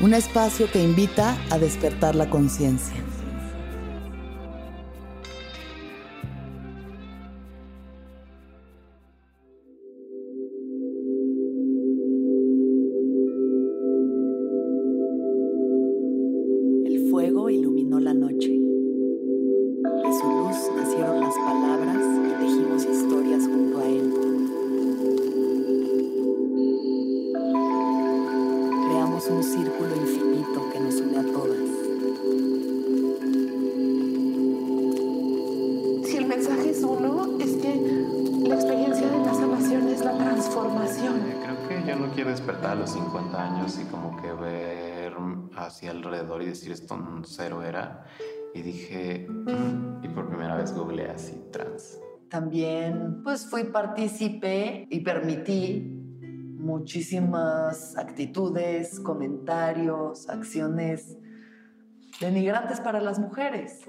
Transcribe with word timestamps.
un 0.00 0.14
espacio 0.14 0.70
que 0.70 0.82
invita 0.82 1.36
a 1.50 1.58
despertar 1.58 2.14
la 2.14 2.28
conciencia. 2.28 3.13
Pues 53.34 53.50
fui 53.50 53.64
partícipe 53.64 54.86
y 54.88 55.00
permití 55.00 55.80
muchísimas 56.56 57.98
actitudes, 57.98 59.00
comentarios, 59.00 60.28
acciones 60.28 61.18
denigrantes 62.20 62.78
para 62.78 63.00
las 63.00 63.18
mujeres. 63.18 63.82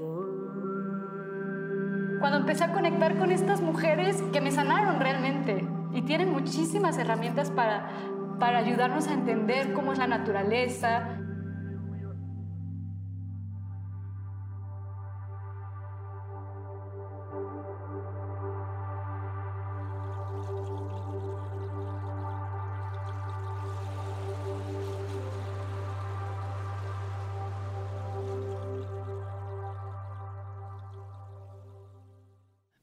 Cuando 2.20 2.40
empecé 2.40 2.64
a 2.64 2.72
conectar 2.72 3.20
con 3.20 3.32
estas 3.32 3.62
mujeres 3.62 4.20
que 4.34 4.42
me 4.42 4.50
sanaron 4.50 5.00
realmente 5.00 5.64
y 5.94 6.02
tienen 6.02 6.32
muchísimas 6.32 6.98
herramientas 6.98 7.52
para, 7.52 7.92
para 8.40 8.58
ayudarnos 8.58 9.08
a 9.10 9.14
entender 9.14 9.74
cómo 9.74 9.94
es 9.94 10.00
la 10.00 10.08
naturaleza. 10.08 11.15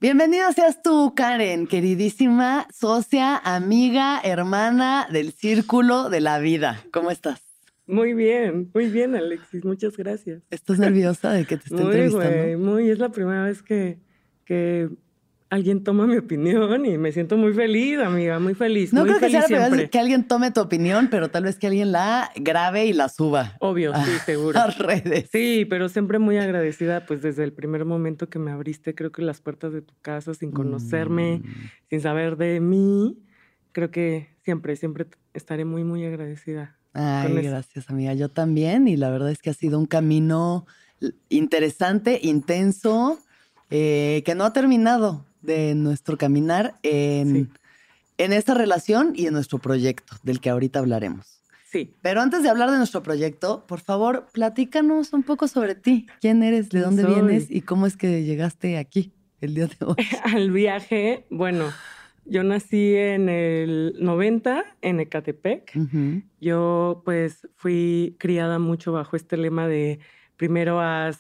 Bienvenida 0.03 0.53
seas 0.53 0.83
tú, 0.83 1.15
Karen, 1.15 1.69
queridísima 1.69 2.67
socia, 2.75 3.37
amiga, 3.37 4.21
hermana 4.25 5.07
del 5.13 5.31
círculo 5.31 6.11
de 6.11 6.21
la 6.21 6.41
vida. 6.41 6.83
¿Cómo 6.93 7.13
estás? 7.13 7.41
Muy 7.87 8.13
bien, 8.13 8.69
muy 8.75 8.89
bien, 8.89 9.15
Alexis. 9.15 9.65
Muchas 9.65 9.97
gracias. 9.97 10.43
¿Estás 10.51 10.81
nerviosa 10.81 11.31
de 11.33 11.45
que 11.45 11.57
te 11.57 11.63
esté 11.67 11.75
Muy, 11.77 11.85
entrevistando? 11.85 12.37
güey, 12.37 12.57
muy. 12.57 12.91
Es 12.91 12.99
la 12.99 13.11
primera 13.11 13.45
vez 13.45 13.63
que, 13.63 14.01
que 14.45 14.89
alguien 15.53 15.85
toma 15.85 16.07
mi 16.07 16.17
opinión 16.17 16.87
y 16.87 16.97
me 16.97 17.13
siento 17.13 17.37
muy 17.37 17.53
feliz, 17.53 17.99
amiga, 17.99 18.39
muy 18.39 18.55
feliz. 18.55 18.91
No 18.95 19.01
muy 19.03 19.11
creo 19.11 19.21
que 19.21 19.29
sea 19.31 19.41
la 19.43 19.69
primera 19.69 19.89
que 19.89 19.99
alguien 19.99 20.27
tome 20.27 20.51
tu 20.51 20.63
opinión, 20.63 21.09
pero 21.11 21.31
tal 21.31 21.45
vez 21.45 21.59
que 21.59 21.67
alguien 21.67 21.93
la 21.93 22.31
grabe 22.37 22.87
y 22.87 22.95
la 22.95 23.11
suba 23.11 23.57
Obvio, 23.61 23.93
sí, 23.95 24.13
seguro. 24.25 24.59
a 24.59 24.69
redes. 24.69 25.29
Sí, 25.31 25.67
pero 25.69 25.91
siempre 25.91 26.19
muy 26.19 26.39
agradecida, 26.39 27.05
pues 27.05 27.21
desde 27.21 27.45
el 27.45 27.53
primer 27.53 27.85
momento 27.85 28.31
que 28.31 28.39
me 28.39 28.51
abriste, 28.51 28.95
creo 28.95 29.13
que 29.13 29.21
las 29.21 29.43
puertas 29.43 29.75
de 29.75 29.83
tu 29.83 29.93
casa, 30.01 30.33
sin 30.33 30.53
conocerme, 30.53 31.41
Mm. 31.41 31.45
sin 31.91 32.01
saber 32.01 32.37
de 32.39 32.59
mí, 32.61 33.19
creo 33.73 33.91
que 33.91 34.31
siempre, 34.45 34.75
siempre 34.77 35.07
estaré 35.35 35.67
muy, 35.67 35.85
muy 35.85 36.05
agradecida. 36.07 36.79
Ay, 36.95 37.33
gracias, 37.43 37.91
amiga. 37.91 38.15
Yo 38.15 38.31
también. 38.31 38.89
Y 38.89 38.97
la 38.97 39.11
verdad 39.11 39.31
es 39.31 39.43
que 39.43 39.51
ha 39.51 39.55
sido 39.55 39.79
un 39.79 39.87
camino 39.87 40.67
interesante, 41.29 42.21
intenso, 42.23 43.19
eh, 43.71 44.23
que 44.25 44.35
no 44.35 44.45
ha 44.45 44.53
terminado 44.53 45.27
de 45.43 45.75
nuestro 45.75 46.17
caminar 46.17 46.75
en, 46.83 47.35
Sí. 47.35 47.49
en 48.19 48.33
esta 48.33 48.55
relación 48.55 49.13
y 49.15 49.27
en 49.27 49.35
nuestro 49.35 49.59
proyecto, 49.59 50.15
del 50.23 50.41
que 50.41 50.51
ahorita 50.51 50.79
hablaremos. 50.79 51.41
Sí. 51.71 51.95
Pero 52.03 52.21
antes 52.21 52.43
de 52.43 52.51
hablar 52.51 52.71
de 52.71 52.77
nuestro 52.77 53.03
proyecto, 53.03 53.65
por 53.67 53.81
favor, 53.81 54.27
platícanos 54.33 55.13
un 55.15 55.23
poco 55.23 55.49
sobre 55.49 55.75
ti. 55.75 56.07
¿Quién 56.21 56.43
eres? 56.43 56.67
¿De 56.69 56.81
¿Quién 56.81 56.83
dónde 56.85 57.03
soy? 57.03 57.15
vienes? 57.15 57.51
¿Y 57.51 57.63
cómo 57.63 57.87
es 57.87 57.97
que 57.97 58.25
llegaste 58.25 58.77
aquí 58.77 59.13
el 59.41 59.55
día 59.55 59.67
de 59.69 59.77
hoy? 59.87 59.97
al 60.25 60.51
viaje, 60.51 61.25
bueno, 61.31 61.73
yo 62.27 62.45
nací 62.45 62.95
en 62.95 63.29
el 63.31 63.95
90 63.99 64.65
en 64.83 65.01
Ecatepec. 65.01 65.73
Yo 66.41 67.01
pues 67.07 67.49
fui 67.57 68.17
criada 68.19 68.59
mucho 68.59 68.93
bajo 68.93 69.17
este 69.17 69.37
lema 69.39 69.67
de 69.67 69.99
primero 70.37 70.79
haz 70.81 71.19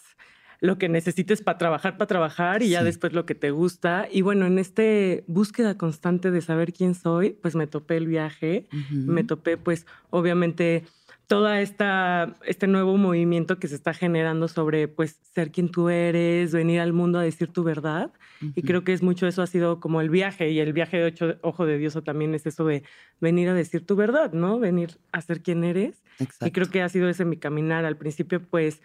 lo 0.62 0.78
que 0.78 0.88
necesites 0.88 1.42
para 1.42 1.58
trabajar, 1.58 1.98
para 1.98 2.06
trabajar 2.08 2.62
y 2.62 2.70
ya 2.70 2.80
Sí. 2.80 2.86
después 2.86 3.12
lo 3.12 3.26
que 3.26 3.34
te 3.34 3.50
gusta. 3.50 4.08
Y 4.10 4.22
bueno, 4.22 4.46
en 4.46 4.58
este 4.58 5.24
búsqueda 5.26 5.76
constante 5.76 6.30
de 6.30 6.40
saber 6.40 6.72
quién 6.72 6.94
soy, 6.94 7.32
pues 7.42 7.56
me 7.56 7.66
topé 7.66 7.98
el 7.98 8.06
viaje, 8.06 8.68
Ujú. 8.72 9.12
me 9.12 9.24
topé 9.24 9.58
pues 9.58 9.86
obviamente 10.10 10.84
toda 11.26 11.60
esta 11.60 12.38
este 12.46 12.66
nuevo 12.68 12.96
movimiento 12.96 13.58
que 13.58 13.68
se 13.68 13.74
está 13.74 13.92
generando 13.94 14.48
sobre 14.48 14.88
pues 14.88 15.20
ser 15.34 15.50
quien 15.52 15.70
tú 15.70 15.88
eres, 15.90 16.52
venir 16.52 16.80
al 16.80 16.92
mundo 16.94 17.18
a 17.18 17.22
decir 17.24 17.48
tu 17.52 17.64
verdad. 17.64 18.12
Y 18.54 18.60
Ujú. 18.60 18.66
creo 18.66 18.84
que 18.84 18.92
es 18.92 19.02
mucho 19.02 19.26
eso 19.26 19.42
ha 19.42 19.46
sido 19.48 19.80
como 19.80 20.00
el 20.00 20.10
viaje 20.10 20.50
y 20.50 20.60
el 20.60 20.72
viaje 20.74 20.98
de 20.98 21.04
ocho, 21.06 21.38
Ojo 21.42 21.66
de 21.66 21.78
Diosa 21.78 22.02
también 22.02 22.34
es 22.34 22.46
eso 22.46 22.64
de 22.66 22.84
venir 23.20 23.48
a 23.48 23.54
decir 23.54 23.86
tu 23.86 23.96
verdad, 23.96 24.32
¿no? 24.32 24.58
Venir 24.60 25.00
a 25.12 25.22
ser 25.22 25.42
quien 25.42 25.64
eres. 25.64 26.02
Exacto. 26.18 26.46
Y 26.46 26.52
creo 26.52 26.70
que 26.70 26.82
ha 26.82 26.88
sido 26.88 27.08
ese 27.08 27.24
mi 27.24 27.36
caminar. 27.38 27.84
Al 27.86 27.96
principio, 27.96 28.40
pues, 28.48 28.82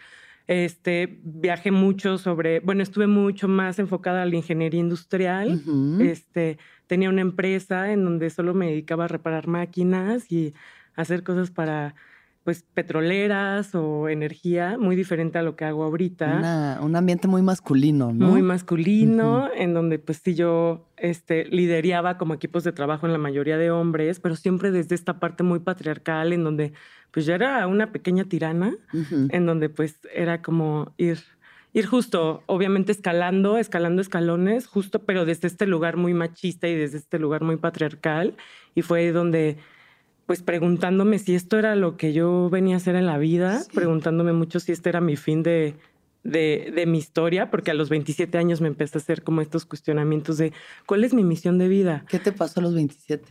este, 0.48 1.20
viajé 1.22 1.70
mucho 1.70 2.16
sobre, 2.16 2.60
bueno, 2.60 2.82
estuve 2.82 3.06
mucho 3.06 3.48
más 3.48 3.78
enfocada 3.78 4.22
a 4.22 4.26
la 4.26 4.34
ingeniería 4.34 4.80
industrial. 4.80 5.62
Este, 6.00 6.58
tenía 6.86 7.10
una 7.10 7.20
empresa 7.20 7.92
en 7.92 8.02
donde 8.02 8.30
solo 8.30 8.54
me 8.54 8.66
dedicaba 8.66 9.04
a 9.04 9.08
reparar 9.08 9.46
máquinas 9.46 10.32
y 10.32 10.54
hacer 10.96 11.22
cosas 11.22 11.50
para 11.50 11.94
pues 12.48 12.62
petroleras 12.72 13.74
o 13.74 14.08
energía, 14.08 14.78
muy 14.78 14.96
diferente 14.96 15.36
a 15.36 15.42
lo 15.42 15.54
que 15.54 15.66
hago 15.66 15.84
ahorita. 15.84 16.34
Una- 16.38 16.78
un 16.80 16.96
ambiente 16.96 17.28
muy 17.28 17.42
masculino, 17.42 18.10
¿no? 18.14 18.28
Muy 18.28 18.40
masculino, 18.40 19.50
en 19.54 19.74
donde 19.74 19.98
pues 19.98 20.22
sí 20.24 20.34
yo 20.34 20.88
este, 20.96 21.44
lideraba 21.44 22.16
como 22.16 22.32
equipos 22.32 22.64
de 22.64 22.72
trabajo 22.72 23.04
en 23.04 23.12
la 23.12 23.18
mayoría 23.18 23.58
de 23.58 23.70
hombres, 23.70 24.18
pero 24.18 24.34
siempre 24.34 24.70
desde 24.70 24.94
esta 24.94 25.20
parte 25.20 25.42
muy 25.42 25.58
patriarcal, 25.58 26.32
en 26.32 26.42
donde 26.42 26.72
pues 27.10 27.26
yo 27.26 27.34
era 27.34 27.66
una 27.66 27.92
pequeña 27.92 28.24
tirana, 28.24 28.74
Ujú. 28.94 29.28
en 29.28 29.44
donde 29.44 29.68
pues 29.68 30.00
era 30.14 30.40
como 30.40 30.94
ir, 30.96 31.18
ir 31.74 31.84
justo, 31.84 32.44
obviamente 32.46 32.92
escalando, 32.92 33.58
escalando 33.58 34.00
escalones, 34.00 34.66
justo, 34.66 35.00
pero 35.04 35.26
desde 35.26 35.48
este 35.48 35.66
lugar 35.66 35.98
muy 35.98 36.14
machista 36.14 36.66
y 36.66 36.74
desde 36.74 36.96
este 36.96 37.18
lugar 37.18 37.42
muy 37.42 37.58
patriarcal. 37.58 38.36
Y 38.74 38.80
fue 38.80 39.12
donde, 39.12 39.58
pues 40.28 40.42
preguntándome 40.42 41.18
si 41.18 41.34
esto 41.34 41.58
era 41.58 41.74
lo 41.74 41.96
que 41.96 42.12
yo 42.12 42.50
venía 42.50 42.74
a 42.74 42.76
hacer 42.76 42.96
en 42.96 43.06
la 43.06 43.16
vida, 43.16 43.60
Sí. 43.60 43.70
preguntándome 43.74 44.34
mucho 44.34 44.60
si 44.60 44.72
este 44.72 44.90
era 44.90 45.00
mi 45.00 45.16
fin 45.16 45.42
de, 45.42 45.74
de, 46.22 46.70
de 46.76 46.84
mi 46.84 46.98
historia, 46.98 47.50
porque 47.50 47.70
a 47.70 47.74
los 47.74 47.88
27 47.88 48.36
años 48.36 48.60
me 48.60 48.68
empecé 48.68 48.98
a 48.98 49.00
hacer 49.00 49.22
como 49.22 49.40
estos 49.40 49.64
cuestionamientos 49.64 50.36
de 50.36 50.52
cuál 50.84 51.04
es 51.04 51.14
mi 51.14 51.24
misión 51.24 51.56
de 51.56 51.68
vida. 51.68 52.04
¿Qué 52.10 52.18
te 52.18 52.30
pasó 52.32 52.60
a 52.60 52.62
los 52.62 52.74
27? 52.74 53.24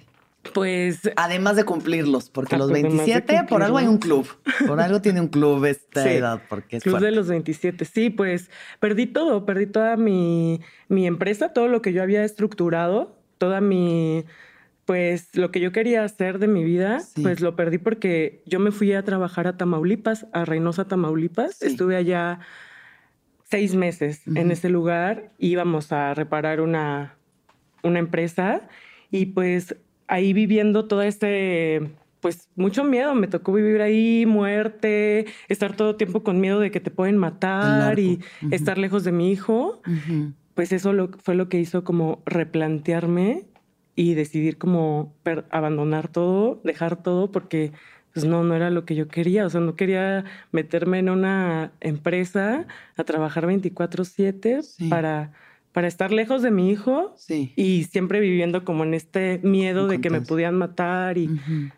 Pues 0.56 1.02
Además 1.18 1.56
de 1.56 1.66
cumplirlos, 1.66 2.32
porque 2.32 2.56
Ah, 2.56 2.58
los 2.58 2.70
pues, 2.72 2.84
además 2.84 3.06
de 3.06 3.14
27 3.14 3.46
por 3.48 3.62
algo 3.62 3.78
hay 3.78 3.86
un 3.86 4.00
club. 4.00 4.28
Por 4.66 4.80
algo 4.80 5.00
tiene 5.00 5.22
un 5.22 5.28
club 5.28 5.66
esta 5.66 6.02
Sí. 6.02 6.10
edad, 6.10 6.42
porque 6.50 6.78
es 6.78 6.84
Club 6.84 7.00
de 7.00 7.12
los 7.12 7.28
27, 7.28 7.86
sí, 7.86 8.10
pues 8.10 8.50
perdí 8.80 9.06
todo, 9.06 9.46
perdí 9.46 9.68
toda 9.68 9.98
mi, 9.98 10.62
mi 10.90 11.06
empresa, 11.06 11.54
todo 11.54 11.68
lo 11.68 11.84
que 11.84 11.94
yo 11.94 12.02
había 12.02 12.24
estructurado, 12.24 13.16
toda 13.38 13.62
mi, 13.62 14.26
pues 14.88 15.36
lo 15.36 15.52
que 15.52 15.60
yo 15.60 15.72
quería 15.74 16.04
hacer 16.06 16.40
de 16.40 16.48
mi 16.48 16.64
vida, 16.64 17.02
Sí. 17.02 17.22
pues 17.22 17.42
lo 17.42 17.56
perdí 17.58 17.78
porque 17.78 18.42
yo 18.46 18.60
me 18.60 18.72
fui 18.72 18.94
a 18.94 19.04
trabajar 19.04 19.46
a 19.46 19.58
Tamaulipas, 19.58 20.26
a 20.32 20.46
Reynosa, 20.46 20.88
Tamaulipas. 20.88 21.58
Sí. 21.58 21.68
Estuve 21.68 21.98
allá 21.98 22.40
seis 23.44 23.76
meses 23.76 24.22
en 24.34 24.50
ese 24.50 24.70
lugar, 24.70 25.32
íbamos 25.38 25.92
a 25.92 26.14
reparar 26.14 26.62
una, 26.62 27.16
una 27.84 28.00
empresa 28.00 28.62
y 29.12 29.28
pues 29.28 29.76
ahí 30.08 30.32
viviendo 30.32 30.86
todo 30.86 31.02
este, 31.02 31.92
pues 32.22 32.48
mucho 32.56 32.86
miedo, 32.86 33.14
me 33.14 33.28
tocó 33.28 33.52
vivir 33.54 33.82
ahí, 33.82 34.26
muerte, 34.26 35.26
estar 35.50 35.76
todo 35.76 35.98
tiempo 35.98 36.24
con 36.24 36.40
miedo 36.40 36.60
de 36.62 36.72
que 36.72 36.80
te 36.80 36.92
pueden 36.92 37.18
matar 37.18 38.00
y 38.00 38.20
estar 38.52 38.78
lejos 38.78 39.04
de 39.04 39.12
mi 39.12 39.32
hijo, 39.32 39.82
pues 40.54 40.72
eso 40.72 40.94
lo, 40.94 41.10
fue 41.24 41.36
lo 41.36 41.50
que 41.50 41.60
hizo 41.60 41.84
como 41.84 42.22
replantearme 42.26 43.44
y 43.98 44.14
decidir 44.14 44.58
como 44.58 45.14
abandonar 45.50 46.08
todo, 46.08 46.62
dejar 46.64 47.02
todo, 47.04 47.32
porque 47.32 47.74
pues 48.14 48.26
no, 48.26 48.44
no 48.44 48.56
era 48.56 48.70
lo 48.70 48.86
que 48.86 48.96
yo 48.96 49.08
quería, 49.10 49.46
o 49.46 49.50
sea, 49.50 49.60
no 49.60 49.76
quería 49.76 50.24
meterme 50.52 51.00
en 51.00 51.10
una 51.10 51.72
empresa 51.82 52.66
a 52.96 53.04
trabajar 53.04 53.46
24/7 53.48 54.62
Sí. 54.64 54.90
para, 54.90 55.34
para 55.74 55.88
estar 55.88 56.12
lejos 56.12 56.42
de 56.44 56.52
mi 56.52 56.70
hijo 56.72 57.14
Sí. 57.18 57.54
y 57.56 57.84
siempre 57.86 58.20
viviendo 58.20 58.64
como 58.64 58.84
en 58.84 58.94
este 58.94 59.40
miedo 59.44 59.88
de 59.88 60.00
que 60.00 60.10
me 60.10 60.22
podían 60.22 60.56
matar 60.56 61.18
y 61.18 61.26
Ujú. 61.28 61.72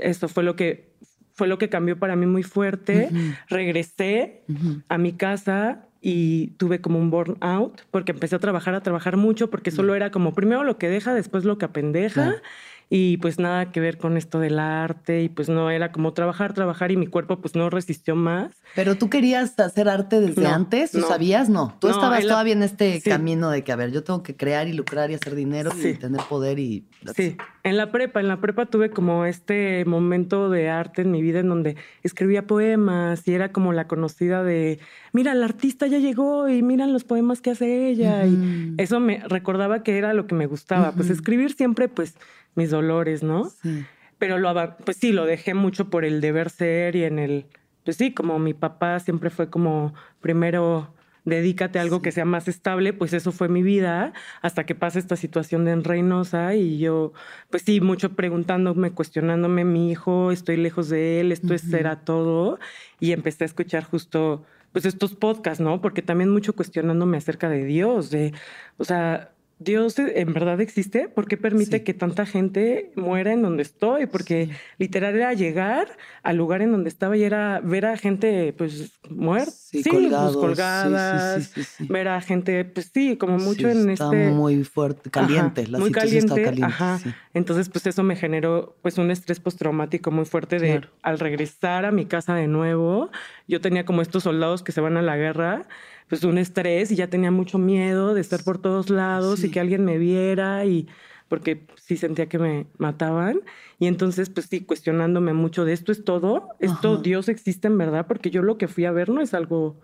eso 0.00 0.28
fue 0.28 0.42
lo 0.44 0.56
que 0.56 0.94
fue 1.36 1.48
lo 1.48 1.58
que 1.58 1.68
cambió 1.68 1.98
para 1.98 2.14
mí 2.14 2.26
muy 2.26 2.44
fuerte. 2.44 3.10
Regresé 3.48 4.42
a 4.88 4.98
mi 4.98 5.12
casa 5.14 5.88
y 6.06 6.48
tuve 6.58 6.82
como 6.82 6.98
un 6.98 7.08
burnout 7.08 7.80
porque 7.90 8.12
empecé 8.12 8.36
a 8.36 8.38
trabajar, 8.38 8.74
a 8.74 8.82
trabajar 8.82 9.16
mucho 9.16 9.48
porque 9.48 9.70
solo 9.70 9.94
era 9.94 10.10
como 10.10 10.34
primero 10.34 10.62
lo 10.62 10.76
que 10.76 10.90
deja, 10.90 11.14
después 11.14 11.44
lo 11.44 11.56
que 11.56 11.64
apendeja. 11.64 12.24
Claro. 12.24 12.42
Y 12.90 13.16
pues 13.16 13.38
nada 13.38 13.72
que 13.72 13.80
ver 13.80 13.98
con 13.98 14.16
esto 14.16 14.38
del 14.40 14.58
arte 14.58 15.22
y 15.22 15.28
pues 15.28 15.48
no 15.48 15.70
era 15.70 15.90
como 15.90 16.12
trabajar, 16.12 16.52
trabajar 16.52 16.92
y 16.92 16.96
mi 16.96 17.06
cuerpo 17.06 17.40
pues 17.40 17.54
no 17.54 17.70
resistió 17.70 18.14
más. 18.14 18.50
Pero 18.74 18.96
tú 18.96 19.08
querías 19.10 19.58
hacer 19.58 19.88
arte 19.88 20.20
desde 20.20 20.42
No, 20.42 20.50
antes, 20.50 20.92
¿tú 20.92 21.00
no. 21.00 21.08
sabías? 21.08 21.48
No, 21.48 21.76
tú 21.80 21.88
No, 21.88 21.94
estabas 21.94 22.22
la- 22.24 22.30
todavía 22.30 22.52
en 22.52 22.62
este 22.62 23.00
sí. 23.00 23.08
camino 23.10 23.50
de 23.50 23.64
que, 23.64 23.72
a 23.72 23.76
ver, 23.76 23.90
yo 23.90 24.04
tengo 24.04 24.22
que 24.22 24.36
crear 24.36 24.68
y 24.68 24.72
lucrar 24.74 25.10
y 25.10 25.14
hacer 25.14 25.34
dinero 25.34 25.70
y 25.76 25.80
Sí. 25.80 25.94
tener 25.94 26.20
poder 26.28 26.58
y... 26.58 26.84
Sí, 27.16 27.36
en 27.64 27.76
la 27.76 27.90
prepa, 27.90 28.20
en 28.20 28.28
la 28.28 28.40
prepa 28.40 28.66
tuve 28.66 28.90
como 28.90 29.24
este 29.24 29.84
momento 29.86 30.50
de 30.50 30.68
arte 30.68 31.02
en 31.02 31.10
mi 31.10 31.22
vida 31.22 31.40
en 31.40 31.48
donde 31.48 31.76
escribía 32.02 32.46
poemas 32.46 33.26
y 33.26 33.34
era 33.34 33.50
como 33.52 33.72
la 33.72 33.86
conocida 33.88 34.42
de, 34.42 34.78
mira, 35.12 35.34
la 35.34 35.46
artista 35.46 35.86
ya 35.86 35.98
llegó 35.98 36.48
y 36.48 36.62
miran 36.62 36.92
los 36.92 37.04
poemas 37.04 37.40
que 37.40 37.50
hace 37.50 37.88
ella. 37.88 38.26
Y 38.26 38.74
eso 38.78 39.00
me 39.00 39.18
recordaba 39.28 39.82
que 39.82 39.96
era 39.98 40.12
lo 40.14 40.26
que 40.26 40.34
me 40.34 40.46
gustaba, 40.46 40.92
pues 40.92 41.10
escribir 41.10 41.54
siempre 41.54 41.88
pues 41.88 42.14
mis 42.54 42.70
dolores, 42.70 43.22
¿no? 43.22 43.44
Sí. 43.44 43.84
Pero 44.18 44.38
lo, 44.38 44.54
pues 44.84 44.96
sí, 44.96 45.12
lo 45.12 45.26
dejé 45.26 45.54
mucho 45.54 45.90
por 45.90 46.04
el 46.04 46.20
deber 46.20 46.50
ser 46.50 46.96
y 46.96 47.04
en 47.04 47.18
el, 47.18 47.46
pues 47.84 47.96
sí, 47.96 48.12
como 48.12 48.38
mi 48.38 48.54
papá 48.54 49.00
siempre 49.00 49.30
fue 49.30 49.50
como, 49.50 49.94
primero 50.20 50.94
dedícate 51.24 51.78
a 51.78 51.82
algo 51.82 52.02
que 52.02 52.12
sea 52.12 52.24
más 52.24 52.48
estable, 52.48 52.92
pues 52.92 53.12
eso 53.12 53.32
fue 53.32 53.48
mi 53.48 53.62
vida 53.62 54.12
hasta 54.42 54.64
que 54.64 54.74
pasa 54.74 54.98
esta 54.98 55.16
situación 55.16 55.64
de 55.64 55.72
en 55.72 55.84
Reynosa 55.84 56.54
y 56.54 56.78
yo, 56.78 57.12
pues 57.50 57.62
sí, 57.62 57.80
mucho 57.80 58.12
preguntándome, 58.12 58.92
cuestionándome, 58.92 59.64
mi 59.64 59.90
hijo, 59.90 60.32
estoy 60.32 60.56
lejos 60.56 60.88
de 60.90 61.20
él, 61.20 61.32
esto 61.32 61.54
es 61.54 61.62
Ujú. 61.62 61.70
será 61.72 62.00
todo 62.00 62.58
y 63.00 63.12
empecé 63.12 63.44
a 63.44 63.46
escuchar 63.46 63.84
justo 63.84 64.44
pues 64.72 64.84
estos 64.86 65.14
podcasts, 65.14 65.62
¿no? 65.62 65.80
Porque 65.80 66.02
también 66.02 66.30
mucho 66.30 66.52
cuestionándome 66.52 67.16
acerca 67.16 67.48
de 67.48 67.64
Dios, 67.64 68.10
de, 68.10 68.32
o 68.76 68.84
sea, 68.84 69.30
Dios 69.58 69.98
eh, 69.98 70.20
en 70.20 70.32
verdad 70.32 70.60
existe, 70.60 71.08
¿por 71.08 71.26
qué 71.28 71.36
permite 71.36 71.78
Sí. 71.78 71.84
que 71.84 71.94
tanta 71.94 72.26
gente 72.26 72.90
muera 72.96 73.32
en 73.32 73.42
donde 73.42 73.62
estoy? 73.62 74.06
Porque 74.06 74.50
literal 74.78 75.14
era 75.14 75.32
llegar 75.32 75.88
al 76.22 76.36
lugar 76.36 76.60
en 76.62 76.72
donde 76.72 76.88
estaba 76.88 77.16
y 77.16 77.22
era 77.24 77.60
ver 77.62 77.86
a 77.86 77.96
gente 77.96 78.52
pues 78.58 78.92
muerta, 79.08 79.50
Sí, 79.52 79.82
sí, 79.82 79.90
colgados, 79.90 80.34
pues, 80.36 80.46
colgadas, 80.46 81.44
sí, 81.44 81.50
sí, 81.54 81.62
sí, 81.62 81.64
sí, 81.64 81.84
sí. 81.86 81.92
ver 81.92 82.08
a 82.08 82.20
gente, 82.20 82.64
pues 82.64 82.90
sí, 82.92 83.16
como 83.16 83.38
mucho 83.38 83.70
Sí, 83.70 83.76
en 83.78 83.90
está 83.90 84.04
este... 84.04 84.30
muy 84.30 84.64
fuerte, 84.64 85.10
caliente, 85.10 85.62
Ajá, 85.62 85.70
la 85.70 85.78
muy 85.78 85.88
situación 85.88 86.18
está 86.18 86.28
caliente, 86.34 86.44
caliente. 86.44 86.66
ajá. 86.74 86.98
sí. 86.98 87.10
Entonces, 87.32 87.68
pues 87.68 87.86
eso 87.86 88.02
me 88.02 88.16
generó 88.16 88.76
pues 88.82 88.98
un 88.98 89.10
estrés 89.10 89.40
postraumático 89.40 90.10
muy 90.10 90.24
fuerte 90.24 90.58
de 90.58 90.70
Claro. 90.80 90.88
al 91.02 91.18
regresar 91.18 91.84
a 91.84 91.90
mi 91.92 92.06
casa 92.06 92.34
de 92.34 92.46
nuevo, 92.48 93.10
yo 93.48 93.60
tenía 93.60 93.84
como 93.84 94.02
estos 94.02 94.22
soldados 94.24 94.62
que 94.62 94.72
se 94.72 94.80
van 94.80 94.96
a 94.96 95.02
la 95.02 95.16
guerra, 95.16 95.66
pues 96.08 96.22
un 96.24 96.38
estrés 96.38 96.90
y 96.90 96.96
ya 96.96 97.08
tenía 97.08 97.30
mucho 97.30 97.58
miedo 97.58 98.14
de 98.14 98.20
estar 98.20 98.42
por 98.44 98.58
todos 98.58 98.90
lados 98.90 99.40
Sí. 99.40 99.46
y 99.46 99.50
que 99.50 99.60
alguien 99.60 99.84
me 99.84 99.98
viera 99.98 100.64
y 100.64 100.86
porque 101.28 101.66
sí 101.76 101.96
sentía 101.96 102.26
que 102.28 102.38
me 102.38 102.66
mataban 102.78 103.40
y 103.78 103.86
entonces 103.86 104.28
pues 104.30 104.46
sí 104.46 104.60
cuestionándome 104.60 105.32
mucho 105.32 105.64
de 105.64 105.72
esto 105.72 105.90
es 105.92 106.04
todo, 106.04 106.48
esto 106.60 106.92
Ajá. 106.94 107.02
Dios 107.02 107.28
existe 107.28 107.66
en 107.68 107.78
verdad, 107.78 108.06
porque 108.06 108.30
yo 108.30 108.42
lo 108.42 108.58
que 108.58 108.68
fui 108.68 108.84
a 108.84 108.92
ver 108.92 109.08
no 109.08 109.20
es 109.22 109.34
algo 109.34 109.76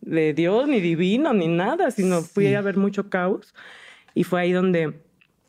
de 0.00 0.34
Dios 0.34 0.68
ni 0.68 0.80
divino 0.80 1.32
ni 1.32 1.48
nada, 1.48 1.90
sino 1.90 2.20
fui 2.22 2.46
Sí. 2.48 2.54
a 2.54 2.60
ver 2.60 2.76
mucho 2.76 3.08
caos 3.08 3.54
y 4.14 4.24
fue 4.24 4.40
ahí 4.40 4.52
donde 4.52 5.00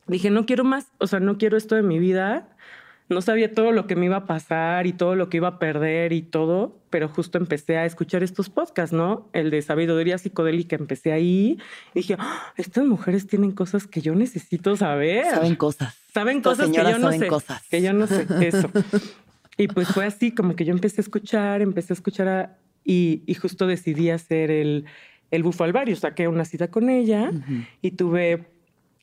dije, 0.08 0.30
no 0.30 0.46
quiero 0.46 0.64
más, 0.64 0.88
o 1.00 1.08
sea, 1.08 1.20
no 1.20 1.38
quiero 1.38 1.58
esto 1.58 1.76
de 1.76 1.84
mi 1.84 2.00
vida. 2.00 2.48
No 3.10 3.22
sabía 3.22 3.54
todo 3.54 3.72
lo 3.72 3.88
que 3.88 3.96
me 3.96 4.06
iba 4.06 4.18
a 4.18 4.26
pasar 4.28 4.86
y 4.86 4.94
todo 4.94 5.16
lo 5.16 5.30
que 5.30 5.38
iba 5.38 5.48
a 5.48 5.60
perder 5.60 6.14
y 6.14 6.22
todo, 6.22 6.78
pero 6.92 7.10
justo 7.10 7.38
empecé 7.40 7.76
a 7.78 7.86
escuchar 7.86 8.22
estos 8.24 8.50
podcasts, 8.50 8.94
¿no? 8.96 9.28
El 9.34 9.50
de 9.50 9.62
sabiduría 9.64 10.18
psicodélica, 10.20 10.76
empecé 10.76 11.12
ahí 11.12 11.58
y 11.94 12.00
dije, 12.00 12.16
"Ah, 12.20 12.54
estas 12.56 12.86
mujeres 12.86 13.26
tienen 13.26 13.52
cosas 13.52 13.88
que 13.88 14.02
yo 14.02 14.14
necesito 14.14 14.76
saber. 14.78 15.26
Saben 15.26 15.56
cosas. 15.56 15.98
Saben 16.14 16.42
cosas 16.42 16.70
que 16.70 16.76
yo 16.84 17.00
no 17.00 17.12
sé. 17.12 17.28
cosas. 17.28 17.64
Que 17.70 17.82
yo 17.82 17.94
no 17.94 18.06
sé, 18.08 18.28
eso. 18.48 18.70
y 19.58 19.68
pues 19.68 19.88
fue 19.90 20.06
así, 20.06 20.32
como 20.34 20.56
que 20.56 20.64
yo 20.66 20.74
empecé 20.74 21.02
a 21.02 21.04
escuchar, 21.04 21.62
empecé 21.64 21.94
a 21.94 21.96
escuchar 21.96 22.28
a- 22.28 22.58
y, 22.86 23.24
y 23.26 23.34
justo 23.34 23.66
decidí 23.68 24.10
hacer 24.12 24.52
el, 24.52 24.86
el 25.32 25.44
bufo 25.44 25.64
alvario. 25.64 25.96
Saqué 25.96 26.28
una 26.28 26.46
cita 26.46 26.70
con 26.70 26.90
ella 26.90 27.32
y 27.82 27.92
tuve 27.92 28.48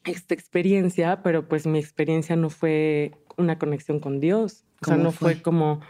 esta 0.04 0.32
experiencia, 0.34 1.22
pero 1.24 1.48
pues 1.48 1.66
mi 1.66 1.78
experiencia 1.80 2.36
no 2.36 2.50
fue 2.50 3.12
una 3.36 3.58
conexión 3.58 4.00
con 4.00 4.20
Dios. 4.20 4.64
O 4.82 4.86
sea, 4.86 4.94
¿Cómo 4.94 5.04
no 5.04 5.12
fue? 5.12 5.34
fue? 5.34 5.42
como, 5.42 5.80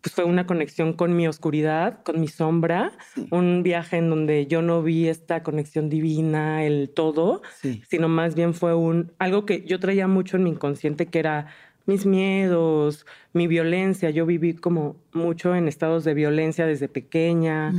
pues 0.00 0.14
fue 0.14 0.24
una 0.24 0.46
conexión 0.46 0.92
con 0.92 1.16
mi 1.16 1.26
oscuridad, 1.26 2.02
con 2.04 2.20
mi 2.20 2.28
sombra, 2.28 2.92
Sí. 3.14 3.26
un 3.30 3.62
viaje 3.62 3.96
en 3.96 4.08
donde 4.10 4.46
yo 4.46 4.62
no 4.62 4.82
vi 4.82 5.08
esta 5.08 5.42
conexión 5.42 5.88
divina, 5.88 6.64
el 6.64 6.90
todo, 6.94 7.42
Sí. 7.60 7.82
sino 7.88 8.08
más 8.08 8.34
bien 8.34 8.54
fue 8.54 8.74
un 8.74 9.12
algo 9.18 9.46
que 9.46 9.64
yo 9.66 9.80
traía 9.80 10.06
mucho 10.06 10.36
en 10.36 10.44
mi 10.44 10.50
inconsciente 10.50 11.06
que 11.06 11.18
era 11.18 11.46
mis 11.86 12.04
miedos, 12.04 13.06
mi 13.32 13.46
violencia. 13.46 14.10
Yo 14.10 14.26
viví 14.26 14.54
como 14.54 14.96
mucho 15.12 15.54
en 15.54 15.68
estados 15.68 16.02
de 16.02 16.14
violencia 16.14 16.66
desde 16.66 16.88
pequeña. 16.88 17.72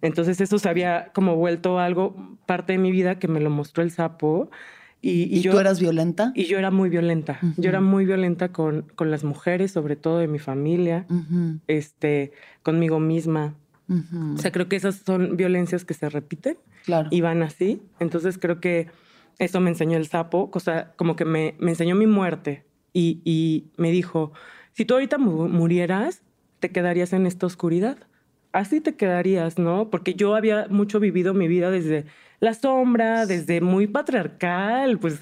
Entonces 0.00 0.40
eso 0.40 0.58
se 0.58 0.66
había 0.68 1.10
como 1.14 1.36
vuelto 1.36 1.78
algo, 1.78 2.38
parte 2.46 2.72
de 2.72 2.78
mi 2.78 2.90
vida 2.90 3.18
que 3.18 3.28
me 3.28 3.38
lo 3.40 3.50
mostró 3.50 3.82
el 3.82 3.90
sapo. 3.90 4.50
Y, 5.02 5.22
y 5.34 5.38
¿Y, 5.38 5.40
yo, 5.40 5.52
tú 5.52 5.58
eras 5.58 5.80
violenta? 5.80 6.32
y 6.34 6.44
yo 6.44 6.58
era 6.58 6.70
muy 6.70 6.90
violenta. 6.90 7.38
Yo 7.56 7.68
era 7.70 7.80
muy 7.80 8.04
violenta 8.04 8.52
con, 8.52 8.82
con 8.94 9.10
las 9.10 9.24
mujeres, 9.24 9.72
sobre 9.72 9.96
todo 9.96 10.18
de 10.18 10.28
mi 10.28 10.38
familia, 10.38 11.06
este, 11.66 12.32
conmigo 12.62 13.00
misma. 13.00 13.54
ujú. 13.88 14.34
O 14.34 14.38
sea, 14.38 14.52
creo 14.52 14.68
que 14.68 14.76
esas 14.76 14.96
son 14.96 15.36
violencias 15.36 15.84
que 15.84 15.94
se 15.94 16.08
repiten 16.08 16.56
claro. 16.84 17.08
y 17.10 17.20
van 17.20 17.42
así. 17.42 17.82
Entonces 17.98 18.38
creo 18.38 18.60
que 18.60 18.88
eso 19.38 19.60
me 19.60 19.70
enseñó 19.70 19.96
el 19.96 20.06
sapo, 20.06 20.50
cosa 20.50 20.92
como 20.96 21.16
que 21.16 21.24
me, 21.24 21.54
me 21.58 21.70
enseñó 21.70 21.94
mi 21.94 22.06
muerte 22.06 22.64
y, 22.92 23.20
y 23.24 23.70
me 23.76 23.90
dijo, 23.90 24.32
si 24.72 24.84
tú 24.84 24.94
ahorita 24.94 25.18
mu- 25.18 25.48
murieras, 25.48 26.22
te 26.58 26.70
quedarías 26.70 27.12
en 27.12 27.26
esta 27.26 27.46
oscuridad. 27.46 27.96
Así 28.52 28.80
te 28.80 28.96
quedarías, 28.96 29.58
¿no? 29.58 29.90
Porque 29.90 30.14
yo 30.14 30.34
había 30.34 30.66
mucho 30.68 30.98
vivido 31.00 31.32
mi 31.34 31.46
vida 31.48 31.70
desde 31.70 32.04
la 32.40 32.54
sombra, 32.54 33.26
desde 33.26 33.60
muy 33.60 33.86
patriarcal, 33.86 34.98
pues 34.98 35.20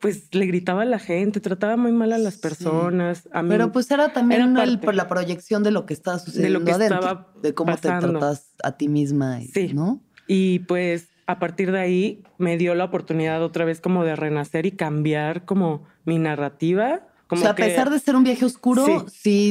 pues 0.00 0.28
le 0.34 0.44
gritaba 0.44 0.82
a 0.82 0.84
la 0.84 0.98
gente, 0.98 1.40
trataba 1.40 1.78
muy 1.78 1.90
mal 1.90 2.12
a 2.12 2.18
las 2.18 2.36
personas. 2.36 3.26
A 3.32 3.42
mí, 3.42 3.48
Pero 3.48 3.72
pues 3.72 3.90
era 3.90 4.12
también 4.12 4.42
era 4.42 4.62
el- 4.64 4.72
parte 4.74 4.84
por 4.84 4.94
la 4.94 5.08
proyección 5.08 5.62
de 5.62 5.70
lo 5.70 5.86
que 5.86 5.94
estaba 5.94 6.18
sucediendo 6.18 6.62
que 6.62 6.72
adentro, 6.72 6.98
estaba 7.00 7.32
de 7.40 7.54
cómo 7.54 7.72
pasando. 7.72 8.08
te 8.08 8.18
tratas 8.18 8.50
a 8.62 8.76
ti 8.76 8.88
misma, 8.88 9.40
Sí. 9.40 9.72
¿no? 9.72 10.02
Y 10.26 10.58
pues 10.60 11.08
a 11.26 11.38
partir 11.38 11.72
de 11.72 11.80
ahí 11.80 12.22
me 12.36 12.58
dio 12.58 12.74
la 12.74 12.84
oportunidad 12.84 13.42
otra 13.42 13.64
vez 13.64 13.80
como 13.80 14.04
de 14.04 14.14
renacer 14.14 14.66
y 14.66 14.72
cambiar 14.72 15.46
como 15.46 15.84
mi 16.04 16.18
narrativa. 16.18 17.00
Como 17.26 17.40
o 17.40 17.42
sea, 17.42 17.52
a 17.52 17.56
pesar 17.56 17.88
de 17.88 17.98
ser 17.98 18.14
un 18.14 18.24
viaje 18.24 18.44
oscuro, 18.44 18.84
Sí. 18.84 18.92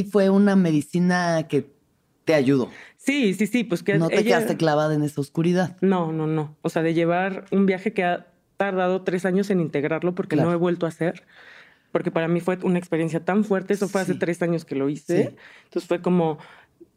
sí, 0.04 0.08
fue 0.12 0.30
una 0.30 0.54
medicina 0.54 1.48
que 1.48 1.68
te 2.24 2.32
ayudó. 2.34 2.70
Sí, 3.04 3.34
sí, 3.34 3.46
sí, 3.46 3.64
pues 3.64 3.82
que 3.82 3.98
No 3.98 4.08
te 4.08 4.14
ella- 4.20 4.24
quedaste 4.38 4.56
clavada 4.56 4.94
en 4.94 5.02
esa 5.02 5.20
oscuridad. 5.20 5.76
No, 5.80 6.10
no, 6.12 6.26
no. 6.26 6.56
O 6.62 6.68
sea, 6.70 6.82
de 6.82 6.94
llevar 6.94 7.44
un 7.50 7.66
viaje 7.66 7.92
que 7.92 8.04
ha 8.04 8.26
tardado 8.56 9.02
tres 9.02 9.24
años 9.26 9.50
en 9.50 9.60
integrarlo 9.60 10.14
porque 10.14 10.36
Claro. 10.36 10.48
no 10.50 10.54
he 10.54 10.58
vuelto 10.58 10.86
a 10.86 10.88
hacer. 10.88 11.24
Porque 11.92 12.10
para 12.10 12.26
mí 12.28 12.40
fue 12.40 12.58
una 12.62 12.78
experiencia 12.78 13.20
tan 13.24 13.44
fuerte. 13.44 13.74
Eso 13.74 13.88
fue 13.88 14.00
hace 14.00 14.14
tres 14.14 14.42
años 14.42 14.64
que 14.64 14.74
lo 14.74 14.88
hice. 14.88 15.22
Sí. 15.28 15.36
Entonces 15.64 15.86
fue 15.86 16.00
como, 16.00 16.38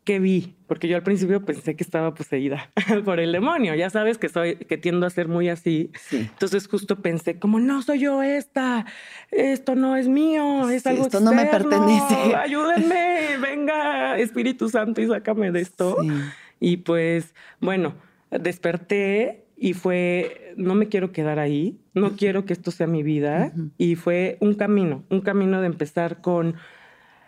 ¿qué 0.08 0.20
vi? 0.20 0.56
Porque 0.68 0.88
yo 0.88 0.96
al 0.96 1.04
principio 1.04 1.44
pensé 1.44 1.76
que 1.76 1.84
estaba 1.84 2.14
poseída 2.14 2.72
por 3.04 3.20
el 3.20 3.34
demonio. 3.34 3.76
Ya 3.76 3.90
sabes 3.90 4.18
que 4.18 4.30
soy, 4.30 4.56
que 4.56 4.78
tiendo 4.78 5.06
a 5.06 5.10
ser 5.10 5.28
muy 5.28 5.50
así. 5.50 5.92
Sí. 6.00 6.30
Entonces 6.32 6.66
justo 6.70 7.02
pensé, 7.02 7.40
como 7.40 7.60
no 7.60 7.82
soy 7.82 8.00
yo 8.00 8.24
esta, 8.24 8.86
esto 9.32 9.76
no 9.76 9.98
es 9.98 10.08
mío, 10.08 10.70
es 10.70 10.84
Sí, 10.84 10.90
algo 10.90 11.04
esto 11.04 11.20
no 11.20 11.34
me 11.34 11.46
pertenece. 11.46 12.36
Ayúdenme, 12.38 13.38
venga, 13.42 14.18
Espíritu 14.18 14.70
Santo 14.70 15.02
y 15.02 15.08
sácame 15.08 15.52
de 15.52 15.60
esto. 15.60 15.98
Sí. 16.02 16.10
Y 16.62 16.78
pues, 16.78 17.36
bueno, 17.60 17.94
desperté 18.32 19.44
y 19.58 19.74
fue, 19.74 20.54
no 20.56 20.74
me 20.74 20.88
quiero 20.88 21.12
quedar 21.12 21.38
ahí, 21.38 21.82
no 21.94 22.16
quiero 22.16 22.46
que 22.46 22.54
esto 22.54 22.72
sea 22.72 22.88
mi 22.88 23.04
vida. 23.04 23.52
Ujú. 23.54 23.72
Y 23.78 23.96
fue 23.96 24.38
un 24.40 24.54
camino, 24.54 25.04
un 25.10 25.20
camino 25.20 25.60
de 25.60 25.68
empezar 25.68 26.22
con 26.22 26.56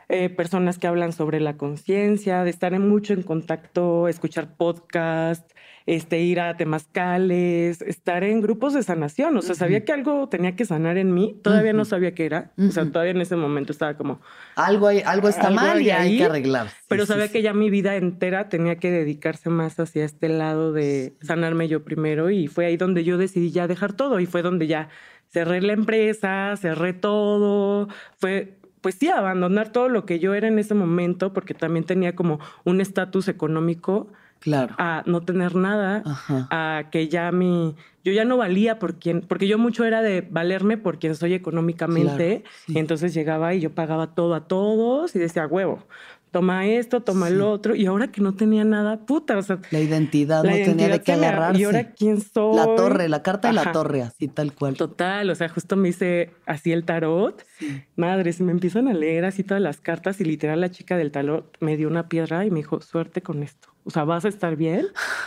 eh, 0.10 0.30
personas 0.30 0.78
que 0.80 0.88
hablan 0.88 1.14
sobre 1.14 1.40
la 1.40 1.56
conciencia, 1.56 2.44
de 2.44 2.50
estar 2.50 2.74
en 2.74 2.90
mucho 2.90 3.14
en 3.14 3.22
contacto, 3.24 4.08
escuchar 4.08 4.56
podcasts, 4.58 5.54
este, 5.86 6.20
ir 6.22 6.40
a 6.40 6.56
temazcales, 6.58 7.82
estar 7.82 8.24
en 8.24 8.42
grupos 8.42 8.74
de 8.74 8.84
sanación. 8.84 9.36
O 9.38 9.42
sea, 9.42 9.56
sabía 9.56 9.86
que 9.86 9.92
algo 9.92 10.28
tenía 10.30 10.56
que 10.56 10.66
sanar 10.66 10.98
en 10.98 11.14
mí, 11.14 11.40
todavía 11.44 11.74
no 11.74 11.86
sabía 11.86 12.14
qué 12.14 12.26
era. 12.26 12.52
O 12.58 12.72
sea, 12.72 12.86
todavía 12.86 13.12
en 13.12 13.22
ese 13.22 13.36
momento 13.36 13.72
estaba 13.72 13.96
como, 13.98 14.20
Algo, 14.56 14.88
hay- 14.88 15.02
algo 15.06 15.30
está 15.30 15.48
Algo 15.48 15.62
mal 15.62 15.82
y 15.82 15.90
hay 15.90 16.12
ahí, 16.12 16.18
que 16.18 16.26
arreglar. 16.26 16.68
Pero 16.88 17.06
sí, 17.06 17.12
sabía 17.14 17.28
sí. 17.28 17.34
que 17.34 17.42
ya 17.42 17.54
mi 17.54 17.70
vida 17.70 17.96
entera 17.96 18.50
tenía 18.50 18.76
que 18.78 18.92
dedicarse 18.92 19.50
más 19.50 19.80
hacia 19.80 20.06
este 20.06 20.30
lado 20.30 20.74
de 20.74 21.14
sanarme 21.22 21.68
yo 21.68 21.84
primero 21.84 22.30
y 22.30 22.48
fue 22.48 22.66
ahí 22.68 22.78
donde 22.78 23.04
yo 23.04 23.18
decidí 23.18 23.52
ya 23.52 23.68
dejar 23.68 23.94
todo 23.94 24.20
y 24.20 24.26
fue 24.28 24.42
donde 24.44 24.68
ya 24.68 24.90
cerré 25.32 25.62
la 25.62 25.74
empresa, 25.74 26.56
cerré 26.58 26.94
todo, 26.94 27.88
fue 28.18 28.59
pues 28.82 28.96
sí, 28.96 29.10
abandonar 29.10 29.72
todo 29.72 29.90
lo 29.90 30.06
que 30.06 30.20
yo 30.20 30.34
era 30.34 30.48
en 30.48 30.60
ese 30.60 30.74
momento 30.74 31.34
porque 31.34 31.54
también 31.54 31.86
tenía 31.86 32.16
como 32.16 32.40
un 32.66 32.82
estatus 32.82 33.28
económico 33.28 34.08
Claro. 34.40 34.74
a 34.78 35.04
no 35.06 35.20
tener 35.20 35.56
nada, 35.56 36.02
Ajá. 36.06 36.48
a 36.50 36.90
que 36.92 37.10
ya 37.10 37.30
mi, 37.34 37.76
yo 38.06 38.14
ya 38.14 38.24
no 38.24 38.38
valía 38.38 38.80
por 38.80 38.96
quien, 38.96 39.20
porque 39.20 39.48
yo 39.50 39.58
mucho 39.58 39.84
era 39.84 40.02
de 40.02 40.22
valerme 40.22 40.78
por 40.78 40.98
quien 40.98 41.14
soy 41.16 41.34
económicamente, 41.34 42.44
Claro, 42.44 42.56
sí. 42.68 42.78
entonces 42.80 43.14
llegaba 43.14 43.54
y 43.54 43.60
yo 43.60 43.72
pagaba 43.76 44.16
todo 44.16 44.36
a 44.36 44.48
todos 44.48 45.14
y 45.14 45.20
decía, 45.20 45.46
huevo, 45.46 45.84
toma 46.32 46.66
esto, 46.68 47.02
toma 47.02 47.28
el 47.28 47.36
Sí. 47.36 47.42
otro, 47.42 47.76
y 47.76 47.86
ahora 47.86 48.12
que 48.12 48.22
no 48.22 48.34
tenía 48.36 48.64
nada, 48.64 49.06
puta, 49.06 49.38
o 49.38 49.42
sea, 49.42 49.60
La 49.72 49.80
identidad 49.80 50.44
la 50.44 50.52
no 50.52 50.58
tenía 50.58 50.88
de 50.90 51.02
qué 51.02 51.14
agarrarse. 51.14 51.62
Y 51.62 51.64
ahora 51.66 51.92
quién 51.92 52.22
soy. 52.22 52.56
La 52.56 52.66
torre, 52.76 53.10
la 53.10 53.24
carta 53.24 53.48
de 53.50 53.54
la 53.56 53.62
Ajá. 53.62 53.72
torre, 53.72 54.02
así 54.02 54.28
tal 54.28 54.54
cual. 54.54 54.76
Total, 54.76 55.30
o 55.30 55.36
sea, 55.36 55.50
justo 55.50 55.76
me 55.76 55.90
hice 55.90 56.32
así 56.46 56.72
el 56.72 56.86
tarot. 56.86 57.44
Sí. 57.58 57.82
Madre, 57.96 58.34
si 58.34 58.44
me 58.44 58.52
empiezan 58.52 58.88
a 58.88 58.94
leer 58.94 59.26
así 59.26 59.44
todas 59.44 59.62
las 59.62 59.82
cartas 59.82 60.20
y 60.22 60.26
literal 60.26 60.62
la 60.62 60.70
chica 60.72 60.98
del 60.98 61.12
tarot 61.12 61.56
me 61.60 61.78
dio 61.78 61.88
una 61.88 62.08
piedra 62.10 62.46
y 62.46 62.52
me 62.52 62.58
dijo, 62.58 62.82
suerte 62.82 63.22
con 63.22 63.44
esto. 63.44 63.70
O 63.90 63.92
sea, 63.92 64.04
vas 64.04 64.24
a 64.24 64.28
estar 64.28 64.56
bien, 64.56 64.86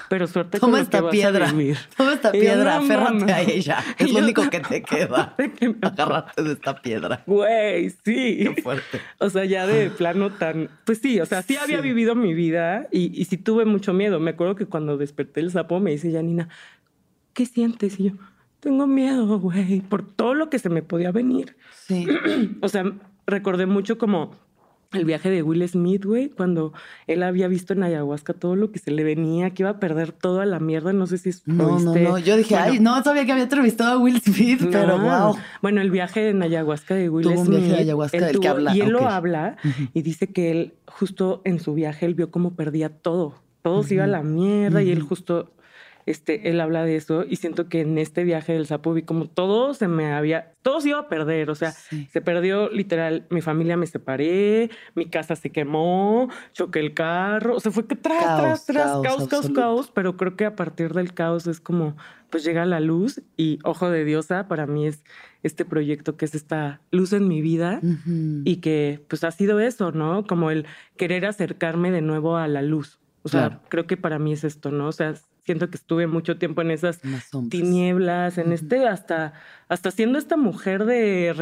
pero 0.08 0.28
suerte 0.28 0.60
Toma 0.60 0.70
con 0.70 0.78
lo 0.78 0.84
esta 0.84 0.98
que 0.98 1.02
vas 1.02 1.10
piedra. 1.10 1.48
a 1.48 1.52
vivir. 1.52 1.78
Toma 1.96 2.12
esta 2.12 2.32
yo, 2.32 2.38
piedra, 2.38 2.76
no 2.76 2.84
aférrate 2.84 3.32
a 3.32 3.40
ella. 3.40 3.78
Es 3.98 4.12
lo 4.12 4.20
único 4.20 4.48
que 4.50 4.60
te 4.60 4.82
queda. 4.82 5.34
que 5.58 5.74
Agarrarte 5.82 6.44
de 6.44 6.52
esta 6.52 6.80
piedra. 6.80 7.24
Güey, 7.26 7.90
sí. 7.90 8.52
Qué 8.54 8.62
fuerte. 8.62 9.00
O 9.18 9.28
sea, 9.30 9.44
ya 9.46 9.66
de 9.66 9.90
plano 9.98 10.30
tan... 10.30 10.68
Pues 10.84 10.98
sí, 10.98 11.18
o 11.18 11.26
sea, 11.26 11.42
sí 11.42 11.56
había 11.56 11.80
vivido 11.80 12.14
mi 12.14 12.34
vida 12.34 12.86
y, 12.92 13.20
y 13.20 13.24
sí 13.24 13.36
tuve 13.36 13.64
mucho 13.64 13.92
miedo. 13.92 14.20
Me 14.20 14.30
acuerdo 14.30 14.54
que 14.54 14.66
cuando 14.66 14.96
desperté 14.96 15.40
el 15.40 15.50
sapo 15.50 15.80
me 15.80 15.90
dice 15.90 16.12
Janina, 16.12 16.48
¿qué 17.32 17.44
sientes? 17.46 17.98
Y 17.98 18.10
yo, 18.10 18.12
tengo 18.60 18.86
miedo, 18.86 19.40
güey, 19.40 19.80
por 19.80 20.06
todo 20.06 20.34
lo 20.34 20.50
que 20.50 20.60
se 20.60 20.68
me 20.68 20.82
podía 20.82 21.10
venir. 21.10 21.56
Sí. 21.84 22.06
O 22.62 22.68
sea, 22.68 22.84
recordé 23.26 23.66
mucho 23.66 23.98
como 23.98 24.36
el 24.92 25.04
viaje 25.04 25.30
de 25.30 25.42
Will 25.42 25.66
Smith, 25.68 26.04
güey, 26.04 26.28
cuando 26.28 26.72
él 27.06 27.22
había 27.22 27.48
visto 27.48 27.72
en 27.72 27.82
ayahuasca 27.82 28.32
todo 28.34 28.56
lo 28.56 28.70
que 28.70 28.78
se 28.78 28.90
le 28.90 29.04
venía, 29.04 29.50
que 29.50 29.62
iba 29.62 29.70
a 29.70 29.78
perder 29.80 30.12
toda 30.12 30.44
la 30.46 30.60
mierda. 30.60 30.92
No 30.92 31.06
sé 31.06 31.18
si 31.18 31.30
es 31.30 31.42
No, 31.46 31.78
no, 31.78 31.94
no. 31.94 32.18
Yo 32.18 32.36
dije, 32.36 32.56
ay, 32.56 32.78
no 32.78 33.02
sabía 33.02 33.24
que 33.24 33.32
había 33.32 33.44
entrevistado 33.44 33.92
a 33.92 33.98
Will 33.98 34.20
Smith, 34.20 34.60
pero 34.70 34.98
wow. 34.98 35.36
Bueno, 35.62 35.80
el 35.80 35.90
viaje 35.90 36.28
en 36.28 36.42
ayahuasca 36.42 36.94
de 36.94 37.08
Will 37.08 37.24
Tuvo 37.26 37.40
un 37.40 37.46
Smith. 37.46 37.58
viaje 37.60 37.72
de 37.74 37.80
ayahuasca 37.80 38.16
él 38.18 38.24
del 38.24 38.40
que 38.40 38.48
habla, 38.48 38.76
Y 38.76 38.80
él 38.80 38.90
lo 38.90 39.08
habla 39.08 39.56
y 39.94 40.02
dice 40.02 40.26
que 40.28 40.50
él, 40.50 40.74
justo 40.86 41.40
en 41.44 41.58
su 41.60 41.74
viaje, 41.74 42.06
él 42.06 42.14
vio 42.14 42.30
cómo 42.30 42.54
perdía 42.54 42.88
todo. 42.90 43.34
Todo 43.62 43.82
se 43.84 43.94
iba 43.94 44.04
a 44.04 44.08
la 44.08 44.22
mierda 44.22 44.82
y 44.82 44.90
él 44.90 45.00
justo, 45.02 45.52
este, 46.06 46.48
él 46.50 46.60
habla 46.60 46.84
de 46.84 46.96
eso 46.96 47.24
y 47.28 47.36
siento 47.36 47.68
que 47.68 47.80
en 47.82 47.98
este 47.98 48.24
viaje 48.24 48.52
del 48.52 48.66
sapo 48.66 48.92
vi 48.92 49.02
como 49.02 49.26
todo 49.28 49.74
se 49.74 49.88
me 49.88 50.12
había, 50.12 50.52
todo 50.62 50.80
se 50.80 50.90
iba 50.90 50.98
a 50.98 51.08
perder. 51.08 51.50
O 51.50 51.54
sea, 51.54 51.72
Sí. 51.72 52.08
se 52.12 52.20
perdió 52.20 52.68
literal, 52.70 53.26
mi 53.30 53.40
familia 53.40 53.76
me 53.76 53.86
separé, 53.86 54.70
mi 54.94 55.06
casa 55.06 55.36
se 55.36 55.50
quemó, 55.50 56.28
choqué 56.52 56.80
el 56.80 56.94
carro, 56.94 57.56
o 57.56 57.60
sea, 57.60 57.72
fue 57.72 57.86
que 57.86 57.96
tras, 57.96 58.22
Caos, 58.22 58.64
tras, 58.66 58.66
tras, 58.66 58.90
caos 59.02 59.02
caos, 59.02 59.28
caos, 59.28 59.50
caos, 59.50 59.90
pero 59.94 60.16
creo 60.16 60.36
que 60.36 60.44
a 60.44 60.56
partir 60.56 60.92
del 60.92 61.14
caos 61.14 61.46
es 61.46 61.60
como, 61.60 61.96
pues 62.30 62.44
llega 62.44 62.64
la 62.66 62.80
luz 62.80 63.20
y 63.36 63.58
ojo 63.62 63.90
de 63.90 64.04
diosa 64.04 64.48
para 64.48 64.66
mí 64.66 64.86
es 64.86 65.04
este 65.42 65.64
proyecto 65.64 66.16
que 66.16 66.24
es 66.24 66.34
esta 66.34 66.80
luz 66.90 67.12
en 67.12 67.28
mi 67.28 67.42
vida 67.42 67.80
y 68.44 68.56
que 68.56 69.04
pues 69.08 69.24
ha 69.24 69.30
sido 69.32 69.60
eso, 69.60 69.92
¿no? 69.92 70.24
Como 70.26 70.50
el 70.50 70.66
querer 70.96 71.26
acercarme 71.26 71.90
de 71.90 72.00
nuevo 72.00 72.36
a 72.36 72.46
la 72.48 72.62
luz. 72.62 73.00
O 73.24 73.28
sea, 73.28 73.48
Claro. 73.48 73.60
creo 73.68 73.86
que 73.86 73.96
para 73.96 74.18
mí 74.18 74.32
es 74.32 74.44
esto, 74.44 74.70
¿no? 74.70 74.88
O 74.88 74.92
sea, 74.92 75.14
siento 75.44 75.68
que 75.70 75.76
estuve 75.76 76.06
mucho 76.06 76.38
tiempo 76.38 76.62
en 76.62 76.70
esas 76.70 77.00
tinieblas, 77.50 78.38
en 78.38 78.52
este, 78.52 78.86
hasta, 78.86 79.32
hasta 79.68 79.90
siendo 79.90 80.18
esta 80.18 80.36
mujer 80.36 80.84
de 80.84 81.32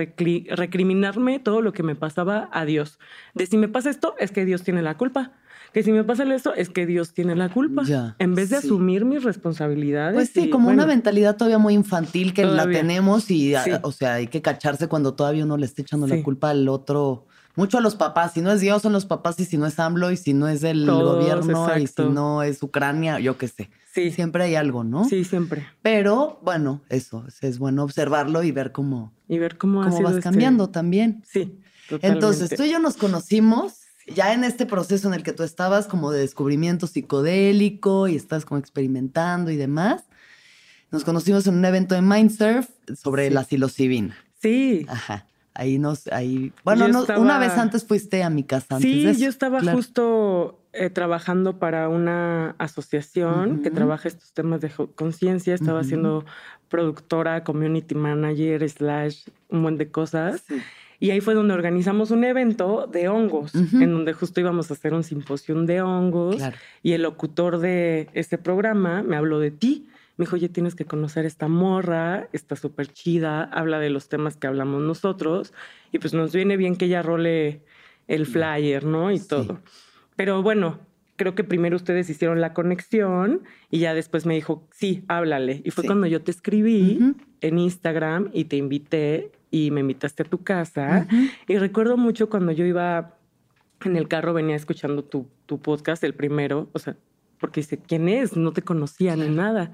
recriminarme 0.50 1.38
todo 1.38 1.62
lo 1.62 1.72
que 1.72 1.82
me 1.82 1.94
pasaba 1.94 2.48
a 2.52 2.64
Dios. 2.64 2.98
De 3.34 3.46
si 3.46 3.56
me 3.56 3.68
pasa 3.68 3.90
esto, 3.90 4.14
es 4.18 4.30
que 4.32 4.44
Dios 4.44 4.62
tiene 4.62 4.82
la 4.82 4.96
culpa. 4.96 5.32
Que 5.72 5.84
si 5.84 5.92
me 5.92 6.02
pasa 6.02 6.24
eso, 6.34 6.52
es 6.54 6.68
que 6.68 6.84
Dios 6.84 7.12
tiene 7.14 7.36
la 7.36 7.48
culpa. 7.48 7.84
Ya, 7.84 8.16
en 8.18 8.34
vez 8.34 8.50
de 8.50 8.60
sí. 8.60 8.66
asumir 8.66 9.04
mis 9.04 9.22
responsabilidades. 9.22 10.14
Pues 10.14 10.30
sí, 10.30 10.46
y, 10.46 10.50
como 10.50 10.68
una 10.68 10.84
mentalidad 10.84 11.36
todavía 11.36 11.58
muy 11.58 11.74
infantil 11.74 12.34
que 12.34 12.42
Todavía. 12.42 12.64
la 12.66 12.72
tenemos 12.72 13.30
y, 13.30 13.54
a- 13.54 13.62
Sí. 13.62 13.70
o 13.82 13.92
sea, 13.92 14.14
hay 14.14 14.26
que 14.26 14.42
cacharse 14.42 14.88
cuando 14.88 15.14
todavía 15.14 15.44
uno 15.44 15.56
le 15.56 15.66
está 15.66 15.82
echando 15.82 16.08
la 16.08 16.20
culpa 16.24 16.50
al 16.50 16.68
otro. 16.68 17.26
Mucho 17.54 17.78
a 17.78 17.80
los 17.80 17.94
papás. 17.94 18.32
Si 18.32 18.40
no 18.40 18.50
es 18.50 18.60
Dios, 18.60 18.82
son 18.82 18.92
los 18.92 19.06
papás. 19.06 19.38
Y 19.38 19.44
si 19.44 19.58
no 19.58 19.66
es 19.66 19.78
AMLO, 19.78 20.10
y 20.10 20.16
si 20.16 20.34
no 20.34 20.48
es 20.48 20.64
el 20.64 20.86
Todos, 20.86 21.18
gobierno, 21.18 21.78
y 21.78 21.86
si 21.86 22.02
no 22.02 22.42
es 22.42 22.62
Ucrania, 22.64 23.20
yo 23.20 23.38
qué 23.38 23.46
sé. 23.46 23.70
Sí, 24.08 24.10
Siempre 24.12 24.44
hay 24.44 24.54
algo, 24.54 24.84
¿no? 24.84 25.04
sí, 25.04 25.24
siempre. 25.24 25.66
Pero 25.82 26.38
bueno, 26.42 26.80
eso 26.88 27.24
es, 27.40 27.58
bueno 27.58 27.82
observarlo 27.84 28.42
y 28.42 28.50
ver 28.52 28.72
cómo, 28.72 29.12
Y 29.28 29.38
ver 29.38 29.58
cómo, 29.58 29.82
cómo 29.82 30.02
vas 30.02 30.12
este- 30.12 30.22
cambiando 30.22 30.68
también. 30.70 31.22
Sí. 31.30 31.58
Entonces, 32.02 32.50
tú 32.56 32.62
y 32.62 32.70
yo 32.70 32.78
nos 32.78 32.96
conocimos 32.96 33.74
ya 34.14 34.32
en 34.32 34.44
este 34.44 34.64
proceso 34.66 35.08
en 35.08 35.14
el 35.14 35.22
que 35.22 35.32
tú 35.32 35.42
estabas 35.42 35.86
como 35.86 36.10
de 36.12 36.20
descubrimiento 36.20 36.86
psicodélico 36.86 38.08
y 38.08 38.16
estás 38.16 38.44
como 38.44 38.58
experimentando 38.58 39.50
y 39.50 39.56
demás. 39.56 40.04
Nos 40.90 41.04
conocimos 41.04 41.46
en 41.46 41.54
un 41.54 41.64
evento 41.64 41.94
de 41.94 42.02
Mindsurf 42.02 42.68
sobre 43.00 43.28
Sí. 43.28 43.34
la 43.34 43.44
psilocibina. 43.44 44.16
Sí. 44.40 44.86
Ajá. 44.88 45.26
Ahí 45.54 45.78
nos, 45.78 46.06
ahí. 46.08 46.52
Bueno, 46.64 46.88
no- 46.88 47.00
estaba- 47.02 47.18
una 47.20 47.38
vez 47.38 47.52
antes 47.58 47.84
fuiste 47.84 48.22
a 48.22 48.30
mi 48.30 48.44
casa. 48.44 48.76
Antes 48.76 48.90
Sí, 48.90 49.04
de 49.04 49.10
eso. 49.10 49.20
yo 49.20 49.28
estaba 49.28 49.58
Claro. 49.58 49.76
justo 49.76 50.59
eh, 50.72 50.90
trabajando 50.90 51.58
para 51.58 51.88
una 51.88 52.54
asociación 52.58 53.62
que 53.62 53.70
trabaja 53.70 54.08
estos 54.08 54.32
temas 54.32 54.60
de 54.60 54.70
conciencia. 54.94 55.54
Estaba 55.54 55.80
Ujú. 55.80 55.88
siendo 55.88 56.24
productora, 56.68 57.42
community 57.44 57.94
manager, 57.94 58.68
slash, 58.68 59.24
un 59.48 59.62
buen 59.62 59.76
de 59.78 59.90
cosas. 59.90 60.42
Sí. 60.46 60.56
Y 61.02 61.10
ahí 61.10 61.20
fue 61.20 61.32
donde 61.34 61.54
organizamos 61.54 62.10
un 62.10 62.24
evento 62.24 62.86
de 62.86 63.08
hongos, 63.08 63.54
en 63.54 63.90
donde 63.90 64.12
justo 64.12 64.38
íbamos 64.40 64.70
a 64.70 64.74
hacer 64.74 64.92
un 64.92 65.02
simposio 65.02 65.54
de 65.62 65.80
hongos. 65.80 66.36
Claro. 66.36 66.56
Y 66.82 66.92
el 66.92 67.02
locutor 67.02 67.58
de 67.58 68.08
ese 68.12 68.36
programa 68.36 69.02
me 69.02 69.16
habló 69.16 69.38
de 69.40 69.50
ti. 69.50 69.88
Me 70.18 70.24
dijo, 70.26 70.36
oye, 70.36 70.50
tienes 70.50 70.74
que 70.74 70.84
conocer 70.84 71.24
esta 71.24 71.48
morra, 71.48 72.28
está 72.34 72.54
súper 72.54 72.88
chida, 72.88 73.44
habla 73.44 73.78
de 73.78 73.88
los 73.88 74.10
temas 74.10 74.36
que 74.36 74.46
hablamos 74.46 74.82
nosotros. 74.82 75.54
Y 75.90 75.98
pues 76.00 76.12
nos 76.12 76.34
viene 76.34 76.58
bien 76.58 76.76
que 76.76 76.84
ella 76.84 77.00
role 77.02 77.62
el 78.06 78.26
flyer, 78.26 78.84
¿no? 78.84 79.10
Y 79.10 79.18
Sí. 79.18 79.28
todo. 79.28 79.58
Pero 80.20 80.42
bueno, 80.42 80.78
creo 81.16 81.34
que 81.34 81.44
primero 81.44 81.76
ustedes 81.76 82.10
hicieron 82.10 82.42
la 82.42 82.52
conexión 82.52 83.40
y 83.70 83.78
ya 83.78 83.94
después 83.94 84.26
me 84.26 84.34
dijo, 84.34 84.68
sí, 84.70 85.02
háblale. 85.08 85.62
Y 85.64 85.70
fue 85.70 85.80
Sí. 85.82 85.86
cuando 85.88 86.06
yo 86.06 86.20
te 86.20 86.30
escribí 86.30 87.14
en 87.40 87.58
Instagram 87.58 88.28
y 88.34 88.44
te 88.44 88.56
invité 88.56 89.32
y 89.50 89.70
me 89.70 89.80
invitaste 89.80 90.24
a 90.24 90.26
tu 90.26 90.42
casa. 90.42 91.08
Y 91.48 91.56
recuerdo 91.56 91.96
mucho 91.96 92.28
cuando 92.28 92.52
yo 92.52 92.66
iba 92.66 93.16
en 93.86 93.96
el 93.96 94.08
carro, 94.08 94.34
venía 94.34 94.56
escuchando 94.56 95.04
tu, 95.04 95.26
tu 95.46 95.58
podcast, 95.58 96.04
el 96.04 96.12
primero, 96.12 96.68
o 96.74 96.78
sea, 96.78 96.96
porque 97.38 97.60
dice, 97.62 97.78
¿quién 97.78 98.10
es? 98.10 98.36
No 98.36 98.52
te 98.52 98.60
conocía 98.60 99.16
ni 99.16 99.30
nada. 99.30 99.72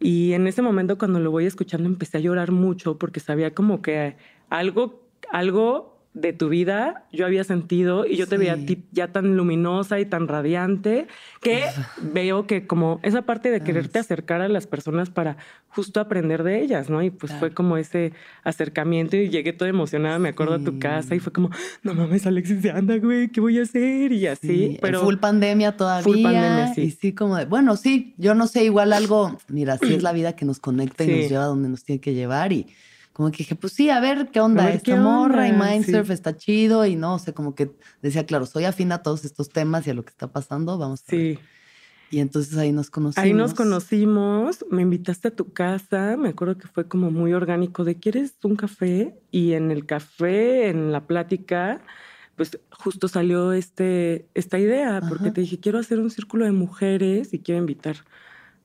Y 0.00 0.32
en 0.32 0.48
ese 0.48 0.62
momento 0.62 0.98
cuando 0.98 1.20
lo 1.20 1.30
voy 1.30 1.46
escuchando 1.46 1.88
empecé 1.88 2.16
a 2.18 2.20
llorar 2.20 2.50
mucho 2.50 2.98
porque 2.98 3.20
sabía 3.20 3.54
como 3.54 3.82
que 3.82 4.16
algo, 4.48 5.00
algo 5.30 5.89
de 6.12 6.32
tu 6.32 6.48
vida 6.48 7.04
yo 7.12 7.24
había 7.24 7.44
sentido 7.44 8.04
y 8.04 8.16
yo 8.16 8.26
te 8.26 8.36
veía 8.36 8.54
a 8.54 8.56
ti 8.56 8.82
ya 8.90 9.12
tan 9.12 9.36
luminosa 9.36 10.00
y 10.00 10.06
tan 10.06 10.26
radiante 10.26 11.06
que 11.40 11.64
veo 12.02 12.48
que 12.48 12.66
como 12.66 12.98
esa 13.04 13.22
parte 13.22 13.50
de 13.50 13.60
quererte 13.60 14.00
acercar 14.00 14.40
a 14.40 14.48
las 14.48 14.66
personas 14.66 15.08
para 15.08 15.36
justo 15.68 16.00
aprender 16.00 16.42
de 16.42 16.62
ellas, 16.62 16.90
¿no? 16.90 17.00
Y 17.02 17.10
pues 17.10 17.32
fue 17.34 17.54
como 17.54 17.76
ese 17.76 18.12
acercamiento 18.42 19.16
y 19.16 19.28
llegué 19.28 19.52
toda 19.52 19.70
emocionada, 19.70 20.18
me 20.18 20.30
acuerdo 20.30 20.54
a 20.54 20.58
tu 20.58 20.80
casa 20.80 21.14
y 21.14 21.20
fue 21.20 21.32
como, 21.32 21.50
no 21.84 21.94
mames, 21.94 22.26
Alexis 22.26 22.66
anda, 22.66 22.98
güey, 22.98 23.28
¿qué 23.28 23.40
voy 23.40 23.58
a 23.60 23.62
hacer? 23.62 24.10
Y 24.10 24.26
así, 24.26 24.48
Sí, 24.48 24.78
pero 24.82 25.02
full 25.02 25.16
pandemia 25.16 25.76
todavía. 25.76 26.02
Full 26.02 26.22
pandemia, 26.22 26.74
sí. 26.74 26.82
Y 26.82 26.90
sí, 26.90 27.12
como 27.12 27.36
de, 27.36 27.44
bueno, 27.44 27.76
sí, 27.76 28.14
yo 28.18 28.34
no 28.34 28.48
sé, 28.48 28.64
igual 28.64 28.92
algo, 28.92 29.38
mira, 29.48 29.78
sí 29.78 29.94
es 29.94 30.02
la 30.02 30.12
vida 30.12 30.34
que 30.34 30.44
nos 30.44 30.58
conecta 30.58 31.04
y 31.04 31.06
nos 31.06 31.30
lleva 31.30 31.44
donde 31.44 31.68
nos 31.68 31.84
tiene 31.84 32.00
que 32.00 32.14
llevar. 32.14 32.52
Y 32.52 32.66
como 33.12 33.30
que 33.30 33.38
dije, 33.38 33.54
pues 33.56 33.72
sí, 33.72 33.90
a 33.90 34.00
ver 34.00 34.30
qué 34.32 34.40
onda, 34.40 34.64
ver 34.64 34.76
esta 34.76 34.92
qué 34.92 34.96
morra 34.98 35.48
y 35.48 35.52
Mindsurf 35.52 36.06
sí. 36.06 36.12
está 36.12 36.36
chido. 36.36 36.86
Y 36.86 36.96
no, 36.96 37.14
o 37.14 37.18
sea, 37.18 37.34
como 37.34 37.54
que 37.54 37.70
decía, 38.02 38.24
claro, 38.24 38.46
soy 38.46 38.64
afín 38.64 38.92
a 38.92 39.02
todos 39.02 39.24
estos 39.24 39.48
temas 39.48 39.86
y 39.86 39.90
a 39.90 39.94
lo 39.94 40.04
que 40.04 40.10
está 40.10 40.32
pasando, 40.32 40.78
vamos 40.78 41.02
a 41.08 41.16
ver. 41.16 41.36
sí. 41.36 41.38
Y 42.12 42.18
entonces 42.18 42.58
ahí 42.58 42.72
nos 42.72 42.90
conocimos. 42.90 43.24
Ahí 43.24 43.32
nos 43.32 43.54
conocimos, 43.54 44.66
me 44.68 44.82
invitaste 44.82 45.28
a 45.28 45.30
tu 45.30 45.52
casa, 45.52 46.16
me 46.18 46.30
acuerdo 46.30 46.58
que 46.58 46.66
fue 46.66 46.88
como 46.88 47.12
muy 47.12 47.32
orgánico 47.32 47.84
de 47.84 48.00
¿quieres 48.00 48.34
un 48.42 48.56
café? 48.56 49.16
Y 49.30 49.52
en 49.52 49.70
el 49.70 49.86
café, 49.86 50.70
en 50.70 50.90
la 50.90 51.06
plática, 51.06 51.80
pues 52.34 52.58
justo 52.72 53.06
salió 53.06 53.52
este, 53.52 54.28
esta 54.34 54.58
idea, 54.58 55.00
porque 55.08 55.26
Ajá. 55.26 55.34
te 55.34 55.42
dije, 55.42 55.60
quiero 55.60 55.78
hacer 55.78 56.00
un 56.00 56.10
círculo 56.10 56.46
de 56.46 56.52
mujeres 56.52 57.32
y 57.32 57.38
quiero 57.38 57.60
invitar 57.60 57.98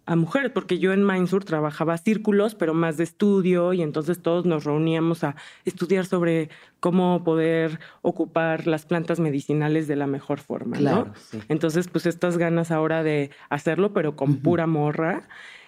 a 0.07 0.15
mujeres, 0.15 0.51
porque 0.51 0.77
yo 0.77 0.93
en 0.93 1.05
Mindsur 1.05 1.43
trabajaba 1.43 1.97
círculos, 1.97 2.53
pero 2.55 2.73
más 2.73 2.97
de 2.97 3.03
estudio, 3.03 3.73
y 3.73 3.81
entonces 3.81 4.21
todos 4.21 4.45
nos 4.45 4.63
reuníamos 4.63 5.23
a 5.23 5.35
estudiar 5.65 6.05
sobre 6.05 6.49
cómo 6.79 7.23
poder 7.23 7.79
ocupar 8.03 8.67
las 8.67 8.85
plantas 8.85 9.19
medicinales 9.19 9.87
de 9.87 9.95
la 9.95 10.05
mejor 10.07 10.39
forma, 10.39 10.77
Claro, 10.77 11.05
¿no? 11.05 11.13
sí. 11.15 11.39
Entonces, 11.49 11.87
pues 11.87 12.05
estas 12.05 12.37
ganas 12.37 12.69
ahora 12.71 13.01
de 13.03 13.31
hacerlo, 13.49 13.93
pero 13.93 14.15
con 14.15 14.37
pura 14.37 14.67
morra. 14.67 15.23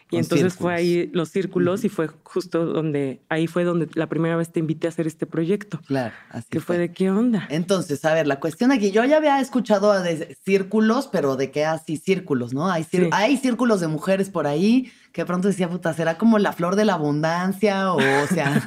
Y 0.09 0.17
entonces 0.17 0.55
fue 0.55 0.73
ahí 0.73 1.09
los 1.13 1.29
círculos 1.29 1.83
y 1.83 1.89
fue 1.89 2.07
justo 2.23 2.65
donde, 2.65 3.19
ahí 3.27 3.45
fue 3.47 3.65
donde 3.65 3.89
la 3.93 4.07
primera 4.07 4.37
vez 4.37 4.51
te 4.53 4.59
invité 4.61 4.87
a 4.87 4.89
hacer 4.89 5.05
este 5.05 5.25
proyecto. 5.25 5.81
Claro, 5.85 6.13
así 6.29 6.47
que 6.49 6.61
fue 6.61 6.77
de 6.77 6.93
qué 6.93 7.11
onda. 7.11 7.45
Entonces, 7.49 8.05
a 8.05 8.13
ver, 8.13 8.25
la 8.25 8.39
cuestión 8.39 8.71
aquí, 8.71 8.91
yo 8.91 9.03
ya 9.03 9.17
había 9.17 9.41
escuchado 9.41 9.91
de 10.01 10.37
círculos, 10.45 11.07
pero 11.11 11.35
de 11.35 11.51
qué 11.51 11.65
así 11.65 11.97
círculos, 11.97 12.53
¿no? 12.53 12.69
Hay, 12.69 12.85
Sí. 12.85 13.09
hay 13.11 13.35
círculos 13.35 13.81
de 13.81 13.87
mujeres 13.89 14.29
por 14.29 14.47
ahí 14.47 14.91
que 15.11 15.25
pronto 15.25 15.49
decía, 15.49 15.67
puta, 15.69 15.93
será 15.93 16.17
como 16.17 16.39
la 16.39 16.53
flor 16.53 16.75
de 16.77 16.85
la 16.85 16.93
abundancia 16.93 17.91
o, 17.91 17.97
o 17.97 18.27
sea, 18.27 18.61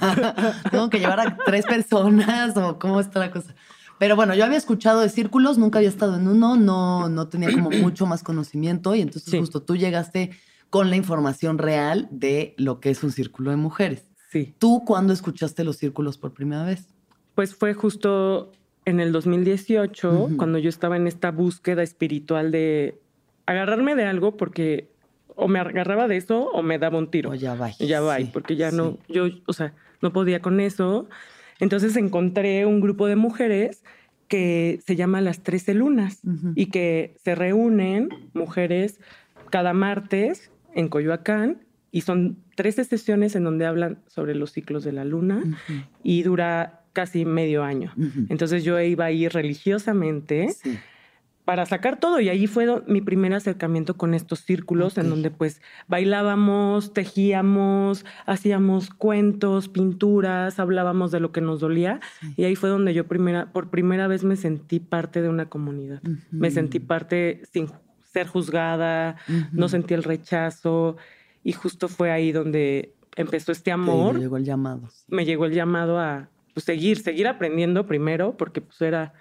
tengo 0.70 0.90
que 0.90 0.99
llevar 0.99 1.20
a 1.20 1.38
tres 1.47 1.64
personas 1.64 2.54
o 2.56 2.78
cómo 2.78 3.00
está 3.00 3.18
la 3.20 3.30
cosa. 3.30 3.54
Pero 3.99 4.16
bueno, 4.16 4.35
yo 4.35 4.44
había 4.44 4.59
escuchado 4.59 5.00
de 5.00 5.09
círculos, 5.09 5.59
nunca 5.59 5.78
había 5.78 5.90
estado 5.90 6.16
en 6.16 6.26
uno, 6.26 6.56
no, 6.56 7.09
no 7.09 7.28
tenía 7.28 7.50
como 7.52 7.70
mucho 7.70 8.04
más 8.06 8.23
conocimiento 8.23 8.94
y 8.94 9.00
entonces 9.02 9.30
Sí. 9.30 9.38
justo 9.38 9.62
tú 9.62 9.76
llegaste 9.76 10.30
con 10.71 10.89
la 10.91 10.97
información 10.97 11.59
real 11.59 12.09
de 12.11 12.55
lo 12.57 12.81
que 12.81 12.91
es 12.91 13.03
un 13.03 13.11
círculo 13.12 13.50
de 13.50 13.57
mujeres. 13.57 14.07
Sí. 14.31 14.55
¿Tú 14.59 14.85
cuándo 14.87 15.12
escuchaste 15.12 15.65
los 15.65 15.77
círculos 15.77 16.17
por 16.17 16.33
primera 16.33 16.65
vez? 16.65 16.87
Pues 17.35 17.55
fue 17.55 17.75
justo 17.75 18.53
en 18.85 19.00
el 19.00 19.12
2018, 19.12 20.12
Ujú. 20.12 20.37
cuando 20.37 20.59
yo 20.59 20.69
estaba 20.69 20.97
en 20.97 21.07
esta 21.07 21.31
búsqueda 21.33 21.83
espiritual 21.83 22.50
de 22.52 22.99
agarrarme 23.47 23.95
de 23.97 24.04
algo 24.04 24.37
porque 24.37 24.89
o 25.35 25.49
me 25.49 25.59
agarraba 25.59 26.06
de 26.06 26.17
eso 26.17 26.50
o 26.50 26.63
me 26.63 26.78
daba 26.78 26.99
un 26.99 27.11
tiro. 27.11 27.30
O 27.30 27.35
ya 27.35 27.54
va. 27.54 27.71
Ya 27.78 28.00
va, 28.00 28.19
Sí, 28.19 28.30
porque 28.33 28.56
ya 28.56 28.71
no, 28.71 28.99
yo, 29.09 29.25
o 29.47 29.52
sea, 29.52 29.75
no 30.02 30.13
podía 30.13 30.41
con 30.41 30.61
eso. 30.61 31.09
Entonces 31.59 31.97
encontré 31.97 32.67
un 32.67 32.80
grupo 32.80 33.06
de 33.06 33.17
mujeres 33.17 33.83
que 34.28 34.80
se 34.87 34.95
llama 34.97 35.21
Las 35.21 35.41
Trece 35.43 35.75
Lunas 35.75 36.21
y 36.54 36.67
que 36.67 37.17
se 37.25 37.35
reúnen 37.35 38.09
mujeres 38.33 39.00
cada 39.50 39.73
martes 39.73 40.52
en 40.75 40.89
Coyoacán 40.89 41.63
y 41.93 42.02
son 42.02 42.39
13 42.56 42.85
sesiones 42.85 43.35
en 43.37 43.45
donde 43.45 43.67
hablan 43.67 43.99
sobre 44.06 44.35
los 44.35 44.52
ciclos 44.52 44.85
de 44.85 44.93
la 44.93 45.04
luna 45.04 45.43
y 46.02 46.23
dura 46.23 46.83
casi 46.93 47.25
medio 47.25 47.63
año. 47.65 47.93
Entonces 48.28 48.65
yo 48.65 48.78
iba 48.80 49.04
ahí 49.06 49.28
religiosamente 49.28 50.49
Sí. 50.50 50.78
para 51.45 51.67
sacar 51.67 51.99
todo 51.99 52.21
y 52.21 52.28
ahí 52.28 52.47
fue 52.47 52.67
mi 52.87 53.00
primer 53.00 53.33
acercamiento 53.35 53.97
con 53.97 54.15
estos 54.15 54.41
círculos 54.41 54.99
en 54.99 55.11
donde 55.11 55.30
pues 55.33 55.61
bailábamos, 55.89 56.93
tejíamos, 56.93 58.04
hacíamos 58.26 58.91
cuentos, 58.91 59.69
pinturas, 59.69 60.61
hablábamos 60.61 61.11
de 61.11 61.21
lo 61.21 61.33
que 61.33 61.41
nos 61.41 61.61
dolía 61.61 62.00
Sí. 62.21 62.35
y 62.37 62.45
ahí 62.45 62.54
fue 62.56 62.69
donde 62.69 62.95
yo 62.95 63.06
primera 63.09 63.52
por 63.52 63.71
primera 63.71 64.06
vez 64.06 64.23
me 64.23 64.37
sentí 64.37 64.78
parte 64.80 65.23
de 65.23 65.28
una 65.28 65.47
comunidad. 65.49 66.02
Me 66.30 66.50
sentí 66.50 66.78
parte 66.78 67.43
sin 67.52 67.69
ser 68.12 68.26
juzgada, 68.26 69.16
no 69.52 69.68
sentí 69.68 69.94
el 69.94 70.02
rechazo 70.02 70.96
y 71.44 71.52
justo 71.52 71.88
fue 71.88 72.10
ahí 72.10 72.32
donde 72.32 72.92
empezó 73.16 73.52
este 73.52 73.64
Te 73.64 73.73
amor 73.73 74.18
llegó 74.18 74.36
el 74.36 74.44
llamado. 74.44 74.88
sí. 74.90 75.04
me 75.08 75.25
llegó 75.25 75.46
el 75.46 75.52
llamado 75.52 75.99
a 75.99 76.28
pues, 76.54 76.64
seguir, 76.64 76.99
seguir 77.02 77.28
aprendiendo 77.28 77.86
primero, 77.86 78.36
porque 78.36 78.60
pues 78.60 78.80
era 78.82 79.12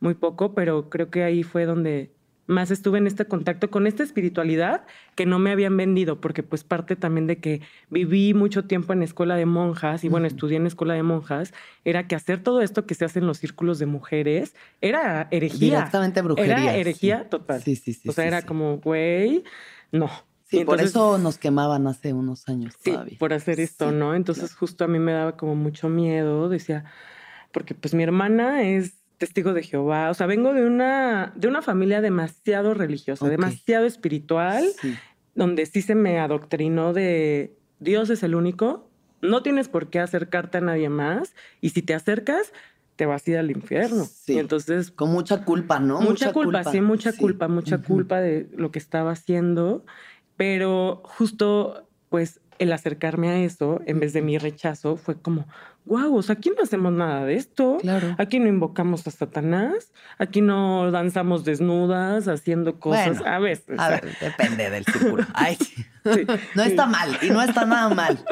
muy 0.00 0.14
poco, 0.14 0.54
pero 0.54 0.88
creo 0.90 1.10
que 1.10 1.22
ahí 1.22 1.42
fue 1.42 1.64
donde 1.64 2.10
más 2.46 2.70
estuve 2.70 2.98
en 2.98 3.06
este 3.06 3.24
contacto 3.26 3.70
con 3.70 3.86
esta 3.86 4.02
espiritualidad 4.02 4.84
que 5.14 5.26
no 5.26 5.38
me 5.38 5.52
habían 5.52 5.76
vendido, 5.76 6.20
porque 6.20 6.42
pues 6.42 6.64
parte 6.64 6.96
también 6.96 7.26
de 7.26 7.38
que 7.38 7.60
viví 7.88 8.34
mucho 8.34 8.64
tiempo 8.64 8.92
en 8.92 9.02
escuela 9.02 9.36
de 9.36 9.46
monjas 9.46 10.02
y 10.04 10.08
bueno, 10.08 10.26
Ujú. 10.26 10.34
estudié 10.34 10.56
en 10.56 10.66
escuela 10.66 10.94
de 10.94 11.02
monjas, 11.04 11.54
era 11.84 12.08
que 12.08 12.14
hacer 12.16 12.42
todo 12.42 12.60
esto 12.60 12.84
que 12.84 12.94
se 12.94 13.04
hace 13.04 13.20
en 13.20 13.26
los 13.26 13.38
círculos 13.38 13.78
de 13.78 13.86
mujeres 13.86 14.54
era 14.80 15.28
herejía. 15.30 15.76
Directamente 15.76 16.20
brujería. 16.22 16.56
Era 16.58 16.76
herejía 16.76 17.22
sí. 17.22 17.28
total. 17.30 17.62
Sí, 17.62 17.76
sí, 17.76 17.92
sí. 17.94 18.08
o 18.08 18.12
sea, 18.12 18.24
sí, 18.24 18.28
era 18.28 18.40
sí. 18.40 18.46
como, 18.46 18.78
güey, 18.78 19.44
no. 19.92 20.10
Sí, 20.44 20.58
Y 20.60 20.64
por 20.64 20.74
entonces- 20.74 20.90
eso 20.90 21.16
nos 21.18 21.38
quemaban 21.38 21.86
hace 21.86 22.12
unos 22.12 22.46
años 22.48 22.74
Sí, 22.80 22.90
todavía. 22.90 23.16
por 23.18 23.32
hacer 23.32 23.58
esto, 23.60 23.90
¿no? 23.92 24.14
Entonces 24.14 24.54
justo 24.54 24.84
a 24.84 24.88
mí 24.88 24.98
me 24.98 25.12
daba 25.12 25.36
como 25.36 25.54
mucho 25.54 25.88
miedo, 25.88 26.48
decía, 26.50 26.84
porque 27.52 27.74
pues 27.74 27.94
mi 27.94 28.02
hermana 28.02 28.62
es 28.64 28.94
testigo 29.22 29.52
de 29.52 29.62
Jehová, 29.62 30.10
o 30.10 30.14
sea, 30.14 30.26
vengo 30.26 30.52
de 30.52 30.66
una, 30.66 31.32
de 31.36 31.46
una 31.46 31.62
familia 31.62 32.00
demasiado 32.00 32.74
religiosa, 32.74 33.28
demasiado 33.28 33.86
espiritual, 33.86 34.64
Sí. 34.80 34.94
donde 35.36 35.64
sí 35.66 35.80
se 35.80 35.94
me 35.94 36.18
adoctrinó 36.18 36.92
de 36.92 37.56
Dios 37.78 38.10
es 38.10 38.24
el 38.24 38.34
único, 38.34 38.90
no 39.20 39.44
tienes 39.44 39.68
por 39.68 39.90
qué 39.90 40.00
acercarte 40.00 40.58
a 40.58 40.60
nadie 40.60 40.88
más, 40.88 41.34
y 41.60 41.68
si 41.70 41.82
te 41.82 41.94
acercas, 41.94 42.52
te 42.96 43.06
vas 43.06 43.24
a 43.26 43.30
ir 43.30 43.38
al 43.38 43.50
infierno. 43.52 44.04
Sí. 44.04 44.32
Y 44.34 44.38
entonces 44.40 44.90
Con 44.90 45.10
mucha 45.12 45.44
culpa, 45.44 45.78
¿no? 45.78 46.00
mucha, 46.00 46.32
culpa, 46.32 46.64
sí, 46.64 46.80
mucha 46.80 47.12
Sí. 47.12 47.18
culpa, 47.18 47.46
mucha 47.46 47.78
culpa 47.78 48.20
de 48.20 48.48
lo 48.56 48.72
que 48.72 48.80
estaba 48.80 49.12
haciendo, 49.12 49.84
pero 50.36 51.00
justo 51.04 51.88
pues 52.08 52.40
el 52.58 52.72
acercarme 52.72 53.28
a 53.30 53.38
eso, 53.38 53.80
en 53.86 54.00
vez 54.00 54.12
de 54.12 54.22
mi 54.22 54.36
rechazo, 54.38 54.96
fue 54.96 55.14
como, 55.20 55.46
wow, 55.84 56.14
o 56.16 56.22
sea, 56.22 56.34
aquí 56.34 56.50
no 56.56 56.62
hacemos 56.62 56.92
nada 56.92 57.24
de 57.24 57.34
esto, 57.34 57.78
Claro. 57.80 58.14
aquí 58.18 58.38
no 58.38 58.48
invocamos 58.48 59.06
a 59.06 59.10
Satanás, 59.10 59.92
aquí 60.18 60.40
no 60.40 60.90
danzamos 60.90 61.44
desnudas 61.44 62.28
haciendo 62.28 62.78
cosas, 62.78 63.18
Bueno, 63.18 63.34
a 63.34 63.38
veces. 63.38 63.78
A 63.78 63.88
ver, 63.90 64.16
depende 64.20 64.70
del 64.70 64.84
círculo. 64.84 65.24
Ay, 65.34 65.56
sí. 65.56 65.84
Sí. 66.04 66.26
No 66.56 66.64
está 66.64 66.86
mal 66.86 67.16
y 67.22 67.30
no 67.30 67.40
está 67.42 67.64
nada 67.64 67.88
mal. 67.94 68.24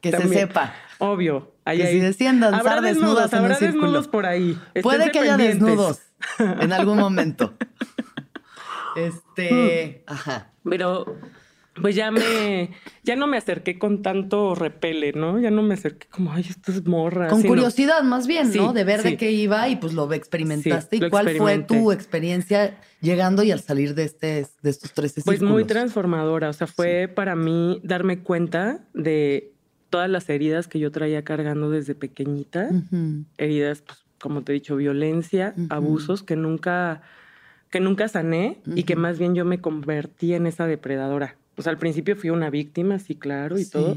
Que 0.00 0.10
se 0.10 0.26
sepa. 0.28 0.74
Obvio. 0.98 1.52
Ahí, 1.64 1.78
Que 1.78 1.84
si 1.86 1.92
ahí. 1.94 2.00
deciden 2.00 2.40
danzar 2.40 2.60
habrá 2.66 2.80
desnudas 2.80 3.30
desnudos, 3.30 3.32
en 3.32 3.38
un 3.38 3.44
habrá 3.44 3.54
círculo. 3.56 3.82
desnudos 3.84 4.08
por 4.08 4.26
ahí. 4.26 4.58
Puede 4.82 5.12
que 5.12 5.20
haya 5.20 5.36
desnudos 5.36 6.00
en 6.38 6.72
algún 6.72 6.98
momento. 7.06 7.54
Este, 8.96 10.02
ajá. 10.06 10.50
Pero 10.68 11.16
pues 11.80 11.94
ya 11.94 12.10
me, 12.10 12.70
ya 13.02 13.16
no 13.16 13.26
me 13.26 13.36
acerqué 13.36 13.78
con 13.78 14.02
tanto 14.02 14.54
repele, 14.54 15.12
¿no? 15.12 15.38
Ya 15.38 15.50
no 15.50 15.62
me 15.62 15.74
acerqué 15.74 16.06
como, 16.08 16.32
ay, 16.32 16.44
estas 16.48 16.84
morras. 16.86 17.30
Con 17.30 17.42
sino- 17.42 17.52
curiosidad 17.54 18.02
más 18.02 18.26
bien, 18.26 18.50
¿no? 18.54 18.72
De 18.72 18.84
ver 18.84 19.02
de 19.02 19.16
qué 19.16 19.30
iba 19.32 19.68
y 19.68 19.76
pues 19.76 19.92
lo 19.92 20.12
experimentaste. 20.12 20.96
Sí, 20.96 21.00
lo 21.00 21.06
¿Y 21.08 21.10
cuál 21.10 21.28
fue 21.36 21.58
tu 21.58 21.92
experiencia 21.92 22.78
llegando 23.00 23.42
y 23.42 23.50
al 23.50 23.60
salir 23.60 23.94
de 23.94 24.04
este 24.04 24.46
de 24.62 24.70
estos 24.70 24.92
13 24.92 25.22
Pues 25.24 25.40
muy 25.42 25.62
círculos? 25.62 25.66
transformadora, 25.68 26.48
o 26.48 26.52
sea, 26.52 26.66
fue 26.66 27.08
para 27.08 27.36
mí 27.36 27.80
darme 27.84 28.20
cuenta 28.20 28.80
de 28.94 29.52
todas 29.90 30.10
las 30.10 30.28
heridas 30.28 30.66
que 30.68 30.78
yo 30.78 30.90
traía 30.90 31.22
cargando 31.24 31.70
desde 31.70 31.94
pequeñita, 31.94 32.68
heridas, 33.38 33.82
pues, 33.82 34.04
como 34.20 34.42
te 34.42 34.52
he 34.52 34.54
dicho, 34.54 34.76
violencia, 34.76 35.54
abusos 35.68 36.22
que 36.22 36.36
nunca, 36.36 37.02
que 37.70 37.80
nunca 37.80 38.08
sané 38.08 38.60
y 38.74 38.82
que 38.84 38.96
más 38.96 39.18
bien 39.18 39.34
yo 39.34 39.44
me 39.44 39.60
convertí 39.60 40.34
en 40.34 40.46
esa 40.46 40.66
depredadora. 40.66 41.36
Sea, 41.62 41.70
al 41.72 41.78
principio 41.78 42.16
fui 42.16 42.30
una 42.30 42.50
víctima, 42.50 42.98
sí, 42.98 43.14
claro, 43.16 43.58
y 43.58 43.64
Sí. 43.64 43.70
todo, 43.70 43.96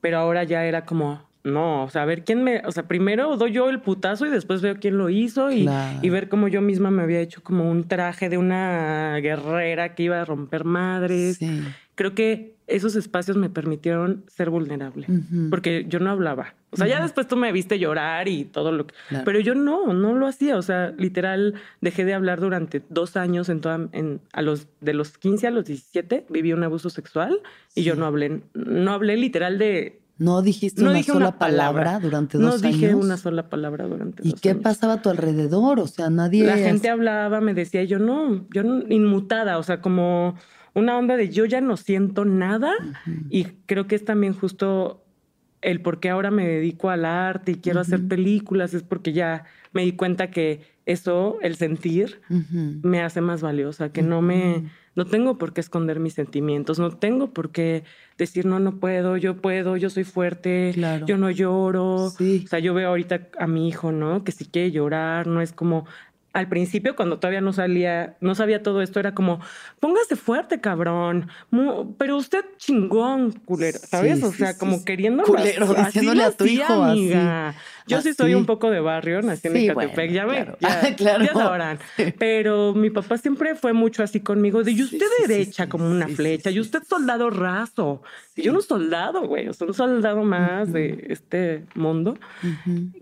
pero 0.00 0.18
ahora 0.18 0.44
ya 0.44 0.64
era 0.64 0.84
como, 0.84 1.22
no, 1.44 1.84
o 1.84 1.90
sea, 1.90 2.02
a 2.02 2.06
ver 2.06 2.24
quién 2.24 2.42
me, 2.42 2.62
o 2.66 2.72
sea, 2.72 2.88
primero 2.88 3.36
doy 3.36 3.52
yo 3.52 3.68
el 3.70 3.80
putazo 3.80 4.26
y 4.26 4.30
después 4.30 4.62
veo 4.62 4.76
quién 4.80 4.98
lo 4.98 5.10
hizo 5.10 5.52
y, 5.52 5.62
Claro. 5.62 5.98
y 6.02 6.08
ver 6.10 6.28
cómo 6.28 6.48
yo 6.48 6.60
misma 6.62 6.90
me 6.90 7.02
había 7.02 7.20
hecho 7.20 7.42
como 7.42 7.70
un 7.70 7.86
traje 7.86 8.28
de 8.28 8.38
una 8.38 9.16
guerrera 9.22 9.94
que 9.94 10.02
iba 10.04 10.20
a 10.20 10.24
romper 10.24 10.64
madres. 10.64 11.36
Sí. 11.36 11.62
Creo 11.94 12.14
que 12.14 12.55
esos 12.66 12.96
espacios 12.96 13.36
me 13.36 13.48
permitieron 13.48 14.24
ser 14.26 14.50
vulnerable, 14.50 15.06
porque 15.50 15.84
yo 15.88 16.00
no 16.00 16.10
hablaba. 16.10 16.54
O 16.70 16.76
sea, 16.76 16.86
ya 16.88 17.00
después 17.00 17.28
tú 17.28 17.36
me 17.36 17.52
viste 17.52 17.78
llorar 17.78 18.26
y 18.28 18.44
todo 18.44 18.72
lo 18.72 18.86
que... 18.88 18.94
Claro. 19.08 19.24
Pero 19.24 19.40
yo 19.40 19.54
no, 19.54 19.94
no 19.94 20.14
lo 20.14 20.26
hacía. 20.26 20.56
O 20.58 20.62
sea, 20.62 20.92
literal, 20.98 21.54
dejé 21.80 22.04
de 22.04 22.12
hablar 22.12 22.40
durante 22.40 22.82
dos 22.90 23.16
años 23.16 23.48
en 23.48 23.60
toda, 23.60 23.88
en, 23.92 24.20
a 24.32 24.42
los, 24.42 24.66
de 24.80 24.92
los 24.94 25.16
15 25.16 25.46
a 25.46 25.50
los 25.52 25.64
17, 25.64 26.26
viví 26.28 26.52
un 26.52 26.64
abuso 26.64 26.90
sexual 26.90 27.40
y 27.74 27.82
yo 27.84 27.94
no 27.94 28.04
hablé, 28.04 28.42
no 28.54 28.92
hablé 28.92 29.16
literal 29.16 29.58
de... 29.58 30.00
No 30.18 30.40
dijiste 30.42 30.80
No 30.82 30.88
una 30.88 30.96
dije 30.98 31.12
sola 31.12 31.28
una 31.28 31.38
palabra. 31.38 31.84
palabra. 31.84 32.00
durante 32.06 32.38
No 32.38 32.46
dos 32.52 32.62
dije 32.62 32.86
años. 32.88 33.04
una 33.04 33.16
sola 33.16 33.48
palabra 33.48 33.86
durante 33.86 34.26
¿Y 34.26 34.30
dos 34.32 34.40
qué 34.40 34.50
años. 34.50 34.62
pasaba 34.62 34.94
a 34.94 35.02
tu 35.02 35.10
alrededor? 35.10 35.78
O 35.78 35.86
sea, 35.86 36.08
nadie. 36.10 36.44
La 36.46 36.56
gente 36.56 36.88
hablaba, 36.88 37.40
me 37.42 37.52
decía, 37.54 37.82
y 37.82 37.86
yo 37.86 37.98
no, 37.98 38.46
yo 38.52 38.62
no, 38.64 38.82
inmutada, 38.88 39.58
o 39.58 39.62
sea, 39.62 39.80
como 39.82 40.34
una 40.76 40.96
onda 40.96 41.16
de 41.16 41.30
yo 41.30 41.44
ya 41.46 41.60
no 41.60 41.76
siento 41.76 42.24
nada 42.24 42.72
y 43.30 43.44
creo 43.66 43.86
que 43.88 43.96
es 43.96 44.04
también 44.04 44.34
justo 44.34 45.02
el 45.62 45.80
por 45.80 45.98
qué 45.98 46.10
ahora 46.10 46.30
me 46.30 46.46
dedico 46.46 46.90
al 46.90 47.04
arte 47.04 47.52
y 47.52 47.54
quiero 47.56 47.80
hacer 47.80 48.06
películas, 48.06 48.74
es 48.74 48.82
porque 48.84 49.12
ya 49.12 49.44
me 49.72 49.82
di 49.82 49.92
cuenta 49.92 50.30
que 50.30 50.60
eso, 50.84 51.38
el 51.42 51.56
sentir, 51.56 52.20
me 52.82 53.02
hace 53.02 53.20
más 53.20 53.42
valiosa, 53.42 53.90
que 53.90 54.02
no 54.02 54.22
me, 54.22 54.64
no 54.94 55.04
tengo 55.06 55.36
por 55.36 55.52
qué 55.52 55.60
esconder 55.60 55.98
mis 55.98 56.14
sentimientos, 56.14 56.78
no 56.78 56.90
tengo 56.96 57.32
por 57.32 57.50
qué 57.50 57.82
decir, 58.16 58.46
no, 58.46 58.60
no 58.60 58.76
puedo, 58.78 59.16
yo 59.16 59.36
puedo, 59.38 59.76
yo 59.76 59.90
soy 59.90 60.04
fuerte, 60.04 60.70
Claro. 60.74 61.04
yo 61.06 61.16
no 61.18 61.30
lloro. 61.30 62.10
Sí. 62.16 62.42
O 62.44 62.48
sea, 62.48 62.60
yo 62.60 62.72
veo 62.72 62.88
ahorita 62.90 63.28
a 63.38 63.46
mi 63.48 63.66
hijo, 63.68 63.90
¿no? 63.90 64.22
Que 64.22 64.30
si 64.30 64.44
quiere 64.44 64.70
llorar, 64.70 65.26
no 65.26 65.40
es 65.40 65.52
como... 65.52 65.86
Al 66.36 66.48
principio, 66.48 66.94
cuando 66.96 67.18
todavía 67.18 67.40
no 67.40 67.54
salía, 67.54 68.16
no 68.20 68.34
sabía 68.34 68.62
todo 68.62 68.82
esto, 68.82 69.00
era 69.00 69.14
como, 69.14 69.40
póngase 69.80 70.16
fuerte, 70.16 70.60
cabrón. 70.60 71.28
Mu- 71.50 71.94
pero 71.96 72.18
usted 72.18 72.44
chingón, 72.58 73.32
culero, 73.32 73.78
¿sabes? 73.82 74.18
Sí, 74.18 74.24
o 74.24 74.32
sea, 74.32 74.52
sí, 74.52 74.58
como 74.58 74.76
sí. 74.78 74.84
queriendo 74.84 75.22
Culero, 75.24 75.72
diciéndole 75.72 76.24
a 76.24 76.30
tu 76.32 76.44
hijo 76.44 76.82
así. 76.84 77.10
Yo 77.88 78.02
sí 78.02 78.12
soy 78.14 78.32
Así. 78.32 78.34
un 78.34 78.46
poco 78.46 78.68
de 78.68 78.80
barrio, 78.80 79.22
nací 79.22 79.46
en 79.46 79.56
Ecatepec, 79.58 79.94
bueno, 79.94 80.12
ya 80.12 80.24
claro. 80.26 80.58
ya, 80.60 80.96
Claro. 80.96 81.24
ya 81.24 81.32
sabrán. 81.32 81.78
Pero 82.18 82.74
mi 82.74 82.90
papá 82.90 83.16
siempre 83.16 83.54
fue 83.54 83.72
mucho 83.72 84.02
así 84.02 84.18
conmigo, 84.18 84.64
de 84.64 84.72
y 84.72 84.82
usted 84.82 85.06
derecha 85.20 85.68
como 85.68 85.88
una 85.88 86.08
flecha, 86.08 86.50
y 86.50 86.58
usted 86.58 86.82
soldado 86.82 87.30
raso. 87.30 88.02
Y 88.34 88.42
yo 88.42 88.52
no 88.52 88.60
soldado, 88.60 89.26
güey, 89.28 89.48
sea, 89.52 89.68
un 89.68 89.72
soldado 89.74 90.22
más 90.24 90.72
de 90.72 91.06
este 91.10 91.64
mundo 91.76 92.18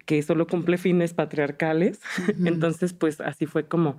que 0.05 0.23
solo 0.23 0.47
cumple 0.47 0.77
fines 0.77 1.15
patriarcales. 1.15 2.01
Entonces, 2.45 2.93
pues 2.93 3.21
así 3.25 3.47
fue 3.47 3.67
como 3.67 3.99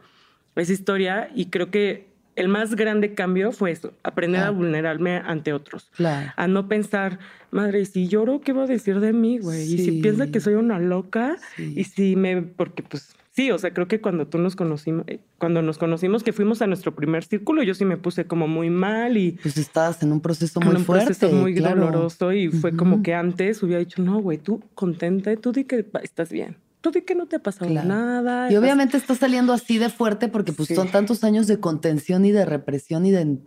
esa 0.55 0.71
historia 0.73 1.29
y 1.35 1.47
creo 1.47 1.69
que 1.71 2.13
el 2.35 2.49
más 2.49 2.75
grande 2.75 3.13
cambio 3.13 3.51
fue 3.53 3.71
eso, 3.71 3.93
aprender 4.03 4.41
a 4.43 4.49
vulnerarme 4.49 5.17
ante 5.17 5.53
otros. 5.53 5.89
Claro. 5.95 6.31
A 6.35 6.47
no 6.47 6.67
pensar, 6.67 7.19
madre, 7.51 7.79
¿y 7.81 7.85
si 7.85 8.07
lloro, 8.09 8.41
¿qué 8.41 8.51
va 8.51 8.63
a 8.63 8.67
decir 8.67 8.99
de 8.99 9.13
mí, 9.13 9.37
güey? 9.39 9.61
Y 9.63 9.77
si 9.77 9.85
Sí. 9.85 10.01
piensa 10.01 10.27
que 10.27 10.41
soy 10.41 10.55
una 10.55 10.77
loca, 10.79 11.37
Sí. 11.55 11.73
y 11.77 11.85
si 11.85 12.17
me, 12.17 12.41
porque 12.41 12.83
pues 12.83 13.15
sí, 13.31 13.51
o 13.51 13.57
sea, 13.57 13.73
creo 13.73 13.87
que 13.87 14.01
cuando 14.01 14.27
tú 14.27 14.37
nos 14.37 14.57
conocimos, 14.57 15.05
eh, 15.07 15.19
cuando 15.37 15.61
nos 15.61 15.77
conocimos, 15.77 16.23
que 16.23 16.33
fuimos 16.33 16.61
a 16.61 16.67
nuestro 16.67 16.93
primer 16.93 17.23
círculo, 17.23 17.63
yo 17.63 17.73
sí 17.73 17.85
me 17.85 17.95
puse 17.95 18.25
como 18.25 18.49
muy 18.49 18.69
mal 18.69 19.15
y 19.15 19.33
Pues 19.41 19.55
estabas 19.57 20.03
en 20.03 20.11
un 20.11 20.19
proceso 20.19 20.59
en 20.61 20.67
muy 20.67 20.75
un 20.75 20.83
fuerte. 20.83 21.05
proceso 21.05 21.33
muy 21.33 21.55
claro. 21.55 21.85
doloroso 21.85 22.33
y 22.33 22.49
fue 22.49 22.75
como 22.75 23.01
que 23.01 23.13
antes 23.13 23.63
hubiera 23.63 23.79
dicho, 23.79 24.01
no, 24.01 24.19
güey, 24.19 24.39
tú 24.39 24.61
contenta, 24.73 25.33
tú 25.37 25.53
di 25.53 25.63
que 25.63 25.85
estás 26.03 26.31
bien, 26.31 26.57
tú 26.85 26.91
di 26.91 27.01
que 27.01 27.15
no 27.15 27.25
te 27.25 27.37
ha 27.37 27.39
pasado 27.39 27.69
Claro. 27.71 27.87
nada. 27.87 28.45
Y 28.45 28.49
estás- 28.53 28.61
obviamente 28.63 28.97
está 28.97 29.15
saliendo 29.15 29.53
así 29.53 29.77
de 29.79 29.89
fuerte 29.89 30.27
porque 30.27 30.51
pues 30.53 30.67
Sí. 30.67 30.75
son 30.75 30.89
tantos 30.89 31.23
años 31.23 31.47
de 31.47 31.59
contención 31.59 32.25
y 32.25 32.31
de 32.31 32.45
represión 32.45 33.05
y 33.07 33.11
de... 33.11 33.23
O 33.23 33.37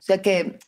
sea 0.00 0.20
que, 0.20 0.58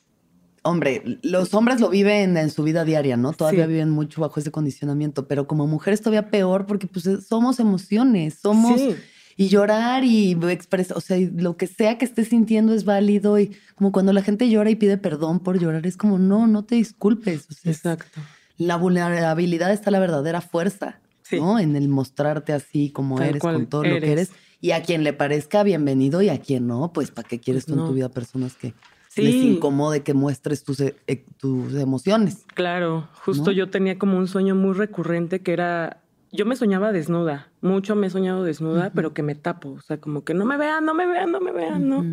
hombre, 0.62 1.02
los 1.22 1.52
hombres 1.54 1.80
lo 1.80 1.90
viven 1.90 2.36
en 2.36 2.50
su 2.50 2.62
vida 2.62 2.84
diaria, 2.84 3.16
¿no? 3.16 3.32
Todavía 3.32 3.64
Sí. 3.66 3.72
viven 3.72 3.90
mucho 3.90 4.20
bajo 4.22 4.40
ese 4.40 4.50
condicionamiento, 4.50 5.28
pero 5.28 5.46
como 5.46 5.66
mujeres 5.66 6.00
todavía 6.00 6.30
peor 6.30 6.66
porque 6.66 6.86
pues 6.86 7.04
somos 7.28 7.60
emociones, 7.60 8.38
somos... 8.40 8.80
Sí. 8.80 8.96
Y 9.38 9.48
llorar 9.48 10.02
y 10.02 10.32
expresar, 10.50 10.96
o 10.96 11.00
sea, 11.02 11.18
lo 11.34 11.58
que 11.58 11.66
sea 11.66 11.98
que 11.98 12.06
estés 12.06 12.28
sintiendo 12.28 12.72
es 12.72 12.86
válido 12.86 13.38
y 13.38 13.54
como 13.74 13.92
cuando 13.92 14.14
la 14.14 14.22
gente 14.22 14.48
llora 14.48 14.70
y 14.70 14.76
pide 14.76 14.96
perdón 14.96 15.40
por 15.40 15.58
llorar, 15.60 15.86
es 15.86 15.98
como, 15.98 16.18
no, 16.18 16.46
no 16.46 16.64
te 16.64 16.76
disculpes. 16.76 17.44
O 17.50 17.52
sea, 17.52 17.70
es- 17.70 17.76
Exacto. 17.80 18.18
la 18.56 18.76
vulnerabilidad 18.76 19.70
está 19.74 19.90
la 19.90 19.98
verdadera 19.98 20.40
fuerza, 20.40 21.00
Sí. 21.28 21.40
¿no? 21.40 21.58
En 21.58 21.74
el 21.76 21.88
mostrarte 21.88 22.52
así 22.52 22.90
como 22.90 23.16
Tal 23.16 23.28
eres, 23.30 23.40
con 23.42 23.66
todo 23.66 23.82
lo 23.84 23.98
que 24.00 24.12
eres. 24.12 24.30
Y 24.60 24.70
a 24.70 24.82
quien 24.82 25.04
le 25.04 25.12
parezca 25.12 25.62
bienvenido 25.62 26.22
y 26.22 26.28
a 26.28 26.40
quien 26.40 26.66
no, 26.66 26.92
pues 26.92 27.10
¿para 27.10 27.28
qué 27.28 27.40
quieres 27.40 27.64
Pues 27.66 27.74
tú 27.76 27.82
en 27.82 27.88
tu 27.88 27.94
vida 27.94 28.08
personas 28.08 28.54
que 28.56 28.74
Sí. 29.08 29.22
les 29.22 29.34
incomode 29.34 30.02
que 30.02 30.12
muestres 30.14 30.62
tus, 30.62 30.78
e- 30.80 30.94
e- 31.06 31.24
tus 31.38 31.74
emociones? 31.74 32.44
Claro, 32.54 33.08
justo 33.24 33.46
¿No? 33.46 33.52
yo 33.52 33.70
tenía 33.70 33.98
como 33.98 34.18
un 34.18 34.28
sueño 34.28 34.54
muy 34.54 34.74
recurrente 34.74 35.40
que 35.40 35.52
era, 35.52 36.02
yo 36.36 36.46
me 36.46 36.54
soñaba 36.54 36.92
desnuda, 36.92 37.48
mucho 37.60 37.96
me 37.96 38.06
he 38.06 38.10
soñado 38.10 38.44
desnuda, 38.44 38.92
pero 38.94 39.12
que 39.14 39.22
me 39.22 39.34
tapo, 39.34 39.70
o 39.70 39.80
sea, 39.80 39.98
como 39.98 40.22
que 40.24 40.34
no 40.34 40.44
me 40.44 40.56
vean, 40.56 40.84
no 40.84 40.94
me 40.94 41.06
vean, 41.06 41.32
no 41.32 41.40
me 41.40 41.50
vean, 41.52 41.88
no. 41.88 42.04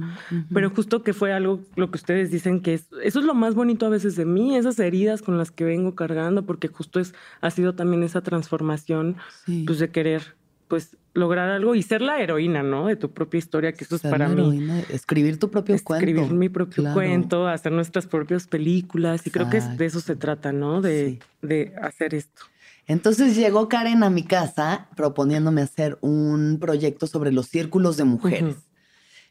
Pero 0.53 0.69
justo 0.71 1.03
que 1.03 1.13
fue 1.13 1.31
algo, 1.33 1.59
lo 1.75 1.91
que 1.91 1.97
ustedes 1.97 2.31
dicen 2.31 2.61
que 2.61 2.73
es, 2.73 2.87
eso 3.03 3.19
es 3.19 3.25
lo 3.25 3.33
más 3.35 3.53
bonito 3.53 3.85
a 3.85 3.89
veces 3.89 4.15
de 4.15 4.25
mí, 4.25 4.55
esas 4.55 4.79
heridas 4.79 5.21
con 5.21 5.37
las 5.37 5.51
que 5.51 5.63
vengo 5.65 5.93
cargando, 5.95 6.45
porque 6.45 6.67
justo 6.69 6.99
es, 6.99 7.13
ha 7.41 7.51
sido 7.51 7.75
también 7.75 8.01
esa 8.03 8.21
transformación, 8.21 9.17
Sí. 9.45 9.63
pues 9.67 9.79
de 9.79 9.89
querer, 9.91 10.35
pues 10.67 10.97
lograr 11.13 11.49
algo 11.49 11.75
y 11.75 11.83
ser 11.83 12.01
la 12.01 12.19
heroína, 12.19 12.63
¿no? 12.63 12.87
De 12.87 12.95
tu 12.95 13.11
propia 13.11 13.37
historia, 13.37 13.73
que 13.73 13.83
eso 13.83 13.97
es 13.97 14.01
para 14.01 14.27
la 14.27 14.33
mí. 14.33 14.41
heroína, 14.41 14.79
escribir 14.89 15.37
tu 15.37 15.51
propio 15.51 15.75
Escribir 15.75 16.15
cuento. 16.15 16.33
mi 16.35 16.49
propio 16.49 16.81
Claro. 16.83 16.95
cuento, 16.95 17.47
hacer 17.47 17.71
nuestras 17.71 18.07
propias 18.07 18.47
películas 18.47 19.27
y 19.27 19.29
creo 19.29 19.49
que 19.49 19.61
de 19.61 19.85
eso 19.85 19.99
se 19.99 20.15
trata, 20.15 20.51
¿no? 20.51 20.81
De, 20.81 21.19
Sí. 21.41 21.47
de 21.47 21.73
hacer 21.81 22.15
esto. 22.15 22.41
Entonces 22.87 23.35
llegó 23.35 23.69
Karen 23.69 24.03
a 24.03 24.09
mi 24.09 24.23
casa 24.23 24.87
proponiéndome 24.95 25.61
hacer 25.61 25.97
un 26.01 26.57
proyecto 26.59 27.07
sobre 27.07 27.31
los 27.31 27.47
círculos 27.47 27.97
de 27.97 28.03
mujeres. 28.03 28.57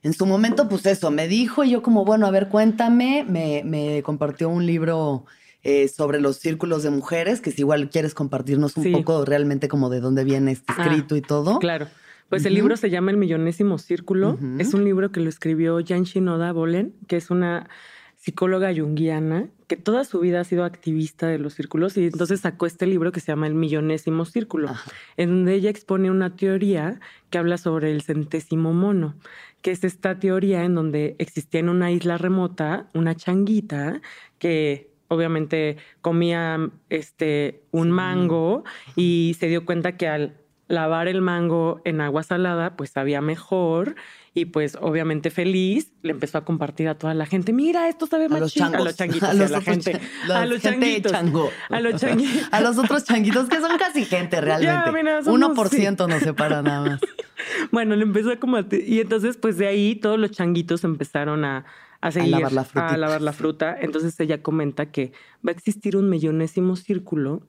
En 0.03 0.15
su 0.15 0.27
momento, 0.27 0.69
pues 0.69 0.85
eso, 0.87 1.11
me 1.11 1.29
dijo 1.29 1.62
y 1.62 1.71
yo 1.71 1.83
como, 1.83 2.05
bueno, 2.05 2.27
a 2.27 2.31
ver, 2.31 2.49
cuéntame, 2.49 3.25
me, 3.29 3.62
me 3.65 4.03
compartió 4.03 4.49
un 4.49 4.67
libro 4.67 5.27
eh, 5.62 5.87
sobre 5.87 6.21
los 6.21 6.38
círculos 6.38 6.83
de 6.83 6.91
mujeres, 6.91 7.41
que 7.41 7.53
si 7.53 7.61
igual 7.62 7.88
quieres 7.88 8.15
compartirnos 8.15 8.77
un 8.77 8.83
Sí. 8.83 8.91
poco 8.91 9.25
realmente 9.25 9.69
como 9.69 9.91
de 9.91 10.01
dónde 10.01 10.25
viene 10.25 10.51
este 10.53 10.73
Ah, 10.77 10.83
escrito 10.83 11.15
y 11.15 11.21
todo. 11.23 11.61
Claro. 11.61 11.87
Pues 12.29 12.47
el 12.47 12.55
libro 12.55 12.77
se 12.79 12.88
llama 12.91 13.11
El 13.11 13.19
Millonésimo 13.19 13.77
Círculo. 13.79 14.38
Es 14.59 14.73
un 14.73 14.85
libro 14.85 15.12
que 15.12 15.21
lo 15.21 15.29
escribió 15.29 15.79
Jan 15.87 16.05
Shinoda 16.05 16.51
Bolen, 16.53 16.95
que 17.07 17.19
es 17.19 17.31
una 17.31 17.69
psicóloga 18.23 18.73
junguiana 18.73 19.49
que 19.67 19.77
toda 19.77 20.05
su 20.05 20.21
vida 20.21 20.41
ha 20.41 20.45
sido 20.45 20.63
activista 20.63 21.27
de 21.27 21.41
los 21.41 21.55
círculos 21.55 21.97
y 21.97 22.05
entonces 22.05 22.39
sacó 22.39 22.67
este 22.67 22.87
libro 22.87 23.11
que 23.11 23.19
se 23.19 23.33
llama 23.33 23.49
El 23.49 23.55
Millonésimo 23.55 24.25
Círculo, 24.27 24.69
Ajá. 24.69 24.93
en 25.17 25.31
donde 25.31 25.55
ella 25.55 25.71
expone 25.71 26.09
una 26.09 26.37
teoría 26.37 27.01
que 27.31 27.39
habla 27.39 27.59
sobre 27.59 27.91
el 27.91 28.03
centésimo 28.03 28.73
mono, 28.73 29.17
que 29.61 29.73
es 29.73 29.83
esta 29.83 30.21
teoría 30.21 30.63
en 30.63 30.77
donde 30.77 31.17
existía 31.19 31.59
en 31.59 31.69
una 31.69 31.91
isla 31.91 32.17
remota 32.17 32.87
una 32.95 33.17
changuita 33.17 34.01
que 34.39 34.93
obviamente 35.09 35.79
comía 36.01 36.71
este 36.91 37.65
un 37.73 37.91
mango 37.91 38.63
y 38.95 39.35
se 39.41 39.49
dio 39.49 39.65
cuenta 39.65 39.97
que 39.97 40.07
al 40.07 40.37
lavar 40.69 41.09
el 41.09 41.23
mango 41.23 41.81
en 41.85 42.01
agua 42.01 42.23
salada 42.23 42.77
pues 42.77 42.91
sabía 42.91 43.21
mejor 43.21 43.97
y 44.35 44.47
pues 44.47 44.79
obviamente 44.81 45.31
feliz 45.31 45.92
le 46.03 46.12
empezó 46.12 46.38
a 46.38 46.45
compartir 46.45 46.88
a 46.88 46.95
toda 46.97 47.12
la 47.12 47.27
gente 47.27 47.53
mira 47.53 47.88
esto 47.88 48.07
sabe 48.07 48.25
A 48.27 48.29
más 48.31 48.40
los 48.40 48.53
chido". 48.55 48.66
changos. 48.66 48.81
a 48.81 48.85
los 48.85 48.97
changuitos 48.97 49.29
A 49.29 49.35
y 49.35 49.37
a 49.37 49.40
los 49.42 49.51
la 49.51 49.61
gente 49.61 50.01
a 50.33 50.47
los 50.47 50.61
gente 50.62 50.79
changuitos 50.81 51.12
chango. 51.12 51.51
a 51.68 51.81
los 51.81 51.95
changuitos 52.01 52.49
A 52.51 52.61
los 52.62 52.79
otros 52.79 53.05
changuitos 53.05 53.49
que 53.49 53.61
son 53.61 53.77
casi 53.79 54.05
gente 54.07 54.40
realmente. 54.40 54.90
mira, 54.92 55.23
somos- 55.23 55.57
1% 55.57 56.09
nos 56.09 56.23
separa 56.23 56.62
nada 56.62 56.81
más. 56.88 57.01
Bueno, 57.73 57.95
le 57.97 58.05
empezó 58.05 58.31
a 58.31 58.37
como 58.37 58.57
a 58.57 58.62
te- 58.68 58.85
y 58.87 59.01
entonces 59.01 59.37
pues 59.37 59.59
de 59.59 59.66
ahí 59.66 59.97
todos 59.97 60.18
los 60.18 60.31
changuitos 60.31 60.83
empezaron 60.85 61.45
a, 61.45 61.66
a 62.01 62.11
seguir 62.11 62.31
lavar 62.31 62.53
la 62.53 62.64
frutita. 62.64 62.95
a 62.95 62.97
lavar 62.97 63.21
la 63.21 63.33
fruta. 63.33 63.77
Entonces 63.81 64.18
ella 64.21 64.40
comenta 64.42 64.87
que 64.87 65.12
va 65.47 65.51
a 65.51 65.55
existir 65.55 65.97
un 65.97 66.09
millonésimo 66.09 66.77
círculo 66.77 67.42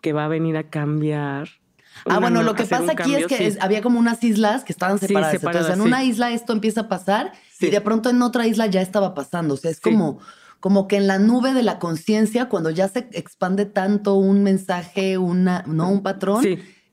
que 0.00 0.12
va 0.12 0.24
a 0.24 0.28
venir 0.28 0.56
a 0.56 0.64
cambiar. 0.70 1.48
Ah, 2.06 2.18
bueno, 2.18 2.40
no- 2.40 2.42
lo 2.42 2.54
que 2.54 2.64
pasa 2.64 2.92
aquí 2.92 3.14
es 3.14 3.26
que 3.26 3.36
sí. 3.36 3.44
es- 3.44 3.58
había 3.60 3.80
como 3.82 3.98
unas 3.98 4.22
islas 4.24 4.64
que 4.64 4.72
estaban 4.72 4.98
Sí, 4.98 5.06
separadas. 5.06 5.34
Entonces, 5.42 5.72
en 5.74 5.80
una 5.80 6.04
isla 6.04 6.32
esto 6.32 6.52
empieza 6.52 6.82
a 6.82 6.88
pasar 6.88 7.32
y 7.60 7.66
de 7.70 7.80
pronto 7.80 8.10
en 8.10 8.20
otra 8.22 8.46
isla 8.46 8.66
ya 8.66 8.82
estaba 8.82 9.14
pasando. 9.14 9.54
O 9.54 9.56
sea, 9.56 9.70
es 9.70 9.80
como, 9.80 10.18
como 10.60 10.88
que 10.88 10.96
en 10.96 11.06
la 11.06 11.18
nube 11.18 11.52
de 11.54 11.62
la 11.62 11.78
conciencia, 11.78 12.48
cuando 12.48 12.70
ya 12.70 12.88
se 12.88 13.00
expande 13.12 13.64
tanto 13.66 14.14
un 14.14 14.42
mensaje, 14.42 15.18
una, 15.18 15.62
¿no? 15.66 15.88
Un 15.90 16.02
patrón, 16.02 16.44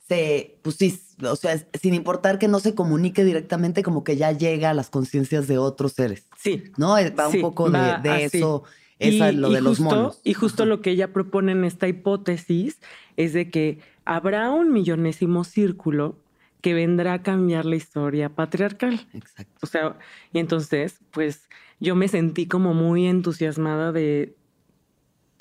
se, 0.08 0.58
pues 0.62 0.76
sí, 0.76 1.02
o 1.24 1.36
sea, 1.36 1.58
sin 1.82 1.94
importar 1.94 2.38
que 2.40 2.48
no 2.48 2.60
se 2.60 2.76
comunique 2.76 3.24
directamente, 3.24 3.84
como 3.84 4.04
que 4.04 4.18
ya 4.18 4.32
llega 4.32 4.72
a 4.72 4.74
las 4.74 4.90
conciencias 4.90 5.48
de 5.48 5.58
otros 5.58 5.94
seres, 5.94 6.26
Sí. 6.38 6.64
¿no? 6.78 6.98
Eh, 6.98 7.12
Va 7.12 7.28
un 7.30 7.42
poco 7.42 7.70
de, 7.70 7.80
va 7.80 7.98
de 8.00 8.10
así. 8.26 8.38
eso, 8.38 8.64
esa, 9.00 9.32
lo 9.32 9.50
de 9.50 9.62
los 9.62 9.78
justo, 9.78 9.96
monos. 9.96 10.20
Y 10.24 10.34
justo 10.34 10.66
lo 10.66 10.82
que 10.82 10.92
ella 10.92 11.14
propone 11.14 11.54
en 11.54 11.64
esta 11.64 11.88
hipótesis 11.88 12.80
es 13.18 13.34
de 13.34 13.50
que 13.50 13.80
habrá 14.06 14.52
un 14.52 14.72
millonésimo 14.72 15.44
círculo 15.44 16.18
que 16.62 16.74
vendrá 16.74 17.14
a 17.14 17.24
cambiar 17.24 17.66
la 17.66 17.76
historia 17.76 18.30
patriarcal. 18.30 19.08
Exacto. 19.14 19.54
O 19.62 19.66
sea, 19.66 19.98
y 20.32 20.40
entonces, 20.40 21.00
pues 21.12 21.50
yo 21.80 21.96
me 21.96 22.08
sentí 22.08 22.48
como 22.48 22.74
muy 22.74 23.08
entusiasmada 23.08 23.92
de 23.92 24.36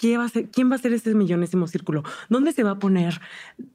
¿qué 0.01 0.17
va 0.17 0.25
a 0.25 0.29
ser, 0.31 0.47
quién 0.49 0.71
va 0.71 0.77
a 0.77 0.79
ser 0.79 0.95
ese 0.95 1.15
millonésimo 1.15 1.67
círculo, 1.67 2.03
dónde 2.31 2.53
se 2.53 2.63
va 2.63 2.71
a 2.71 2.79
poner, 2.79 3.21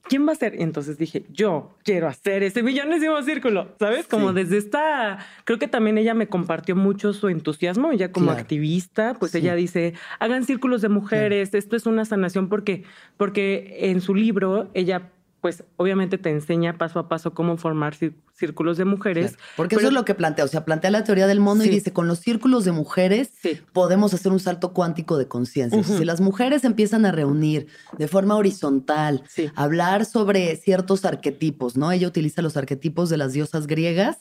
quién 0.10 0.28
va 0.28 0.32
a 0.32 0.36
ser. 0.36 0.56
Y 0.60 0.64
entonces 0.64 0.98
dije, 0.98 1.24
yo 1.32 1.76
quiero 1.84 2.08
hacer 2.08 2.42
ese 2.42 2.64
millonésimo 2.64 3.22
círculo, 3.22 3.76
¿sabes? 3.78 4.08
Como 4.08 4.30
Sí. 4.30 4.36
desde 4.38 4.58
esta, 4.58 5.20
creo 5.44 5.60
que 5.60 5.68
también 5.68 6.00
ella 6.00 6.16
me 6.16 6.26
compartió 6.28 6.76
mucho 6.76 7.14
su 7.14 7.30
entusiasmo, 7.30 7.92
ella 7.92 8.12
como 8.12 8.26
Claro. 8.28 8.40
activista, 8.42 9.14
pues 9.20 9.34
Sí. 9.34 9.38
ella 9.38 9.54
dice, 9.54 9.94
hagan 10.20 10.46
círculos 10.46 10.82
de 10.82 10.90
mujeres, 10.90 11.54
esto 11.54 11.76
es 11.76 11.86
una 11.86 12.06
sanación 12.06 12.50
porque, 12.50 12.84
porque 13.18 13.78
en 13.92 14.02
su 14.02 14.16
libro 14.16 14.72
ella 14.74 15.12
pues 15.46 15.64
obviamente 15.78 16.18
te 16.18 16.32
enseña 16.32 16.76
paso 16.80 16.98
a 16.98 17.08
paso 17.08 17.36
cómo 17.36 17.56
formar 17.58 17.94
círculos 18.34 18.78
de 18.78 18.86
mujeres. 18.86 19.34
Claro. 19.34 19.44
Porque 19.58 19.76
pero- 19.76 19.82
eso 19.82 19.88
es 19.90 19.94
lo 19.94 20.04
que 20.04 20.16
plantea. 20.16 20.44
O 20.44 20.48
sea, 20.48 20.66
plantea 20.66 20.90
la 20.90 21.04
teoría 21.04 21.28
del 21.28 21.40
mono 21.40 21.64
y 21.64 21.70
dice, 21.70 21.94
con 21.94 22.08
los 22.08 22.18
círculos 22.18 22.66
de 22.66 22.72
mujeres 22.72 23.30
Sí. 23.44 23.60
podemos 23.72 24.12
hacer 24.16 24.32
un 24.32 24.40
salto 24.40 24.74
cuántico 24.74 25.20
de 25.20 25.28
conciencia. 25.28 25.84
Si 25.84 26.04
las 26.04 26.20
mujeres 26.20 26.64
empiezan 26.64 27.06
a 27.06 27.12
reunir 27.12 27.68
de 27.96 28.08
forma 28.08 28.36
horizontal, 28.36 29.22
Sí. 29.28 29.52
hablar 29.56 30.06
sobre 30.06 30.56
ciertos 30.56 31.06
arquetipos, 31.06 31.78
¿no? 31.78 31.92
Ella 31.92 32.08
utiliza 32.08 32.42
los 32.42 32.58
arquetipos 32.58 33.12
de 33.12 33.18
las 33.18 33.32
diosas 33.34 33.68
griegas 33.68 34.18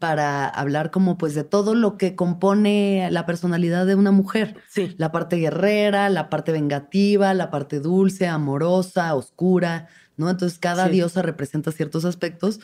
para 0.00 0.48
hablar 0.48 0.90
como 0.90 1.16
pues 1.18 1.36
de 1.36 1.44
todo 1.44 1.76
lo 1.76 1.96
que 1.98 2.16
compone 2.16 3.08
la 3.12 3.26
personalidad 3.26 3.86
de 3.86 3.94
una 3.94 4.10
mujer. 4.10 4.56
La 4.98 5.12
parte 5.12 5.36
guerrera, 5.36 6.08
la 6.10 6.28
parte 6.30 6.50
vengativa, 6.50 7.32
la 7.32 7.52
parte 7.52 7.78
dulce, 7.78 8.26
amorosa, 8.26 9.14
oscura, 9.14 9.86
¿no? 10.16 10.30
Entonces 10.30 10.58
cada 10.58 10.86
Sí. 10.86 10.92
diosa 10.92 11.22
representa 11.22 11.72
ciertos 11.72 12.04
aspectos, 12.04 12.60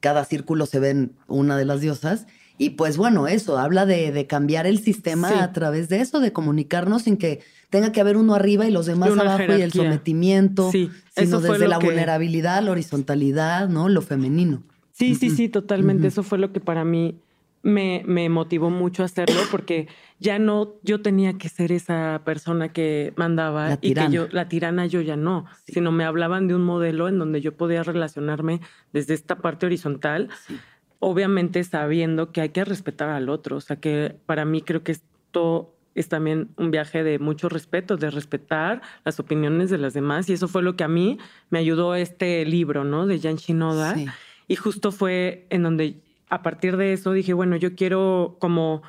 cada 0.00 0.24
círculo 0.24 0.66
se 0.66 0.78
ve 0.80 0.90
en 0.90 1.12
una 1.28 1.56
de 1.56 1.64
las 1.64 1.80
diosas. 1.80 2.26
Y 2.56 2.70
pues 2.70 2.96
bueno, 2.96 3.26
eso, 3.26 3.58
habla 3.58 3.84
de, 3.84 4.12
de 4.12 4.26
cambiar 4.28 4.66
el 4.66 4.78
sistema 4.78 5.28
Sí. 5.28 5.34
a 5.40 5.52
través 5.52 5.88
de 5.88 6.00
eso, 6.00 6.20
de 6.20 6.32
comunicarnos 6.32 7.02
sin 7.02 7.16
que 7.16 7.40
tenga 7.68 7.90
que 7.90 8.00
haber 8.00 8.16
uno 8.16 8.34
arriba 8.36 8.64
y 8.66 8.70
los 8.70 8.86
demás 8.86 9.10
una 9.10 9.22
abajo 9.22 9.56
y 9.58 9.62
el 9.62 9.72
sometimiento, 9.72 10.70
Sí, 10.70 10.88
sino 11.16 11.38
eso 11.38 11.40
desde 11.40 11.66
la 11.66 11.78
que- 11.80 11.86
vulnerabilidad, 11.86 12.62
la 12.62 12.70
horizontalidad, 12.70 13.68
¿no? 13.68 13.88
Lo 13.88 14.02
femenino. 14.02 14.62
Sí, 14.92 15.16
sí, 15.16 15.30
sí, 15.30 15.48
totalmente. 15.48 16.06
Eso 16.06 16.22
fue 16.22 16.38
lo 16.38 16.52
que 16.52 16.60
para 16.60 16.84
mí 16.84 17.16
me, 17.64 18.02
me 18.06 18.28
motivó 18.28 18.70
mucho 18.70 19.02
a 19.02 19.06
hacerlo 19.06 19.40
porque 19.50 19.88
ya 20.20 20.38
no, 20.38 20.74
yo 20.82 21.00
tenía 21.00 21.32
que 21.38 21.48
ser 21.48 21.72
esa 21.72 22.20
persona 22.24 22.68
que 22.68 23.12
mandaba 23.16 23.78
y 23.80 23.94
que 23.94 24.10
yo, 24.10 24.28
la 24.30 24.48
tirana 24.48 24.86
yo 24.86 25.00
ya 25.00 25.16
no, 25.16 25.46
sino 25.66 25.90
me 25.90 26.04
hablaban 26.04 26.46
de 26.46 26.54
un 26.54 26.62
modelo 26.62 27.08
en 27.08 27.18
donde 27.18 27.40
yo 27.40 27.56
podía 27.56 27.82
relacionarme 27.82 28.60
desde 28.92 29.14
esta 29.14 29.36
parte 29.38 29.66
horizontal, 29.66 30.28
Sí. 30.46 30.58
obviamente 30.98 31.64
sabiendo 31.64 32.32
que 32.32 32.42
hay 32.42 32.50
que 32.50 32.64
respetar 32.64 33.08
al 33.08 33.28
otro. 33.30 33.56
O 33.56 33.60
sea 33.60 33.76
que 33.76 34.14
para 34.26 34.44
mí 34.44 34.60
creo 34.60 34.82
que 34.84 34.92
esto 34.92 35.74
es 35.94 36.08
también 36.08 36.50
un 36.56 36.70
viaje 36.70 37.02
de 37.02 37.18
mucho 37.18 37.48
respeto, 37.48 37.96
de 37.96 38.10
respetar 38.10 38.82
las 39.04 39.18
opiniones 39.20 39.70
de 39.70 39.78
las 39.78 39.94
demás. 39.94 40.28
Y 40.28 40.34
eso 40.34 40.48
fue 40.48 40.62
lo 40.62 40.76
que 40.76 40.84
a 40.84 40.88
mí 40.88 41.18
me 41.50 41.60
ayudó 41.60 41.94
este 41.94 42.44
libro, 42.44 42.84
¿no? 42.84 43.06
De 43.06 43.18
Jan 43.18 43.36
Shinoda. 43.36 43.94
Sí. 43.94 44.06
Y 44.48 44.56
justo 44.56 44.92
fue 44.92 45.46
en 45.48 45.62
donde 45.62 46.03
a 46.34 46.42
partir 46.42 46.76
de 46.76 46.92
eso 46.92 47.12
dije, 47.12 47.32
bueno, 47.32 47.56
yo 47.56 47.74
quiero 47.74 48.36
como, 48.40 48.82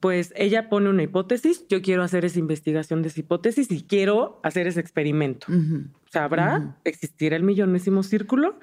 pues 0.00 0.32
ella 0.36 0.68
pone 0.68 0.88
una 0.90 1.02
hipótesis, 1.02 1.66
yo 1.68 1.80
quiero 1.82 2.02
hacer 2.02 2.24
esa 2.24 2.38
investigación 2.38 3.02
de 3.02 3.08
esa 3.08 3.20
hipótesis 3.20 3.70
y 3.70 3.82
quiero 3.82 4.40
hacer 4.42 4.66
ese 4.66 4.80
experimento. 4.80 5.46
¿Sabrá? 6.10 6.58
Ujú. 6.58 6.74
¿Existirá 6.84 7.36
el 7.36 7.42
millonésimo 7.42 8.02
círculo? 8.02 8.58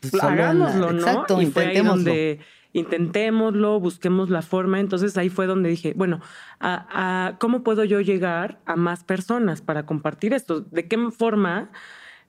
Pues 0.00 0.22
Hagámoslo, 0.22 0.92
¿no? 0.92 0.98
Exacto, 0.98 1.40
y 1.42 1.46
fue 1.46 1.62
ahí 1.62 1.68
intentémoslo. 1.68 2.04
donde 2.04 2.40
intentémoslo, 2.72 3.80
busquemos 3.80 4.30
la 4.30 4.42
forma. 4.42 4.80
Entonces 4.80 5.16
ahí 5.16 5.28
fue 5.28 5.46
donde 5.46 5.68
dije, 5.70 5.94
bueno, 5.96 6.20
a, 6.60 7.28
a- 7.28 7.38
¿cómo 7.38 7.62
puedo 7.62 7.84
yo 7.84 8.00
llegar 8.00 8.60
a 8.66 8.76
más 8.76 9.04
personas 9.04 9.62
para 9.62 9.86
compartir 9.86 10.32
esto? 10.34 10.60
¿De 10.60 10.86
qué 10.86 10.98
forma 11.10 11.70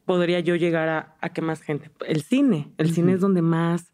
podría 0.05 0.39
yo 0.39 0.55
llegar 0.55 0.89
a, 0.89 1.15
a 1.21 1.29
que 1.29 1.41
más 1.41 1.61
gente? 1.61 1.91
El 2.05 2.21
cine. 2.23 2.71
El 2.77 2.93
cine 2.93 3.13
es 3.13 3.19
donde 3.19 3.41
más 3.41 3.91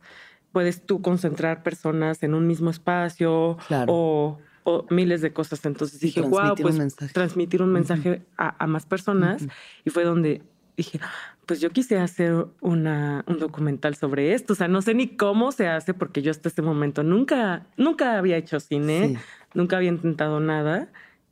puedes 0.54 0.86
tú 0.86 1.02
concentrar 1.02 1.62
personas 1.64 2.24
en 2.24 2.34
un 2.34 2.48
mismo 2.48 2.70
espacio 2.70 3.58
Claro. 3.68 3.92
o, 3.94 4.40
o 4.64 4.86
miles 4.90 5.20
de 5.22 5.34
cosas. 5.34 5.66
Entonces 5.66 6.00
dije, 6.00 6.22
wow, 6.22 6.32
transmitir 6.32 6.64
pues 6.64 6.78
mensaje". 6.78 7.14
transmitir 7.14 7.62
un 7.62 7.72
mensaje 7.74 8.22
a, 8.38 8.64
a 8.64 8.68
más 8.68 8.86
personas. 8.86 9.46
Y 9.84 9.90
fue 9.90 10.06
donde 10.06 10.42
dije, 10.78 11.00
pues 11.46 11.60
yo 11.60 11.70
quise 11.72 11.98
hacer 12.00 12.46
una, 12.62 13.26
un 13.28 13.38
documental 13.40 13.96
sobre 13.96 14.34
esto. 14.34 14.54
O 14.54 14.56
sea, 14.56 14.68
no 14.70 14.82
sé 14.82 14.94
ni 14.94 15.18
cómo 15.18 15.52
se 15.52 15.68
hace 15.68 15.94
porque 15.94 16.22
yo 16.22 16.32
hasta 16.32 16.48
este 16.48 16.62
momento 16.62 17.04
nunca, 17.04 17.66
nunca 17.76 18.18
había 18.18 18.38
hecho 18.38 18.60
cine, 18.62 19.10
Sí. 19.10 19.18
nunca 19.54 19.76
había 19.78 19.90
intentado 19.90 20.40
nada. 20.40 20.88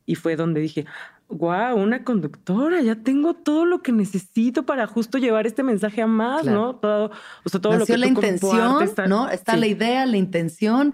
Y 0.06 0.16
fue 0.16 0.36
donde 0.36 0.60
dije, 0.60 0.86
wow, 1.32 1.76
una 1.76 2.04
conductora, 2.04 2.82
ya 2.82 2.96
tengo 2.96 3.34
todo 3.34 3.66
lo 3.66 3.82
que 3.82 3.92
necesito 3.92 4.64
para 4.66 4.88
justo 4.88 5.18
llevar 5.18 5.48
este 5.48 5.64
mensaje 5.64 6.02
a 6.02 6.08
más, 6.08 6.44
Claro. 6.44 6.58
¿no? 6.60 6.76
Todo, 6.76 7.12
o 7.44 7.50
sea, 7.50 7.60
todo 7.62 7.74
lo 7.74 7.80
Nació 7.80 7.96
que 7.96 8.00
la 8.00 8.08
intención, 8.08 8.84
está- 8.84 9.08
¿no? 9.08 9.30
Está 9.30 9.54
Sí. 9.54 9.60
la 9.60 9.68
idea, 9.68 10.06
la 10.06 10.18
intención. 10.18 10.94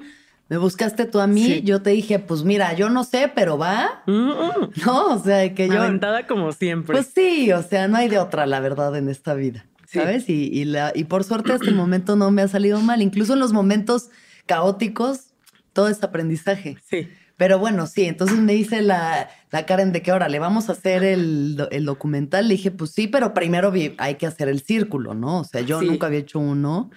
Me 0.50 0.58
buscaste 0.58 1.06
tú 1.06 1.19
a 1.19 1.28
mí, 1.28 1.43
Sí. 1.45 1.62
yo 1.63 1.82
te 1.82 1.89
dije, 1.89 2.19
pues 2.19 2.43
mira, 2.43 2.71
yo 2.73 2.89
no 2.89 3.04
sé, 3.04 3.30
pero 3.36 3.58
va, 3.58 4.04
Mm, 4.06 4.12
mm. 4.30 4.71
¿no? 4.86 5.08
O 5.08 5.19
sea, 5.19 5.54
que 5.54 5.67
yo... 5.67 5.82
Aventada 5.82 6.26
como 6.26 6.54
siempre. 6.54 6.93
Pues 6.95 7.12
sí, 7.13 7.52
o 7.52 7.62
sea, 7.63 7.88
no 7.89 7.97
hay 7.97 8.08
de 8.08 8.17
otra, 8.19 8.45
la 8.45 8.62
verdad, 8.62 8.95
en 8.95 9.10
esta 9.10 9.34
vida, 9.34 9.65
Sí. 9.88 10.00
¿sabes? 10.00 10.30
Y, 10.30 10.45
y, 10.45 10.63
la, 10.65 10.93
y 10.95 11.04
por 11.04 11.26
suerte 11.26 11.52
hasta 11.52 11.67
el 11.67 11.76
momento 11.76 12.15
no 12.15 12.32
me 12.32 12.41
ha 12.41 12.47
salido 12.47 12.80
mal. 12.80 13.02
Incluso 13.02 13.34
en 13.34 13.39
los 13.39 13.52
momentos 13.52 14.10
caóticos, 14.45 15.34
todo 15.73 15.89
es 15.89 16.02
aprendizaje. 16.04 16.78
sí. 16.89 17.10
Pero 17.38 17.60
bueno, 17.60 17.86
sí, 17.88 18.06
entonces 18.06 18.38
me 18.39 18.54
dice 18.54 18.82
la, 18.82 19.30
la 19.52 19.65
Karen 19.67 19.91
de 19.93 20.02
que 20.02 20.10
ahora 20.12 20.28
le 20.28 20.39
vamos 20.39 20.69
a 20.69 20.71
hacer 20.73 21.04
el, 21.04 21.67
el 21.71 21.86
documental. 21.86 22.47
Le 22.47 22.56
dije, 22.56 22.71
pues 22.71 22.91
sí, 22.91 23.08
pero 23.08 23.34
primero 23.34 23.71
hay 24.00 24.15
que 24.15 24.26
hacer 24.26 24.50
el 24.50 24.62
círculo, 24.62 25.13
¿no? 25.13 25.41
O 25.41 25.43
sea, 25.43 25.62
yo 25.62 25.80
Sí. 25.80 25.86
nunca 25.86 26.08
había 26.08 26.19
hecho 26.19 26.39
uno 26.39 26.89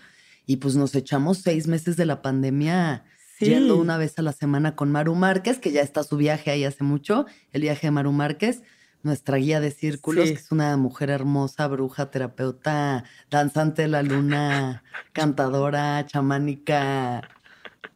y 0.47 0.57
pues 0.57 0.77
nos 0.77 0.95
echamos 0.95 1.39
seis 1.39 1.67
meses 1.67 1.97
de 1.97 2.07
la 2.07 2.23
pandemia 2.23 3.05
Sí. 3.39 3.47
yendo 3.47 3.77
una 3.77 3.97
vez 3.99 4.19
a 4.19 4.23
la 4.23 4.33
semana 4.33 4.75
con 4.77 4.91
Maru 4.91 5.15
Márquez, 5.15 5.59
que 5.59 5.73
ya 5.73 5.83
está 5.83 6.03
su 6.05 6.17
viaje 6.17 6.51
ahí 6.51 6.65
hace 6.65 6.85
mucho, 6.85 7.27
el 7.53 7.63
viaje 7.63 7.87
de 7.87 7.91
Maru 7.91 8.13
Márquez, 8.13 8.63
nuestra 9.03 9.37
guía 9.39 9.61
de 9.61 9.71
círculos, 9.71 10.27
Sí. 10.29 10.35
que 10.35 10.41
es 10.41 10.53
una 10.53 10.77
mujer 10.79 11.09
hermosa, 11.11 11.67
bruja, 11.69 12.11
terapeuta, 12.11 13.05
danzante 13.31 13.83
de 13.83 13.89
la 13.89 14.03
luna, 14.03 14.83
cantadora, 15.13 16.05
chamánica. 16.07 17.23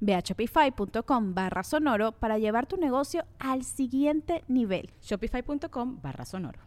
Ve 0.00 0.14
a 0.14 0.20
shopify.com 0.20 1.34
barra 1.34 1.62
sonoro 1.64 2.12
para 2.12 2.38
llevar 2.38 2.66
tu 2.66 2.76
negocio 2.76 3.24
al 3.38 3.64
siguiente 3.64 4.44
nivel. 4.48 4.90
Shopify.com 5.02 6.00
barra 6.02 6.24
sonoro. 6.24 6.60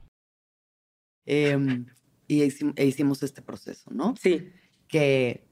Em, 1.26 1.86
y 2.28 2.42
hici- 2.44 2.74
e 2.76 2.86
hicimos 2.86 3.22
este 3.24 3.42
proceso, 3.42 3.92
¿no? 3.92 4.16
Sí. 4.22 4.52
Que, 4.88 5.46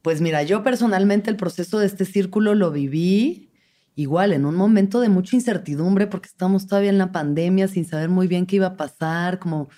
Pues 0.00 0.20
mira, 0.20 0.42
yo 0.44 0.62
personalmente 0.62 1.28
el 1.28 1.36
proceso 1.36 1.78
de 1.80 1.86
este 1.86 2.04
círculo 2.04 2.54
lo 2.54 2.70
viví 2.70 3.50
igual 3.96 4.32
en 4.32 4.46
un 4.46 4.54
momento 4.54 5.00
de 5.00 5.08
mucha 5.08 5.34
incertidumbre 5.36 6.06
porque 6.06 6.28
estamos 6.28 6.66
todavía 6.68 6.90
en 6.90 6.98
la 6.98 7.10
pandemia 7.10 7.66
sin 7.68 7.84
saber 7.84 8.08
muy 8.08 8.28
bien 8.28 8.46
qué 8.46 8.56
iba 8.56 8.68
a 8.68 8.76
pasar, 8.76 9.38
como, 9.40 9.68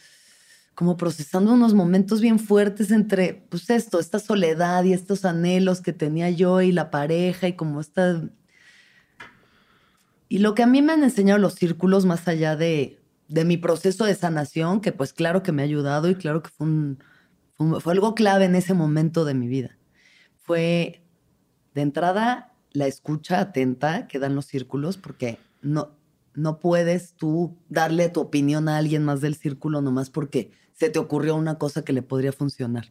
como 0.80 0.96
procesando 0.96 1.52
unos 1.52 1.74
momentos 1.74 2.22
bien 2.22 2.38
fuertes 2.38 2.90
entre, 2.90 3.34
pues 3.50 3.68
esto, 3.68 4.00
esta 4.00 4.18
soledad 4.18 4.82
y 4.84 4.94
estos 4.94 5.26
anhelos 5.26 5.82
que 5.82 5.92
tenía 5.92 6.30
yo 6.30 6.62
y 6.62 6.72
la 6.72 6.90
pareja 6.90 7.48
y 7.48 7.52
como 7.52 7.82
esta... 7.82 8.30
Y 10.30 10.38
lo 10.38 10.54
que 10.54 10.62
a 10.62 10.66
mí 10.66 10.80
me 10.80 10.94
han 10.94 11.04
enseñado 11.04 11.38
los 11.38 11.56
círculos 11.56 12.06
más 12.06 12.26
allá 12.28 12.56
de, 12.56 12.98
de 13.28 13.44
mi 13.44 13.58
proceso 13.58 14.06
de 14.06 14.14
sanación, 14.14 14.80
que 14.80 14.90
pues 14.90 15.12
claro 15.12 15.42
que 15.42 15.52
me 15.52 15.60
ha 15.60 15.66
ayudado 15.66 16.08
y 16.08 16.14
claro 16.14 16.42
que 16.42 16.48
fue, 16.48 16.66
un, 16.66 16.98
fue, 17.82 17.92
algo 17.92 18.14
clave 18.14 18.46
en 18.46 18.54
ese 18.54 18.72
momento 18.72 19.26
de 19.26 19.34
mi 19.34 19.48
vida, 19.48 19.76
fue 20.38 21.04
de 21.74 21.82
entrada 21.82 22.54
la 22.72 22.86
escucha 22.86 23.38
atenta 23.38 24.08
que 24.08 24.18
dan 24.18 24.34
los 24.34 24.46
círculos, 24.46 24.96
porque 24.96 25.38
no, 25.60 25.90
no 26.32 26.58
puedes 26.58 27.12
tú 27.16 27.58
darle 27.68 28.08
tu 28.08 28.22
opinión 28.22 28.66
a 28.70 28.78
alguien 28.78 29.04
más 29.04 29.20
del 29.20 29.34
círculo 29.34 29.82
nomás 29.82 30.08
porque 30.08 30.58
se 30.80 30.88
te 30.88 30.98
ocurrió 30.98 31.36
una 31.36 31.58
cosa 31.58 31.84
que 31.84 31.92
le 31.92 32.00
podría 32.00 32.32
funcionar. 32.32 32.90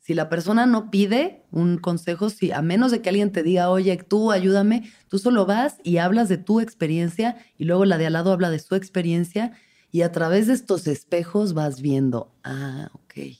Si 0.00 0.12
la 0.12 0.28
persona 0.28 0.66
no 0.66 0.90
pide 0.90 1.44
un 1.52 1.78
consejo, 1.78 2.28
si 2.28 2.50
a 2.50 2.60
menos 2.60 2.90
de 2.90 3.00
que 3.00 3.10
alguien 3.10 3.30
te 3.30 3.44
diga, 3.44 3.70
oye, 3.70 3.96
tú 3.96 4.32
ayúdame, 4.32 4.90
tú 5.06 5.20
solo 5.20 5.46
vas 5.46 5.76
y 5.84 5.98
hablas 5.98 6.28
de 6.28 6.38
tu 6.38 6.58
experiencia 6.58 7.36
y 7.56 7.64
luego 7.64 7.84
la 7.84 7.98
de 7.98 8.06
al 8.06 8.14
lado 8.14 8.32
habla 8.32 8.50
de 8.50 8.58
su 8.58 8.74
experiencia 8.74 9.52
y 9.92 10.02
a 10.02 10.10
través 10.10 10.48
de 10.48 10.54
estos 10.54 10.88
espejos 10.88 11.54
vas 11.54 11.80
viendo, 11.80 12.34
ah, 12.42 12.90
ok, 12.94 13.36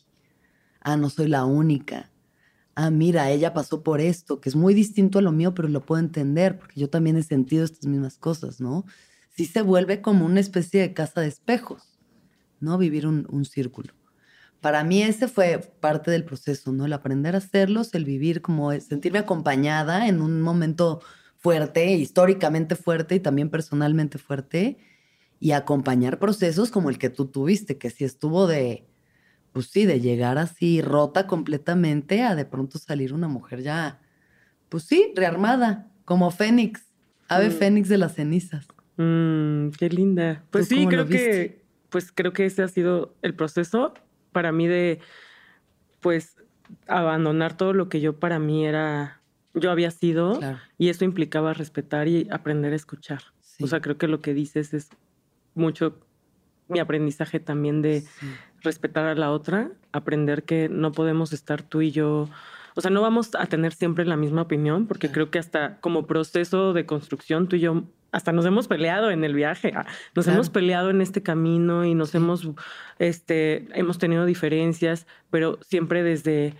ah, 0.80 0.96
no 0.96 1.10
soy 1.10 1.26
la 1.26 1.44
única. 1.44 2.12
Ah, 2.76 2.90
mira, 2.90 3.30
ella 3.30 3.52
pasó 3.52 3.82
por 3.82 4.00
esto, 4.00 4.40
que 4.40 4.48
es 4.48 4.54
muy 4.54 4.74
distinto 4.74 5.18
a 5.18 5.22
lo 5.22 5.32
mío, 5.32 5.54
pero 5.54 5.66
lo 5.66 5.84
puedo 5.84 6.00
entender, 6.00 6.56
porque 6.56 6.80
yo 6.80 6.88
también 6.88 7.16
he 7.16 7.24
sentido 7.24 7.64
estas 7.64 7.86
mismas 7.86 8.16
cosas, 8.16 8.60
¿no? 8.60 8.84
Sí 9.30 9.46
se 9.46 9.62
vuelve 9.62 10.00
como 10.00 10.24
una 10.24 10.38
especie 10.38 10.80
de 10.80 10.94
casa 10.94 11.20
de 11.20 11.28
espejos, 11.28 11.91
¿no? 12.62 12.78
Vivir 12.78 13.06
un, 13.06 13.26
un 13.30 13.44
círculo. 13.44 13.92
Para 14.60 14.84
mí 14.84 15.02
ese 15.02 15.26
fue 15.26 15.58
parte 15.80 16.10
del 16.10 16.24
proceso, 16.24 16.72
¿no? 16.72 16.86
El 16.86 16.92
aprender 16.92 17.34
a 17.34 17.38
hacerlos, 17.38 17.92
el 17.94 18.04
vivir 18.04 18.40
como, 18.42 18.72
sentirme 18.80 19.18
acompañada 19.18 20.06
en 20.06 20.22
un 20.22 20.40
momento 20.40 21.00
fuerte, 21.36 21.92
históricamente 21.94 22.76
fuerte 22.76 23.16
y 23.16 23.20
también 23.20 23.50
personalmente 23.50 24.18
fuerte, 24.18 24.78
y 25.40 25.50
acompañar 25.50 26.20
procesos 26.20 26.70
como 26.70 26.88
el 26.88 26.98
que 26.98 27.10
tú 27.10 27.26
tuviste, 27.26 27.76
que 27.76 27.90
sí 27.90 28.04
estuvo 28.04 28.46
de, 28.46 28.86
pues 29.52 29.66
sí, 29.66 29.84
de 29.84 30.00
llegar 30.00 30.38
así 30.38 30.80
rota 30.80 31.26
completamente 31.26 32.22
a 32.22 32.36
de 32.36 32.44
pronto 32.44 32.78
salir 32.78 33.12
una 33.12 33.26
mujer 33.26 33.62
ya, 33.62 34.00
pues 34.68 34.84
sí, 34.84 35.12
rearmada, 35.16 35.90
como 36.04 36.30
Fénix, 36.30 36.84
ave 37.28 37.48
Mm. 37.48 37.52
Fénix 37.52 37.88
de 37.88 37.98
las 37.98 38.14
cenizas. 38.14 38.68
Mm, 38.96 39.70
qué 39.70 39.88
linda. 39.88 40.44
Pues 40.50 40.68
¿Tú 40.68 40.76
sí, 40.76 40.86
creo 40.86 41.08
que, 41.08 41.61
pues 41.92 42.10
creo 42.12 42.32
que 42.32 42.46
ese 42.46 42.62
ha 42.64 42.68
sido 42.68 43.14
el 43.22 43.34
proceso 43.34 43.94
para 44.32 44.50
mí 44.50 44.66
de, 44.66 44.98
pues, 46.00 46.36
abandonar 46.88 47.56
todo 47.56 47.72
lo 47.74 47.88
que 47.88 48.00
yo 48.00 48.18
para 48.18 48.38
mí 48.38 48.66
era, 48.66 49.20
yo 49.54 49.70
había 49.70 49.90
sido, 49.90 50.38
Claro. 50.38 50.58
y 50.78 50.88
eso 50.88 51.04
implicaba 51.04 51.52
respetar 51.52 52.08
y 52.08 52.26
aprender 52.30 52.72
a 52.72 52.76
escuchar. 52.76 53.22
Sí. 53.40 53.62
O 53.62 53.66
sea, 53.66 53.80
creo 53.80 53.98
que 53.98 54.08
lo 54.08 54.20
que 54.20 54.32
dices 54.34 54.72
es 54.74 54.88
mucho 55.54 56.00
mi 56.68 56.78
aprendizaje 56.78 57.38
también 57.40 57.82
de 57.82 58.00
Sí. 58.00 58.26
respetar 58.62 59.04
a 59.06 59.14
la 59.14 59.30
otra, 59.30 59.70
aprender 59.92 60.44
que 60.44 60.68
no 60.70 60.92
podemos 60.92 61.32
estar 61.34 61.62
tú 61.62 61.82
y 61.82 61.90
yo, 61.90 62.28
o 62.74 62.80
sea, 62.80 62.90
no 62.90 63.02
vamos 63.02 63.30
a 63.38 63.44
tener 63.46 63.74
siempre 63.74 64.06
la 64.06 64.16
misma 64.16 64.42
opinión, 64.42 64.86
porque 64.86 65.08
Claro. 65.08 65.12
creo 65.14 65.30
que 65.30 65.38
hasta 65.38 65.78
como 65.80 66.06
proceso 66.06 66.72
de 66.72 66.86
construcción 66.86 67.48
tú 67.48 67.56
y 67.56 67.60
yo 67.60 67.84
hasta 68.12 68.30
nos 68.32 68.46
hemos 68.46 68.68
peleado 68.68 69.10
en 69.10 69.24
el 69.24 69.34
viaje, 69.34 69.72
ah, 69.74 69.86
nos 70.14 70.26
Claro. 70.26 70.36
hemos 70.38 70.50
peleado 70.50 70.90
en 70.90 71.00
este 71.00 71.22
camino 71.22 71.84
y 71.84 71.94
nos 71.94 72.10
Sí. 72.10 72.18
hemos, 72.18 72.48
este, 72.98 73.66
hemos 73.78 73.98
tenido 73.98 74.24
diferencias, 74.26 75.06
pero 75.30 75.58
siempre 75.62 76.02
desde 76.02 76.54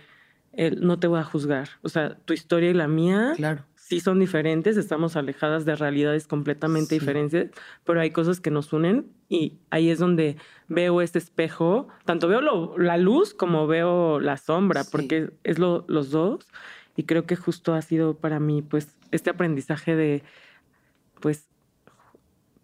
el 0.51 0.85
no 0.85 0.99
te 0.99 1.07
voy 1.07 1.19
a 1.19 1.23
juzgar, 1.23 1.69
o 1.81 1.89
sea, 1.89 2.15
tu 2.25 2.33
historia 2.33 2.69
y 2.69 2.73
la 2.73 2.87
mía 2.87 3.33
Claro. 3.37 3.63
sí 3.75 3.99
son 3.99 4.19
diferentes, 4.19 4.77
estamos 4.77 5.15
alejadas 5.15 5.65
de 5.65 5.75
realidades 5.75 6.27
completamente 6.27 6.89
Sí. 6.95 6.99
diferentes, 6.99 7.49
pero 7.83 7.99
hay 8.01 8.11
cosas 8.11 8.39
que 8.39 8.51
nos 8.51 8.71
unen 8.73 9.07
y 9.29 9.57
ahí 9.71 9.89
es 9.89 9.97
donde 9.99 10.37
veo 10.67 11.01
este 11.01 11.17
espejo, 11.19 11.87
tanto 12.05 12.27
veo 12.27 12.41
lo- 12.41 12.77
la 12.77 12.97
luz 12.97 13.33
como 13.33 13.65
veo 13.67 14.19
la 14.19 14.37
sombra, 14.37 14.83
Sí. 14.83 14.89
porque 14.91 15.29
es 15.43 15.57
lo- 15.59 15.85
los 15.87 16.11
dos 16.11 16.47
y 16.95 17.03
creo 17.03 17.25
que 17.25 17.35
justo 17.35 17.73
ha 17.73 17.81
sido 17.81 18.15
para 18.17 18.39
mí 18.39 18.61
pues 18.61 18.95
este 19.11 19.31
aprendizaje 19.31 19.95
de 19.95 20.23
pues 21.23 21.45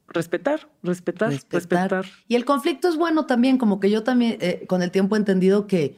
respetar, 0.09 0.67
respetar, 0.83 1.29
Respetar. 1.29 1.59
respetar. 1.91 2.05
Y 2.27 2.35
el 2.35 2.43
conflicto 2.43 2.89
es 2.89 2.97
bueno 2.97 3.25
también, 3.25 3.57
como 3.57 3.79
que 3.79 3.89
yo 3.89 4.03
también 4.03 4.37
eh, 4.41 4.65
con 4.67 4.81
el 4.81 4.91
tiempo 4.91 5.15
he 5.15 5.19
entendido 5.19 5.65
que 5.65 5.95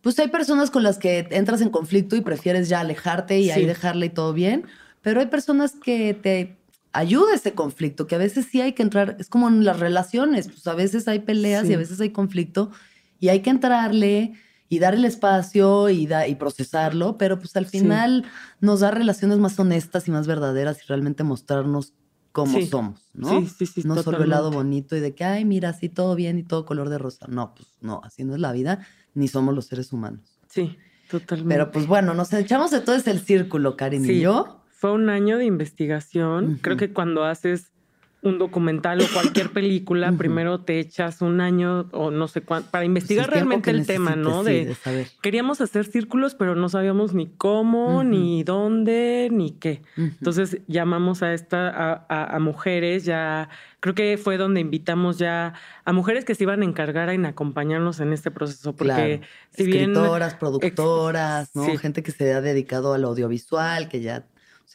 pues 0.00 0.16
hay 0.20 0.28
personas 0.28 0.70
con 0.70 0.84
las 0.84 0.96
que 0.98 1.26
entras 1.32 1.60
en 1.60 1.70
conflicto 1.70 2.14
y 2.14 2.20
prefieres 2.20 2.68
ya 2.68 2.80
alejarte 2.80 3.40
y 3.40 3.50
ahí 3.50 3.62
Sí. 3.62 3.66
dejarla 3.66 4.04
y 4.06 4.10
todo 4.10 4.32
bien, 4.32 4.64
pero 5.02 5.18
hay 5.20 5.26
personas 5.26 5.72
que 5.72 6.14
te 6.14 6.56
ayuda 6.92 7.34
ese 7.34 7.52
conflicto, 7.52 8.06
que 8.06 8.14
a 8.14 8.18
veces 8.18 8.46
sí 8.50 8.60
hay 8.60 8.74
que 8.74 8.82
entrar, 8.84 9.16
es 9.18 9.28
como 9.28 9.48
en 9.48 9.64
las 9.64 9.80
relaciones, 9.80 10.46
pues 10.48 10.64
a 10.68 10.74
veces 10.74 11.08
hay 11.08 11.18
peleas 11.20 11.66
Sí. 11.66 11.72
y 11.72 11.74
a 11.74 11.78
veces 11.78 12.00
hay 12.00 12.10
conflicto 12.10 12.70
y 13.18 13.28
hay 13.28 13.40
que 13.40 13.50
entrarle 13.50 14.34
y 14.68 14.78
dar 14.80 14.94
el 14.94 15.04
espacio 15.04 15.88
y, 15.88 16.06
da- 16.06 16.26
y 16.28 16.34
procesarlo, 16.34 17.16
pero 17.18 17.38
pues 17.38 17.56
al 17.56 17.66
Sí. 17.66 17.78
final 17.80 18.24
nos 18.60 18.80
da 18.80 18.90
relaciones 18.90 19.38
más 19.38 19.58
honestas 19.58 20.08
y 20.08 20.10
más 20.10 20.26
verdaderas 20.26 20.78
y 20.82 20.86
realmente 20.86 21.24
mostrarnos 21.24 21.94
cómo 22.32 22.58
Sí. 22.58 22.66
somos, 22.66 23.00
¿no? 23.14 23.40
Sí, 23.40 23.46
sí, 23.46 23.66
sí, 23.66 23.82
no 23.84 24.00
solo 24.02 24.22
el 24.22 24.30
lado 24.30 24.50
bonito 24.50 24.94
y 24.94 25.00
de 25.00 25.14
que, 25.14 25.24
ay, 25.24 25.44
mira, 25.44 25.70
así 25.70 25.88
todo 25.88 26.14
bien 26.14 26.38
y 26.38 26.42
todo 26.42 26.64
color 26.66 26.88
de 26.90 26.98
rosa. 26.98 27.26
No, 27.28 27.54
pues 27.54 27.68
no, 27.80 28.00
así 28.04 28.24
no 28.24 28.34
es 28.34 28.40
la 28.40 28.52
vida, 28.52 28.86
ni 29.14 29.26
somos 29.28 29.54
los 29.54 29.66
seres 29.66 29.92
humanos. 29.92 30.38
Sí, 30.48 30.76
totalmente. 31.10 31.54
Pero 31.54 31.70
pues 31.72 31.86
bueno, 31.86 32.14
nos 32.14 32.32
echamos 32.32 32.70
de 32.70 32.80
todo 32.80 32.94
ese 32.94 33.10
el 33.10 33.20
círculo, 33.20 33.76
Karin 33.76 34.04
y 34.04 34.08
Sí. 34.08 34.20
yo. 34.20 34.62
Fue 34.70 34.92
un 34.92 35.08
año 35.08 35.38
de 35.38 35.44
investigación. 35.46 36.58
Creo 36.62 36.76
que 36.76 36.92
cuando 36.92 37.24
haces 37.24 37.72
un 38.20 38.36
documental 38.38 39.00
o 39.00 39.04
cualquier 39.14 39.50
película, 39.50 40.10
primero 40.10 40.60
te 40.60 40.80
echas 40.80 41.22
un 41.22 41.40
año 41.40 41.88
o 41.92 42.10
no 42.10 42.26
sé 42.26 42.40
cuánto 42.40 42.68
para 42.72 42.80
Pues, 42.82 42.86
investigar 42.86 43.26
tiempo 43.30 43.50
realmente 43.50 43.70
el 43.70 43.86
tema, 43.86 44.16
¿no? 44.16 44.42
sí, 44.42 44.50
de, 44.50 44.64
de 44.66 44.74
saber. 44.74 45.06
queríamos 45.22 45.60
hacer 45.60 45.84
círculos, 45.84 46.34
pero 46.34 46.56
no 46.56 46.68
sabíamos 46.68 47.14
ni 47.14 47.28
cómo, 47.28 48.02
ni 48.02 48.42
dónde, 48.42 49.28
ni 49.30 49.52
qué. 49.52 49.82
Entonces 49.96 50.58
llamamos 50.66 51.22
a 51.22 51.32
esta 51.32 51.68
a, 51.68 52.06
a- 52.08 52.36
a 52.36 52.38
mujeres, 52.40 53.04
ya 53.04 53.50
creo 53.78 53.94
que 53.94 54.18
fue 54.18 54.36
donde 54.36 54.60
invitamos 54.60 55.18
ya 55.18 55.54
a 55.84 55.92
mujeres 55.92 56.24
que 56.24 56.34
se 56.34 56.42
iban 56.42 56.62
a 56.62 56.64
encargar 56.64 57.10
en 57.10 57.24
acompañarnos 57.24 58.00
en 58.00 58.12
este 58.12 58.32
proceso, 58.32 58.74
porque 58.74 58.88
Claro. 58.94 59.20
si 59.50 59.62
bien 59.64 59.90
Escritoras, 59.92 60.34
productoras, 60.34 61.54
¿no? 61.54 61.64
sí. 61.64 61.76
Gente 61.78 62.02
que 62.02 62.10
se 62.10 62.32
ha 62.34 62.40
dedicado 62.40 62.94
al 62.94 63.04
audiovisual, 63.04 63.88
que 63.88 64.00
ya, 64.00 64.26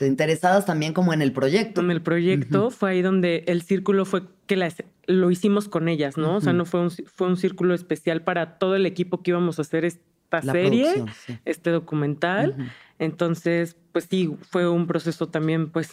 interesadas 0.08 0.66
también 0.66 0.94
como 0.94 1.13
en 1.13 1.22
el 1.22 1.32
proyecto. 1.32 1.82
en 1.82 1.92
el 1.92 2.02
proyecto 2.02 2.70
fue 2.72 2.92
ahí 2.92 3.02
donde 3.02 3.44
el 3.48 3.62
círculo 3.62 4.06
fue 4.06 4.24
que 4.48 4.56
las- 4.56 4.84
lo 5.08 5.32
hicimos 5.32 5.68
con 5.68 5.88
ellas, 5.89 6.18
¿no? 6.18 6.38
O 6.38 6.42
sea, 6.42 6.54
no 6.54 6.66
fue 6.66 6.80
un, 6.82 6.92
fue 6.92 7.28
un 7.28 7.38
círculo 7.38 7.74
especial 7.74 8.22
para 8.22 8.58
todo 8.58 8.76
el 8.76 8.86
equipo 8.86 9.22
que 9.22 9.32
íbamos 9.32 9.60
a 9.60 9.63
hacer 9.63 9.86
esta 9.86 10.42
La 10.44 10.52
serie, 10.54 10.88
sí. 11.26 11.38
este 11.46 11.70
documental. 11.72 12.56
Entonces, 13.00 13.76
pues 13.92 14.08
sí, 14.10 14.34
fue 14.50 14.68
un 14.70 14.88
proceso 14.88 15.28
también, 15.28 15.70
pues, 15.70 15.92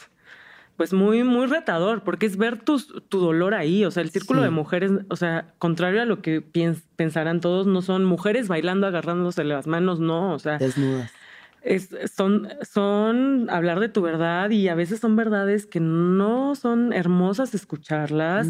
pues 0.77 0.93
muy, 0.95 1.25
muy 1.25 1.47
retador, 1.47 2.05
porque 2.05 2.25
es 2.27 2.37
ver 2.39 2.63
tus- 2.63 2.95
tu 3.09 3.19
dolor 3.21 3.53
ahí. 3.55 3.85
O 3.85 3.91
sea, 3.91 4.03
el 4.03 4.11
círculo 4.11 4.41
Sí. 4.41 4.45
de 4.45 4.51
mujeres, 4.51 4.93
o 5.11 5.17
sea, 5.17 5.53
contrario 5.59 6.01
a 6.01 6.05
lo 6.07 6.23
que 6.23 6.41
piens- 6.41 6.83
pensarán 6.97 7.41
todos, 7.41 7.67
no 7.67 7.83
son 7.83 8.05
mujeres 8.05 8.49
bailando, 8.49 8.87
agarrándose 8.87 9.45
las 9.45 9.67
manos, 9.67 10.01
no. 10.01 10.33
O 10.33 10.39
sea, 10.39 10.57
Desnudas. 10.59 11.11
Es- 11.63 11.91
son, 12.15 12.49
son 12.63 13.49
hablar 13.51 13.81
de 13.81 13.89
tu 13.89 14.03
verdad 14.03 14.51
y 14.51 14.69
a 14.69 14.75
veces 14.75 15.01
son 15.01 15.17
verdades 15.17 15.67
que 15.67 15.81
no 15.81 16.55
son 16.55 16.93
hermosas 16.93 17.55
escucharlas, 17.55 18.49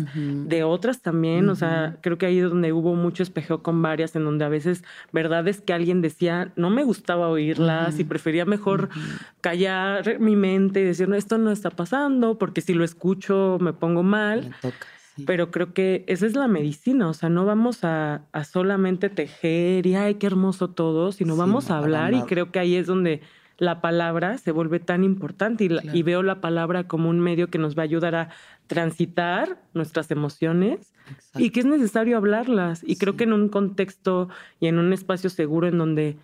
de 0.49 0.63
otras 0.65 1.03
también, 1.03 1.49
o 1.49 1.55
sea, 1.55 1.97
creo 2.03 2.19
que 2.19 2.27
ahí 2.27 2.39
es 2.39 2.49
donde 2.49 2.73
hubo 2.73 2.95
mucho 2.95 3.23
espejeo 3.23 3.63
con 3.63 3.83
varias, 3.83 4.15
en 4.17 4.25
donde 4.25 4.45
a 4.45 4.49
veces 4.49 4.85
verdades 5.13 5.61
que 5.61 5.73
alguien 5.73 6.01
decía, 6.03 6.53
no 6.57 6.71
me 6.71 6.85
gustaba 6.85 7.29
oírlas 7.29 7.99
y 8.01 8.05
prefería 8.05 8.45
mejor 8.45 8.89
callar 9.41 10.19
mi 10.21 10.37
mente 10.37 10.81
y 10.81 10.85
decir, 10.85 11.09
no, 11.09 11.17
esto 11.17 11.39
no 11.39 11.51
está 11.51 11.71
pasando, 11.71 12.39
porque 12.39 12.61
si 12.61 12.75
lo 12.75 12.85
escucho 12.85 13.59
me 13.61 13.73
pongo 13.73 14.03
mal. 14.03 14.55
Toca. 14.61 14.87
Pero 15.27 15.51
creo 15.51 15.73
que 15.75 16.05
esa 16.07 16.27
es 16.27 16.35
la 16.35 16.49
medicina, 16.49 17.09
o 17.09 17.15
sea, 17.15 17.29
no 17.29 17.45
vamos 17.45 17.85
a, 17.85 18.23
a 18.33 18.45
solamente 18.45 19.09
tejer 19.11 19.87
y 19.87 19.95
ay, 19.95 20.15
qué 20.15 20.27
hermoso 20.27 20.71
todo, 20.71 21.13
sino 21.13 21.35
Sí, 21.35 21.39
vamos 21.41 21.71
a 21.71 21.79
hablar 21.79 22.15
y 22.15 22.23
creo 22.23 22.51
que 22.53 22.59
ahí 22.59 22.75
es 22.77 22.87
donde 22.87 23.21
la 23.59 23.81
palabra 23.83 24.39
se 24.39 24.53
vuelve 24.53 24.81
tan 24.81 25.05
importante 25.05 25.65
y, 25.65 25.69
la- 25.69 25.83
Claro. 25.83 25.99
y 25.99 26.03
veo 26.03 26.23
la 26.23 26.41
palabra 26.41 26.89
como 26.89 27.11
un 27.11 27.21
medio 27.21 27.49
que 27.51 27.59
nos 27.59 27.77
va 27.77 27.83
a 27.83 27.85
ayudar 27.85 28.15
a 28.15 28.29
transitar 28.67 29.61
nuestras 29.75 30.11
emociones 30.11 30.95
Exacto. 31.11 31.41
y 31.41 31.51
que 31.51 31.61
es 31.61 31.67
necesario 31.67 32.17
hablarlas. 32.17 32.83
Y 32.87 32.97
creo 32.97 33.17
que 33.17 33.25
en 33.25 33.33
un 33.35 33.49
contexto 33.51 34.29
y 34.61 34.69
en 34.69 34.79
un 34.79 34.93
espacio 34.95 35.29
seguro 35.29 35.67
en 35.67 35.77
donde 35.77 36.17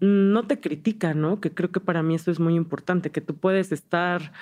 no 0.00 0.46
te 0.46 0.60
critica, 0.60 1.14
¿no? 1.14 1.40
Que 1.40 1.50
creo 1.52 1.70
que 1.70 1.80
para 1.80 2.02
mí 2.02 2.14
eso 2.14 2.30
es 2.30 2.38
muy 2.40 2.54
importante, 2.54 3.10
que 3.10 3.22
tú 3.22 3.34
puedes 3.36 3.72
estar, 3.72 4.32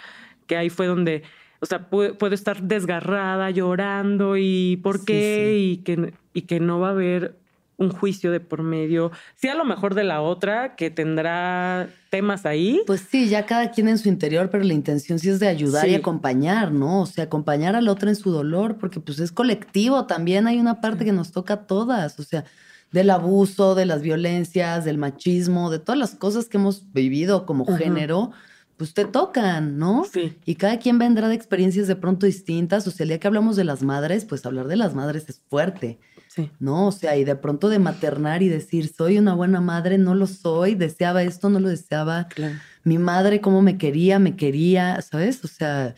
que 0.49 0.57
ahí 0.57 0.69
fue 0.71 0.87
donde, 0.87 1.23
o 1.65 1.67
sea, 1.67 1.89
puedo, 1.89 2.19
puedo 2.19 2.35
estar 2.35 2.63
desgarrada, 2.63 3.49
llorando 3.49 4.37
y 4.37 4.79
por 4.83 5.03
qué, 5.07 5.49
sí. 5.49 5.73
Y, 5.73 5.77
que, 5.79 6.13
y 6.35 6.43
que 6.43 6.61
no 6.61 6.79
va 6.79 6.89
a 6.89 6.91
haber 6.91 7.37
un 7.79 7.89
juicio 7.89 8.31
de 8.31 8.39
por 8.39 8.63
medio, 8.63 9.13
sí 9.35 9.49
a 9.49 9.55
lo 9.55 9.65
mejor 9.65 9.95
de 9.95 10.05
la 10.05 10.21
otra, 10.21 10.77
que 10.77 10.91
tendrá 10.91 11.89
temas 12.11 12.45
ahí. 12.45 12.83
Pues 12.87 13.07
sí, 13.11 13.31
ya 13.31 13.47
cada 13.47 13.71
quien 13.71 13.89
en 13.89 13.97
su 13.97 14.11
interior, 14.11 14.51
pero 14.51 14.63
la 14.63 14.75
intención 14.75 15.19
sí 15.19 15.31
es 15.31 15.41
de 15.41 15.49
ayudar 15.49 15.89
y 15.89 15.95
acompañar, 15.95 16.71
¿no? 16.71 17.01
O 17.01 17.07
sea, 17.07 17.25
acompañar 17.25 17.77
al 17.77 17.89
otro 17.89 18.11
en 18.11 18.17
su 18.17 18.31
dolor, 18.31 18.77
porque 18.77 19.01
pues 19.01 19.19
es 19.21 19.33
colectivo, 19.33 20.05
también 20.05 20.47
hay 20.47 20.61
una 20.61 20.83
parte 20.83 21.07
que 21.07 21.13
nos 21.13 21.33
toca 21.33 21.55
a 21.55 21.67
todas, 21.67 22.21
o 22.21 22.25
sea, 22.25 22.45
del 22.93 23.09
abuso, 23.09 23.75
de 23.75 23.87
las 23.87 24.03
violencias, 24.03 24.85
del 24.85 24.99
machismo, 24.99 25.71
de 25.71 25.79
todas 25.79 25.99
las 25.99 26.15
cosas 26.15 26.45
que 26.45 26.59
hemos 26.59 26.93
vivido 26.93 27.47
como 27.47 27.65
género, 27.65 28.33
pues 28.77 28.93
te 28.95 29.05
tocan, 29.05 29.79
¿no? 29.79 30.05
Sí. 30.13 30.37
Y 30.45 30.57
cada 30.57 30.79
quien 30.79 30.99
vendrá 30.99 31.29
de 31.29 31.35
experiencias 31.35 31.87
de 31.87 31.97
pronto 31.97 32.27
distintas, 32.27 32.87
o 32.87 32.91
sea, 32.91 33.05
el 33.05 33.09
día 33.09 33.21
que 33.21 33.27
hablamos 33.29 33.57
de 33.57 33.65
las 33.65 33.83
madres, 33.83 34.25
pues 34.25 34.45
hablar 34.47 34.67
de 34.67 34.77
las 34.77 34.95
madres 34.95 35.29
es 35.29 35.41
fuerte. 35.49 35.99
Sí. 36.29 36.51
¿no? 36.59 36.89
O 36.89 36.93
sea, 36.93 37.17
y 37.17 37.23
de 37.23 37.37
pronto 37.37 37.69
de 37.69 37.79
maternar 37.79 38.43
y 38.43 38.49
decir, 38.49 38.93
soy 38.93 39.19
una 39.19 39.35
buena 39.35 39.61
madre, 39.61 39.99
no 39.99 40.17
lo 40.17 40.27
soy, 40.27 40.75
deseaba 40.75 41.23
esto, 41.23 41.49
no 41.49 41.61
lo 41.61 41.69
deseaba. 41.69 42.27
Claro. 42.27 42.57
Mi 42.83 42.99
madre, 42.99 43.41
cómo 43.41 43.63
me 43.63 43.79
quería, 43.79 44.19
me 44.19 44.35
quería, 44.35 45.01
¿sabes? 45.01 45.45
O 45.45 45.47
sea, 45.49 45.95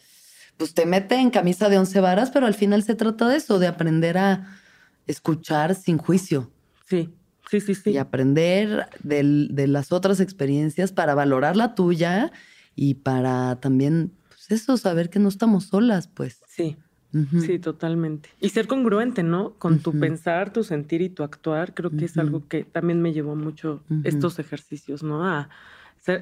pues 0.58 0.74
te 0.74 0.84
mete 0.84 1.14
en 1.14 1.30
camisa 1.30 1.70
de 1.70 1.78
once 1.78 2.00
varas, 2.00 2.30
pero 2.30 2.44
al 2.44 2.52
final 2.52 2.82
se 2.82 2.94
trata 2.94 3.26
de 3.28 3.36
eso, 3.38 3.58
de 3.58 3.66
aprender 3.66 4.18
a 4.18 4.58
escuchar 5.06 5.74
sin 5.74 5.96
juicio 5.96 6.50
Sí, 6.86 7.14
sí, 7.50 7.60
sí, 7.60 7.74
sí. 7.74 7.90
y 7.92 7.96
aprender 7.98 8.88
del- 9.02 9.48
de 9.52 9.66
las 9.68 9.90
otras 9.90 10.20
experiencias 10.20 10.92
para 10.92 11.14
valorar 11.14 11.56
la 11.56 11.74
tuya 11.74 12.30
y 12.76 12.94
para 12.94 13.58
también, 13.60 14.12
pues 14.28 14.52
eso, 14.52 14.76
saber 14.76 15.10
que 15.10 15.18
no 15.18 15.28
estamos 15.28 15.64
solas, 15.64 16.06
pues. 16.06 16.40
Sí. 16.46 16.76
Sí, 17.40 17.58
totalmente. 17.58 18.28
Y 18.40 18.50
ser 18.50 18.66
congruente, 18.66 19.22
¿no? 19.22 19.54
Con 19.54 19.78
tu 19.78 19.98
pensar, 19.98 20.52
tu 20.52 20.62
sentir 20.62 21.00
y 21.00 21.08
tu 21.08 21.22
actuar, 21.22 21.72
creo 21.72 21.90
que 21.90 22.04
es 22.04 22.18
algo 22.18 22.46
que 22.46 22.64
también 22.64 23.00
me 23.00 23.14
llevó 23.14 23.34
mucho 23.34 23.82
estos 24.04 24.38
ejercicios, 24.38 25.02
¿no? 25.02 25.26
A, 25.26 25.48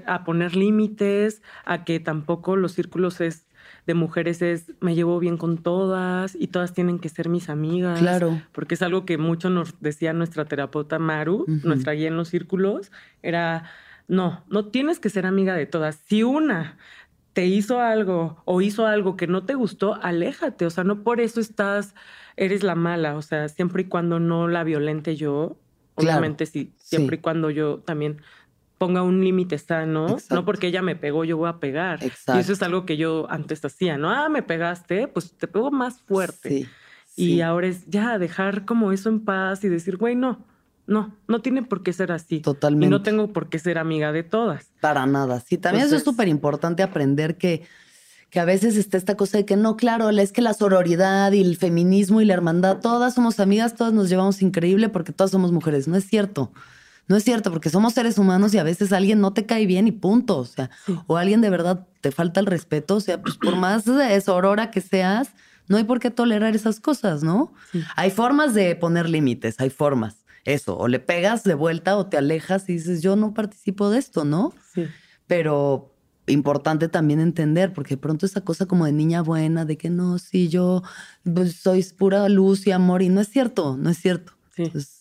a 0.06 0.24
poner 0.24 0.54
límites, 0.54 1.42
a 1.64 1.82
que 1.84 1.98
tampoco 1.98 2.54
los 2.54 2.72
círculos 2.72 3.20
es 3.20 3.44
de 3.86 3.94
mujeres 3.94 4.42
es 4.42 4.72
me 4.80 4.94
llevo 4.94 5.18
bien 5.18 5.36
con 5.36 5.58
todas 5.58 6.36
y 6.38 6.48
todas 6.48 6.72
tienen 6.72 6.98
que 6.98 7.08
ser 7.08 7.28
mis 7.28 7.48
amigas. 7.48 7.98
Claro. 7.98 8.40
Porque 8.52 8.74
es 8.74 8.82
algo 8.82 9.04
que 9.04 9.18
mucho 9.18 9.50
nos 9.50 9.80
decía 9.80 10.12
nuestra 10.12 10.44
terapeuta 10.44 10.98
Maru, 10.98 11.44
nuestra 11.64 11.92
guía 11.92 12.08
en 12.08 12.16
los 12.16 12.28
círculos, 12.28 12.92
era, 13.22 13.64
no, 14.08 14.44
no 14.48 14.66
tienes 14.66 15.00
que 15.00 15.08
ser 15.10 15.26
amiga 15.26 15.54
de 15.54 15.66
todas. 15.66 15.96
Si 15.96 16.22
una 16.22 16.76
te 17.32 17.46
hizo 17.46 17.80
algo 17.80 18.42
o 18.44 18.60
hizo 18.60 18.86
algo 18.86 19.16
que 19.16 19.26
no 19.26 19.44
te 19.44 19.54
gustó, 19.54 19.94
aléjate. 20.02 20.66
O 20.66 20.70
sea, 20.70 20.84
no 20.84 21.02
por 21.02 21.20
eso 21.20 21.40
estás, 21.40 21.94
eres 22.36 22.62
la 22.62 22.74
mala. 22.74 23.16
O 23.16 23.22
sea, 23.22 23.48
siempre 23.48 23.82
y 23.82 23.86
cuando 23.86 24.20
no 24.20 24.46
la 24.48 24.62
violente 24.64 25.16
yo, 25.16 25.56
Claro. 25.96 26.10
obviamente 26.18 26.46
sí, 26.46 26.72
siempre 26.76 27.16
Sí. 27.16 27.20
y 27.20 27.22
cuando 27.22 27.50
yo 27.50 27.78
también 27.78 28.20
ponga 28.78 29.02
un 29.02 29.22
límite 29.22 29.58
sano, 29.58 30.08
Exacto. 30.08 30.34
no 30.34 30.44
porque 30.44 30.66
ella 30.66 30.82
me 30.82 30.96
pegó, 30.96 31.24
yo 31.24 31.36
voy 31.36 31.48
a 31.48 31.58
pegar. 31.60 32.00
Y 32.02 32.06
eso 32.06 32.14
es 32.26 32.38
Exacto. 32.40 32.64
algo 32.66 32.84
que 32.86 32.96
yo 32.96 33.26
antes 33.30 33.64
hacía, 33.64 33.96
¿no? 33.96 34.10
Ah, 34.10 34.28
me 34.28 34.42
pegaste, 34.42 35.06
pues 35.08 35.32
te 35.36 35.46
pego 35.48 35.70
más 35.70 36.00
fuerte. 36.02 36.48
Sí, 36.48 36.68
Y 37.16 37.26
sí. 37.34 37.40
ahora 37.42 37.68
es 37.68 37.86
ya 37.86 38.18
dejar 38.18 38.64
como 38.64 38.90
eso 38.92 39.08
en 39.08 39.20
paz 39.24 39.62
y 39.64 39.68
decir, 39.68 39.96
güey, 39.96 40.16
no, 40.16 40.44
no, 40.86 41.14
no 41.28 41.40
tiene 41.40 41.62
por 41.62 41.82
qué 41.82 41.92
ser 41.92 42.12
así. 42.12 42.40
Totalmente. 42.40 42.86
Y 42.86 42.90
no 42.90 43.02
tengo 43.02 43.32
por 43.32 43.48
qué 43.48 43.58
ser 43.58 43.78
amiga 43.78 44.12
de 44.12 44.22
todas. 44.22 44.66
Para 44.80 45.06
nada. 45.06 45.40
Sí, 45.40 45.56
también 45.56 45.86
eso 45.86 45.96
es 45.96 46.04
súper 46.04 46.28
importante 46.28 46.82
aprender 46.82 47.36
que, 47.38 47.66
que 48.30 48.40
a 48.40 48.44
veces 48.44 48.76
está 48.76 48.98
esta 48.98 49.16
cosa 49.16 49.38
de 49.38 49.46
que 49.46 49.56
no, 49.56 49.76
claro, 49.76 50.10
es 50.10 50.32
que 50.32 50.42
la 50.42 50.52
sororidad 50.54 51.32
y 51.32 51.40
el 51.40 51.56
feminismo 51.56 52.20
y 52.20 52.26
la 52.26 52.34
hermandad, 52.34 52.80
todas 52.80 53.14
somos 53.14 53.40
amigas, 53.40 53.74
todas 53.74 53.92
nos 53.92 54.08
llevamos 54.08 54.42
increíble 54.42 54.88
porque 54.88 55.12
todas 55.12 55.30
somos 55.30 55.52
mujeres. 55.52 55.88
No 55.88 55.96
es 55.96 56.06
cierto. 56.06 56.52
No 57.06 57.16
es 57.16 57.24
cierto, 57.24 57.50
porque 57.50 57.68
somos 57.68 57.92
seres 57.92 58.16
humanos 58.16 58.54
y 58.54 58.58
a 58.58 58.62
veces 58.62 58.90
alguien 58.92 59.20
no 59.20 59.34
te 59.34 59.44
cae 59.44 59.66
bien 59.66 59.86
y 59.86 59.92
punto. 59.92 60.38
O 60.38 60.44
sea, 60.44 60.70
o 61.06 61.16
alguien 61.16 61.42
de 61.42 61.50
verdad 61.50 61.86
te 62.00 62.10
falta 62.12 62.40
el 62.40 62.46
respeto. 62.46 62.96
O 62.96 63.00
sea, 63.00 63.20
pues 63.20 63.36
por 63.36 63.56
más 63.56 63.84
sorora 64.24 64.70
que 64.70 64.80
seas, 64.80 65.28
no 65.68 65.76
hay 65.76 65.84
por 65.84 66.00
qué 66.00 66.10
tolerar 66.10 66.54
esas 66.54 66.80
cosas, 66.80 67.22
¿no? 67.22 67.52
Hay 67.96 68.10
formas 68.10 68.54
de 68.54 68.74
poner 68.76 69.08
límites, 69.08 69.60
hay 69.60 69.70
formas. 69.70 70.23
Eso, 70.44 70.76
o 70.76 70.88
le 70.88 71.00
pegas 71.00 71.42
de 71.44 71.54
vuelta 71.54 71.96
o 71.96 72.06
te 72.06 72.16
alejas 72.18 72.68
y 72.68 72.74
dices, 72.74 73.02
yo 73.02 73.16
no 73.16 73.32
participo 73.34 73.90
de 73.90 73.98
esto, 73.98 74.24
¿no? 74.24 74.52
Sí. 74.74 74.86
pero 75.26 75.90
importante 76.26 76.88
también 76.88 77.20
entender, 77.20 77.72
porque 77.72 77.96
de 77.96 78.00
pronto 78.00 78.26
esa 78.26 78.40
cosa 78.42 78.66
como 78.66 78.86
de 78.86 78.92
niña 78.92 79.22
buena, 79.22 79.64
de 79.64 79.76
que 79.76 79.90
no, 79.90 80.18
sí, 80.18 80.48
yo 80.48 80.82
pues, 81.22 81.56
soy 81.56 81.82
pura 81.82 82.28
luz 82.28 82.66
y 82.66 82.72
amor, 82.72 83.02
y 83.02 83.08
no 83.08 83.20
es 83.20 83.28
cierto, 83.28 83.76
no 83.76 83.90
es 83.90 83.98
cierto. 83.98 84.32
Sí. 84.56 84.70
Es 84.74 84.93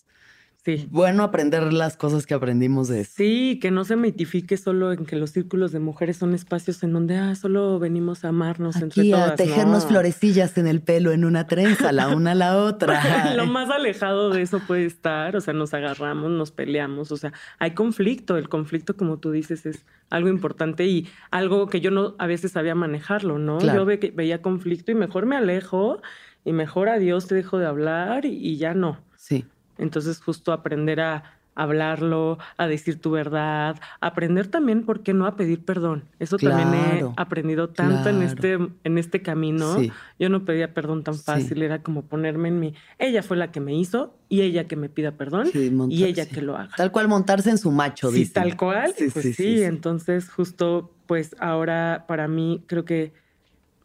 Sí. 0.66 0.88
bueno 0.91 1.24
aprender 1.24 1.74
las 1.74 1.97
cosas 1.97 2.26
que 2.26 2.34
aprendimos 2.34 2.88
de 2.88 3.01
eso. 3.01 3.11
Sí, 3.18 3.59
que 3.61 3.70
no 3.70 3.84
se 3.84 3.97
mitifique 3.97 4.55
solo 4.55 4.93
en 4.93 5.05
que 5.05 5.18
los 5.18 5.32
círculos 5.32 5.74
de 5.74 5.80
mujeres 5.80 6.16
son 6.18 6.34
espacios 6.34 6.82
en 6.84 6.93
donde 6.93 7.18
ah, 7.18 7.36
solo 7.36 7.80
venimos 7.80 8.24
a 8.24 8.30
amarnos 8.30 8.78
entre 8.78 9.01
Aquí 9.01 9.11
todas. 9.11 9.32
a 9.32 9.36
tejernos 9.36 9.84
no. 9.84 9.89
florecillas 9.89 10.57
en 10.57 10.68
el 10.68 10.80
pelo, 10.82 11.11
en 11.11 11.26
una 11.26 11.47
trenza, 11.47 11.91
la 11.91 12.07
una 12.16 12.32
a 12.32 12.36
la 12.36 12.57
otra. 12.64 13.34
Lo 13.36 13.45
más 13.45 13.70
alejado 13.70 14.30
de 14.30 14.41
eso 14.41 14.59
puede 14.66 14.86
estar, 14.86 15.36
o 15.36 15.41
sea, 15.41 15.53
nos 15.53 15.74
agarramos, 15.74 16.32
nos 16.32 16.51
peleamos, 16.51 17.11
o 17.11 17.18
sea, 17.18 17.34
hay 17.59 17.72
conflicto, 17.72 18.38
el 18.38 18.47
conflicto 18.47 18.95
como 18.95 19.18
tú 19.18 19.32
dices 19.32 19.66
es 19.66 19.86
algo 20.09 20.30
importante 20.30 20.86
y 20.86 21.09
algo 21.32 21.68
que 21.68 21.82
yo 21.82 21.91
no 21.91 22.16
a 22.20 22.26
veces 22.28 22.51
sabía 22.53 22.74
manejarlo, 22.74 23.38
¿no? 23.38 23.57
Claro. 23.57 23.80
Yo 23.80 23.86
ve- 23.86 24.14
veía 24.16 24.41
conflicto 24.41 24.91
y 24.91 24.95
mejor 24.95 25.26
me 25.26 25.36
alejo 25.36 26.01
y 26.45 26.53
mejor 26.53 26.88
adiós 26.88 27.28
te 27.28 27.36
dejo 27.36 27.57
de 27.59 27.66
hablar 27.66 28.24
y, 28.26 28.30
y 28.30 28.55
ya 28.57 28.74
no. 28.74 28.97
Sí, 29.18 29.45
Entonces 29.78 30.19
justo 30.21 30.51
aprender 30.53 31.01
a 31.01 31.39
hablarlo, 31.55 32.39
a 32.57 32.65
decir 32.65 32.99
tu 32.99 33.11
verdad, 33.11 33.80
aprender 34.01 34.47
también, 34.47 34.84
¿por 34.86 35.03
qué 35.03 35.13
no? 35.13 35.28
A 35.28 35.36
pedir 35.36 35.63
perdón. 35.63 36.05
Eso 36.17 36.38
también 36.39 36.74
he 36.74 37.05
aprendido 37.15 37.69
tanto 37.69 38.09
en, 38.09 38.24
este, 38.24 38.53
en 38.84 38.97
este 38.97 39.21
camino. 39.21 39.78
Sí. 39.80 39.91
Yo 40.17 40.30
no 40.30 40.45
pedía 40.45 40.74
perdón 40.74 41.03
tan 41.03 41.13
Sí. 41.13 41.21
fácil, 41.24 41.61
era 41.61 41.84
como 41.84 42.01
ponerme 42.05 42.47
en 42.49 42.59
mi... 42.59 42.74
Ella 42.97 43.21
fue 43.21 43.38
la 43.38 43.51
que 43.51 43.59
me 43.59 43.76
hizo 43.76 44.15
y 44.30 44.41
ella 44.41 44.63
que 44.67 44.76
me 44.76 44.89
pida 44.89 45.11
perdón 45.11 45.45
sí, 45.53 45.69
montar- 45.69 45.95
y 45.95 46.05
ella 46.05 46.26
que 46.28 46.41
lo 46.41 46.57
haga. 46.57 46.71
Tal 46.76 46.91
cual 46.91 47.07
montarse 47.07 47.51
en 47.51 47.59
su 47.59 47.69
macho, 47.69 48.09
Sí, 48.09 48.19
dicen. 48.19 48.34
tal 48.34 48.57
cual. 48.57 48.95
Sí, 48.97 49.09
pues 49.13 49.36
sí, 49.36 49.61
entonces 49.61 50.32
justo 50.32 50.91
pues 51.05 51.36
ahora 51.39 52.05
para 52.07 52.28
mí 52.28 52.63
creo 52.65 52.84
que 52.84 53.13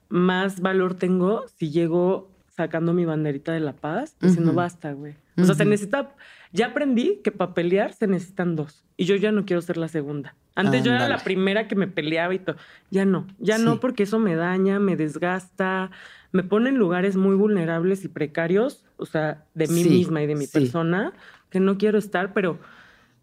más 0.08 0.60
valor 0.60 0.94
tengo 0.94 1.44
si 1.58 1.70
llego 1.70 2.30
sacando 2.56 2.94
mi 2.94 3.04
banderita 3.04 3.52
de 3.52 3.60
la 3.60 3.74
paz 3.74 4.16
diciendo 4.20 4.52
Ujú. 4.52 4.56
basta, 4.56 4.92
güey. 4.92 5.14
O 5.40 5.44
sea, 5.44 5.54
se 5.54 5.62
Ujú. 5.64 5.70
necesita, 5.70 6.16
ya 6.52 6.66
aprendí 6.66 7.20
que 7.22 7.30
para 7.32 7.54
pelear 7.54 7.92
se 7.92 8.06
necesitan 8.06 8.56
dos 8.56 8.84
y 8.96 9.04
yo 9.04 9.14
ya 9.16 9.30
no 9.32 9.44
quiero 9.44 9.62
ser 9.62 9.76
la 9.76 9.88
segunda. 9.88 10.36
Antes 10.56 10.82
yo 10.84 10.92
era 10.92 11.08
la 11.08 11.18
primera 11.18 11.68
que 11.68 11.76
me 11.76 11.86
peleaba 11.86 12.34
y 12.34 12.40
todo. 12.40 12.56
Ya 12.90 13.04
no, 13.04 13.28
ya 13.38 13.58
Sí. 13.58 13.64
no 13.64 13.78
porque 13.78 14.02
eso 14.02 14.18
me 14.18 14.34
daña, 14.34 14.80
me 14.80 14.96
desgasta, 14.96 15.92
me 16.32 16.42
pone 16.42 16.70
en 16.70 16.76
lugares 16.78 17.16
muy 17.16 17.36
vulnerables 17.36 18.04
y 18.04 18.08
precarios, 18.08 18.84
o 18.96 19.06
sea, 19.06 19.46
de 19.54 19.68
mí 19.68 19.82
Sí, 19.84 19.88
misma 19.90 20.22
y 20.22 20.26
de 20.26 20.34
mi 20.34 20.46
sí. 20.46 20.52
persona, 20.52 21.12
que 21.50 21.60
no 21.60 21.78
quiero 21.78 21.96
estar, 21.98 22.32
pero 22.34 22.58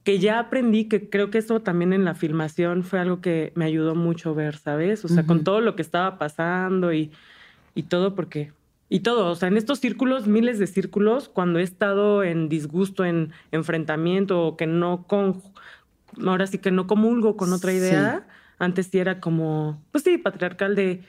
que 0.05 0.19
ya 0.19 0.39
aprendí 0.39 0.87
que 0.87 1.09
creo 1.09 1.29
que 1.31 1.39
eso 1.39 1.61
también 1.61 1.91
en 1.91 2.05
la 2.05 2.15
filmación 2.15 2.83
fue 2.83 2.99
algo 2.99 3.19
que 3.21 3.51
me 3.55 3.65
ayudó 3.65 3.95
mucho 3.95 4.33
ver, 4.33 4.55
¿sabes? 4.57 5.03
O 5.03 5.09
sea, 5.09 5.25
con 5.25 5.37
Ujú. 5.37 5.43
todo 5.43 5.61
lo 5.61 5.75
que 5.75 5.81
estaba 5.81 6.17
pasando 6.17 6.93
y, 6.93 7.11
y 7.75 7.83
todo, 7.83 8.15
porque. 8.15 8.53
Y 8.89 8.99
todo, 8.99 9.31
o 9.31 9.35
sea, 9.35 9.47
en 9.47 9.57
estos 9.57 9.79
círculos, 9.79 10.27
miles 10.27 10.59
de 10.59 10.67
círculos, 10.67 11.27
cuando 11.29 11.59
he 11.59 11.63
estado 11.63 12.23
en 12.23 12.49
disgusto, 12.49 13.03
en 13.03 13.31
enfrentamiento, 13.51 14.45
o 14.45 14.57
que 14.57 14.67
no 14.67 15.05
con. 15.07 15.41
Ahora 16.25 16.47
sí 16.47 16.59
que 16.59 16.71
no 16.71 16.87
comulgo 16.87 17.35
con 17.35 17.51
otra 17.51 17.71
Sí. 17.71 17.77
idea, 17.77 18.27
antes 18.59 18.87
sí 18.87 18.99
era 18.99 19.19
como, 19.19 19.83
pues 19.91 20.03
sí, 20.03 20.17
patriarcal 20.17 20.75
de 20.75 21.03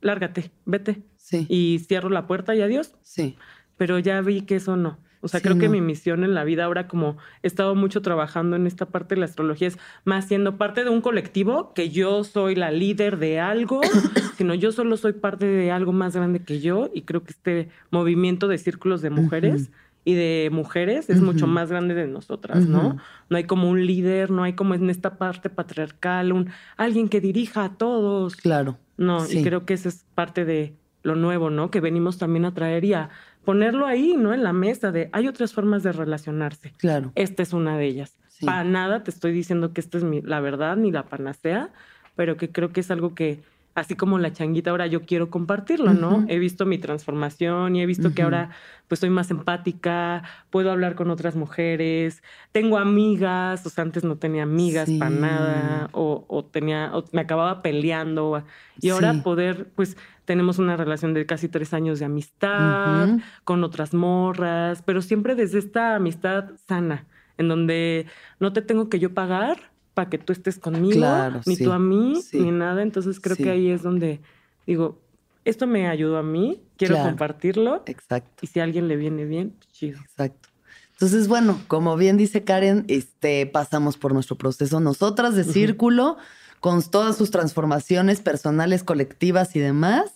lárgate, 0.00 0.50
vete. 0.64 1.02
Sí, 1.16 1.44
Y 1.48 1.80
cierro 1.80 2.08
la 2.10 2.26
puerta 2.28 2.54
y 2.54 2.62
adiós 2.62 2.94
sí. 3.02 3.36
pero 3.76 3.98
ya 3.98 4.20
vi 4.20 4.42
que 4.42 4.56
eso 4.56 4.76
no. 4.76 4.98
O 5.26 5.28
sea, 5.28 5.40
Sí, 5.40 5.44
creo 5.44 5.58
que 5.58 5.68
mi 5.68 5.80
misión 5.80 6.24
en 6.24 6.34
la 6.34 6.44
vida 6.44 6.64
ahora, 6.64 6.88
como 6.88 7.16
he 7.42 7.46
estado 7.46 7.74
mucho 7.74 8.00
trabajando 8.02 8.56
en 8.56 8.66
esta 8.66 8.86
parte 8.86 9.14
de 9.14 9.20
la 9.20 9.26
astrología, 9.26 9.68
es 9.68 9.78
más 10.04 10.26
siendo 10.26 10.56
parte 10.56 10.82
de 10.84 10.90
un 10.90 11.00
colectivo, 11.00 11.74
que 11.74 11.90
yo 11.90 12.24
soy 12.24 12.54
la 12.54 12.70
líder 12.70 13.18
de 13.18 13.40
algo, 13.40 13.80
sino 14.38 14.54
yo 14.54 14.72
solo 14.72 14.96
soy 14.96 15.12
parte 15.12 15.46
de 15.46 15.70
algo 15.70 15.92
más 15.92 16.16
grande 16.16 16.40
que 16.40 16.60
yo. 16.60 16.90
Y 16.94 17.02
creo 17.02 17.22
que 17.22 17.32
este 17.32 17.68
movimiento 17.90 18.48
de 18.48 18.58
círculos 18.58 19.02
de 19.02 19.10
mujeres 19.10 19.62
Ujú. 19.64 19.70
y 20.04 20.14
de 20.14 20.48
mujeres 20.52 21.10
es 21.10 21.20
mucho 21.20 21.46
más 21.46 21.68
grande 21.70 21.94
de 21.94 22.06
nosotras, 22.06 22.66
¿no? 22.66 22.96
No 23.28 23.36
hay 23.36 23.44
como 23.44 23.68
un 23.68 23.84
líder, 23.86 24.30
no 24.30 24.44
hay 24.44 24.52
como 24.54 24.74
en 24.74 24.88
esta 24.88 25.18
parte 25.18 25.50
patriarcal, 25.50 26.32
un 26.32 26.50
alguien 26.76 27.08
que 27.08 27.20
dirija 27.20 27.64
a 27.64 27.74
todos. 27.76 28.36
Claro. 28.36 28.78
No, 28.96 29.20
Sí. 29.20 29.40
y 29.40 29.42
creo 29.42 29.66
que 29.66 29.74
esa 29.74 29.88
es 29.88 30.04
parte 30.14 30.44
de 30.44 30.74
lo 31.02 31.14
nuevo, 31.16 31.50
¿no? 31.50 31.70
Que 31.70 31.80
venimos 31.80 32.18
también 32.18 32.44
a 32.44 32.54
traer 32.54 32.84
y 32.84 32.92
a 32.94 33.10
ponerlo 33.46 33.86
ahí, 33.86 34.14
¿no? 34.18 34.34
En 34.34 34.42
la 34.42 34.52
mesa 34.52 34.92
de 34.92 35.08
hay 35.12 35.26
otras 35.28 35.54
formas 35.54 35.82
de 35.82 35.92
relacionarse. 35.92 36.72
Claro. 36.76 37.12
Esta 37.14 37.42
es 37.42 37.54
una 37.54 37.78
de 37.78 37.86
ellas. 37.86 38.18
Sí. 38.28 38.44
Para 38.44 38.64
nada 38.64 39.02
te 39.02 39.10
estoy 39.10 39.32
diciendo 39.32 39.72
que 39.72 39.80
esta 39.80 39.96
es 39.96 40.04
mi- 40.04 40.20
la 40.20 40.40
verdad 40.40 40.76
ni 40.76 40.90
la 40.92 41.04
panacea, 41.04 41.70
pero 42.16 42.36
que 42.36 42.50
creo 42.52 42.70
que 42.74 42.80
es 42.80 42.90
algo 42.90 43.14
que, 43.14 43.40
así 43.76 43.94
como 43.94 44.18
la 44.18 44.32
changuita, 44.32 44.70
ahora 44.70 44.86
yo 44.88 45.02
quiero 45.06 45.30
compartirlo, 45.30 45.94
¿no? 45.94 46.24
He 46.26 46.38
visto 46.40 46.66
mi 46.66 46.78
transformación 46.78 47.76
y 47.76 47.82
he 47.82 47.86
visto 47.86 48.14
que 48.14 48.22
ahora 48.22 48.50
pues 48.88 49.00
soy 49.00 49.10
más 49.10 49.30
empática, 49.30 50.24
puedo 50.50 50.70
hablar 50.72 50.94
con 50.96 51.10
otras 51.10 51.36
mujeres, 51.36 52.22
tengo 52.52 52.78
amigas, 52.78 53.64
o 53.66 53.70
sea, 53.70 53.82
antes 53.84 54.02
no 54.04 54.18
tenía 54.18 54.42
amigas 54.44 54.92
para 54.92 55.10
nada, 55.10 55.88
o, 55.92 56.24
o 56.28 56.44
tenía, 56.46 56.90
o 56.96 57.04
me 57.12 57.20
acababa 57.20 57.62
peleando, 57.62 58.44
y 58.80 58.90
ahora 58.90 59.14
Sí. 59.14 59.20
poder, 59.22 59.72
pues 59.74 59.96
tenemos 60.24 60.58
una 60.58 60.76
relación 60.76 61.14
de 61.14 61.26
casi 61.26 61.48
tres 61.48 61.72
años 61.74 61.98
de 61.98 62.06
amistad, 62.06 63.10
con 63.44 63.62
otras 63.64 63.94
morras, 63.94 64.82
pero 64.82 65.02
siempre 65.02 65.34
desde 65.34 65.58
esta 65.58 65.96
amistad 65.96 66.50
sana, 66.66 67.06
en 67.38 67.48
donde 67.48 68.06
no 68.40 68.52
te 68.52 68.62
tengo 68.62 68.88
que 68.88 68.98
yo 68.98 69.14
pagar 69.14 69.72
para 69.96 70.10
que 70.10 70.18
tú 70.18 70.34
estés 70.34 70.58
conmigo, 70.58 70.98
Claro, 70.98 71.40
ni 71.46 71.56
sí, 71.56 71.64
tú 71.64 71.72
a 71.72 71.78
mí, 71.78 72.20
sí. 72.22 72.38
ni 72.38 72.50
nada. 72.50 72.82
Entonces 72.82 73.18
creo 73.18 73.34
Sí. 73.34 73.44
que 73.44 73.50
ahí 73.50 73.70
es 73.70 73.82
donde 73.82 74.20
digo, 74.66 75.00
esto 75.46 75.66
me 75.66 75.88
ayudó 75.88 76.18
a 76.18 76.22
mí, 76.22 76.60
quiero 76.76 76.96
Claro. 76.96 77.08
compartirlo, 77.10 77.82
Exacto. 77.86 78.34
y 78.42 78.46
si 78.46 78.60
a 78.60 78.64
alguien 78.64 78.88
le 78.88 78.96
viene 78.96 79.24
bien, 79.24 79.54
chido. 79.72 79.98
Exacto. 80.00 80.50
Entonces, 80.92 81.28
bueno, 81.28 81.58
como 81.66 81.96
bien 81.96 82.18
dice 82.18 82.44
Karen, 82.44 82.84
este, 82.88 83.46
pasamos 83.46 83.96
por 83.96 84.12
nuestro 84.12 84.36
proceso 84.36 84.80
nosotras 84.80 85.34
de 85.34 85.44
círculo, 85.44 86.18
con 86.60 86.82
todas 86.82 87.16
sus 87.16 87.30
transformaciones 87.30 88.20
personales, 88.20 88.82
colectivas 88.84 89.56
y 89.56 89.60
demás, 89.60 90.12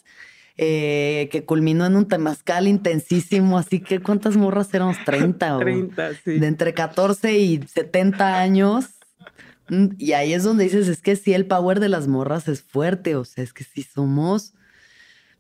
eh, 0.59 1.29
que 1.33 1.45
culminó 1.47 1.87
en 1.87 1.97
un 1.97 2.07
temazcal 2.07 2.67
intensísimo. 2.69 3.57
Así 3.57 3.81
que, 3.81 4.01
¿cuántas 4.01 4.37
morras 4.37 4.75
éramos? 4.75 4.97
30 5.07 5.57
o 5.57 5.59
30, 5.61 6.15
sí. 6.25 6.39
de 6.39 6.47
entre 6.47 6.75
14 6.75 7.39
y 7.39 7.63
70 7.63 8.41
años. 8.41 8.87
Mm, 9.71 9.87
Y 9.99 10.13
ahí 10.13 10.33
es 10.35 10.43
donde 10.43 10.65
dices, 10.65 10.89
es 10.89 11.01
que 11.01 11.17
sí, 11.17 11.33
el 11.33 11.47
power 11.47 11.81
de 11.81 11.89
las 11.89 12.07
morras 12.09 12.49
es 12.49 12.61
fuerte, 12.63 13.17
o 13.17 13.25
sea, 13.25 13.43
es 13.45 13.53
que 13.53 13.65
sí 13.65 13.83
somos, 13.83 14.53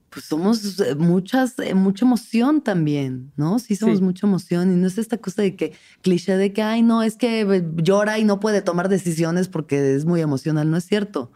pues 0.09 0.25
somos 0.25 0.81
eh, 0.81 0.95
muchas, 0.97 1.59
eh, 1.59 1.75
mucha 1.75 2.05
emoción 2.05 2.63
también, 2.63 3.33
¿no? 3.37 3.59
Sí 3.59 3.77
somos 3.77 3.99
Sí. 3.99 4.05
mucha 4.05 4.27
emoción 4.27 4.73
y 4.73 4.77
no 4.77 4.87
es 4.87 4.99
esta 4.99 5.19
cosa 5.19 5.43
de 5.43 5.55
que, 5.57 5.73
cliché 6.03 6.37
de 6.37 6.53
que, 6.53 6.63
ay, 6.63 6.83
no, 6.83 7.03
es 7.03 7.17
que 7.17 7.41
eh, 7.43 7.65
llora 7.77 8.19
y 8.19 8.25
no 8.25 8.41
puede 8.41 8.63
tomar 8.63 8.89
decisiones 8.89 9.49
porque 9.49 9.95
es 9.95 10.05
muy 10.07 10.21
emocional, 10.21 10.71
no 10.71 10.77
es 10.77 10.85
cierto. 10.85 11.31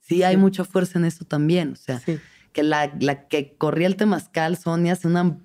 Sí, 0.00 0.22
hay 0.22 0.34
Sí. 0.36 0.40
mucha 0.40 0.64
fuerza 0.64 0.98
en 0.98 1.06
eso 1.06 1.24
también, 1.24 1.72
o 1.72 1.76
sea, 1.76 1.98
Sí. 2.00 2.18
que 2.52 2.62
la, 2.62 2.94
la 3.00 3.26
que 3.26 3.56
corría 3.58 3.86
el 3.88 3.96
temazcal, 3.96 4.56
Sonia, 4.56 4.92
es 4.92 5.04
una 5.04 5.38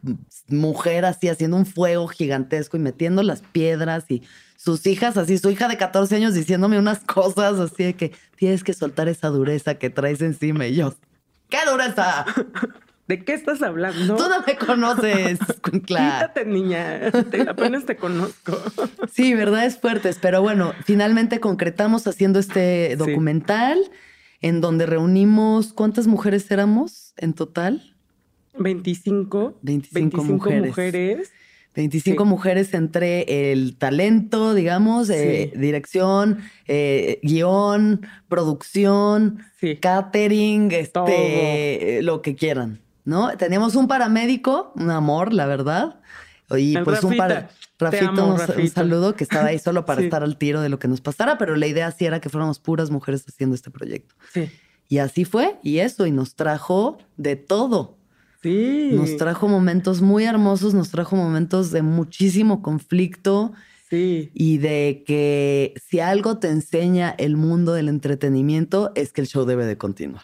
mujer 0.48 1.06
así 1.06 1.28
haciendo 1.28 1.58
un 1.58 1.66
fuego 1.66 2.08
gigantesco 2.08 2.78
y 2.78 2.80
metiendo 2.82 3.24
las 3.24 3.42
piedras 3.42 4.06
y 4.10 4.22
sus 4.62 4.86
hijas 4.88 5.16
así, 5.16 5.38
su 5.38 5.50
hija 5.50 5.70
de 5.70 5.78
14 5.78 6.18
años 6.18 6.34
diciéndome 6.34 6.78
unas 6.78 7.00
cosas 7.00 7.58
así 7.60 7.86
de 7.86 7.94
que 7.94 8.12
tienes 8.36 8.62
que 8.62 8.74
soltar 8.74 9.08
esa 9.08 9.30
dureza 9.30 9.76
que 9.76 9.90
traes 9.90 10.20
encima 10.22 10.68
y 10.68 10.76
yo, 10.76 10.94
¿qué 11.48 11.60
dureza? 11.72 12.26
¿De 13.08 13.24
qué 13.24 13.34
estás 13.34 13.62
hablando? 13.62 14.18
Tú 14.18 14.24
no 14.28 14.44
me 14.46 14.58
conoces, 14.58 15.40
claro. 15.86 16.28
Quítate, 16.28 16.46
niña. 16.46 17.10
Te- 17.32 17.50
apenas 17.50 17.86
te 17.86 17.96
conozco. 17.96 18.62
Sí, 19.14 19.34
verdad 19.34 19.66
es 19.66 19.80
fuertes, 19.80 20.20
pero 20.22 20.42
bueno, 20.42 20.74
finalmente 20.86 21.40
concretamos 21.40 22.06
haciendo 22.06 22.38
este 22.40 22.90
Sí. 22.92 22.96
documental 22.98 23.80
en 24.42 24.60
donde 24.62 24.86
reunimos, 24.86 25.72
¿cuántas 25.74 26.06
mujeres 26.06 26.52
éramos 26.52 27.14
en 27.18 27.34
total? 27.34 27.96
25. 28.58 29.58
25 29.62 30.24
mujeres. 30.24 30.68
mujeres. 30.68 31.32
25 31.76 32.24
Sí. 32.24 32.30
mujeres 32.30 32.74
entre 32.74 33.52
el 33.52 33.76
talento, 33.78 34.54
digamos, 34.54 35.10
eh, 35.10 35.52
dirección, 35.56 36.40
eh, 36.68 37.20
guion, 37.24 38.02
producción, 38.28 39.40
Sí. 39.60 39.78
catering, 39.78 40.72
este, 40.72 42.00
eh, 42.00 42.02
lo 42.04 42.22
que 42.22 42.36
quieran, 42.36 42.80
¿no? 43.06 43.36
Teníamos 43.38 43.76
un 43.76 43.88
paramédico, 43.88 44.74
un 44.76 44.90
amor, 44.90 45.34
la 45.34 45.46
verdad. 45.46 46.00
Y 46.58 46.76
El 46.76 46.84
pues 46.84 47.04
un 47.04 47.16
para 47.16 47.50
Rafito, 47.78 48.10
amo, 48.10 48.36
un- 48.58 48.70
saludo 48.70 49.16
que 49.16 49.24
estaba 49.24 49.48
ahí 49.50 49.60
solo 49.64 49.86
para 49.86 50.02
estar 50.02 50.24
al 50.24 50.38
tiro 50.38 50.62
de 50.62 50.70
lo 50.70 50.80
que 50.80 50.88
nos 50.88 51.00
pasara, 51.00 51.38
pero 51.38 51.56
la 51.56 51.68
idea 51.68 51.92
sí 51.92 52.06
era 52.06 52.20
que 52.20 52.30
fuéramos 52.30 52.60
puras 52.60 52.90
mujeres 52.90 53.24
haciendo 53.28 53.56
este 53.56 53.70
proyecto. 53.70 54.16
Sí. 54.34 54.50
Y 54.90 54.98
así 54.98 55.24
fue, 55.24 55.58
y 55.62 55.78
eso, 55.80 56.08
y 56.08 56.12
nos 56.12 56.34
trajo 56.36 56.98
de 57.16 57.36
todo. 57.36 57.96
Sí. 58.42 58.92
Nos 58.94 59.18
trajo 59.18 59.48
momentos 59.48 60.02
muy 60.02 60.24
hermosos, 60.24 60.74
nos 60.74 60.90
trajo 60.92 61.16
momentos 61.16 61.72
de 61.72 61.82
muchísimo 61.82 62.62
conflicto 62.62 63.52
Sí. 63.90 64.30
y 64.34 64.60
de 64.60 65.04
que 65.06 65.74
si 65.86 66.00
algo 66.00 66.38
te 66.38 66.50
enseña 66.50 67.10
el 67.18 67.36
mundo 67.38 67.74
del 67.74 67.90
entretenimiento 67.90 68.92
es 68.96 69.12
que 69.12 69.22
el 69.22 69.28
show 69.28 69.46
debe 69.46 69.66
de 69.66 69.78
continuar. 69.78 70.24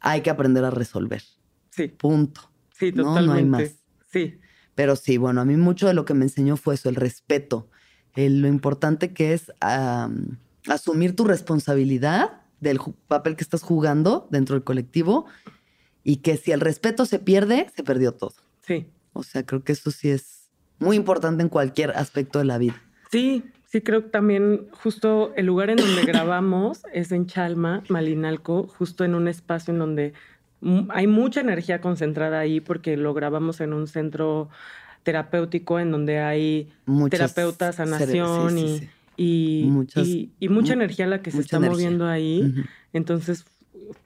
Hay 0.00 0.22
que 0.22 0.30
aprender 0.30 0.64
a 0.64 0.70
resolver. 0.70 1.22
Sí. 1.70 1.88
Punto. 1.88 2.40
Sí, 2.78 2.92
No, 2.92 3.02
no 3.04 3.08
totalmente. 3.10 3.38
hay 3.38 3.44
más. 3.44 3.74
Sí. 4.10 4.38
Pero 4.74 4.96
sí, 4.96 5.16
bueno, 5.16 5.40
a 5.40 5.44
mí 5.44 5.56
mucho 5.56 5.86
de 5.86 5.94
lo 5.94 6.04
que 6.04 6.14
me 6.14 6.24
enseñó 6.24 6.56
fue 6.56 6.74
eso, 6.74 6.88
el 6.88 6.94
respeto. 6.96 7.68
El- 8.14 8.40
lo 8.40 8.48
importante 8.48 9.12
que 9.12 9.32
es 9.34 9.52
asumir 10.68 11.14
tu 11.14 11.24
responsabilidad 11.24 12.40
del 12.60 12.80
papel 13.08 13.36
que 13.36 13.44
estás 13.44 13.62
jugando 13.62 14.26
dentro 14.30 14.54
del 14.54 14.64
colectivo 14.64 15.26
y 16.08 16.18
que 16.18 16.36
si 16.36 16.52
el 16.52 16.60
respeto 16.60 17.04
se 17.04 17.18
pierde, 17.18 17.66
se 17.74 17.82
perdió 17.82 18.12
todo. 18.12 18.32
Sí. 18.62 18.86
O 19.12 19.24
sea, 19.24 19.44
creo 19.44 19.64
que 19.64 19.72
eso 19.72 19.90
sí 19.90 20.08
es 20.08 20.48
muy 20.78 20.94
importante 20.94 21.42
en 21.42 21.48
cualquier 21.48 21.90
aspecto 21.90 22.38
de 22.38 22.44
la 22.44 22.58
vida. 22.58 22.80
Sí, 23.10 23.42
sí, 23.66 23.80
creo 23.80 24.02
que 24.04 24.10
también 24.10 24.68
justo 24.70 25.32
el 25.34 25.46
lugar 25.46 25.70
en 25.70 25.78
donde 25.78 26.02
grabamos 26.12 26.82
es 26.92 27.10
en 27.10 27.26
Chalma, 27.26 27.82
Malinalco, 27.88 28.68
justo 28.68 29.04
en 29.04 29.14
un 29.16 29.26
espacio 29.26 29.72
en 29.72 29.80
donde 29.80 30.12
hay 30.90 31.06
mucha 31.08 31.40
energía 31.40 31.80
concentrada 31.80 32.38
ahí 32.38 32.60
porque 32.60 32.96
lo 32.96 33.12
grabamos 33.12 33.60
en 33.60 33.72
un 33.72 33.88
centro 33.88 34.48
terapéutico 35.02 35.78
en 35.80 35.90
donde 35.90 36.18
hay 36.20 36.72
Muchas 36.86 37.34
terapeutas, 37.34 37.76
sanación 37.76 38.50
sí, 38.58 38.58
sí, 38.58 38.64
y, 38.66 38.78
sí. 38.78 38.88
y, 39.16 39.70
Muchas- 39.70 40.06
y- 40.06 40.30
y 40.40 40.48
mucha 40.48 40.74
mu- 40.74 40.82
energía 40.82 41.06
la 41.06 41.22
que 41.22 41.30
se 41.30 41.40
está 41.40 41.56
energía. 41.58 41.74
moviendo 41.74 42.06
ahí. 42.06 42.54
Entonces, 42.92 43.44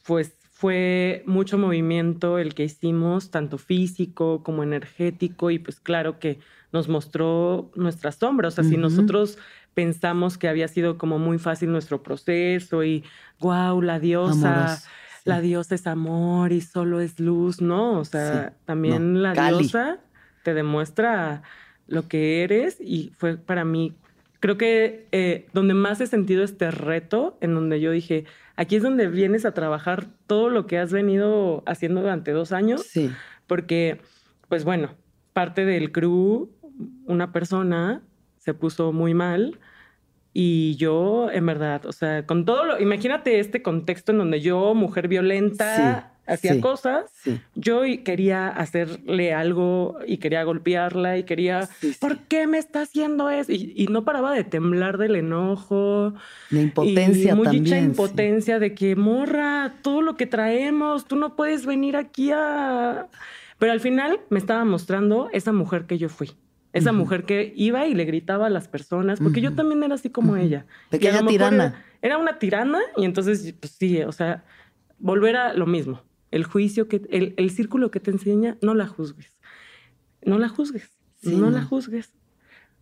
pues 0.06 0.32
fue 0.60 1.22
mucho 1.24 1.56
movimiento 1.56 2.38
el 2.38 2.52
que 2.52 2.64
hicimos, 2.64 3.30
tanto 3.30 3.56
físico 3.56 4.42
como 4.42 4.62
energético, 4.62 5.50
y 5.50 5.58
pues 5.58 5.80
claro 5.80 6.18
que 6.18 6.38
nos 6.70 6.86
mostró 6.86 7.70
nuestras 7.76 8.16
sombras. 8.16 8.52
O 8.52 8.56
sea, 8.56 8.64
si 8.70 8.76
nosotros 8.76 9.38
pensamos 9.72 10.36
que 10.36 10.48
había 10.48 10.68
sido 10.68 10.98
como 10.98 11.18
muy 11.18 11.38
fácil 11.38 11.72
nuestro 11.72 12.02
proceso 12.02 12.84
y, 12.84 13.04
wow, 13.38 13.80
la 13.80 13.98
diosa, 14.00 14.64
Amoroso, 14.64 14.88
la 15.24 15.40
diosa 15.40 15.74
es 15.76 15.86
amor 15.86 16.52
y 16.52 16.60
solo 16.60 17.00
es 17.00 17.18
luz, 17.18 17.62
¿no? 17.62 17.98
O 17.98 18.04
sea, 18.04 18.50
Sí, 18.50 18.56
también 18.66 19.14
no, 19.14 19.20
la 19.20 19.32
Cali. 19.32 19.60
diosa 19.60 20.00
te 20.42 20.52
demuestra 20.52 21.42
lo 21.86 22.06
que 22.06 22.42
eres 22.44 22.76
y 22.80 23.12
fue 23.16 23.38
para 23.38 23.64
mí, 23.64 23.94
creo 24.40 24.56
que 24.56 25.06
eh, 25.12 25.46
donde 25.52 25.74
más 25.74 26.00
he 26.00 26.06
sentido 26.06 26.42
este 26.42 26.70
reto, 26.70 27.38
en 27.40 27.54
donde 27.54 27.80
yo 27.80 27.92
dije, 27.92 28.24
aquí 28.56 28.76
es 28.76 28.82
donde 28.82 29.06
vienes 29.06 29.44
a 29.44 29.54
trabajar 29.54 30.08
todo 30.26 30.50
lo 30.50 30.66
que 30.66 30.78
has 30.78 30.92
venido 30.92 31.62
haciendo 31.66 32.00
durante 32.00 32.32
dos 32.32 32.52
años, 32.52 32.82
Sí, 32.82 33.10
porque, 33.46 34.00
pues 34.48 34.64
bueno, 34.64 34.94
parte 35.32 35.64
del 35.64 35.92
crew, 35.92 36.50
una 37.06 37.32
persona 37.32 38.02
se 38.38 38.54
puso 38.54 38.92
muy 38.92 39.12
mal 39.12 39.58
y 40.32 40.76
yo, 40.76 41.30
en 41.30 41.44
verdad, 41.44 41.84
o 41.86 41.92
sea, 41.92 42.24
con 42.24 42.44
todo 42.44 42.64
lo, 42.64 42.80
imagínate 42.80 43.40
este 43.40 43.62
contexto 43.62 44.12
en 44.12 44.18
donde 44.18 44.40
yo, 44.40 44.74
mujer 44.74 45.08
violenta, 45.08 45.76
Sí, 45.76 46.19
hacía 46.30 46.54
sí. 46.54 46.60
cosas, 46.60 47.10
sí. 47.22 47.40
yo 47.54 47.82
quería 48.04 48.48
hacerle 48.48 49.34
algo 49.34 49.98
y 50.06 50.18
quería 50.18 50.42
golpearla 50.44 51.18
y 51.18 51.24
quería, 51.24 51.66
Sí. 51.80 51.94
¿por 52.00 52.18
qué 52.20 52.46
me 52.46 52.58
está 52.58 52.82
haciendo 52.82 53.28
eso? 53.30 53.52
Y, 53.52 53.72
y 53.76 53.86
no 53.88 54.04
paraba 54.04 54.32
de 54.32 54.44
temblar 54.44 54.96
del 54.98 55.16
enojo. 55.16 56.14
La 56.50 56.60
impotencia 56.60 57.32
y 57.32 57.36
mucha 57.36 57.50
también. 57.50 57.84
impotencia 57.84 58.58
de 58.58 58.74
que, 58.74 58.96
morra, 58.96 59.74
todo 59.82 60.02
lo 60.02 60.16
que 60.16 60.26
traemos, 60.26 61.06
tú 61.06 61.16
no 61.16 61.36
puedes 61.36 61.66
venir 61.66 61.96
aquí 61.96 62.30
a... 62.32 63.08
Pero 63.58 63.72
al 63.72 63.80
final 63.80 64.20
me 64.30 64.38
estaba 64.38 64.64
mostrando 64.64 65.28
esa 65.32 65.52
mujer 65.52 65.84
que 65.86 65.98
yo 65.98 66.08
fui. 66.08 66.30
Esa 66.72 66.92
mujer 66.92 67.24
que 67.24 67.52
iba 67.56 67.86
y 67.86 67.94
le 67.94 68.04
gritaba 68.04 68.46
a 68.46 68.48
las 68.48 68.68
personas, 68.68 69.18
porque 69.18 69.40
yo 69.40 69.54
también 69.56 69.82
era 69.82 69.96
así 69.96 70.08
como 70.08 70.34
Ujú. 70.34 70.40
ella. 70.42 70.66
Y 70.84 70.86
a 70.86 70.90
Pequeña 70.98 71.26
tirana. 71.26 71.64
Era, 71.64 71.84
era 72.00 72.18
una 72.18 72.38
tirana 72.38 72.78
y 72.96 73.04
entonces, 73.04 73.52
pues 73.58 73.72
sí, 73.72 74.00
o 74.02 74.12
sea, 74.12 74.44
volver 75.00 75.36
a 75.36 75.52
lo 75.52 75.66
mismo. 75.66 76.00
El 76.30 76.44
juicio, 76.44 76.86
que 76.88 77.02
el, 77.10 77.34
el 77.36 77.50
círculo 77.50 77.90
que 77.90 78.00
te 78.00 78.10
enseña, 78.10 78.56
no 78.62 78.74
la 78.74 78.86
juzgues. 78.86 79.36
No 80.24 80.38
la 80.38 80.48
juzgues. 80.48 80.90
Sí, 81.22 81.30
no, 81.36 81.50
no. 81.50 81.50
la 81.50 81.62
juzgues. 81.64 82.12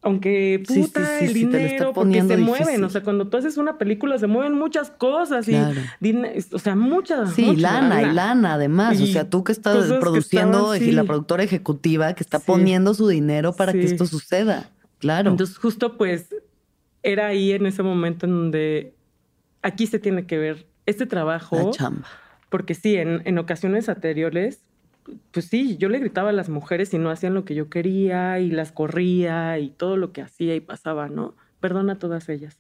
Aunque 0.00 0.62
sí, 0.68 0.82
puta, 0.82 1.18
sí, 1.18 1.24
el 1.24 1.32
dinero, 1.34 1.92
porque 1.92 2.22
se 2.22 2.36
mueven. 2.36 2.84
O 2.84 2.88
sea, 2.88 3.02
cuando 3.02 3.26
tú 3.28 3.36
haces 3.36 3.56
una 3.56 3.78
película 3.78 4.16
se 4.16 4.28
mueven 4.28 4.52
muchas 4.52 4.90
cosas 4.92 5.46
Claro. 5.46 5.80
y 6.00 6.04
dine- 6.12 6.36
o 6.52 6.58
sea, 6.60 6.76
muchas. 6.76 7.34
Sí, 7.34 7.56
lana 7.56 8.02
y 8.02 8.14
lana 8.14 8.54
además. 8.54 9.00
o 9.00 9.06
sea, 9.06 9.28
tú 9.28 9.42
que 9.42 9.50
estás 9.50 9.86
que 9.90 9.94
produciendo 9.98 10.72
estaban, 10.74 10.88
y 10.88 10.92
la 10.92 11.02
productora 11.02 11.42
ejecutiva 11.42 12.12
que 12.14 12.22
está 12.22 12.38
poniendo 12.38 12.94
su 12.94 13.08
dinero 13.08 13.54
para 13.54 13.72
que 13.72 13.84
esto 13.84 14.06
suceda. 14.06 14.70
Claro. 14.98 15.30
Entonces, 15.30 15.56
justo 15.58 15.96
pues 15.96 16.28
era 17.02 17.26
ahí 17.28 17.50
en 17.52 17.66
ese 17.66 17.82
momento 17.82 18.26
en 18.26 18.32
donde 18.32 18.94
aquí 19.62 19.86
se 19.88 19.98
tiene 19.98 20.26
que 20.26 20.38
ver 20.38 20.66
este 20.86 21.06
trabajo. 21.06 21.56
La 21.56 21.70
chamba. 21.70 22.06
Porque 22.48 22.74
sí, 22.74 22.96
en, 22.96 23.22
en 23.24 23.38
ocasiones 23.38 23.88
anteriores, 23.88 24.60
pues 25.32 25.46
sí, 25.46 25.76
yo 25.78 25.88
le 25.88 25.98
gritaba 25.98 26.30
a 26.30 26.32
las 26.32 26.48
mujeres 26.48 26.92
y 26.94 26.98
no 26.98 27.10
hacían 27.10 27.34
lo 27.34 27.44
que 27.44 27.54
yo 27.54 27.68
quería 27.68 28.38
y 28.40 28.50
las 28.50 28.72
corría 28.72 29.58
y 29.58 29.70
todo 29.70 29.96
lo 29.96 30.12
que 30.12 30.22
hacía 30.22 30.54
y 30.54 30.60
pasaba, 30.60 31.08
¿no? 31.08 31.34
Perdona 31.60 31.94
a 31.94 31.98
todas 31.98 32.28
ellas. 32.28 32.58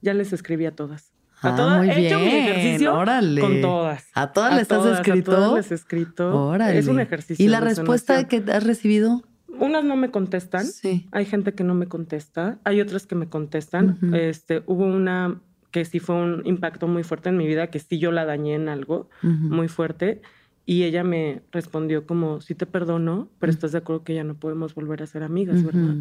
Ya 0.00 0.14
les 0.14 0.32
escribí 0.32 0.66
a 0.66 0.74
todas. 0.74 1.12
A 1.42 1.48
Ah, 1.52 1.56
todas, 1.56 1.78
muy 1.78 1.90
he 1.90 2.06
hecho 2.06 2.18
mi 2.18 2.24
bien, 2.26 2.44
ejercicio 2.48 2.94
órale. 2.94 3.40
con 3.40 3.60
todas. 3.60 4.06
¿A 4.14 4.32
todas 4.32 4.54
les 4.56 4.70
has 4.70 4.86
escrito? 4.98 5.32
A 5.32 5.34
todas 5.36 5.54
les 5.56 5.70
he 5.72 5.74
escrito. 5.74 6.46
Órale. 6.48 6.78
Es 6.78 6.86
un 6.88 7.00
ejercicio. 7.00 7.44
¿Y 7.44 7.48
la 7.48 7.60
respuesta 7.60 8.28
que 8.28 8.42
has 8.52 8.64
recibido? 8.64 9.22
Unas 9.48 9.84
no 9.84 9.96
me 9.96 10.10
contestan. 10.10 10.64
Sí. 10.66 11.08
Hay 11.12 11.24
gente 11.26 11.52
que 11.52 11.62
no 11.64 11.74
me 11.74 11.86
contesta. 11.88 12.58
Hay 12.64 12.80
otras 12.80 13.06
que 13.06 13.14
me 13.16 13.28
contestan. 13.28 13.98
Este, 14.14 14.62
hubo 14.66 14.84
una 14.86 15.40
que 15.72 15.84
sí 15.84 15.98
fue 15.98 16.14
un 16.14 16.42
impacto 16.44 16.86
muy 16.86 17.02
fuerte 17.02 17.30
en 17.30 17.36
mi 17.36 17.46
vida, 17.46 17.68
que 17.68 17.80
sí 17.80 17.98
yo 17.98 18.12
la 18.12 18.24
dañé 18.24 18.54
en 18.54 18.68
algo 18.68 19.08
muy 19.22 19.68
fuerte. 19.68 20.22
Y 20.64 20.84
ella 20.84 21.02
me 21.02 21.42
respondió 21.50 22.06
como, 22.06 22.40
sí 22.40 22.54
te 22.54 22.66
perdono, 22.66 23.28
pero 23.40 23.50
estás 23.50 23.72
de 23.72 23.78
acuerdo 23.78 24.04
que 24.04 24.14
ya 24.14 24.22
no 24.22 24.34
podemos 24.34 24.76
volver 24.76 25.02
a 25.02 25.06
ser 25.06 25.24
amigas, 25.24 25.64
¿verdad? 25.64 25.96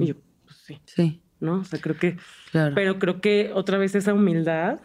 Y 0.00 0.06
yo, 0.06 0.14
pues 0.44 0.56
sí, 0.56 0.80
Sí, 0.86 1.22
¿no? 1.38 1.60
O 1.60 1.64
sea, 1.64 1.78
creo 1.80 1.96
que... 1.96 2.16
claro. 2.50 2.74
Pero 2.74 2.98
creo 2.98 3.20
que 3.20 3.52
otra 3.54 3.78
vez 3.78 3.94
esa 3.94 4.12
humildad 4.12 4.80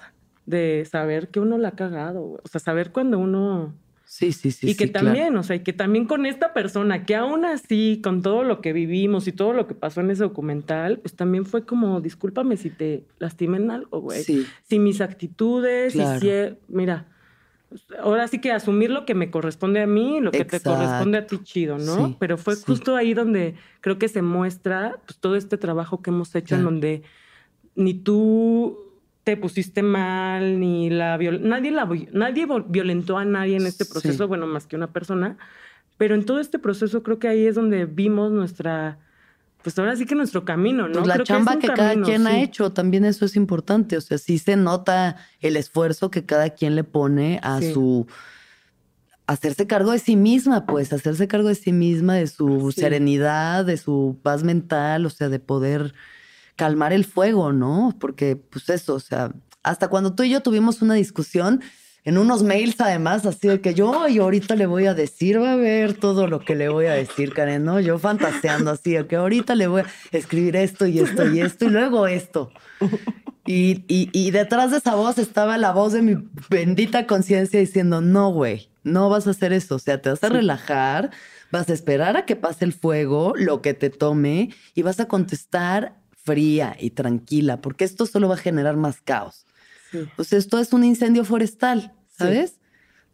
de 0.45 0.85
saber 0.89 1.29
que 1.29 1.39
uno 1.39 1.57
la 1.57 1.69
ha 1.69 1.75
cagado, 1.75 2.39
o 2.43 2.47
sea, 2.47 2.59
saber 2.59 2.91
cuando 2.91 3.17
uno... 3.17 3.73
sí, 4.09 4.31
sí, 4.31 4.49
sí. 4.49 4.71
y 4.71 4.75
que 4.75 4.87
sí, 4.87 4.91
claro. 4.91 5.05
también, 5.07 5.37
o 5.37 5.43
sea, 5.43 5.55
y 5.55 5.59
que 5.59 5.71
también 5.71 6.05
con 6.05 6.25
esta 6.25 6.51
persona, 6.51 7.05
que 7.05 7.15
aún 7.15 7.45
así, 7.45 8.01
con 8.03 8.23
todo 8.23 8.43
lo 8.43 8.59
que 8.59 8.73
vivimos 8.73 9.27
y 9.27 9.31
todo 9.31 9.53
lo 9.53 9.67
que 9.67 9.75
pasó 9.75 10.01
en 10.01 10.09
ese 10.09 10.23
documental, 10.23 10.97
pues 10.97 11.15
también 11.15 11.45
fue 11.45 11.63
como, 11.65 12.01
discúlpame 12.01 12.57
si 12.57 12.71
te 12.71 13.03
lastimé 13.19 13.57
en 13.57 13.69
algo, 13.69 14.01
güey. 14.01 14.23
Sí. 14.23 14.47
Si 14.63 14.79
mis 14.79 14.99
actitudes, 14.99 15.93
Claro. 15.93 16.19
si, 16.19 16.29
mira, 16.67 17.05
ahora 18.01 18.27
sí 18.27 18.41
que 18.41 18.51
asumir 18.51 18.89
lo 18.89 19.05
que 19.05 19.13
me 19.13 19.29
corresponde 19.29 19.79
a 19.81 19.85
mí 19.87 20.17
y 20.17 20.21
lo 20.21 20.31
que 20.31 20.43
te 20.43 20.59
corresponde 20.59 21.19
a 21.19 21.27
ti, 21.27 21.39
chido, 21.43 21.77
¿no? 21.77 22.07
Sí, 22.07 22.15
Pero 22.19 22.37
fue 22.39 22.55
sí. 22.55 22.63
justo 22.65 22.95
ahí 22.95 23.13
donde 23.13 23.53
creo 23.81 23.99
que 23.99 24.07
se 24.07 24.23
muestra 24.23 24.97
pues, 25.05 25.19
todo 25.19 25.35
este 25.35 25.57
trabajo 25.57 26.01
que 26.01 26.09
hemos 26.09 26.33
hecho 26.33 26.55
en 26.55 26.63
donde 26.63 27.03
ni 27.75 27.93
tú 27.93 28.88
te 29.29 29.37
pusiste 29.37 29.83
mal, 29.83 30.59
ni 30.59 30.89
la 30.89 31.15
viol- 31.17 31.41
nadie 31.41 31.69
la 31.69 31.87
nadie 32.13 32.47
violentó 32.67 33.17
a 33.19 33.25
nadie 33.25 33.57
en 33.57 33.67
este 33.67 33.83
Sí. 33.83 33.91
proceso, 33.91 34.27
bueno, 34.27 34.47
más 34.47 34.65
que 34.65 34.75
una 34.75 34.91
persona, 34.91 35.37
pero 35.97 36.15
en 36.15 36.25
todo 36.25 36.39
este 36.39 36.57
proceso 36.57 37.03
creo 37.03 37.19
que 37.19 37.27
ahí 37.27 37.45
es 37.45 37.53
donde 37.53 37.85
vimos 37.85 38.31
nuestra 38.31 38.97
pues 39.61 39.77
ahora 39.77 39.95
sí 39.95 40.05
que 40.05 40.15
nuestro 40.15 40.45
camino, 40.45 40.87
¿no? 40.87 40.93
Pues 40.93 41.07
la 41.07 41.13
Creo 41.15 41.25
chamba 41.25 41.59
que, 41.59 41.67
cada 41.67 41.89
camino, 41.89 42.05
quien 42.07 42.25
ha 42.27 42.41
hecho, 42.41 42.71
también 42.71 43.03
eso 43.03 43.25
es 43.25 43.35
importante. 43.35 43.97
O 43.97 44.01
sea, 44.01 44.17
sí 44.17 44.37
se 44.39 44.55
nota 44.55 45.17
el 45.41 45.57
esfuerzo 45.57 46.09
que 46.09 46.25
cada 46.25 46.51
quien 46.51 46.75
le 46.75 46.85
pone 46.85 47.39
a 47.43 47.59
Sí. 47.59 47.73
su 47.73 48.07
hacerse 49.27 49.67
cargo 49.67 49.91
de 49.91 49.99
sí 49.99 50.15
misma, 50.15 50.65
pues, 50.65 50.91
hacerse 50.93 51.27
cargo 51.27 51.49
de 51.49 51.55
sí 51.55 51.73
misma, 51.73 52.15
de 52.15 52.27
su 52.27 52.71
serenidad, 52.71 53.65
de 53.65 53.75
su 53.77 54.17
paz 54.23 54.43
mental, 54.43 55.05
o 55.05 55.09
sea, 55.09 55.27
de 55.29 55.39
poder 55.39 55.93
calmar 56.59 56.91
el 56.91 57.05
fuego, 57.05 57.53
¿no? 57.53 57.95
Porque, 58.01 58.35
pues 58.35 58.67
eso, 58.69 58.95
o 58.95 58.99
sea, 58.99 59.31
hasta 59.63 59.87
cuando 59.87 60.13
tú 60.13 60.23
y 60.23 60.29
yo 60.29 60.41
tuvimos 60.41 60.81
una 60.81 60.95
discusión, 60.95 61.61
en 62.03 62.17
unos 62.17 62.43
mails 62.43 62.81
además, 62.81 63.25
así 63.25 63.47
de 63.47 63.61
que 63.61 63.73
yo 63.73 64.09
y 64.09 64.19
ahorita 64.19 64.57
le 64.57 64.65
voy 64.65 64.87
a 64.87 64.93
decir, 64.93 65.41
va 65.41 65.53
a 65.53 65.55
ver 65.55 65.93
todo 65.93 66.27
lo 66.27 66.41
que 66.41 66.55
le 66.55 66.67
voy 66.67 66.87
a 66.87 66.93
decir, 66.93 67.33
Karen, 67.33 67.63
¿no? 67.63 67.79
Yo 67.79 67.97
fantaseando 67.97 68.71
así, 68.71 68.91
de 68.91 69.07
que 69.07 69.15
ahorita 69.15 69.55
le 69.55 69.67
voy 69.67 69.83
a 69.83 70.17
escribir 70.17 70.57
esto 70.57 70.85
y 70.85 70.99
esto 70.99 71.25
y 71.33 71.39
esto 71.39 71.65
y 71.65 71.69
luego 71.69 72.07
esto. 72.07 72.51
Y, 73.45 73.85
y, 73.87 74.09
y 74.11 74.31
detrás 74.31 74.71
de 74.71 74.77
esa 74.77 74.95
voz 74.95 75.17
estaba 75.17 75.57
la 75.57 75.71
voz 75.71 75.93
de 75.93 76.01
mi 76.01 76.17
bendita 76.49 77.07
conciencia 77.07 77.59
diciendo, 77.59 78.01
no, 78.01 78.31
güey, 78.31 78.69
no 78.83 79.09
vas 79.09 79.27
a 79.27 79.31
hacer 79.31 79.53
eso. 79.53 79.75
O 79.75 79.79
sea, 79.79 80.01
te 80.01 80.09
vas 80.09 80.23
a 80.23 80.29
relajar, 80.29 81.11
vas 81.51 81.69
a 81.69 81.73
esperar 81.73 82.17
a 82.17 82.25
que 82.25 82.35
pase 82.35 82.65
el 82.65 82.73
fuego, 82.73 83.33
lo 83.35 83.61
que 83.61 83.73
te 83.73 83.89
tome, 83.89 84.49
y 84.75 84.81
vas 84.83 84.99
a 84.99 85.07
contestar 85.07 85.98
fría 86.23 86.75
y 86.79 86.91
tranquila, 86.91 87.61
porque 87.61 87.85
esto 87.85 88.05
solo 88.05 88.27
va 88.27 88.35
a 88.35 88.37
generar 88.37 88.77
más 88.77 89.01
caos. 89.01 89.45
Sí. 89.91 89.99
O 90.17 90.23
sea, 90.23 90.37
esto 90.37 90.59
es 90.59 90.73
un 90.73 90.83
incendio 90.83 91.25
forestal, 91.25 91.93
¿sabes? 92.09 92.59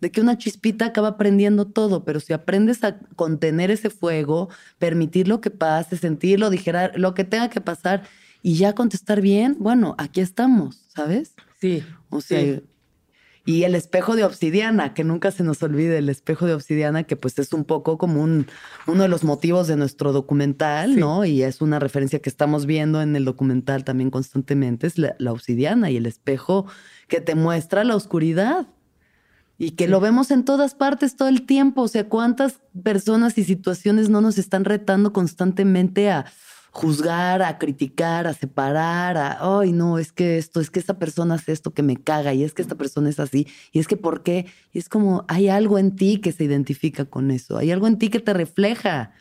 De 0.01 0.11
que 0.11 0.19
una 0.21 0.37
chispita 0.37 0.85
acaba 0.85 1.17
prendiendo 1.17 1.65
todo, 1.65 2.03
pero 2.03 2.19
si 2.19 2.33
aprendes 2.33 2.83
a 2.83 2.99
contener 3.15 3.71
ese 3.71 3.89
fuego, 3.89 4.49
permitirlo 4.77 5.39
que 5.39 5.51
pase, 5.51 5.97
sentirlo, 5.97 6.49
digerir 6.49 6.91
lo 6.95 7.13
que 7.13 7.23
tenga 7.23 7.49
que 7.49 7.61
pasar 7.61 8.03
y 8.41 8.55
ya 8.55 8.73
contestar 8.73 9.21
bien, 9.21 9.55
bueno, 9.59 9.95
aquí 9.97 10.19
estamos, 10.19 10.83
¿sabes? 10.93 11.33
Sí. 11.61 11.83
O 12.09 12.21
sea, 12.21 12.39
Sí. 12.41 12.61
Y 13.47 13.63
el 13.63 13.75
espejo 13.75 14.15
de 14.15 14.23
obsidiana, 14.23 14.93
que 14.95 15.03
nunca 15.03 15.29
se 15.31 15.43
nos 15.43 15.61
olvide, 15.61 15.99
el 15.99 16.09
espejo 16.09 16.47
de 16.47 16.55
obsidiana, 16.55 17.03
que 17.03 17.15
pues 17.15 17.37
es 17.37 17.53
un 17.53 17.63
poco 17.63 17.97
como 17.99 18.21
un, 18.23 18.47
uno 18.87 19.03
de 19.03 19.07
los 19.09 19.23
motivos 19.23 19.67
de 19.67 19.75
nuestro 19.75 20.11
documental, 20.13 20.93
Sí. 20.95 20.99
¿no? 20.99 21.25
Y 21.25 21.43
es 21.43 21.61
una 21.61 21.77
referencia 21.79 22.19
que 22.19 22.29
estamos 22.29 22.65
viendo 22.65 23.01
en 23.03 23.15
el 23.15 23.23
documental 23.23 23.83
también 23.83 24.09
constantemente, 24.09 24.87
es 24.87 24.97
la, 24.97 25.15
la 25.19 25.31
obsidiana 25.31 25.91
y 25.91 25.97
el 25.97 26.07
espejo 26.07 26.65
que 27.07 27.21
te 27.21 27.35
muestra 27.35 27.83
la 27.83 27.95
oscuridad. 27.95 28.67
Y 29.57 29.71
que 29.71 29.85
Sí. 29.85 29.91
lo 29.91 30.01
vemos 30.01 30.31
en 30.31 30.43
todas 30.43 30.75
partes 30.75 31.15
todo 31.15 31.29
el 31.29 31.45
tiempo. 31.45 31.83
O 31.83 31.87
sea, 31.87 32.09
cuántas 32.09 32.59
personas 32.83 33.37
y 33.37 33.43
situaciones 33.45 34.09
no 34.09 34.19
nos 34.19 34.37
están 34.37 34.65
retando 34.65 35.13
constantemente 35.13 36.09
a 36.11 36.25
juzgar, 36.75 37.41
a 37.41 37.57
criticar, 37.57 38.27
a 38.27 38.33
separar, 38.33 39.15
a, 39.17 39.37
ay, 39.59 39.71
no, 39.71 39.97
es 39.97 40.11
que 40.11 40.37
esto, 40.37 40.59
es 40.59 40.69
que 40.69 40.77
esta 40.79 40.99
persona 40.99 41.35
hace 41.35 41.53
esto 41.53 41.71
que 41.73 41.81
me 41.83 41.95
caga 41.95 42.33
y 42.33 42.43
es 42.43 42.53
que 42.53 42.61
esta 42.61 42.75
persona 42.75 43.09
es 43.09 43.17
así 43.21 43.47
y 43.71 43.79
es 43.79 43.87
que 43.87 43.95
por 43.95 44.23
qué. 44.23 44.45
Y 44.73 44.79
es 44.79 44.89
como, 44.89 45.23
hay 45.29 45.47
algo 45.47 45.79
en 45.79 45.95
ti 45.95 46.19
que 46.19 46.33
se 46.33 46.43
identifica 46.43 47.05
con 47.05 47.31
eso, 47.31 47.57
hay 47.57 47.71
algo 47.71 47.87
en 47.87 47.97
ti 47.97 48.09
que 48.09 48.19
te 48.19 48.33
refleja. 48.33 49.13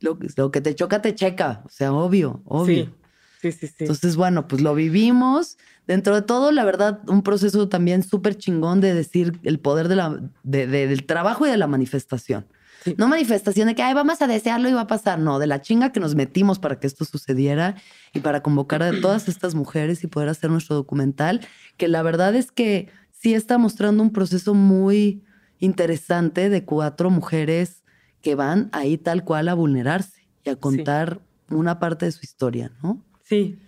Lo, 0.00 0.18
lo 0.36 0.50
que 0.50 0.60
te 0.60 0.74
choca, 0.74 1.00
te 1.00 1.14
checa. 1.14 1.62
O 1.64 1.68
sea, 1.68 1.92
obvio, 1.92 2.42
obvio. 2.44 2.92
Sí, 3.40 3.52
sí, 3.52 3.58
sí. 3.60 3.66
sí. 3.68 3.74
Entonces, 3.84 4.16
bueno, 4.16 4.48
pues 4.48 4.60
lo 4.60 4.74
vivimos. 4.74 5.58
Dentro 5.86 6.16
de 6.16 6.22
todo, 6.22 6.50
la 6.50 6.64
verdad, 6.64 7.00
un 7.06 7.22
proceso 7.22 7.68
también 7.68 8.02
súper 8.02 8.36
chingón 8.36 8.80
de 8.80 8.92
decir 8.94 9.38
el 9.44 9.60
poder 9.60 9.86
de 9.86 9.94
la, 9.96 10.20
de- 10.42 10.66
de- 10.66 10.88
del 10.88 11.06
trabajo 11.06 11.46
y 11.46 11.50
de 11.50 11.56
la 11.56 11.68
manifestación. 11.68 12.46
Sí. 12.86 12.94
No 12.96 13.08
manifestación 13.08 13.66
de 13.66 13.74
que, 13.74 13.82
ay, 13.82 13.94
vamos 13.94 14.22
a 14.22 14.28
desearlo 14.28 14.68
y 14.68 14.72
va 14.72 14.82
a 14.82 14.86
pasar. 14.86 15.18
No, 15.18 15.40
de 15.40 15.48
la 15.48 15.60
chinga 15.60 15.90
que 15.90 15.98
nos 15.98 16.14
metimos 16.14 16.60
para 16.60 16.78
que 16.78 16.86
esto 16.86 17.04
sucediera 17.04 17.74
y 18.14 18.20
para 18.20 18.44
convocar 18.44 18.84
a 18.84 18.92
todas 19.00 19.28
estas 19.28 19.56
mujeres 19.56 20.04
y 20.04 20.06
poder 20.06 20.28
hacer 20.28 20.50
nuestro 20.50 20.76
documental, 20.76 21.40
que 21.76 21.88
la 21.88 22.02
verdad 22.02 22.36
es 22.36 22.52
que 22.52 22.88
sí 23.10 23.34
está 23.34 23.58
mostrando 23.58 24.04
un 24.04 24.12
proceso 24.12 24.54
muy 24.54 25.24
interesante 25.58 26.48
de 26.48 26.64
cuatro 26.64 27.10
mujeres 27.10 27.82
que 28.22 28.36
van 28.36 28.68
ahí 28.70 28.98
tal 28.98 29.24
cual 29.24 29.48
a 29.48 29.54
vulnerarse 29.54 30.28
y 30.44 30.50
a 30.50 30.56
contar 30.56 31.20
una 31.50 31.80
parte 31.80 32.06
de 32.06 32.12
su 32.12 32.24
historia, 32.24 32.70
¿no? 32.84 33.04
Sí, 33.24 33.58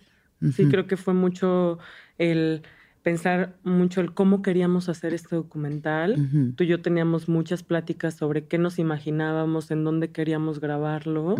sí, 0.54 0.68
creo 0.68 0.86
que 0.86 0.96
fue 0.96 1.12
mucho 1.12 1.80
el 2.18 2.62
pensar 3.08 3.56
mucho 3.64 4.02
el 4.02 4.12
cómo 4.12 4.42
queríamos 4.42 4.90
hacer 4.90 5.14
este 5.14 5.34
documental. 5.34 6.16
Tú 6.56 6.64
y 6.64 6.66
yo 6.66 6.82
teníamos 6.82 7.26
muchas 7.26 7.62
pláticas 7.62 8.14
sobre 8.14 8.46
qué 8.46 8.58
nos 8.58 8.78
imaginábamos, 8.78 9.70
en 9.70 9.82
dónde 9.82 10.10
queríamos 10.12 10.60
grabarlo. 10.60 11.36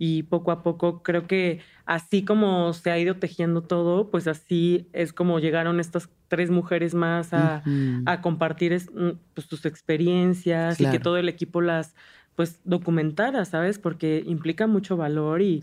Y 0.00 0.24
poco 0.24 0.50
a 0.50 0.64
poco 0.64 1.04
creo 1.04 1.28
que 1.28 1.60
así 1.86 2.24
como 2.24 2.72
se 2.72 2.90
ha 2.90 2.98
ido 2.98 3.14
tejiendo 3.18 3.62
todo, 3.62 4.10
pues 4.10 4.26
así 4.26 4.88
es 4.92 5.12
como 5.12 5.38
llegaron 5.38 5.78
estas 5.78 6.08
tres 6.26 6.50
mujeres 6.50 6.92
más 6.94 7.32
a, 7.32 7.62
compartir 8.20 8.72
es- 8.72 8.90
mm, 8.92 9.10
pues, 9.34 9.46
sus 9.46 9.64
experiencias 9.64 10.80
y 10.80 10.84
que 10.90 10.98
todo 10.98 11.18
el 11.18 11.28
equipo 11.28 11.60
las 11.60 11.94
pues 12.34 12.60
documentara, 12.64 13.44
¿sabes? 13.44 13.78
Porque 13.78 14.24
implica 14.26 14.66
mucho 14.66 14.96
valor 14.96 15.40
y 15.42 15.62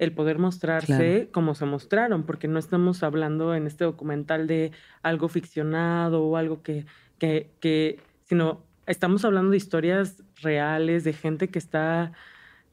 el 0.00 0.12
poder 0.12 0.38
mostrarse 0.38 0.86
Claro. 0.86 1.28
como 1.30 1.54
se 1.54 1.66
mostraron, 1.66 2.24
porque 2.24 2.48
no 2.48 2.58
estamos 2.58 3.02
hablando 3.04 3.54
en 3.54 3.66
este 3.68 3.84
documental 3.84 4.46
de 4.48 4.72
algo 5.02 5.28
ficcionado 5.28 6.24
o 6.24 6.36
algo 6.36 6.62
que, 6.62 6.86
que, 7.18 7.50
que 7.60 8.00
sino 8.24 8.62
estamos 8.86 9.24
hablando 9.24 9.52
de 9.52 9.56
historias 9.58 10.22
reales, 10.42 11.04
de 11.04 11.12
gente 11.12 11.48
que 11.48 11.58
está, 11.60 12.12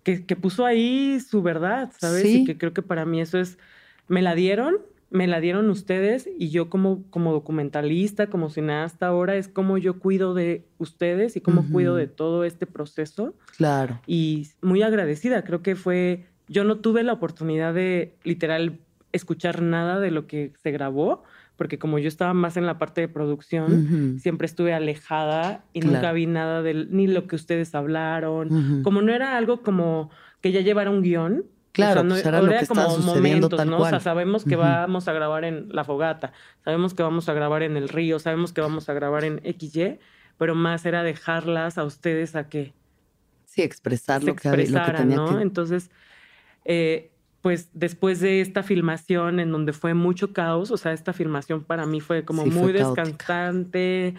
que, 0.03 0.25
que 0.25 0.35
puso 0.35 0.65
ahí 0.65 1.19
su 1.19 1.41
verdad, 1.43 1.91
¿sabes? 1.99 2.23
Sí. 2.23 2.41
Y 2.41 2.45
que 2.45 2.57
creo 2.57 2.73
que 2.73 2.81
para 2.81 3.05
mí 3.05 3.21
eso 3.21 3.37
es, 3.37 3.59
me 4.07 4.21
la 4.21 4.33
dieron, 4.33 4.77
me 5.09 5.27
la 5.27 5.39
dieron 5.41 5.69
ustedes 5.69 6.29
y 6.39 6.49
yo 6.49 6.69
como, 6.69 7.03
como 7.09 7.31
documentalista, 7.33 8.27
como 8.27 8.49
cineasta 8.49 9.07
ahora, 9.07 9.35
es 9.35 9.47
como 9.47 9.77
yo 9.77 9.99
cuido 9.99 10.33
de 10.33 10.65
ustedes 10.79 11.35
y 11.35 11.41
cómo 11.41 11.65
cuido 11.71 11.95
de 11.95 12.07
todo 12.07 12.43
este 12.45 12.65
proceso 12.65 13.33
Claro. 13.57 13.99
y 14.07 14.47
muy 14.61 14.81
agradecida. 14.81 15.43
Creo 15.43 15.61
que 15.61 15.75
fue, 15.75 16.25
yo 16.47 16.63
no 16.63 16.77
tuve 16.77 17.03
la 17.03 17.13
oportunidad 17.13 17.73
de 17.73 18.15
literal 18.23 18.79
escuchar 19.11 19.61
nada 19.61 19.99
de 19.99 20.11
lo 20.11 20.27
que 20.27 20.53
se 20.61 20.71
grabó, 20.71 21.23
porque 21.55 21.79
como 21.79 21.97
yo 21.97 22.07
estaba 22.07 22.33
más 22.33 22.55
en 22.57 22.65
la 22.65 22.77
parte 22.77 23.01
de 23.01 23.07
producción, 23.07 24.17
siempre 24.19 24.45
estuve 24.45 24.73
alejada 24.73 25.63
y 25.73 25.79
Claro. 25.79 25.95
nunca 25.95 26.11
vi 26.11 26.25
nada 26.27 26.61
del, 26.61 26.89
ni 26.91 27.07
lo 27.07 27.25
que 27.27 27.35
ustedes 27.35 27.73
hablaron. 27.73 28.81
Como 28.83 29.01
no 29.01 29.11
era 29.13 29.37
algo 29.37 29.61
como 29.63 30.11
que 30.41 30.51
ya 30.51 30.61
llevara 30.61 30.89
un 30.89 31.01
guion, 31.01 31.45
Claro, 31.71 31.91
o 31.91 31.93
sea, 32.01 32.03
no- 32.03 32.15
pues 32.15 32.25
era 32.25 32.41
lo 32.41 32.47
era 32.47 32.57
que 32.57 32.63
estaba 32.63 32.85
como 32.87 32.97
momentos, 33.13 33.55
tal 33.57 33.69
¿no? 33.69 33.77
cual. 33.77 33.87
O 33.87 33.89
sea, 33.89 33.99
sabemos 33.99 34.45
que 34.45 34.55
vamos 34.55 35.07
a 35.07 35.13
grabar 35.13 35.43
en 35.45 35.69
la 35.69 35.83
fogata, 35.83 36.31
sabemos 36.63 36.93
que 36.95 37.03
vamos 37.03 37.29
a 37.29 37.33
grabar 37.33 37.61
en 37.63 37.77
el 37.77 37.87
río, 37.89 38.17
sabemos 38.19 38.51
que 38.51 38.61
vamos 38.61 38.89
a 38.89 38.93
grabar 38.93 39.23
en 39.23 39.39
XY, 39.43 39.99
pero 40.37 40.55
más 40.55 40.85
era 40.87 41.03
dejarlas 41.03 41.77
a 41.77 41.83
ustedes 41.83 42.35
a 42.35 42.49
que 42.49 42.73
Sí, 43.45 43.61
expresar 43.61 44.21
se 44.21 44.27
lo 44.27 44.35
que, 44.35 44.47
había- 44.47 44.57
lo 44.57 44.65
que 44.65 44.75
expresaran, 44.77 45.01
tenía 45.09 45.17
¿no? 45.17 45.37
que... 45.37 45.41
Entonces, 45.43 45.89
eh, 46.67 47.09
pues 47.41 47.69
después 47.73 48.19
de 48.19 48.41
esta 48.41 48.61
filmación 48.61 49.39
en 49.39 49.51
donde 49.51 49.71
fue 49.73 49.93
mucho 49.93 50.33
caos, 50.33 50.69
o 50.69 50.77
sea, 50.77 50.91
esta 50.93 51.13
filmación 51.13 51.63
para 51.63 51.85
mí 51.85 52.01
fue 52.01 52.25
como 52.25 52.43
Sí, 52.43 52.51
fue 52.51 52.61
muy 52.61 52.73
caótica. 52.73 53.03
descansante, 53.05 54.13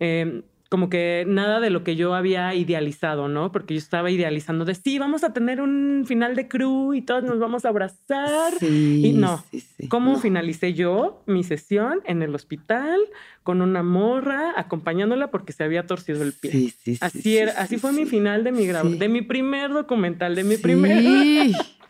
eh, 0.00 0.42
como 0.70 0.88
que 0.90 1.24
nada 1.28 1.60
de 1.60 1.70
lo 1.70 1.84
que 1.84 1.94
yo 1.94 2.14
había 2.14 2.52
idealizado, 2.54 3.28
¿no? 3.28 3.52
Porque 3.52 3.74
yo 3.74 3.78
estaba 3.78 4.10
idealizando 4.10 4.64
de 4.64 4.74
sí, 4.74 4.98
vamos 4.98 5.22
a 5.22 5.32
tener 5.32 5.60
un 5.60 6.02
final 6.04 6.34
de 6.34 6.48
crew 6.48 6.94
y 6.94 7.02
todos 7.02 7.22
nos 7.22 7.38
vamos 7.38 7.64
a 7.64 7.68
abrazar. 7.68 8.54
Sí, 8.58 9.02
y 9.04 9.12
no. 9.12 9.44
sí, 9.52 9.60
sí. 9.60 9.86
¿Cómo 9.88 10.14
No. 10.14 10.18
finalicé 10.18 10.74
yo 10.74 11.22
mi 11.26 11.44
sesión 11.44 12.00
en 12.06 12.22
el 12.22 12.34
hospital 12.34 12.98
con 13.44 13.62
una 13.62 13.84
morra 13.84 14.52
acompañándola 14.56 15.30
porque 15.30 15.52
se 15.52 15.62
había 15.62 15.86
torcido 15.86 16.24
el 16.24 16.32
pie? 16.32 16.50
Sí, 16.50 16.70
sí, 16.70 16.94
sí, 16.96 16.98
Así 17.00 17.36
era, 17.38 17.52
así 17.52 17.76
sí, 17.76 17.80
fue 17.80 17.92
mi 17.92 18.04
final 18.06 18.42
de 18.42 18.50
mi 18.50 18.66
de 18.66 19.08
mi 19.08 19.22
primer 19.22 19.70
documental, 19.72 20.34
de 20.34 20.42
mi 20.42 20.56
Sí. 20.56 20.62
primer. 20.62 21.04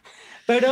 Pero, 0.47 0.71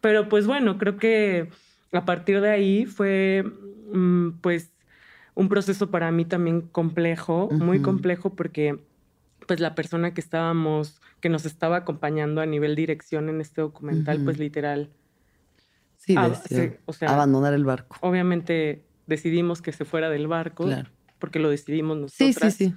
pero 0.00 0.28
pues 0.28 0.46
bueno, 0.46 0.78
creo 0.78 0.96
que 0.96 1.50
a 1.92 2.04
partir 2.04 2.40
de 2.40 2.50
ahí 2.50 2.86
fue 2.86 3.44
mm, 3.92 4.40
pues 4.40 4.70
un 5.34 5.48
proceso 5.48 5.90
para 5.90 6.10
mí 6.10 6.24
también 6.24 6.62
complejo, 6.62 7.48
muy 7.52 7.80
complejo 7.80 8.34
porque 8.34 8.78
pues 9.46 9.60
la 9.60 9.74
persona 9.74 10.12
que 10.12 10.20
estábamos, 10.20 11.00
que 11.20 11.28
nos 11.28 11.46
estaba 11.46 11.76
acompañando 11.78 12.40
a 12.40 12.46
nivel 12.46 12.74
dirección 12.74 13.28
en 13.28 13.40
este 13.40 13.60
documental, 13.60 14.22
pues 14.24 14.38
literal, 14.38 14.90
Sí, 15.96 16.14
decía, 16.16 16.70
sí, 16.70 16.76
o 16.86 16.92
sea, 16.92 17.10
abandonar 17.10 17.54
el 17.54 17.64
barco. 17.64 17.96
obviamente 18.00 18.84
decidimos 19.06 19.60
que 19.62 19.72
se 19.72 19.84
fuera 19.84 20.08
del 20.10 20.26
barco, 20.28 20.64
Claro. 20.64 20.88
porque 21.18 21.38
lo 21.38 21.50
decidimos 21.50 22.12
Sí, 22.12 22.26
nosotras. 22.28 22.54
sí, 22.54 22.66
sí. 22.68 22.74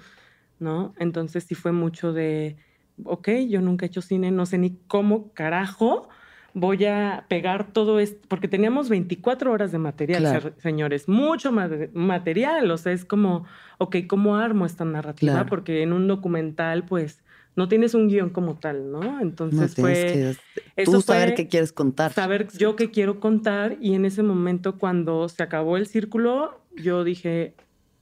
¿no? 0.60 0.94
Entonces 0.98 1.44
sí 1.44 1.56
fue 1.56 1.72
mucho 1.72 2.14
de, 2.14 2.58
ok, 3.04 3.30
yo 3.50 3.62
nunca 3.62 3.86
he 3.86 3.88
hecho 3.88 4.02
cine, 4.02 4.32
no 4.32 4.46
sé 4.46 4.58
ni 4.58 4.78
cómo 4.88 5.34
carajo 5.34 6.10
voy 6.54 6.86
a 6.86 7.26
pegar 7.30 7.72
todo 7.72 8.00
esto, 8.00 8.20
porque 8.28 8.48
teníamos 8.48 8.90
24 8.90 9.52
horas 9.52 9.72
de 9.72 9.78
material, 9.78 10.22
Claro. 10.24 10.54
señores, 10.58 11.08
mucho 11.08 11.52
ma- 11.52 11.70
material, 11.94 12.70
o 12.72 12.78
sea, 12.78 12.92
es 12.92 13.06
como, 13.06 13.46
ok, 13.78 13.98
¿cómo 14.08 14.36
armo 14.38 14.66
esta 14.66 14.84
narrativa? 14.86 15.34
Claro. 15.34 15.48
Porque 15.50 15.82
en 15.84 15.94
un 15.94 16.08
documental, 16.08 16.84
pues, 16.86 17.24
no 17.56 17.68
tienes 17.68 17.94
un 17.94 18.08
guion 18.08 18.30
como 18.30 18.58
tal, 18.60 18.92
¿no? 18.92 19.20
Entonces 19.22 19.76
fue 19.76 19.94
que 19.94 20.36
eso 20.78 20.92
tú 20.94 21.02
saber 21.02 21.30
fue 21.30 21.36
qué 21.36 21.48
quieres 21.48 21.74
contar. 21.74 22.14
saber 22.14 22.48
yo 22.58 22.76
qué 22.78 22.92
quiero 22.92 23.20
contar 23.20 23.78
y 23.82 23.94
en 23.94 24.06
ese 24.06 24.24
momento 24.24 24.78
cuando 24.78 25.28
se 25.28 25.44
acabó 25.44 25.76
el 25.78 25.86
círculo, 25.86 26.62
yo 26.78 27.04
dije, 27.04 27.54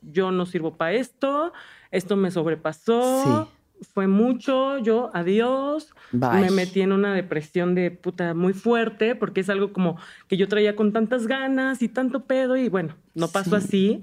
yo 0.02 0.32
no 0.32 0.46
sirvo 0.46 0.76
para 0.78 0.94
esto, 0.94 1.52
esto 1.92 2.16
me 2.16 2.30
sobrepasó, 2.30 3.52
fue 3.94 4.08
mucho, 4.08 4.78
yo 4.80 5.10
adiós, 5.14 5.94
Bye. 6.12 6.42
me 6.42 6.52
metí 6.52 6.82
en 6.82 6.92
una 6.92 7.14
depresión 7.14 7.76
de 7.76 7.92
puta 7.92 8.34
muy 8.34 8.54
fuerte 8.54 9.16
porque 9.16 9.42
es 9.42 9.50
algo 9.50 9.72
como 9.74 9.98
que 10.28 10.38
yo 10.38 10.48
traía 10.48 10.76
con 10.76 10.92
tantas 10.92 11.28
ganas 11.28 11.82
y 11.82 11.88
tanto 11.90 12.26
pedo 12.26 12.58
y 12.58 12.70
bueno, 12.70 12.96
no 13.16 13.28
pasó 13.30 13.60
Sí. 13.60 13.66
así. 13.66 14.02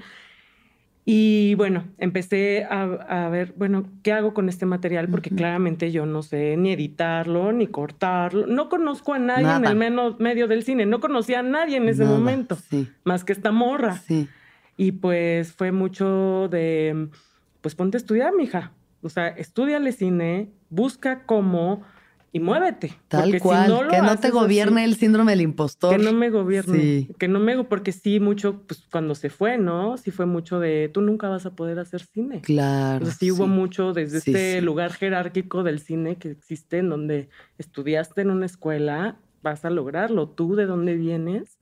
Y 1.09 1.55
bueno, 1.55 1.85
empecé 1.99 2.65
a, 2.65 2.83
a 2.83 3.29
ver, 3.29 3.55
bueno, 3.57 3.85
¿qué 4.03 4.13
hago 4.13 4.35
con 4.35 4.49
este 4.49 4.67
material? 4.67 5.07
Porque 5.09 5.31
claramente 5.31 5.93
yo 5.93 6.05
no 6.05 6.25
sé 6.25 6.57
ni 6.57 6.73
editarlo, 6.73 7.53
ni 7.53 7.69
cortarlo. 7.69 8.49
No 8.49 8.69
conozco 8.69 9.15
a 9.15 9.21
nadie 9.21 9.43
en 9.43 9.47
Nada. 9.63 9.71
el 9.71 9.77
meno- 9.77 10.17
medio 10.19 10.49
del 10.49 10.65
cine. 10.65 10.85
No 10.85 10.99
conocía 10.99 11.41
a 11.41 11.43
nadie 11.45 11.77
en 11.77 11.89
ese 11.89 12.03
Nada, 12.05 12.19
momento, 12.19 12.57
Sí, 12.57 12.89
más 13.05 13.23
que 13.23 13.33
esta 13.33 13.53
morra. 13.53 13.99
sí. 13.99 14.29
Y 14.77 14.93
pues 14.93 15.53
fue 15.53 15.71
mucho 15.71 16.49
de, 16.51 17.09
pues 17.61 17.77
ponte 17.77 17.97
a 17.97 18.01
estudiar, 18.01 18.33
mija. 18.37 18.73
O 19.03 19.09
sea, 19.09 19.29
estudiale 19.29 19.93
cine, 19.93 20.51
busca 20.71 21.25
cómo 21.27 21.83
y 22.33 22.41
muévete. 22.41 22.93
Tal 23.09 23.23
porque 23.23 23.39
si 23.39 23.43
cual. 23.43 23.69
no 23.71 23.83
lo 23.85 23.91
que 23.91 24.03
no 24.03 24.19
te 24.19 24.31
gobierne 24.31 24.83
así- 24.83 24.91
el 24.91 24.97
síndrome 24.97 25.33
del 25.33 25.41
impostor. 25.41 25.97
que 25.97 26.03
no 26.03 26.13
me 26.13 26.29
gobierne. 26.29 26.79
Sí. 26.79 27.11
Que 27.19 27.29
no 27.29 27.41
me... 27.41 27.65
Porque 27.65 27.93
sí, 27.93 28.21
mucho, 28.21 28.63
pues 28.67 28.85
cuando 28.91 29.15
se 29.15 29.31
fue, 29.31 29.57
¿no? 29.59 29.97
Sí 29.97 30.11
fue 30.11 30.27
mucho 30.27 30.59
de, 30.61 30.91
tú 30.93 31.01
nunca 31.01 31.29
vas 31.29 31.47
a 31.47 31.55
poder 31.55 31.79
hacer 31.79 32.03
cine. 32.03 32.43
Claro. 32.43 33.05
O 33.05 33.09
sea, 33.09 33.15
sí, 33.17 33.31
hubo 33.31 33.47
mucho 33.47 33.93
desde 33.95 34.21
Sí, 34.21 34.33
este 34.33 34.59
sí. 34.59 34.61
lugar 34.61 34.93
jerárquico 34.93 35.63
del 35.63 35.79
cine 35.81 36.17
que 36.17 36.31
existe, 36.31 36.79
en 36.79 36.91
donde 36.91 37.29
estudiaste 37.59 38.21
en 38.23 38.31
una 38.31 38.45
escuela, 38.47 39.17
vas 39.43 39.65
a 39.65 39.71
lograrlo. 39.71 40.29
¿Tú 40.29 40.57
de 40.57 40.67
dónde 40.67 40.95
vienes? 40.97 41.59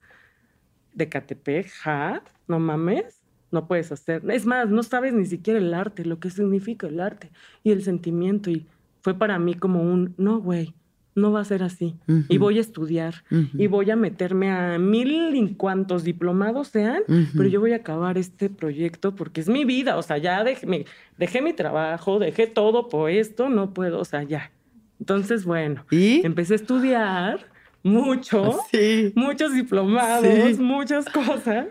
De 0.93 1.07
Catepec, 1.09 1.69
ja, 1.69 2.21
no 2.47 2.59
mames, 2.59 3.21
no 3.55 3.67
puedes 3.67 3.91
hacer. 3.91 4.21
Es 4.29 4.45
más, 4.45 4.69
no 4.69 4.83
sabes 4.83 5.13
ni 5.13 5.25
siquiera 5.25 5.59
el 5.59 5.73
arte, 5.73 6.05
lo 6.05 6.19
que 6.19 6.29
significa 6.29 6.85
el 6.87 6.99
arte 6.99 7.31
y 7.63 7.71
el 7.71 7.81
sentimiento. 7.83 8.51
Y 8.51 8.65
fue 9.01 9.13
para 9.17 9.39
mí 9.39 9.55
como 9.55 9.81
un, 9.81 10.13
no, 10.17 10.39
güey, 10.39 10.73
no 11.15 11.31
va 11.31 11.39
a 11.39 11.45
ser 11.45 11.63
así. 11.63 11.95
Y 12.27 12.37
voy 12.37 12.57
a 12.57 12.61
estudiar 12.61 13.23
y 13.57 13.67
voy 13.67 13.89
a 13.89 13.95
meterme 13.95 14.51
a 14.51 14.77
mil 14.77 15.33
y 15.35 15.53
cuantos 15.55 16.03
diplomados 16.03 16.67
sean, 16.67 17.03
pero 17.37 17.47
yo 17.47 17.61
voy 17.61 17.71
a 17.71 17.77
acabar 17.77 18.17
este 18.17 18.49
proyecto 18.49 19.15
porque 19.15 19.39
es 19.41 19.47
mi 19.47 19.63
vida, 19.63 19.95
o 19.97 20.01
sea, 20.01 20.17
ya 20.17 20.43
dejé 20.43 20.67
mi, 20.67 20.83
dejé 21.17 21.41
mi 21.41 21.53
trabajo, 21.53 22.19
dejé 22.19 22.47
todo 22.47 22.89
por 22.89 23.09
esto, 23.09 23.47
no 23.47 23.73
puedo, 23.73 23.99
o 24.01 24.05
sea, 24.05 24.23
ya. 24.23 24.51
Entonces, 24.99 25.45
bueno, 25.45 25.85
¿Y? 25.89 26.25
empecé 26.25 26.53
a 26.53 26.55
estudiar 26.57 27.39
mucho, 27.83 28.57
Sí. 28.71 29.13
muchos 29.15 29.53
diplomados, 29.53 30.25
Sí. 30.25 30.61
muchas 30.61 31.05
cosas. 31.05 31.67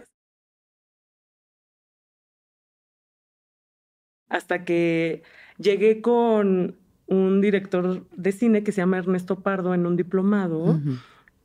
Hasta 4.35 4.65
que 4.65 5.23
llegué 5.59 6.01
con 6.01 6.75
un 7.07 7.41
director 7.41 8.05
de 8.11 8.33
cine 8.33 8.65
que 8.65 8.73
se 8.73 8.81
llama 8.81 8.99
Ernesto 8.99 9.41
Pardo 9.41 9.75
en 9.75 9.87
un 9.87 9.97
diplomado. 9.97 10.81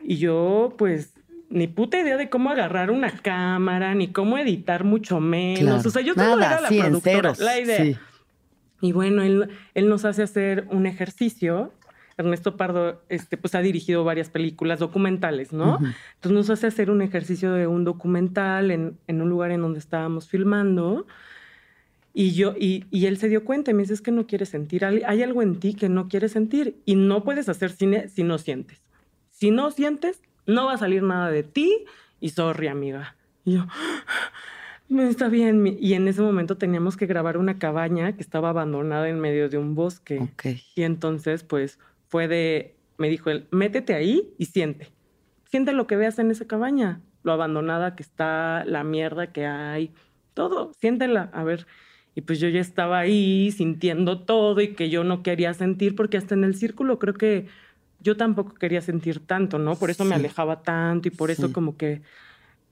Y 0.02 0.18
yo, 0.18 0.74
pues, 0.76 1.14
ni 1.50 1.68
puta 1.68 2.00
idea 2.00 2.18
de 2.18 2.32
cómo 2.32 2.50
agarrar 2.50 2.90
una 2.90 3.12
cámara, 3.12 3.94
ni 3.94 4.08
cómo 4.08 4.40
editar 4.40 4.86
mucho 4.86 5.20
menos. 5.20 5.60
Claro. 5.60 5.82
O 5.86 5.92
sea, 5.92 6.02
yo 6.02 6.16
Nada, 6.16 6.62
la 6.62 6.68
sí, 6.68 6.80
productora, 6.80 7.34
la 7.38 7.60
idea. 7.60 7.78
Sí. 7.78 7.98
Y 8.82 8.92
bueno, 8.92 9.22
él, 9.22 9.50
él 9.76 9.88
nos 9.88 10.04
hace 10.04 10.24
hacer 10.24 10.66
un 10.72 10.88
ejercicio. 10.88 11.72
Ernesto 12.18 12.58
Pardo, 12.58 13.04
este, 13.08 13.38
pues, 13.38 13.54
ha 13.54 13.62
dirigido 13.62 14.04
varias 14.04 14.32
películas 14.32 14.80
documentales, 14.80 15.54
¿no? 15.54 15.78
Entonces 16.16 16.32
nos 16.32 16.50
hace 16.50 16.66
hacer 16.66 16.90
un 16.90 17.04
ejercicio 17.04 17.52
de 17.54 17.68
un 17.68 17.84
documental 17.84 18.72
en, 18.72 18.98
en 19.06 19.22
un 19.22 19.30
lugar 19.30 19.52
en 19.52 19.62
donde 19.62 19.78
estábamos 19.78 20.28
filmando. 20.28 21.06
Y 22.20 22.34
yo, 22.34 22.53
y, 22.59 22.84
y 22.91 23.05
él 23.05 23.15
se 23.15 23.30
dio 23.30 23.45
cuenta 23.45 23.72
y 23.72 23.74
me 23.74 23.84
dice, 23.84 23.93
es 23.93 24.01
que 24.01 24.11
no 24.11 24.28
quieres 24.28 24.49
sentir, 24.49 24.84
hay 24.84 25.24
algo 25.24 25.41
en 25.41 25.57
ti 25.57 25.74
que 25.74 25.88
no 25.88 26.09
quieres 26.09 26.34
sentir 26.34 26.76
y 26.84 26.95
no 26.95 27.24
puedes 27.24 27.47
hacer 27.47 27.72
cine 27.72 28.09
si 28.09 28.24
no 28.24 28.38
sientes. 28.38 28.82
Si 29.30 29.51
no 29.51 29.72
sientes, 29.72 30.22
no 30.45 30.65
va 30.65 30.74
a 30.74 30.78
salir 30.78 31.01
nada 31.01 31.32
de 31.32 31.43
ti 31.43 31.86
y 32.20 32.32
sorry, 32.32 32.67
amiga. 32.67 33.15
Y 33.45 33.53
yo, 33.53 33.67
"Me 34.89 35.07
está 35.07 35.30
bien. 35.30 35.63
mi-". 35.63 35.78
Y 35.80 35.93
en 35.93 36.09
ese 36.09 36.22
momento 36.22 36.57
teníamos 36.57 36.97
que 36.97 37.05
grabar 37.05 37.38
una 37.38 37.57
cabaña 37.57 38.11
que 38.17 38.22
estaba 38.22 38.49
abandonada 38.49 39.07
en 39.07 39.22
medio 39.22 39.47
de 39.47 39.57
un 39.57 39.74
bosque. 39.74 40.20
Ok. 40.20 40.45
Y 40.76 40.84
entonces, 40.84 41.45
pues, 41.45 41.80
fue 42.09 42.28
de, 42.28 42.76
me 42.97 43.07
dijo 43.07 43.30
él, 43.30 43.47
métete 43.51 43.93
ahí 43.93 44.34
y 44.38 44.47
siente. 44.47 44.89
Siente 45.45 45.72
lo 45.72 45.88
que 45.88 45.95
veas 45.95 46.20
en 46.20 46.32
esa 46.32 46.45
cabaña, 46.45 46.99
lo 47.24 47.32
abandonada 47.32 47.95
que 47.95 48.03
está, 48.03 48.65
la 48.65 48.84
mierda 48.84 49.32
que 49.32 49.45
hay, 49.45 49.93
todo, 50.34 50.74
siéntela, 50.82 51.30
a 51.32 51.45
ver. 51.45 51.65
Y 52.20 52.22
pues 52.22 52.41
yo 52.41 52.49
ya 52.49 52.59
estaba 52.59 52.99
ahí 52.99 53.49
sintiendo 53.49 54.20
todo 54.26 54.59
y 54.59 54.74
que 54.76 54.89
yo 54.89 55.05
no 55.05 55.24
quería 55.24 55.53
sentir, 55.53 55.95
porque 55.95 56.17
hasta 56.17 56.36
en 56.36 56.43
el 56.43 56.53
círculo 56.53 56.99
creo 56.99 57.13
que 57.13 57.47
yo 57.99 58.17
tampoco 58.17 58.55
quería 58.55 58.82
sentir 58.82 59.26
tanto, 59.26 59.57
¿no? 59.57 59.80
Por 59.80 59.89
eso 59.89 60.03
me 60.03 60.09
Sí. 60.09 60.15
alejaba 60.15 60.61
tanto 60.61 61.07
y 61.07 61.11
por 61.11 61.32
eso 61.32 61.47
Sí. 61.47 61.53
como 61.53 61.78
que 61.78 62.01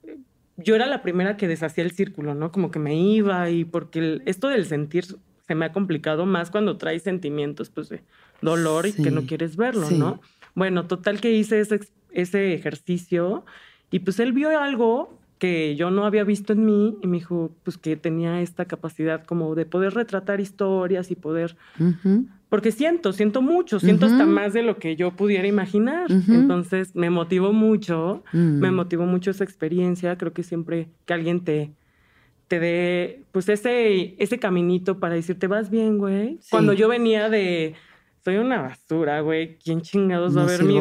eh, 0.02 0.18
yo 0.58 0.74
era 0.74 0.84
la 0.86 1.00
primera 1.02 1.38
que 1.38 1.48
deshacía 1.48 1.82
el 1.82 1.92
círculo, 1.92 2.34
¿no? 2.34 2.52
Como 2.52 2.70
que 2.70 2.78
me 2.78 2.94
iba 2.94 3.48
y 3.48 3.64
porque 3.64 4.00
el- 4.00 4.22
esto 4.26 4.48
del 4.48 4.66
sentir 4.66 5.06
se 5.46 5.54
me 5.54 5.64
ha 5.64 5.72
complicado 5.72 6.26
más 6.26 6.50
cuando 6.50 6.76
traes 6.76 7.02
sentimientos, 7.04 7.70
pues, 7.70 7.88
de 7.88 8.04
dolor 8.42 8.86
y 8.86 8.92
que 8.92 9.10
no 9.10 9.22
Sí, 9.22 9.26
quieres 9.28 9.56
verlo, 9.56 9.88
sí. 9.88 9.94
¿no? 9.94 10.20
Bueno, 10.54 10.86
total 10.86 11.22
que 11.22 11.32
hice 11.32 11.60
ese, 11.60 11.80
ese 12.10 12.52
ejercicio 12.52 13.46
y 13.90 14.00
pues 14.00 14.20
él 14.20 14.34
vio 14.34 14.58
algo 14.60 15.18
que 15.38 15.76
yo 15.76 15.90
no 15.90 16.04
había 16.04 16.24
visto 16.24 16.52
en 16.52 16.64
mí 16.66 16.96
y 17.00 17.06
me 17.06 17.18
dijo, 17.18 17.50
pues 17.62 17.78
que 17.78 17.96
tenía 17.96 18.40
esta 18.42 18.64
capacidad 18.64 19.24
como 19.24 19.54
de 19.54 19.66
poder 19.66 19.94
retratar 19.94 20.40
historias 20.40 21.10
y 21.10 21.14
poder 21.14 21.56
porque 22.48 22.72
siento, 22.72 23.12
siento 23.12 23.42
mucho, 23.42 23.78
siento 23.78 24.06
hasta 24.06 24.24
más 24.24 24.52
de 24.54 24.62
lo 24.62 24.78
que 24.78 24.96
yo 24.96 25.10
pudiera 25.12 25.46
imaginar. 25.46 26.06
Entonces 26.10 26.94
me 26.96 27.10
motivó 27.10 27.52
mucho, 27.52 28.24
Mm. 28.32 28.58
me 28.60 28.70
motivó 28.70 29.04
mucho 29.04 29.30
esa 29.30 29.44
experiencia. 29.44 30.16
Creo 30.16 30.32
que 30.32 30.42
siempre 30.42 30.88
que 31.04 31.12
alguien 31.12 31.44
te, 31.44 31.72
te 32.48 32.58
dé, 32.58 33.22
pues 33.32 33.48
ese, 33.50 34.14
ese 34.18 34.38
caminito 34.38 34.98
para 34.98 35.14
decirte, 35.14 35.46
vas 35.46 35.68
bien, 35.70 35.98
güey. 35.98 36.38
Sí. 36.40 36.48
Cuando 36.50 36.72
yo 36.72 36.88
venía 36.88 37.28
de 37.28 37.74
soy 38.24 38.36
una 38.36 38.62
basura, 38.62 39.20
güey. 39.20 39.58
¿Quién 39.58 39.82
chingados 39.82 40.34
va 40.36 40.42
No 40.42 40.48
a 40.48 40.50
ver 40.50 40.64
mi, 40.64 40.74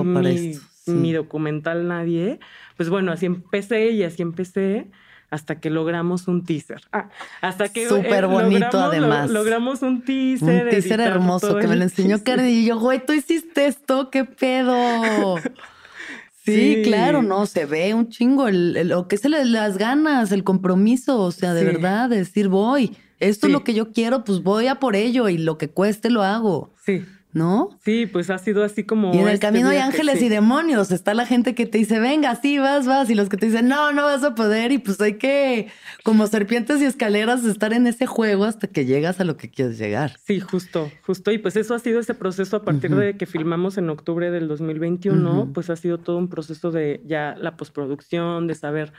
sí. 0.92 0.98
mi 0.98 1.14
documental? 1.14 1.88
Nadie. 1.88 2.40
Pues 2.76 2.90
bueno, 2.90 3.12
así 3.12 3.26
empecé 3.28 3.92
y 3.92 4.04
así 4.04 4.22
empecé 4.22 4.88
hasta 5.30 5.60
que 5.60 5.70
logramos 5.70 6.28
un 6.30 6.46
teaser. 6.46 6.82
Ah, 6.94 7.10
hasta 7.42 7.68
que 7.70 7.88
Súper 7.90 8.28
bonito, 8.28 8.60
logramos, 8.66 8.72
lo- 8.74 8.84
además. 8.86 9.30
logramos 9.30 9.82
un 9.82 10.02
teaser. 10.04 10.64
Un 10.66 10.70
teaser 10.70 11.02
hermoso 11.02 11.58
que 11.58 11.68
me 11.68 11.76
lo 11.76 11.84
enseñó. 11.84 12.24
Cardi 12.24 12.48
y 12.50 12.66
yo, 12.66 12.80
güey, 12.80 13.06
tú 13.06 13.12
hiciste 13.14 13.66
esto, 13.68 14.10
qué 14.10 14.24
pedo. 14.24 15.38
Sí, 15.38 15.44
Sí. 16.78 16.82
claro, 16.86 17.24
no, 17.24 17.46
se 17.46 17.66
ve 17.66 17.94
un 17.94 18.08
chingo 18.10 18.48
el, 18.48 18.78
el- 18.78 18.88
lo 18.90 19.08
que 19.10 19.16
es 19.18 19.26
el- 19.26 19.52
las 19.52 19.78
ganas, 19.78 20.32
el 20.32 20.44
compromiso, 20.46 21.20
o 21.20 21.32
sea, 21.32 21.54
de 21.54 21.60
Sí. 21.62 21.66
verdad, 21.66 22.10
de 22.10 22.18
decir, 22.20 22.48
voy, 22.48 22.96
esto 23.20 23.48
Sí. 23.48 23.52
es 23.52 23.54
lo 23.54 23.64
que 23.66 23.74
yo 23.74 23.92
quiero, 23.92 24.24
pues 24.24 24.42
voy 24.44 24.68
a 24.68 24.76
por 24.76 24.96
ello 24.96 25.28
y 25.28 25.38
lo 25.38 25.58
que 25.58 25.68
cueste 25.70 26.10
lo 26.10 26.24
hago, 26.24 26.74
Sí, 26.86 27.04
¿no? 27.38 27.78
sí, 27.84 28.06
pues 28.06 28.30
ha 28.30 28.38
sido 28.38 28.64
así 28.64 28.84
como. 28.84 29.14
Y 29.14 29.20
en 29.20 29.28
el 29.28 29.36
este 29.36 29.46
camino 29.48 29.70
hay 29.70 29.78
ángeles 29.78 30.20
sí. 30.20 30.26
y 30.26 30.30
demonios. 30.30 30.92
Está 30.92 31.14
la 31.14 31.26
gente 31.26 31.56
que 31.56 31.66
te 31.66 31.78
dice, 31.78 32.00
venga, 32.00 32.36
sí, 32.36 32.58
vas, 32.58 32.88
vas. 32.88 33.10
Y 33.10 33.16
los 33.16 33.30
que 33.30 33.38
te 33.38 33.46
dicen, 33.46 33.68
no, 33.68 33.94
no 33.94 34.04
vas 34.04 34.24
a 34.24 34.36
poder. 34.36 34.72
Y 34.72 34.80
pues 34.80 35.00
hay 35.00 35.14
que, 35.14 35.68
como 36.04 36.28
serpientes 36.28 36.82
y 36.82 36.86
escaleras, 36.86 37.46
estar 37.46 37.74
en 37.74 37.88
ese 37.88 38.06
juego 38.06 38.46
hasta 38.46 38.68
que 38.68 38.86
llegas 38.86 39.20
a 39.20 39.24
lo 39.24 39.38
que 39.38 39.50
quieres 39.50 39.78
llegar. 39.78 40.18
Sí, 40.24 40.40
justo, 40.40 40.92
justo. 41.06 41.32
Y 41.32 41.38
pues 41.38 41.56
eso 41.56 41.76
ha 41.76 41.80
sido 41.80 42.00
ese 42.00 42.14
proceso 42.14 42.58
a 42.58 42.64
partir 42.64 42.96
de 42.96 43.16
que 43.16 43.26
filmamos 43.26 43.78
en 43.78 43.90
octubre 43.90 44.32
del 44.32 44.48
2021, 44.48 45.42
Ujú. 45.42 45.54
pues 45.54 45.70
ha 45.70 45.76
sido 45.76 46.00
todo 46.00 46.18
un 46.18 46.28
proceso 46.28 46.72
de 46.72 47.02
ya 47.06 47.36
la 47.40 47.56
postproducción, 47.56 48.48
de 48.48 48.56
saber, 48.56 48.94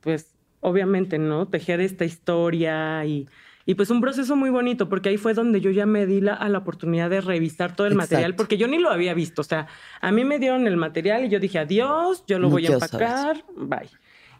pues 0.00 0.34
obviamente, 0.60 1.18
¿no? 1.18 1.48
Tejer 1.48 1.80
esta 1.80 2.04
historia 2.04 3.04
y, 3.04 3.28
y 3.66 3.74
pues 3.74 3.90
un 3.90 4.00
proceso 4.00 4.36
muy 4.36 4.50
bonito, 4.50 4.88
porque 4.88 5.10
ahí 5.10 5.16
fue 5.16 5.34
donde 5.34 5.60
yo 5.60 5.70
ya 5.70 5.86
me 5.86 6.06
di 6.06 6.20
la, 6.20 6.34
a 6.34 6.48
la 6.48 6.58
oportunidad 6.58 7.10
de 7.10 7.20
revisar 7.20 7.76
todo 7.76 7.86
el 7.86 7.94
material, 7.94 8.34
porque 8.34 8.56
yo 8.56 8.66
ni 8.66 8.78
lo 8.78 8.90
había 8.90 9.14
visto. 9.14 9.42
O 9.42 9.44
sea, 9.44 9.66
a 10.00 10.10
mí 10.12 10.24
me 10.24 10.38
dieron 10.38 10.66
el 10.66 10.76
material 10.76 11.24
y 11.24 11.28
yo 11.28 11.38
dije, 11.38 11.58
adiós, 11.58 12.24
yo 12.26 12.38
lo 12.38 12.48
No 12.48 12.52
voy 12.52 12.66
a 12.66 12.72
empacar, 12.72 13.44
bye. 13.56 13.88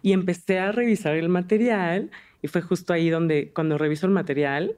Y 0.02 0.12
empecé 0.12 0.58
a 0.58 0.72
revisar 0.72 1.16
el 1.16 1.28
material 1.28 2.10
y 2.42 2.48
fue 2.48 2.62
justo 2.62 2.92
ahí 2.92 3.10
donde 3.10 3.52
cuando 3.52 3.76
reviso 3.76 4.06
el 4.06 4.12
material, 4.12 4.76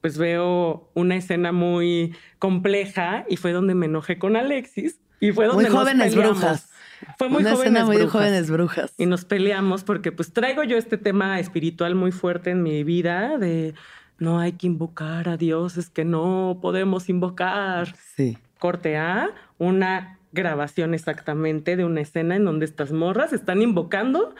pues 0.00 0.18
veo 0.18 0.90
una 0.94 1.16
escena 1.16 1.52
muy 1.52 2.14
compleja 2.38 3.24
y 3.28 3.36
fue 3.36 3.52
donde 3.52 3.74
me 3.74 3.86
enojé 3.86 4.18
con 4.18 4.36
Alexis 4.36 4.98
y 5.20 5.32
fue 5.32 5.46
donde 5.46 5.62
Muy 5.62 5.70
nos 5.72 5.80
jóvenes 5.80 6.12
peleamos. 6.12 6.40
brujas. 6.40 6.70
Fue 7.18 7.28
muy 7.28 7.42
Una 7.42 7.52
jóvenes 7.52 7.72
escena 7.72 7.86
muy 7.86 7.96
brujas. 7.96 8.12
jóvenes 8.12 8.50
brujas. 8.50 8.94
Y 8.98 9.06
nos 9.06 9.24
peleamos 9.24 9.84
porque 9.84 10.12
pues 10.12 10.32
traigo 10.32 10.62
yo 10.64 10.76
este 10.76 10.98
tema 10.98 11.38
espiritual 11.40 11.94
muy 11.94 12.12
fuerte 12.12 12.50
en 12.50 12.62
mi 12.62 12.84
vida 12.84 13.38
de 13.38 13.74
no 14.18 14.38
hay 14.38 14.52
que 14.52 14.66
invocar 14.66 15.28
a 15.28 15.36
Dios, 15.36 15.76
es 15.76 15.90
que 15.90 16.04
no 16.04 16.58
podemos 16.62 17.08
invocar. 17.08 17.94
Sí. 18.16 18.38
Corte 18.58 18.96
A, 18.96 19.30
una 19.58 20.18
grabación 20.32 20.94
exactamente 20.94 21.76
de 21.76 21.84
una 21.84 22.00
escena 22.00 22.36
en 22.36 22.44
donde 22.44 22.64
estas 22.64 22.92
morras 22.92 23.32
están 23.32 23.62
invocando 23.62 24.34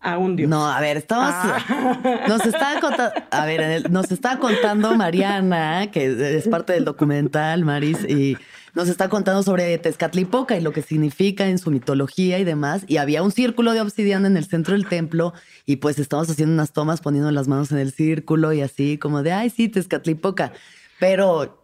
a 0.00 0.18
un 0.18 0.36
Dios. 0.36 0.48
No, 0.48 0.66
a 0.66 0.80
ver, 0.80 0.96
estamos. 0.96 1.28
Ah. 1.32 2.24
Nos 2.28 2.44
estaba 2.46 2.80
contando. 2.80 3.12
A 3.30 3.46
ver, 3.46 3.60
el- 3.60 3.92
nos 3.92 4.10
está 4.10 4.38
contando 4.38 4.94
Mariana, 4.96 5.90
que 5.92 6.36
es 6.36 6.48
parte 6.48 6.72
del 6.72 6.84
documental, 6.84 7.64
Maris, 7.64 7.98
y 8.08 8.36
nos 8.74 8.88
está 8.88 9.08
contando 9.08 9.42
sobre 9.42 9.76
Tezcatlipoca 9.78 10.56
y 10.56 10.60
lo 10.60 10.72
que 10.72 10.82
significa 10.82 11.46
en 11.48 11.58
su 11.58 11.70
mitología 11.70 12.38
y 12.38 12.44
demás. 12.44 12.84
Y 12.86 12.96
había 12.96 13.22
un 13.22 13.32
círculo 13.32 13.72
de 13.72 13.80
obsidiana 13.80 14.26
en 14.28 14.36
el 14.36 14.46
centro 14.46 14.74
del 14.74 14.86
templo, 14.86 15.34
y 15.66 15.76
pues 15.76 15.98
estamos 15.98 16.30
haciendo 16.30 16.54
unas 16.54 16.72
tomas 16.72 17.00
poniendo 17.00 17.30
las 17.30 17.48
manos 17.48 17.70
en 17.72 17.78
el 17.78 17.92
círculo 17.92 18.52
y 18.52 18.62
así, 18.62 18.96
como 18.96 19.22
de 19.22 19.32
ay, 19.32 19.50
sí, 19.50 19.68
Tezcatlipoca. 19.68 20.52
Pero. 20.98 21.62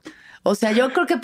O 0.48 0.54
sea, 0.54 0.72
yo 0.72 0.92
creo 0.92 1.06
que 1.06 1.18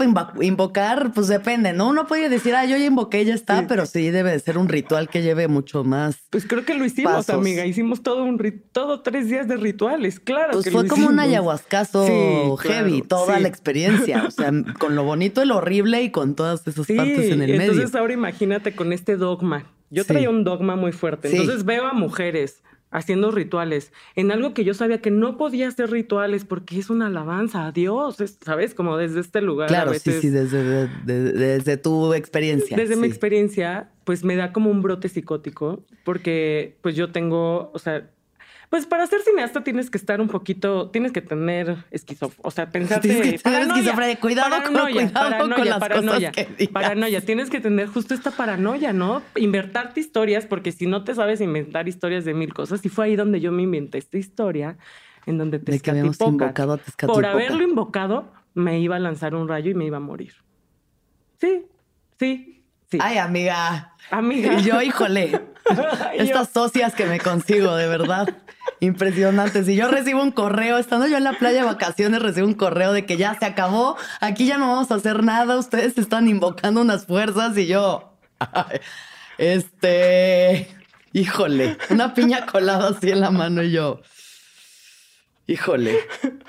invocar, 0.44 1.12
pues 1.14 1.28
depende, 1.28 1.72
¿no? 1.72 1.88
Uno 1.88 2.06
puede 2.06 2.28
decir, 2.28 2.54
ah, 2.54 2.64
yo 2.64 2.76
ya 2.76 2.86
invoqué, 2.86 3.24
ya 3.24 3.34
está, 3.34 3.60
Sí. 3.60 3.66
pero 3.68 3.86
sí 3.86 4.10
debe 4.10 4.32
de 4.32 4.38
ser 4.40 4.58
un 4.58 4.68
ritual 4.68 5.08
que 5.08 5.22
lleve 5.22 5.46
mucho 5.48 5.84
más 5.84 6.16
Pues 6.30 6.46
creo 6.46 6.64
que 6.64 6.74
lo 6.74 6.84
hicimos, 6.84 7.12
Pasos. 7.12 7.36
amiga. 7.36 7.64
Hicimos 7.64 8.02
todo 8.02 8.24
un 8.24 8.38
todo 8.72 9.00
tres 9.02 9.28
días 9.28 9.46
de 9.46 9.56
rituales, 9.56 10.18
claro. 10.18 10.52
Pues 10.52 10.64
que 10.64 10.70
fue 10.72 10.82
lo 10.82 10.88
como 10.88 11.06
un 11.08 11.20
ayahuascazo 11.20 12.06
Sí, 12.06 12.68
heavy, 12.68 13.02
claro, 13.02 13.06
toda 13.08 13.36
sí. 13.36 13.42
la 13.42 13.48
experiencia. 13.48 14.24
O 14.26 14.30
sea, 14.30 14.50
con 14.78 14.96
lo 14.96 15.04
bonito 15.04 15.42
y 15.42 15.46
lo 15.46 15.58
horrible 15.58 16.02
y 16.02 16.10
con 16.10 16.34
todas 16.34 16.66
esas 16.66 16.86
partes 16.86 17.30
en 17.30 17.42
el 17.42 17.50
entonces 17.50 17.84
medio. 17.86 18.00
ahora 18.00 18.12
imagínate 18.14 18.74
con 18.74 18.92
este 18.92 19.16
dogma. 19.16 19.66
Yo 19.90 20.04
traía 20.04 20.30
un 20.30 20.42
dogma 20.42 20.74
muy 20.74 20.92
fuerte. 20.92 21.30
Entonces 21.30 21.64
veo 21.64 21.86
a 21.86 21.92
mujeres 21.92 22.62
haciendo 22.92 23.30
rituales 23.30 23.92
en 24.14 24.30
algo 24.30 24.54
que 24.54 24.64
yo 24.64 24.74
sabía 24.74 25.00
que 25.00 25.10
no 25.10 25.36
podía 25.36 25.66
hacer 25.68 25.90
rituales 25.90 26.44
porque 26.44 26.78
es 26.78 26.90
una 26.90 27.06
alabanza 27.06 27.66
a 27.66 27.72
Dios, 27.72 28.20
es- 28.20 28.38
¿sabes? 28.44 28.74
Como 28.74 28.96
desde 28.96 29.20
este 29.20 29.40
lugar. 29.40 29.68
Claro, 29.68 29.92
sí, 29.94 30.10
veces- 30.10 30.20
sí, 30.20 30.28
desde, 30.30 30.62
de- 30.62 30.88
de- 31.04 31.32
desde 31.32 31.76
tu 31.78 32.12
experiencia. 32.14 32.76
Desde 32.76 32.96
mi 32.96 33.06
experiencia, 33.06 33.90
pues 34.04 34.24
me 34.24 34.36
da 34.36 34.52
como 34.52 34.70
un 34.70 34.82
brote 34.82 35.08
psicótico, 35.08 35.82
porque 36.04 36.76
pues 36.82 36.94
yo 36.94 37.10
tengo, 37.10 37.70
o 37.74 37.78
sea, 37.78 38.08
pues 38.72 38.86
para 38.86 39.06
ser 39.06 39.20
cineasta 39.20 39.62
tienes 39.62 39.90
que 39.90 39.98
estar 39.98 40.18
un 40.22 40.28
poquito, 40.28 40.88
tienes 40.88 41.12
que 41.12 41.20
tener 41.20 41.76
esquizof, 41.90 42.38
o 42.40 42.50
sea, 42.50 42.70
pensarte... 42.70 43.06
Tienes 43.06 43.22
que 43.32 43.38
tener 43.38 43.42
paranoia, 43.42 43.74
esquizofrenia. 43.74 44.18
Cuidado 44.18 44.62
con- 44.64 44.90
cuidado 44.90 45.38
con 45.54 45.68
las 45.68 45.78
cosas 45.78 46.32
que 46.32 46.48
digas. 46.56 46.72
Paranoia, 46.72 47.20
tienes 47.20 47.50
que 47.50 47.60
tener 47.60 47.88
justo 47.88 48.14
esta 48.14 48.30
paranoia, 48.30 48.94
¿no? 48.94 49.20
Inventarte 49.36 50.00
historias, 50.00 50.46
porque 50.46 50.72
si 50.72 50.86
no 50.86 51.04
te 51.04 51.14
sabes 51.14 51.42
inventar 51.42 51.86
historias 51.86 52.24
de 52.24 52.32
mil 52.32 52.54
cosas, 52.54 52.82
y 52.86 52.88
fue 52.88 53.04
ahí 53.04 53.14
donde 53.14 53.40
yo 53.40 53.52
me 53.52 53.60
inventé 53.60 53.98
esta 53.98 54.16
historia, 54.16 54.78
en 55.26 55.36
donde 55.36 55.58
Tezcatlipoca, 55.58 56.24
invocado 56.30 56.72
a 56.72 57.06
por 57.06 57.26
haberlo 57.26 57.62
invocado, 57.64 58.32
me 58.54 58.80
iba 58.80 58.96
a 58.96 59.00
lanzar 59.00 59.34
un 59.34 59.48
rayo 59.48 59.70
y 59.70 59.74
me 59.74 59.84
iba 59.84 59.98
a 59.98 60.00
morir. 60.00 60.32
Sí, 61.38 61.66
sí, 62.18 62.64
sí. 62.90 62.96
Ay, 63.02 63.18
amiga. 63.18 63.94
Amiga. 64.10 64.54
Y 64.54 64.62
yo, 64.62 64.80
híjole, 64.80 65.42
estas 66.14 66.48
socias 66.50 66.94
que 66.94 67.06
me 67.06 67.18
consigo, 67.20 67.74
de 67.76 67.88
verdad. 67.88 68.28
Impresionante. 68.80 69.64
Si 69.64 69.76
yo 69.76 69.88
recibo 69.88 70.22
un 70.22 70.32
correo, 70.32 70.78
estando 70.78 71.06
yo 71.06 71.16
en 71.16 71.24
la 71.24 71.34
playa 71.34 71.60
de 71.60 71.66
vacaciones, 71.66 72.20
recibo 72.22 72.46
un 72.46 72.54
correo 72.54 72.92
de 72.92 73.06
que 73.06 73.16
ya 73.16 73.36
se 73.38 73.44
acabó, 73.44 73.96
aquí 74.20 74.46
ya 74.46 74.58
no 74.58 74.68
vamos 74.68 74.90
a 74.90 74.96
hacer 74.96 75.22
nada, 75.22 75.56
ustedes 75.56 75.98
están 75.98 76.28
invocando 76.28 76.80
unas 76.80 77.06
fuerzas 77.06 77.56
y 77.56 77.66
yo, 77.66 78.16
este, 79.38 80.68
híjole, 81.12 81.76
una 81.90 82.14
piña 82.14 82.46
colada 82.46 82.88
así 82.88 83.10
en 83.10 83.20
la 83.20 83.30
mano 83.30 83.62
y 83.62 83.70
yo, 83.72 84.00
híjole, 85.46 85.98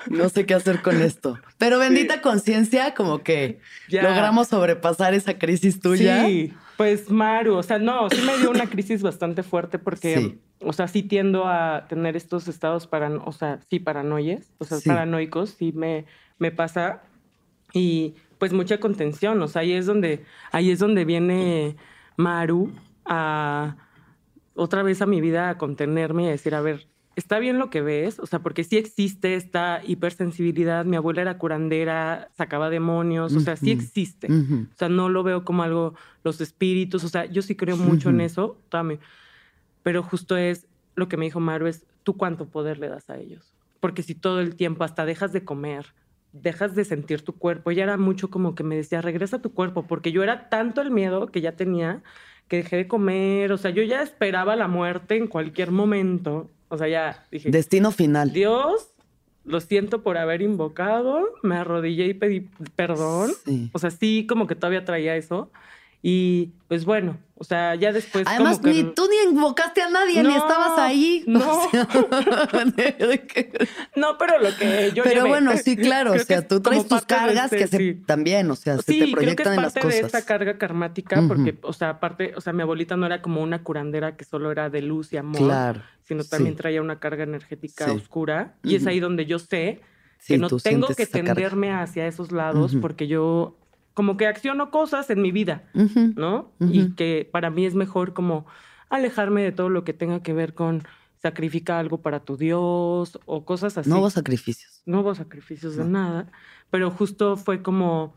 no 0.08 0.28
sé 0.28 0.46
qué 0.46 0.54
hacer 0.54 0.82
con 0.82 1.00
esto. 1.02 1.38
Pero 1.58 1.78
bendita 1.78 2.20
conciencia, 2.20 2.94
como 2.94 3.22
que 3.22 3.60
Ya. 3.88 4.02
logramos 4.02 4.48
sobrepasar 4.48 5.14
esa 5.14 5.38
crisis 5.38 5.80
tuya. 5.80 6.24
Sí, 6.26 6.52
pues 6.76 7.10
Maru, 7.10 7.54
o 7.56 7.62
sea, 7.62 7.78
no, 7.78 8.08
sí 8.10 8.20
me 8.26 8.36
dio 8.38 8.50
una 8.50 8.66
crisis 8.68 9.02
bastante 9.02 9.42
fuerte 9.42 9.78
porque, 9.78 10.18
Sí. 10.18 10.38
o 10.60 10.72
sea, 10.72 10.88
sí 10.88 11.02
tiendo 11.02 11.46
a 11.46 11.86
tener 11.88 12.16
estos 12.16 12.48
estados 12.48 12.86
para, 12.86 13.08
o 13.10 13.32
sea, 13.32 13.60
sí 13.70 13.78
paranoias, 13.78 14.52
o 14.58 14.64
sea, 14.64 14.78
Sí. 14.78 14.88
paranoicos, 14.88 15.50
sí 15.50 15.72
me, 15.72 16.04
me 16.38 16.50
pasa 16.50 17.02
y 17.72 18.14
pues 18.38 18.52
mucha 18.52 18.78
contención, 18.78 19.40
o 19.42 19.48
sea, 19.48 19.62
ahí 19.62 19.72
es 19.72 19.86
donde, 19.86 20.24
ahí 20.52 20.70
es 20.70 20.78
donde 20.78 21.04
viene 21.04 21.76
Maru 22.16 22.72
a 23.04 23.76
otra 24.54 24.82
vez 24.82 25.00
a 25.02 25.06
mi 25.06 25.20
vida 25.20 25.48
a 25.50 25.58
contenerme 25.58 26.24
y 26.24 26.28
a 26.28 26.30
decir, 26.32 26.54
a 26.54 26.60
ver, 26.60 26.86
está 27.16 27.38
bien 27.38 27.58
lo 27.58 27.70
que 27.70 27.80
ves, 27.80 28.18
o 28.18 28.26
sea, 28.26 28.40
porque 28.40 28.64
sí 28.64 28.76
existe 28.76 29.34
esta 29.34 29.80
hipersensibilidad, 29.84 30.84
mi 30.84 30.96
abuela 30.96 31.22
era 31.22 31.38
curandera, 31.38 32.30
sacaba 32.36 32.70
demonios, 32.70 33.34
o 33.34 33.40
sea, 33.40 33.56
sí 33.56 33.70
existe. 33.70 34.28
O 34.30 34.76
sea, 34.76 34.88
no 34.88 35.08
lo 35.08 35.22
veo 35.22 35.44
como 35.44 35.62
algo, 35.62 35.94
los 36.22 36.40
espíritus, 36.40 37.04
o 37.04 37.08
sea, 37.08 37.26
yo 37.26 37.42
sí 37.42 37.54
creo 37.54 37.76
mucho 37.76 38.10
en 38.10 38.20
eso, 38.20 38.58
dame. 38.70 38.98
Pero 39.82 40.02
justo 40.02 40.36
es 40.36 40.66
lo 40.94 41.08
que 41.08 41.16
me 41.16 41.26
dijo 41.26 41.40
Maru, 41.40 41.66
es 41.66 41.84
tú 42.02 42.16
cuánto 42.16 42.46
poder 42.46 42.78
le 42.78 42.88
das 42.88 43.10
a 43.10 43.18
ellos. 43.18 43.54
Porque 43.80 44.02
si 44.02 44.14
todo 44.14 44.40
el 44.40 44.56
tiempo 44.56 44.84
hasta 44.84 45.04
dejas 45.04 45.32
de 45.32 45.44
comer, 45.44 45.94
dejas 46.32 46.74
de 46.74 46.84
sentir 46.84 47.22
tu 47.22 47.34
cuerpo, 47.34 47.70
ella 47.70 47.84
era 47.84 47.96
mucho 47.96 48.30
como 48.30 48.54
que 48.54 48.64
me 48.64 48.76
decía, 48.76 49.00
regresa 49.00 49.36
a 49.36 49.42
tu 49.42 49.52
cuerpo, 49.52 49.86
porque 49.86 50.10
yo 50.10 50.22
era 50.22 50.48
tanto 50.48 50.80
el 50.80 50.90
miedo 50.90 51.26
que 51.26 51.40
ya 51.40 51.52
tenía 51.52 52.02
que 52.48 52.56
dejé 52.56 52.76
de 52.76 52.88
comer, 52.88 53.52
o 53.52 53.56
sea, 53.56 53.70
yo 53.70 53.82
ya 53.82 54.02
esperaba 54.02 54.56
la 54.56 54.68
muerte 54.68 55.16
en 55.16 55.28
cualquier 55.28 55.70
momento, 55.70 56.50
o 56.74 56.78
sea, 56.78 56.88
ya 56.88 57.26
dije, 57.30 57.50
Destino 57.50 57.90
final. 57.90 58.32
Dios, 58.32 58.88
lo 59.44 59.60
siento 59.60 60.02
por 60.02 60.18
haber 60.18 60.42
invocado, 60.42 61.22
me 61.42 61.56
arrodillé 61.56 62.06
y 62.06 62.14
pedí 62.14 62.40
perdón. 62.76 63.32
Sí. 63.44 63.70
O 63.72 63.78
sea, 63.78 63.90
sí, 63.90 64.26
como 64.26 64.46
que 64.46 64.54
todavía 64.54 64.84
traía 64.84 65.16
eso. 65.16 65.50
Y 66.06 66.50
pues 66.68 66.84
bueno, 66.84 67.16
o 67.36 67.44
sea, 67.44 67.76
ya 67.76 67.90
después. 67.90 68.26
Además, 68.28 68.58
como 68.58 68.74
que... 68.74 68.82
ni 68.82 68.92
tú 68.94 69.08
ni 69.08 69.30
invocaste 69.30 69.80
a 69.80 69.88
nadie, 69.88 70.22
ni 70.22 70.34
estabas 70.34 70.78
ahí. 70.78 71.24
no. 71.26 71.62
O 71.62 71.70
sea, 71.70 71.88
No, 73.96 74.18
pero 74.18 74.38
lo 74.38 74.54
que 74.54 74.92
yo. 74.94 75.02
Pero 75.02 75.20
llevé. 75.20 75.28
bueno, 75.30 75.56
sí, 75.56 75.78
claro. 75.78 76.12
O 76.12 76.18
sea, 76.18 76.46
tú 76.46 76.60
traes 76.60 76.86
tus 76.86 77.06
cargas 77.06 77.44
este- 77.46 77.56
que 77.56 77.66
se 77.68 77.76
sí. 77.78 77.94
también, 78.06 78.50
o 78.50 78.54
sea, 78.54 78.76
se 78.76 78.82
Sí, 78.92 78.98
te 78.98 79.00
creo 79.04 79.06
que 79.06 79.12
proyectan 79.14 79.52
es 79.52 79.56
en 79.56 79.62
las 79.62 79.72
parte 79.72 79.88
de 79.88 79.94
cosas. 80.02 80.14
esta 80.14 80.26
carga 80.26 80.58
karmática, 80.58 81.22
porque, 81.26 81.56
o 81.62 81.72
sea, 81.72 81.88
aparte, 81.88 82.34
o 82.36 82.42
sea, 82.42 82.52
mi 82.52 82.60
abuelita 82.60 82.98
no 82.98 83.06
era 83.06 83.22
como 83.22 83.40
una 83.42 83.62
curandera 83.62 84.14
que 84.16 84.24
solo 84.26 84.52
era 84.52 84.68
de 84.68 84.82
luz 84.82 85.10
y 85.14 85.16
amor, 85.16 85.40
Claro. 85.40 85.80
sino 86.02 86.22
sí. 86.22 86.28
también 86.28 86.54
traía 86.56 86.82
una 86.82 87.00
carga 87.00 87.24
energética 87.24 87.90
oscura. 87.92 88.56
Y 88.62 88.74
es 88.74 88.86
ahí 88.86 89.00
donde 89.00 89.24
yo 89.24 89.38
sé 89.38 89.80
que 90.26 90.36
no 90.38 90.48
tengo 90.48 90.88
que 90.88 91.02
esa 91.04 91.12
carga. 91.12 91.34
tenderme 91.34 91.72
hacia 91.72 92.06
esos 92.06 92.30
lados 92.30 92.76
porque 92.80 93.06
yo 93.06 93.56
como 93.94 94.16
que 94.16 94.26
acciono 94.26 94.70
cosas 94.70 95.08
en 95.10 95.22
mi 95.22 95.32
vida. 95.32 95.64
¿no? 95.72 96.52
Y 96.60 96.90
que 96.92 97.28
para 97.30 97.50
mí 97.50 97.64
es 97.64 97.74
mejor 97.74 98.12
como 98.12 98.46
alejarme 98.90 99.42
de 99.42 99.52
todo 99.52 99.70
lo 99.70 99.84
que 99.84 99.92
tenga 99.92 100.22
que 100.22 100.32
ver 100.32 100.54
con 100.54 100.82
sacrifica 101.22 101.78
algo 101.78 102.02
para 102.02 102.20
tu 102.20 102.36
Dios 102.36 103.18
o 103.24 103.44
cosas 103.46 103.78
así. 103.78 103.88
Hubo 103.90 104.10
sacrificios. 104.10 104.82
no 104.84 105.00
hubo 105.00 105.14
sacrificios 105.14 105.74
de 105.74 105.84
nada, 105.84 106.30
pero 106.70 106.90
justo 106.90 107.38
fue 107.38 107.62
como 107.62 108.12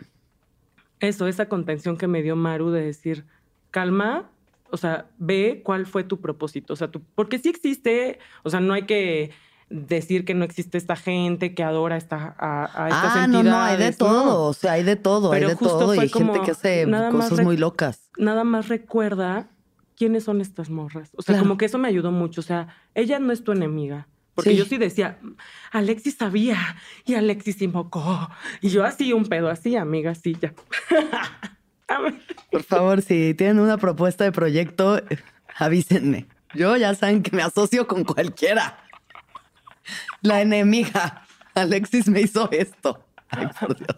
eso, 0.99 1.27
esa 1.27 1.47
contención 1.47 1.95
que 1.97 2.07
me 2.07 2.21
dio 2.21 2.35
Maru 2.35 2.71
de 2.71 2.81
decir, 2.81 3.25
calma, 3.71 4.29
o 4.71 4.77
sea, 4.77 5.09
ve 5.17 5.61
cuál 5.63 5.85
fue 5.85 6.03
tu 6.03 6.19
propósito, 6.19 6.73
o 6.73 6.75
sea, 6.75 6.89
tu, 6.89 7.01
porque 7.15 7.39
sí 7.39 7.47
existe, 7.47 8.19
o 8.43 8.49
sea, 8.49 8.59
no 8.59 8.73
hay 8.73 8.83
que 8.83 9.31
decir 9.69 10.23
que 10.25 10.33
no 10.33 10.45
existe 10.45 10.77
esta 10.77 10.95
gente 10.95 11.53
que 11.53 11.63
adora 11.63 11.97
esta, 11.97 12.35
a, 12.39 12.85
a 12.85 12.87
estas 12.87 13.15
Ah, 13.15 13.27
no, 13.27 13.43
no, 13.43 13.59
hay 13.59 13.77
de 13.77 13.87
entidades, 13.87 13.99
no. 13.99 14.05
todo. 14.23 14.43
O 14.45 14.53
sea, 14.53 14.71
hay 14.73 14.83
de 14.83 14.95
todo, 14.95 15.31
Pero 15.31 15.47
hay 15.49 15.53
de 15.53 15.59
todo. 15.59 15.95
Y 15.95 15.99
hay 15.99 16.09
gente 16.09 16.39
que 16.41 16.51
hace 16.51 16.87
cosas 17.11 17.41
muy 17.43 17.57
locas. 17.57 18.09
Nada 18.17 18.43
más 18.43 18.69
recuerda 18.69 19.47
quiénes 19.97 20.23
son 20.23 20.41
estas 20.41 20.69
morras. 20.69 21.09
O 21.17 21.21
sea, 21.21 21.33
Claro. 21.33 21.43
como 21.43 21.57
que 21.57 21.65
eso 21.65 21.77
me 21.77 21.87
ayudó 21.87 22.11
mucho. 22.11 22.41
O 22.41 22.43
sea, 22.43 22.67
ella 22.95 23.19
no 23.19 23.33
es 23.33 23.43
tu 23.43 23.51
enemiga. 23.51 24.07
Porque 24.35 24.51
Sí. 24.51 24.55
yo 24.57 24.65
sí 24.65 24.77
decía, 24.77 25.17
Alexis 25.71 26.15
sabía 26.15 26.57
y 27.05 27.15
Alexis 27.15 27.59
invocó. 27.63 28.29
Y 28.61 28.69
yo 28.69 28.85
así, 28.85 29.11
un 29.11 29.25
pedo 29.25 29.49
así, 29.49 29.75
amiga, 29.75 30.11
así 30.11 30.37
ya. 30.39 30.53
Por 32.51 32.63
favor, 32.63 33.01
si 33.01 33.33
tienen 33.33 33.59
una 33.59 33.77
propuesta 33.77 34.23
de 34.23 34.31
proyecto, 34.31 35.01
avísenme. 35.57 36.27
Yo 36.53 36.75
ya 36.77 36.93
saben 36.95 37.23
que 37.23 37.35
me 37.35 37.41
asocio 37.43 37.87
con 37.87 38.03
cualquiera. 38.03 38.77
La 40.21 40.41
enemiga. 40.41 41.25
Alexis 41.53 42.07
me 42.07 42.21
hizo 42.21 42.49
esto. 42.51 43.03
Ay, 43.29 43.47
por 43.59 43.75
Dios. 43.75 43.97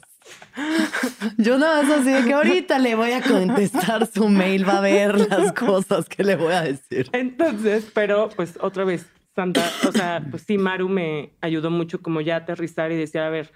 Yo 1.37 1.57
nada 1.57 1.83
más 1.83 1.99
así 1.99 2.11
de 2.11 2.23
que 2.23 2.33
ahorita 2.33 2.79
le 2.79 2.95
voy 2.95 3.11
a 3.11 3.21
contestar 3.21 4.07
su 4.07 4.29
mail, 4.29 4.67
va 4.67 4.77
a 4.77 4.81
ver 4.81 5.29
las 5.29 5.53
cosas 5.53 6.07
que 6.07 6.23
le 6.23 6.35
voy 6.35 6.53
a 6.53 6.61
decir. 6.61 7.09
Entonces, 7.13 7.89
pero 7.93 8.29
pues 8.35 8.57
otra 8.61 8.83
vez, 8.83 9.07
Santa, 9.35 9.63
o 9.87 9.91
sea, 9.91 10.25
pues 10.29 10.43
sí, 10.43 10.57
Maru 10.57 10.89
me 10.89 11.31
ayudó 11.41 11.71
mucho 11.71 12.01
como 12.01 12.21
ya 12.21 12.35
a 12.35 12.39
aterrizar 12.39 12.91
y 12.91 12.97
decir, 12.97 13.21
a 13.21 13.29
ver, 13.29 13.51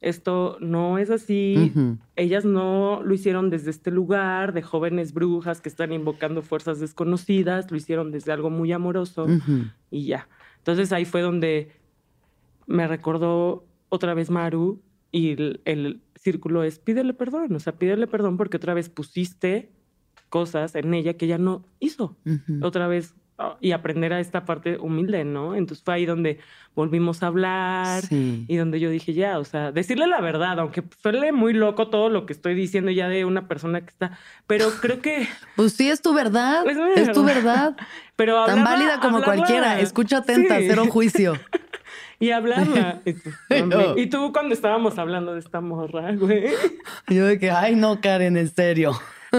esto 0.00 0.56
no 0.60 0.98
es 0.98 1.10
así. 1.10 1.72
Ellas 2.16 2.44
no 2.44 3.02
lo 3.02 3.14
hicieron 3.14 3.50
desde 3.50 3.70
este 3.70 3.90
lugar 3.90 4.52
de 4.52 4.62
jóvenes 4.62 5.12
brujas 5.12 5.60
que 5.60 5.68
están 5.68 5.92
invocando 5.92 6.42
fuerzas 6.42 6.80
desconocidas, 6.80 7.70
lo 7.70 7.76
hicieron 7.76 8.10
desde 8.10 8.32
algo 8.32 8.50
muy 8.50 8.72
amoroso 8.72 9.26
y 9.90 10.06
ya. 10.06 10.28
Entonces 10.66 10.92
ahí 10.92 11.04
fue 11.04 11.20
donde 11.20 11.70
me 12.66 12.88
recordó 12.88 13.68
otra 13.88 14.14
vez 14.14 14.30
Maru 14.30 14.82
y 15.12 15.30
el, 15.30 15.60
el 15.64 16.02
círculo 16.16 16.64
es 16.64 16.80
pídele 16.80 17.14
perdón, 17.14 17.54
o 17.54 17.60
sea, 17.60 17.78
pídele 17.78 18.08
perdón 18.08 18.36
porque 18.36 18.56
otra 18.56 18.74
vez 18.74 18.88
pusiste 18.88 19.70
cosas 20.28 20.74
en 20.74 20.92
ella 20.92 21.14
que 21.14 21.26
ella 21.26 21.38
no 21.38 21.64
hizo. 21.78 22.16
Otra 22.62 22.88
vez 22.88 23.14
y 23.60 23.72
aprender 23.72 24.12
a 24.12 24.20
esta 24.20 24.44
parte 24.44 24.78
humilde, 24.78 25.24
¿no? 25.24 25.54
Entonces 25.54 25.84
fue 25.84 25.94
ahí 25.94 26.06
donde 26.06 26.38
volvimos 26.74 27.22
a 27.22 27.26
hablar 27.28 28.02
Sí. 28.02 28.44
y 28.48 28.56
donde 28.56 28.80
yo 28.80 28.88
dije, 28.90 29.12
ya, 29.14 29.38
o 29.38 29.44
sea, 29.44 29.72
decirle 29.72 30.06
la 30.06 30.20
verdad, 30.20 30.58
aunque 30.58 30.82
suele 31.02 31.32
muy 31.32 31.52
loco 31.52 31.88
todo 31.88 32.08
lo 32.08 32.24
que 32.26 32.32
estoy 32.32 32.54
diciendo 32.54 32.90
ya 32.90 33.08
de 33.08 33.24
una 33.24 33.46
persona 33.48 33.80
que 33.82 33.88
está, 33.88 34.18
pero 34.46 34.68
creo 34.80 35.00
que, 35.00 35.28
Pues 35.54 35.72
sí, 35.74 35.90
es 35.90 36.00
tu 36.02 36.14
verdad. 36.14 36.64
Es 36.96 37.12
tu 37.12 37.24
verdad. 37.24 37.76
pero 38.16 38.44
Tan 38.46 38.64
válida 38.64 39.00
como 39.00 39.22
cualquiera. 39.22 39.80
Escucha 39.80 40.18
atenta, 40.18 40.58
Sí. 40.58 40.66
cero 40.68 40.84
juicio. 40.88 41.34
Y 42.18 42.30
hablarla. 42.30 43.00
Y 43.04 43.12
tú, 43.12 43.30
No. 43.66 43.98
y 43.98 44.06
tú 44.06 44.32
cuando 44.32 44.54
estábamos 44.54 44.96
hablando 44.98 45.34
de 45.34 45.40
esta 45.40 45.60
morra, 45.60 46.12
güey. 46.14 46.46
Yo 47.08 47.26
de 47.26 47.38
que, 47.38 47.50
ay, 47.50 47.76
no, 47.76 48.00
Karen, 48.00 48.38
en 48.38 48.48
serio. 48.48 48.92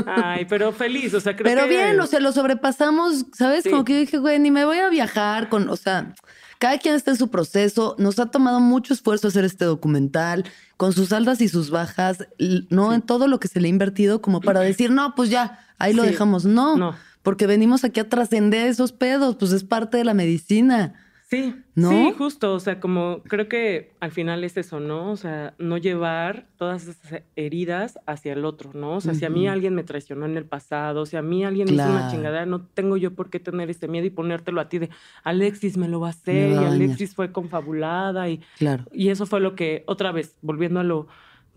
Ay, 0.06 0.46
pero 0.50 0.72
feliz, 0.74 1.14
o 1.14 1.20
sea, 1.22 1.36
creo 1.36 1.46
Pero 1.46 1.64
que... 1.64 1.70
bien, 1.70 2.00
o 2.00 2.08
sea, 2.08 2.20
lo 2.20 2.32
sobrepasamos, 2.32 3.26
¿sabes? 3.34 3.64
Sí. 3.64 3.70
Como 3.70 3.86
que 3.86 3.94
yo 3.94 4.00
dije, 4.00 4.18
güey, 4.18 4.40
ni 4.40 4.52
me 4.52 4.66
voy 4.66 4.78
a 4.80 4.90
viajar 4.90 5.50
con, 5.50 5.70
o 5.70 5.76
sea, 5.76 6.14
cada 6.60 6.78
quien 6.78 6.96
está 6.96 7.12
en 7.12 7.18
su 7.18 7.30
proceso. 7.30 7.96
Nos 7.98 8.20
ha 8.20 8.28
tomado 8.28 8.60
mucho 8.60 8.94
esfuerzo 8.94 9.28
hacer 9.30 9.46
este 9.46 9.66
documental, 9.66 10.46
con 10.76 10.94
sus 10.94 11.12
altas 11.12 11.42
y 11.42 11.48
sus 11.50 11.70
bajas, 11.72 12.28
no 12.70 12.94
en 12.94 13.02
todo 13.02 13.28
lo 13.28 13.40
que 13.40 13.48
se 13.48 13.60
le 13.60 13.68
ha 13.68 13.70
invertido, 13.70 14.22
como 14.22 14.42
para 14.42 14.60
decir, 14.72 14.92
no, 14.92 15.16
pues 15.16 15.30
ya, 15.30 15.60
ahí 15.80 15.94
lo 15.94 16.04
Sí. 16.04 16.10
dejamos. 16.10 16.46
No, 16.46 16.76
No. 16.78 16.96
porque 17.24 17.48
venimos 17.48 17.84
aquí 17.84 18.00
a 18.00 18.10
trascender 18.10 18.68
esos 18.68 18.92
pedos, 18.92 19.36
pues 19.38 19.52
es 19.52 19.64
parte 19.64 19.98
de 19.98 20.04
la 20.06 20.14
medicina. 20.14 20.94
Sí, 21.30 21.53
¿No? 21.75 21.89
sí, 21.89 22.13
justo, 22.17 22.53
o 22.53 22.59
sea, 22.61 22.80
como 22.80 23.21
creo 23.23 23.49
que 23.49 23.91
al 23.99 24.11
final 24.11 24.45
es 24.45 24.55
eso, 24.55 24.80
¿no? 24.80 25.11
O 25.11 25.17
sea, 25.17 25.53
no 25.57 25.75
llevar 25.78 26.47
todas 26.55 26.88
esas 26.88 27.21
heridas 27.36 27.99
hacia 28.05 28.32
el 28.32 28.45
otro, 28.45 28.71
¿no? 28.73 28.95
O 28.95 29.01
sea, 29.01 29.13
si 29.13 29.25
a 29.25 29.30
mí 29.30 29.45
alguien 29.45 29.75
me 29.75 29.84
traicionó 29.84 30.25
en 30.25 30.38
el 30.38 30.45
pasado, 30.45 31.05
si 31.05 31.17
a 31.17 31.21
mí 31.21 31.43
alguien 31.43 31.67
me 31.67 31.73
hizo 31.73 31.84
una 31.84 31.97
Claro. 31.99 32.11
chingadera, 32.15 32.45
no 32.45 32.61
tengo 32.61 32.95
yo 32.95 33.13
por 33.13 33.30
qué 33.30 33.41
tener 33.41 33.69
ese 33.69 33.89
miedo 33.89 34.05
y 34.05 34.09
ponértelo 34.09 34.61
a 34.61 34.69
ti 34.69 34.80
de 34.80 34.89
Alexis 35.25 35.75
me 35.75 35.89
lo 35.89 35.99
va 35.99 36.07
a 36.07 36.11
hacer 36.11 36.51
y. 36.51 36.55
Alexis 36.55 37.13
fue 37.13 37.34
confabulada 37.34 38.30
y, 38.30 38.39
Claro. 38.57 38.86
y 38.93 39.09
eso 39.09 39.25
fue 39.25 39.41
lo 39.41 39.53
que, 39.53 39.84
otra 39.86 40.13
vez, 40.13 40.38
volviendo 40.41 40.80
a 40.80 40.84
lo, 40.84 41.07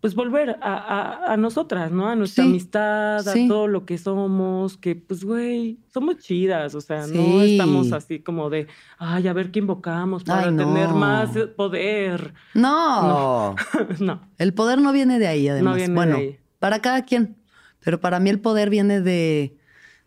pues 0.01 0.15
volver 0.15 0.57
a, 0.63 0.75
a- 0.77 1.33
a 1.33 1.37
nosotras, 1.37 1.91
¿no? 1.93 2.09
A 2.09 2.17
nuestra 2.17 2.45
Sí, 2.45 2.51
amistad, 2.51 3.17
a 3.29 3.33
sí. 3.33 3.47
todo 3.49 3.67
lo 3.69 3.85
que 3.85 3.99
somos, 3.99 4.77
que 4.79 4.97
pues, 4.97 5.25
güey, 5.25 5.79
somos 5.93 6.19
chidas, 6.19 6.75
o 6.75 6.81
sea, 6.81 7.07
no 7.07 7.43
estamos 7.43 7.93
así 7.93 8.21
como 8.21 8.49
de, 8.51 8.67
ay, 8.99 9.29
a 9.29 9.33
ver 9.35 9.51
qué 9.51 9.59
invocamos 9.59 10.25
para 10.25 10.45
Ay, 10.49 10.53
no. 10.53 10.65
tener 10.65 10.89
más 10.95 11.31
poder. 11.57 12.33
No, 12.55 13.55
no, 14.01 14.21
el 14.39 14.55
poder 14.55 14.81
no 14.81 14.93
viene 14.93 15.19
de 15.19 15.27
ahí, 15.27 15.49
además. 15.49 15.77
viene 15.77 15.91
de 15.93 15.95
bueno, 15.97 16.17
ahí. 16.17 16.39
para 16.59 16.81
cada 16.81 17.03
quien. 17.05 17.37
Pero 17.83 18.01
para 18.01 18.21
mí 18.21 18.29
el 18.31 18.41
poder 18.41 18.69
viene 18.71 19.01
de, 19.01 19.57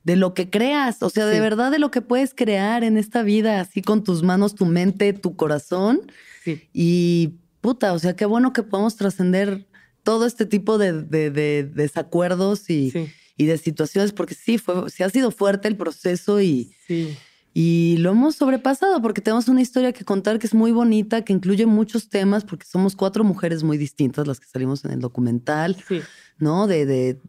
de 0.03 0.15
lo 0.15 0.33
que 0.33 0.49
creas, 0.49 1.01
o 1.03 1.09
sea, 1.09 1.25
de 1.25 1.39
verdad 1.39 1.71
de 1.71 1.79
lo 1.79 1.89
que 1.91 2.01
puedes 2.01 2.33
crear 2.35 2.83
en 2.83 2.97
esta 2.97 3.23
vida, 3.23 3.59
así 3.59 3.81
con 3.81 4.03
tus 4.03 4.21
manos, 4.23 4.53
tu 4.55 4.65
mente, 4.65 5.13
tu 5.13 5.35
corazón. 5.35 6.01
sí, 6.43 6.61
Y 6.73 7.35
puta, 7.61 7.93
o 7.93 7.99
sea, 7.99 8.15
qué 8.15 8.25
bueno 8.25 8.53
que 8.53 8.61
podamos 8.63 8.95
trascender 8.95 9.65
todo 10.03 10.25
este 10.25 10.45
tipo 10.45 10.77
de, 10.77 11.01
de- 11.03 11.31
de 11.31 11.63
desacuerdos 11.63 12.69
y, 12.69 12.91
sí, 12.91 13.09
y 13.37 13.45
de 13.45 13.57
situaciones, 13.57 14.11
porque 14.13 14.35
sí, 14.35 14.57
fue, 14.57 14.89
sí 14.89 15.03
ha 15.03 15.09
sido 15.09 15.31
fuerte 15.31 15.67
el 15.67 15.75
proceso 15.77 16.39
y, 16.41 16.73
sí, 16.87 17.17
y 17.53 17.97
lo 17.99 18.11
hemos 18.11 18.35
sobrepasado 18.35 19.01
porque 19.01 19.21
tenemos 19.21 19.47
una 19.47 19.61
historia 19.61 19.93
que 19.93 20.03
contar 20.05 20.39
que 20.39 20.47
es 20.47 20.53
muy 20.53 20.71
bonita, 20.71 21.23
que 21.23 21.33
incluye 21.33 21.65
muchos 21.65 22.09
temas, 22.09 22.43
porque 22.43 22.65
somos 22.65 22.95
cuatro 22.95 23.23
mujeres 23.23 23.63
muy 23.63 23.77
distintas 23.77 24.27
las 24.27 24.39
que 24.39 24.47
salimos 24.47 24.83
en 24.85 24.91
el 24.91 24.99
documental, 24.99 25.77
sí, 25.87 26.01
¿no? 26.39 26.65
De, 26.67 26.85
de, 26.85 27.19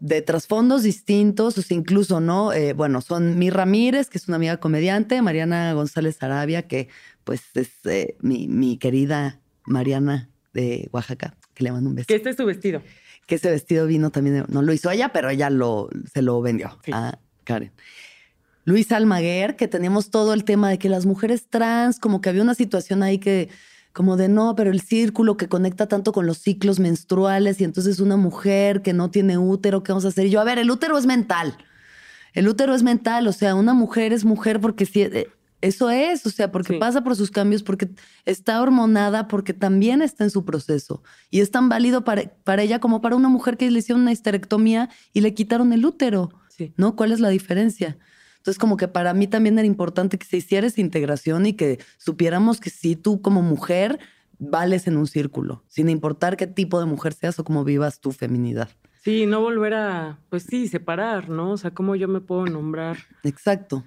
de 0.00 0.20
trasfondos 0.22 0.82
distintos, 0.82 1.56
o 1.56 1.62
sea, 1.62 1.76
incluso, 1.76 2.20
¿no? 2.20 2.52
Eh, 2.52 2.74
bueno, 2.74 3.00
son 3.00 3.38
Mi 3.38 3.48
Ramírez, 3.48 4.10
que 4.10 4.18
es 4.18 4.28
una 4.28 4.36
amiga 4.36 4.58
comediante, 4.58 5.22
Mariana 5.22 5.72
González 5.72 6.22
Arabia, 6.22 6.68
que 6.68 6.88
pues 7.24 7.40
es 7.54 7.70
eh, 7.86 8.16
mi, 8.20 8.48
mi 8.48 8.76
querida 8.76 9.40
Mariana 9.64 10.28
de 10.52 10.88
Oaxaca, 10.92 11.36
que 11.54 11.64
le 11.64 11.72
mando 11.72 11.88
un 11.90 11.96
beso 11.96 12.06
que 12.06 12.16
este 12.16 12.30
es 12.30 12.36
tu 12.36 12.44
vestido. 12.44 12.82
que 13.26 13.36
ese 13.36 13.50
vestido 13.50 13.86
vino 13.86 14.10
también, 14.10 14.44
no 14.48 14.60
lo 14.62 14.72
hizo 14.72 14.90
ella, 14.90 15.10
pero 15.12 15.30
ella 15.30 15.48
lo, 15.50 15.88
se 16.12 16.20
lo 16.22 16.40
vendió 16.42 16.78
Sí. 16.84 16.90
a 16.92 17.18
Karen. 17.44 17.72
Luis 18.66 18.90
Almaguer, 18.92 19.56
que 19.56 19.68
teníamos 19.68 20.10
todo 20.10 20.32
el 20.32 20.44
tema 20.44 20.70
de 20.70 20.78
que 20.78 20.88
las 20.88 21.04
mujeres 21.06 21.48
trans, 21.50 21.98
como 21.98 22.20
que 22.20 22.30
había 22.30 22.42
una 22.42 22.54
situación 22.54 23.02
ahí 23.02 23.18
que, 23.18 23.50
como 23.92 24.16
de 24.16 24.28
no, 24.28 24.54
pero 24.56 24.70
el 24.70 24.80
círculo 24.80 25.36
que 25.36 25.48
conecta 25.48 25.86
tanto 25.86 26.12
con 26.12 26.26
los 26.26 26.38
ciclos 26.38 26.80
menstruales 26.80 27.60
y 27.60 27.64
entonces 27.64 28.00
una 28.00 28.16
mujer 28.16 28.80
que 28.82 28.92
no 28.94 29.10
tiene 29.10 29.36
útero, 29.38 29.82
¿qué 29.82 29.92
vamos 29.92 30.06
a 30.06 30.08
hacer? 30.08 30.26
Y 30.26 30.30
yo, 30.30 30.40
a 30.40 30.44
ver, 30.44 30.58
el 30.58 30.70
útero 30.70 30.96
es 30.96 31.04
mental. 31.06 31.56
El 32.32 32.48
útero 32.48 32.74
es 32.74 32.82
mental, 32.82 33.28
o 33.28 33.32
sea, 33.32 33.54
una 33.54 33.74
mujer 33.74 34.12
es 34.14 34.24
mujer 34.24 34.60
porque 34.60 34.86
sí, 34.86 35.02
eh, 35.02 35.28
eso 35.66 35.90
es, 35.90 36.24
o 36.26 36.30
sea, 36.30 36.50
porque 36.52 36.74
Sí. 36.74 36.78
pasa 36.78 37.02
por 37.02 37.16
sus 37.16 37.30
cambios, 37.30 37.62
porque 37.62 37.88
está 38.24 38.60
hormonada, 38.62 39.28
porque 39.28 39.52
también 39.52 40.02
está 40.02 40.24
en 40.24 40.30
su 40.30 40.44
proceso. 40.44 41.02
Y 41.30 41.40
es 41.40 41.50
tan 41.50 41.68
válido 41.68 42.04
para, 42.04 42.22
para 42.44 42.62
ella 42.62 42.78
como 42.80 43.00
para 43.00 43.16
una 43.16 43.28
mujer 43.28 43.56
que 43.56 43.70
le 43.70 43.78
hicieron 43.78 44.02
una 44.02 44.12
histerectomía 44.12 44.88
y 45.12 45.20
le 45.20 45.34
quitaron 45.34 45.72
el 45.72 45.84
útero, 45.84 46.30
Sí. 46.48 46.72
¿no? 46.76 46.94
¿Cuál 46.96 47.12
es 47.12 47.20
la 47.20 47.28
diferencia? 47.30 47.98
Entonces, 48.36 48.58
como 48.58 48.76
que 48.76 48.88
para 48.88 49.14
mí 49.14 49.26
también 49.26 49.58
era 49.58 49.66
importante 49.66 50.18
que 50.18 50.26
se 50.26 50.36
hiciera 50.36 50.66
esa 50.66 50.80
integración 50.80 51.46
y 51.46 51.54
que 51.54 51.78
supiéramos 51.98 52.60
que 52.60 52.68
si 52.70 52.94
tú 52.94 53.20
como 53.22 53.40
mujer 53.42 53.98
vales 54.38 54.86
en 54.86 54.96
un 54.98 55.06
círculo, 55.06 55.64
sin 55.68 55.88
importar 55.88 56.36
qué 56.36 56.46
tipo 56.46 56.78
de 56.78 56.86
mujer 56.86 57.14
seas 57.14 57.38
o 57.38 57.44
cómo 57.44 57.64
vivas 57.64 58.00
tu 58.00 58.12
feminidad. 58.12 58.68
Sí, 59.02 59.26
no 59.26 59.40
volver 59.40 59.74
a, 59.74 60.18
pues 60.28 60.42
sí, 60.44 60.68
separar, 60.68 61.28
¿no? 61.30 61.52
O 61.52 61.56
sea, 61.56 61.70
cómo 61.72 61.94
yo 61.96 62.06
me 62.08 62.20
puedo 62.20 62.44
nombrar 62.46 62.98
Exacto. 63.22 63.84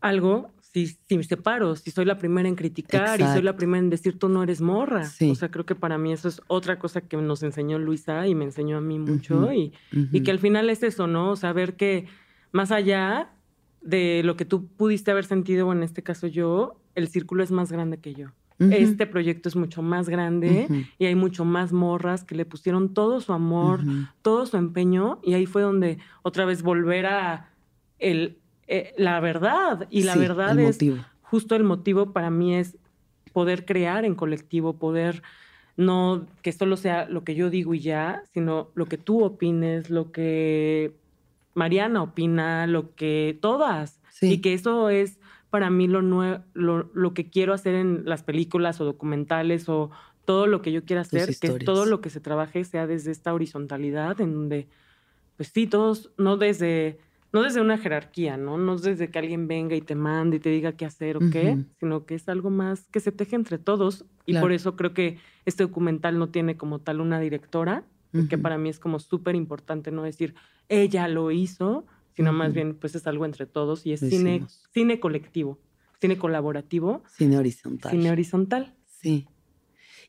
algo 0.00 0.50
si, 0.72 0.86
si 0.86 1.16
me 1.16 1.24
separo, 1.24 1.74
si 1.76 1.90
soy 1.90 2.04
la 2.04 2.18
primera 2.18 2.48
en 2.48 2.54
criticar 2.54 3.20
y 3.20 3.24
soy 3.24 3.42
la 3.42 3.56
primera 3.56 3.80
en 3.80 3.90
decir 3.90 4.18
tú 4.18 4.28
no 4.28 4.42
eres 4.42 4.60
morra. 4.60 5.04
Sí. 5.04 5.30
O 5.30 5.34
sea, 5.34 5.50
creo 5.50 5.66
que 5.66 5.74
para 5.74 5.98
mí 5.98 6.12
eso 6.12 6.28
es 6.28 6.40
otra 6.46 6.78
cosa 6.78 7.00
que 7.00 7.16
nos 7.16 7.42
enseñó 7.42 7.78
Luisa 7.78 8.26
y 8.26 8.34
me 8.34 8.44
enseñó 8.44 8.78
a 8.78 8.80
mí 8.80 8.98
mucho 8.98 9.52
y, 9.52 9.72
y 9.90 10.22
que 10.22 10.30
al 10.30 10.38
final 10.38 10.70
es 10.70 10.82
eso, 10.82 11.06
¿no? 11.06 11.36
Saber 11.36 11.74
que 11.76 12.06
más 12.52 12.70
allá 12.70 13.32
de 13.80 14.22
lo 14.24 14.36
que 14.36 14.44
tú 14.44 14.66
pudiste 14.66 15.10
haber 15.10 15.24
sentido, 15.24 15.66
o 15.66 15.72
en 15.72 15.82
este 15.82 16.02
caso 16.02 16.26
yo, 16.26 16.80
el 16.94 17.08
círculo 17.08 17.42
es 17.42 17.50
más 17.50 17.72
grande 17.72 17.98
que 17.98 18.14
yo. 18.14 18.28
Este 18.58 19.06
proyecto 19.06 19.48
es 19.48 19.56
mucho 19.56 19.80
más 19.80 20.10
grande 20.10 20.68
y 20.98 21.06
hay 21.06 21.14
mucho 21.14 21.46
más 21.46 21.72
morras 21.72 22.24
que 22.24 22.34
le 22.34 22.44
pusieron 22.44 22.92
todo 22.92 23.22
su 23.22 23.32
amor, 23.32 23.80
todo 24.20 24.44
su 24.44 24.58
empeño 24.58 25.18
y 25.22 25.32
ahí 25.32 25.46
fue 25.46 25.62
donde 25.62 25.96
otra 26.22 26.44
vez 26.44 26.62
volver 26.62 27.06
a 27.06 27.48
el, 27.98 28.39
eh, 28.70 28.94
la 28.96 29.20
verdad 29.20 29.86
y 29.90 30.04
la 30.04 30.14
Sí, 30.14 30.18
verdad 30.20 30.58
es 30.58 30.76
motivo. 30.76 30.96
justo 31.22 31.54
el 31.56 31.64
motivo 31.64 32.12
para 32.12 32.30
mí 32.30 32.54
es 32.54 32.76
poder 33.32 33.64
crear 33.64 34.04
en 34.04 34.14
colectivo, 34.14 34.72
poder 34.74 35.22
no 35.76 36.26
que 36.42 36.52
solo 36.52 36.76
sea 36.76 37.08
lo 37.08 37.22
que 37.24 37.34
yo 37.34 37.50
digo 37.50 37.74
y 37.74 37.80
ya, 37.80 38.22
sino 38.32 38.68
lo 38.74 38.86
que 38.86 38.96
tú 38.98 39.22
opines, 39.24 39.88
lo 39.90 40.12
que 40.12 40.92
Mariana 41.54 42.02
opina, 42.02 42.66
lo 42.66 42.94
que 42.94 43.38
todas. 43.40 44.00
Sí. 44.10 44.32
Y 44.34 44.38
que 44.40 44.52
eso 44.54 44.88
es 44.90 45.18
para 45.50 45.70
mí 45.70 45.88
lo, 45.88 46.02
nue- 46.02 46.42
lo, 46.54 46.90
lo 46.94 47.12
que 47.14 47.28
quiero 47.30 47.52
hacer 47.54 47.74
en 47.74 48.02
las 48.04 48.22
películas 48.22 48.80
o 48.80 48.84
documentales 48.84 49.68
o 49.68 49.90
todo 50.24 50.46
lo 50.46 50.62
que 50.62 50.70
yo 50.70 50.84
quiera 50.84 51.02
hacer, 51.02 51.34
que 51.40 51.48
todo 51.64 51.86
lo 51.86 52.00
que 52.00 52.10
se 52.10 52.20
trabaje 52.20 52.62
sea 52.64 52.86
desde 52.86 53.10
esta 53.10 53.34
horizontalidad 53.34 54.20
en 54.20 54.32
donde, 54.34 54.68
pues 55.36 55.50
sí, 55.52 55.66
todos, 55.66 56.10
no 56.18 56.36
desde, 56.36 56.98
no 57.32 57.42
desde 57.42 57.60
una 57.60 57.78
jerarquía, 57.78 58.36
¿no? 58.36 58.58
No 58.58 58.76
desde 58.76 59.10
que 59.10 59.18
alguien 59.18 59.46
venga 59.46 59.76
y 59.76 59.80
te 59.80 59.94
mande 59.94 60.38
y 60.38 60.40
te 60.40 60.50
diga 60.50 60.72
qué 60.72 60.84
hacer 60.84 61.16
o 61.16 61.20
qué, 61.30 61.58
sino 61.78 62.04
que 62.04 62.14
es 62.16 62.28
algo 62.28 62.50
más 62.50 62.88
que 62.90 62.98
se 63.00 63.12
teje 63.12 63.36
entre 63.36 63.58
todos. 63.58 64.04
Y 64.26 64.32
Claro. 64.32 64.44
por 64.44 64.52
eso 64.52 64.76
creo 64.76 64.94
que 64.94 65.18
este 65.46 65.62
documental 65.62 66.18
no 66.18 66.28
tiene 66.30 66.56
como 66.56 66.80
tal 66.80 67.00
una 67.00 67.20
directora, 67.20 67.84
que 68.28 68.36
para 68.38 68.58
mí 68.58 68.68
es 68.68 68.80
como 68.80 68.98
súper 68.98 69.36
importante 69.36 69.92
no 69.92 70.02
decir 70.02 70.34
ella 70.68 71.06
lo 71.06 71.30
hizo, 71.30 71.86
sino 72.16 72.32
más 72.32 72.52
bien 72.52 72.74
pues 72.74 72.96
es 72.96 73.06
algo 73.06 73.24
entre 73.24 73.46
todos 73.46 73.86
y 73.86 73.92
es 73.92 74.00
cine, 74.00 74.44
cine 74.72 74.98
colectivo, 74.98 75.60
cine 76.00 76.18
colaborativo, 76.18 77.02
Cine 77.06 77.38
horizontal. 77.38 77.92
cine 77.92 78.10
horizontal. 78.10 78.74
Sí. 78.86 79.28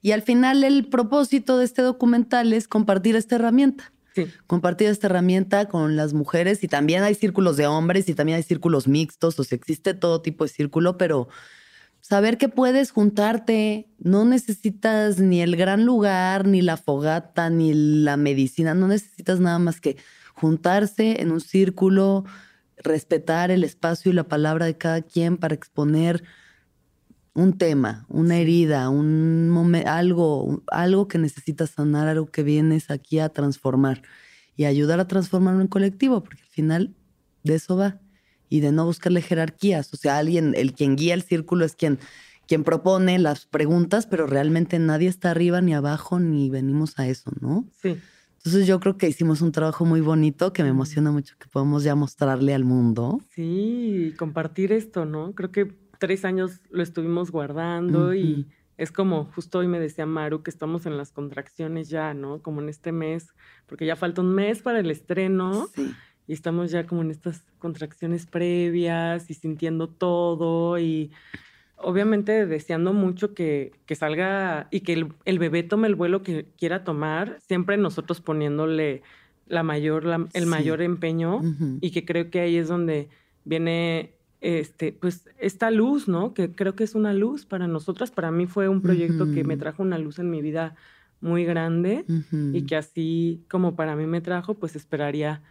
Y 0.01 0.13
al 0.13 0.23
final 0.23 0.63
el 0.63 0.87
propósito 0.87 1.59
de 1.59 1.65
este 1.65 1.83
documental 1.83 2.53
es 2.53 2.67
compartir 2.67 3.15
esta 3.15 3.35
herramienta. 3.35 3.93
Sí, 4.13 4.27
Compartir 4.45 4.87
esta 4.89 5.07
herramienta 5.07 5.67
con 5.69 5.95
las 5.95 6.13
mujeres 6.13 6.63
y 6.63 6.67
también 6.67 7.03
hay 7.03 7.15
círculos 7.15 7.55
de 7.55 7.67
hombres 7.67 8.09
y 8.09 8.13
también 8.13 8.37
hay 8.37 8.43
círculos 8.43 8.87
mixtos, 8.87 9.39
o 9.39 9.43
sea, 9.43 9.55
existe 9.55 9.93
todo 9.93 10.21
tipo 10.21 10.43
de 10.43 10.49
círculo, 10.49 10.97
pero 10.97 11.29
saber 12.01 12.37
que 12.37 12.49
puedes 12.49 12.91
juntarte, 12.91 13.87
no 13.99 14.25
necesitas 14.25 15.19
ni 15.19 15.41
el 15.41 15.55
gran 15.55 15.85
lugar, 15.85 16.45
ni 16.45 16.61
la 16.61 16.75
fogata, 16.75 17.49
ni 17.49 17.73
la 17.73 18.17
medicina, 18.17 18.73
no 18.73 18.87
necesitas 18.87 19.39
nada 19.39 19.59
más 19.59 19.79
que 19.79 19.97
juntarse 20.33 21.21
en 21.21 21.31
un 21.31 21.39
círculo, 21.39 22.25
respetar 22.77 23.51
el 23.51 23.63
espacio 23.63 24.11
y 24.11 24.15
la 24.15 24.27
palabra 24.27 24.65
de 24.65 24.77
cada 24.77 25.01
quien 25.01 25.37
para 25.37 25.55
exponer 25.55 26.23
un 27.33 27.57
tema, 27.57 28.05
una 28.09 28.37
herida, 28.37 28.89
un 28.89 29.49
momen- 29.49 29.87
algo, 29.87 30.63
algo 30.67 31.07
que 31.07 31.17
necesitas 31.17 31.71
sanar, 31.71 32.07
algo 32.07 32.27
que 32.27 32.43
vienes 32.43 32.91
aquí 32.91 33.19
a 33.19 33.29
transformar 33.29 34.01
y 34.55 34.65
ayudar 34.65 34.99
a 34.99 35.07
transformarlo 35.07 35.61
en 35.61 35.67
colectivo, 35.67 36.23
porque 36.23 36.41
al 36.41 36.49
final 36.49 36.95
de 37.43 37.55
eso 37.55 37.77
va 37.77 37.99
y 38.49 38.59
de 38.59 38.71
no 38.71 38.85
buscarle 38.85 39.21
jerarquías, 39.21 39.93
o 39.93 39.97
sea, 39.97 40.17
alguien, 40.17 40.53
el 40.57 40.73
quien 40.73 40.95
guía 40.95 41.13
el 41.13 41.23
círculo 41.23 41.65
es 41.65 41.75
quien 41.75 41.99
quien 42.47 42.65
propone 42.65 43.17
las 43.17 43.45
preguntas, 43.45 44.07
pero 44.07 44.27
realmente 44.27 44.77
nadie 44.77 45.07
está 45.07 45.31
arriba 45.31 45.61
ni 45.61 45.73
abajo 45.73 46.19
ni 46.19 46.49
venimos 46.49 46.99
a 46.99 47.07
eso, 47.07 47.31
¿no? 47.39 47.65
sí. 47.81 47.97
Entonces 48.37 48.67
yo 48.67 48.79
creo 48.79 48.97
que 48.97 49.07
hicimos 49.07 49.41
un 49.41 49.51
trabajo 49.53 49.85
muy 49.85 50.01
bonito 50.01 50.51
que 50.51 50.63
me 50.63 50.69
emociona 50.69 51.11
mucho 51.11 51.35
que 51.39 51.47
podamos 51.47 51.83
ya 51.83 51.95
mostrarle 51.95 52.53
al 52.53 52.65
mundo. 52.65 53.21
Sí, 53.29 54.13
compartir 54.17 54.71
esto, 54.73 55.05
¿no? 55.05 55.33
Creo 55.33 55.51
que 55.51 55.77
tres 56.01 56.25
años 56.25 56.59
lo 56.71 56.81
estuvimos 56.81 57.29
guardando 57.31 58.15
y 58.15 58.47
es 58.77 58.91
como 58.91 59.25
justo 59.35 59.59
hoy 59.59 59.67
me 59.67 59.79
decía 59.79 60.07
Maru 60.07 60.41
que 60.41 60.49
estamos 60.49 60.87
en 60.87 60.97
las 60.97 61.11
contracciones 61.11 61.89
ya, 61.89 62.15
¿no? 62.15 62.41
Como 62.41 62.59
en 62.61 62.69
este 62.69 62.91
mes, 62.91 63.27
porque 63.67 63.85
ya 63.85 63.95
falta 63.95 64.21
un 64.21 64.33
mes 64.33 64.63
para 64.63 64.79
el 64.79 64.89
estreno 64.89 65.67
Sí. 65.75 65.93
y 66.25 66.33
estamos 66.33 66.71
ya 66.71 66.87
como 66.87 67.03
en 67.03 67.11
estas 67.11 67.43
contracciones 67.59 68.25
previas 68.25 69.29
y 69.29 69.35
sintiendo 69.35 69.87
todo 69.89 70.79
y 70.79 71.11
obviamente 71.77 72.45
deseando 72.47 72.93
mucho 72.93 73.33
que, 73.35 73.71
que 73.85 73.95
salga 73.95 74.67
y 74.71 74.79
que 74.81 74.93
el, 74.93 75.13
el 75.25 75.37
bebé 75.37 75.61
tome 75.61 75.87
el 75.87 75.95
vuelo 75.95 76.23
que 76.23 76.47
quiera 76.57 76.83
tomar, 76.83 77.37
siempre 77.47 77.77
nosotros 77.77 78.21
poniéndole 78.21 79.03
la 79.47 79.61
mayor, 79.63 80.05
la- 80.05 80.27
el 80.33 80.43
Sí. 80.43 80.49
mayor 80.49 80.81
empeño 80.81 81.41
y 81.81 81.91
que 81.91 82.05
creo 82.05 82.31
que 82.31 82.39
ahí 82.39 82.55
es 82.57 82.67
donde 82.69 83.09
viene 83.45 84.13
este 84.41 84.91
pues 84.91 85.29
esta 85.39 85.71
luz, 85.71 86.07
¿no? 86.07 86.33
Que 86.33 86.51
creo 86.51 86.75
que 86.75 86.83
es 86.83 86.95
una 86.95 87.13
luz 87.13 87.45
para 87.45 87.67
nosotras, 87.67 88.11
para 88.11 88.31
mí 88.31 88.47
fue 88.47 88.67
un 88.67 88.81
proyecto 88.81 89.31
que 89.31 89.43
me 89.43 89.55
trajo 89.55 89.83
una 89.83 89.99
luz 89.99 90.19
en 90.19 90.29
mi 90.29 90.41
vida 90.41 90.75
muy 91.21 91.45
grande 91.45 92.05
y 92.51 92.63
que 92.63 92.75
así 92.75 93.45
como 93.49 93.75
para 93.75 93.95
mí 93.95 94.07
me 94.07 94.21
trajo, 94.21 94.55
pues 94.55 94.75
esperaría 94.75 95.41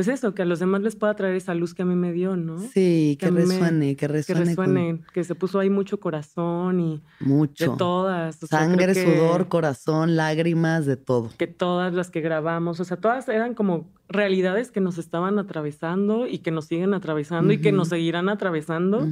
pues 0.00 0.08
eso, 0.08 0.34
que 0.34 0.40
a 0.40 0.44
los 0.46 0.60
demás 0.60 0.80
les 0.80 0.96
pueda 0.96 1.14
traer 1.14 1.34
esa 1.36 1.52
luz 1.52 1.74
que 1.74 1.82
a 1.82 1.84
mí 1.84 1.94
me 1.94 2.10
dio, 2.10 2.34
¿no? 2.34 2.58
Sí, 2.58 3.18
Que 3.20 3.26
que, 3.26 3.30
resuene, 3.30 3.88
que 3.88 3.96
que 3.96 4.08
resuene, 4.08 4.56
con 4.56 4.66
resuene, 4.74 5.00
que 5.12 5.24
se 5.24 5.34
puso 5.34 5.58
ahí 5.58 5.68
mucho 5.68 6.00
corazón 6.00 6.80
y 6.80 7.02
mucho. 7.20 7.72
de 7.72 7.76
todas. 7.76 8.42
o 8.42 8.46
Sangre, 8.46 8.94
que- 8.94 9.04
sudor, 9.04 9.48
corazón, 9.48 10.16
lágrimas, 10.16 10.86
de 10.86 10.96
todo. 10.96 11.28
que 11.36 11.46
todas 11.48 11.92
las 11.92 12.10
que 12.10 12.22
grabamos, 12.22 12.80
o 12.80 12.84
sea, 12.84 12.96
todas 12.96 13.28
eran 13.28 13.52
como 13.52 13.90
realidades 14.08 14.70
que 14.70 14.80
nos 14.80 14.96
estaban 14.96 15.38
atravesando 15.38 16.26
y 16.26 16.38
que 16.38 16.50
nos 16.50 16.64
siguen 16.64 16.94
atravesando 16.94 17.52
y 17.52 17.60
que 17.60 17.70
nos 17.72 17.88
seguirán 17.88 18.30
atravesando, 18.30 19.06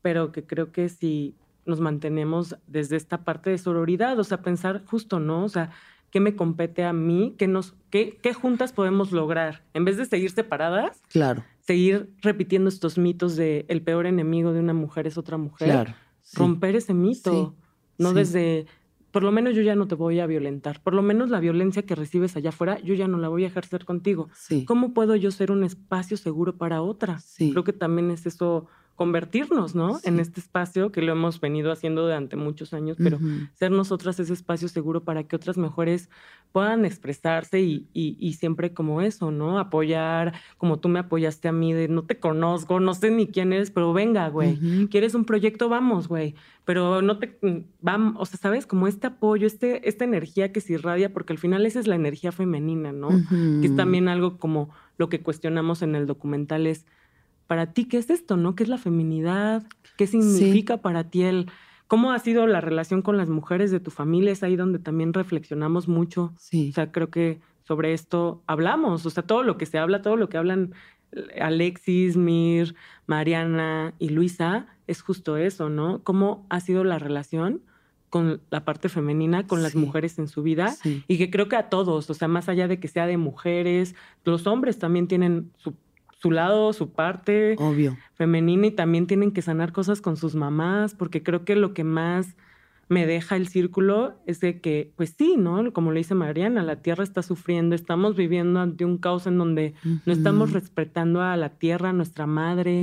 pero 0.00 0.30
que 0.30 0.44
creo 0.44 0.70
que 0.70 0.88
si 0.88 1.34
nos 1.66 1.80
mantenemos 1.80 2.56
desde 2.68 2.94
esta 2.96 3.24
parte 3.24 3.50
de 3.50 3.58
sororidad, 3.58 4.16
o 4.18 4.22
sea, 4.24 4.42
pensar 4.42 4.82
justo, 4.86 5.18
¿no? 5.18 5.44
O 5.44 5.48
sea, 5.48 5.70
¿qué 6.14 6.20
me 6.20 6.36
compete 6.36 6.84
a 6.84 6.92
mí? 6.92 7.34
¿Qué, 7.36 7.48
nos, 7.48 7.74
qué, 7.90 8.20
qué 8.22 8.32
juntas 8.32 8.72
podemos 8.72 9.10
lograr? 9.10 9.64
En 9.74 9.84
vez 9.84 9.96
de 9.96 10.04
seguir 10.04 10.30
separadas, 10.30 11.02
Claro, 11.08 11.42
seguir 11.58 12.08
repitiendo 12.22 12.68
estos 12.68 12.98
mitos 12.98 13.34
de 13.34 13.64
el 13.66 13.82
peor 13.82 14.06
enemigo 14.06 14.52
de 14.52 14.60
una 14.60 14.74
mujer 14.74 15.08
es 15.08 15.18
otra 15.18 15.38
mujer, 15.38 15.70
claro. 15.70 15.94
sí. 16.22 16.36
romper 16.38 16.76
ese 16.76 16.94
mito, 16.94 17.56
no 17.98 18.10
sí. 18.10 18.14
desde, 18.14 18.66
por 19.10 19.24
lo 19.24 19.32
menos 19.32 19.56
yo 19.56 19.62
ya 19.62 19.74
no 19.74 19.88
te 19.88 19.96
voy 19.96 20.20
a 20.20 20.26
violentar, 20.26 20.80
por 20.84 20.94
lo 20.94 21.02
menos 21.02 21.30
la 21.30 21.40
violencia 21.40 21.82
que 21.82 21.96
recibes 21.96 22.36
allá 22.36 22.50
afuera, 22.50 22.78
yo 22.78 22.94
ya 22.94 23.08
no 23.08 23.18
la 23.18 23.26
voy 23.26 23.42
a 23.42 23.48
ejercer 23.48 23.84
contigo. 23.84 24.28
Sí. 24.36 24.64
¿Cómo 24.66 24.94
puedo 24.94 25.16
yo 25.16 25.32
ser 25.32 25.50
un 25.50 25.64
espacio 25.64 26.16
seguro 26.16 26.56
para 26.56 26.80
otra? 26.80 27.18
Sí. 27.18 27.50
Creo 27.50 27.64
que 27.64 27.72
también 27.72 28.12
es 28.12 28.24
eso, 28.24 28.68
convertirnos, 28.94 29.74
¿no? 29.74 29.98
En 30.04 30.20
este 30.20 30.40
espacio 30.40 30.92
que 30.92 31.02
lo 31.02 31.12
hemos 31.12 31.40
venido 31.40 31.72
haciendo 31.72 32.02
durante 32.02 32.36
muchos 32.36 32.72
años, 32.72 32.96
pero 32.98 33.18
ser 33.54 33.70
nosotras 33.70 34.18
ese 34.20 34.32
espacio 34.32 34.68
seguro 34.68 35.02
para 35.04 35.24
que 35.24 35.36
otras 35.36 35.58
mujeres 35.58 36.08
puedan 36.52 36.84
expresarse 36.84 37.60
y, 37.60 37.88
y- 37.92 38.16
y 38.20 38.34
siempre 38.34 38.72
como 38.72 39.00
eso, 39.02 39.32
¿no? 39.32 39.58
Apoyar, 39.58 40.34
como 40.56 40.78
tú 40.78 40.88
me 40.88 41.00
apoyaste 41.00 41.48
a 41.48 41.52
mí, 41.52 41.72
de 41.72 41.88
no 41.88 42.04
te 42.04 42.20
conozco, 42.20 42.78
no 42.78 42.94
sé 42.94 43.10
ni 43.10 43.26
quién 43.26 43.52
eres, 43.52 43.70
pero 43.72 43.92
venga, 43.92 44.28
güey. 44.28 44.58
¿Quieres 44.88 45.14
un 45.14 45.24
proyecto? 45.24 45.68
Vamos, 45.68 46.06
güey. 46.06 46.34
Pero 46.64 47.02
no 47.02 47.18
te... 47.18 47.38
Vamos, 47.80 48.14
o 48.18 48.24
sea, 48.24 48.38
¿sabes? 48.38 48.66
Como 48.66 48.86
este 48.86 49.08
apoyo, 49.08 49.46
este, 49.46 49.88
esta 49.88 50.04
energía 50.04 50.52
que 50.52 50.60
se 50.60 50.74
irradia, 50.74 51.12
porque 51.12 51.32
al 51.32 51.38
final 51.38 51.66
esa 51.66 51.80
es 51.80 51.86
la 51.88 51.96
energía 51.96 52.30
femenina, 52.32 52.92
¿no? 52.92 53.08
Que 53.60 53.66
es 53.66 53.76
también 53.76 54.08
algo 54.08 54.38
como 54.38 54.70
lo 54.96 55.08
que 55.08 55.20
cuestionamos 55.20 55.82
en 55.82 55.96
el 55.96 56.06
documental 56.06 56.66
es, 56.68 56.86
para 57.46 57.72
ti, 57.72 57.86
¿qué 57.86 57.98
es 57.98 58.10
esto, 58.10 58.36
no? 58.36 58.54
¿Qué 58.54 58.62
es 58.62 58.68
la 58.68 58.78
feminidad? 58.78 59.64
¿Qué 59.96 60.06
significa 60.06 60.78
para 60.78 61.04
ti 61.04 61.22
el... 61.22 61.50
¿Cómo 61.86 62.12
ha 62.12 62.18
sido 62.18 62.46
la 62.46 62.60
relación 62.60 63.02
con 63.02 63.16
las 63.18 63.28
mujeres 63.28 63.70
de 63.70 63.78
tu 63.78 63.90
familia? 63.90 64.32
Es 64.32 64.42
ahí 64.42 64.56
donde 64.56 64.78
también 64.78 65.12
reflexionamos 65.12 65.86
mucho. 65.86 66.32
Sí. 66.38 66.70
O 66.70 66.72
sea, 66.72 66.90
creo 66.90 67.10
que 67.10 67.40
sobre 67.62 67.92
esto 67.92 68.42
hablamos. 68.46 69.04
O 69.04 69.10
sea, 69.10 69.22
todo 69.22 69.42
lo 69.42 69.58
que 69.58 69.66
se 69.66 69.78
habla, 69.78 70.02
todo 70.02 70.16
lo 70.16 70.28
que 70.28 70.38
hablan 70.38 70.72
eh, 71.12 71.40
Alexis, 71.40 72.16
Mir, 72.16 72.74
Mariana 73.06 73.94
y 73.98 74.08
Luisa, 74.08 74.66
es 74.86 75.02
justo 75.02 75.36
eso, 75.36 75.68
¿no? 75.68 76.02
¿Cómo 76.02 76.46
ha 76.48 76.60
sido 76.60 76.84
la 76.84 76.98
relación 76.98 77.62
con 78.10 78.40
la 78.50 78.64
parte 78.64 78.88
femenina, 78.88 79.46
con 79.46 79.62
las 79.62 79.74
mujeres 79.74 80.18
en 80.18 80.28
su 80.28 80.42
vida? 80.42 80.70
Sí. 80.70 81.04
Y 81.08 81.18
que 81.18 81.30
creo 81.30 81.48
que 81.48 81.56
a 81.56 81.68
todos, 81.68 82.08
o 82.10 82.14
sea, 82.14 82.28
más 82.28 82.48
allá 82.48 82.68
de 82.68 82.78
que 82.78 82.88
sea 82.88 83.06
de 83.06 83.16
mujeres, 83.16 83.94
los 84.24 84.46
hombres 84.46 84.78
también 84.78 85.08
tienen 85.08 85.50
su, 85.56 85.74
su 86.24 86.30
lado, 86.30 86.72
su 86.72 86.86
parte 86.92 87.54
Obvio. 87.58 87.96
femenina 88.14 88.66
y 88.68 88.70
también 88.70 89.06
tienen 89.06 89.30
que 89.32 89.42
sanar 89.42 89.72
cosas 89.72 90.00
con 90.00 90.16
sus 90.16 90.34
mamás, 90.34 90.94
porque 90.94 91.22
creo 91.22 91.44
que 91.44 91.54
lo 91.54 91.74
que 91.74 91.84
más 91.84 92.34
me 92.88 93.06
deja 93.06 93.36
el 93.36 93.48
círculo 93.48 94.14
es 94.26 94.40
de 94.40 94.60
que, 94.60 94.92
pues 94.96 95.14
sí, 95.18 95.36
¿no? 95.38 95.72
Como 95.72 95.90
le 95.92 96.00
dice 96.00 96.14
Mariana, 96.14 96.62
la 96.62 96.76
tierra 96.82 97.02
está 97.02 97.22
sufriendo, 97.22 97.74
estamos 97.74 98.14
viviendo 98.14 98.60
ante 98.60 98.84
un 98.84 98.98
caos 98.98 99.26
en 99.26 99.38
donde 99.38 99.72
no 100.06 100.12
estamos 100.12 100.52
respetando 100.52 101.22
a 101.22 101.34
la 101.36 101.48
tierra, 101.48 101.88
a 101.90 101.92
nuestra 101.94 102.26
madre, 102.26 102.82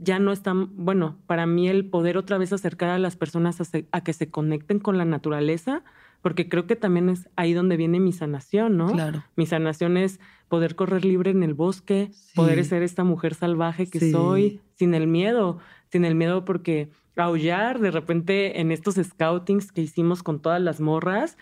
ya 0.00 0.18
no 0.18 0.32
están, 0.32 0.70
bueno, 0.76 1.18
para 1.26 1.46
mí 1.46 1.68
el 1.68 1.86
poder 1.88 2.16
otra 2.18 2.36
vez 2.38 2.52
acercar 2.52 2.90
a 2.90 2.98
las 2.98 3.14
personas 3.16 3.60
a, 3.60 3.64
se- 3.64 3.86
a 3.92 4.02
que 4.02 4.12
se 4.12 4.28
conecten 4.30 4.78
con 4.80 4.98
la 4.98 5.04
naturaleza, 5.04 5.82
porque 6.20 6.48
creo 6.48 6.66
que 6.66 6.76
también 6.76 7.08
es 7.08 7.28
ahí 7.36 7.52
donde 7.52 7.76
viene 7.76 7.98
mi 8.00 8.12
sanación, 8.12 8.76
¿no? 8.76 8.88
Claro. 8.92 9.22
Mi 9.36 9.46
sanación 9.46 9.96
es 9.96 10.18
poder 10.52 10.74
correr 10.76 11.02
libre 11.06 11.30
en 11.30 11.42
el 11.42 11.54
bosque, 11.54 12.10
Sí. 12.12 12.32
poder 12.36 12.62
ser 12.66 12.82
esta 12.82 13.04
mujer 13.04 13.32
salvaje 13.34 13.86
que 13.86 14.00
Sí. 14.00 14.10
soy, 14.12 14.60
sin 14.74 14.92
el 14.92 15.06
miedo, 15.06 15.56
sin 15.90 16.04
el 16.04 16.14
miedo 16.14 16.44
porque 16.44 16.90
aullar 17.16 17.80
de 17.80 17.90
repente 17.90 18.60
en 18.60 18.70
estos 18.70 18.96
scoutings 18.96 19.72
que 19.72 19.80
hicimos 19.80 20.22
con 20.22 20.42
todas 20.42 20.60
las 20.60 20.78
morras, 20.78 21.38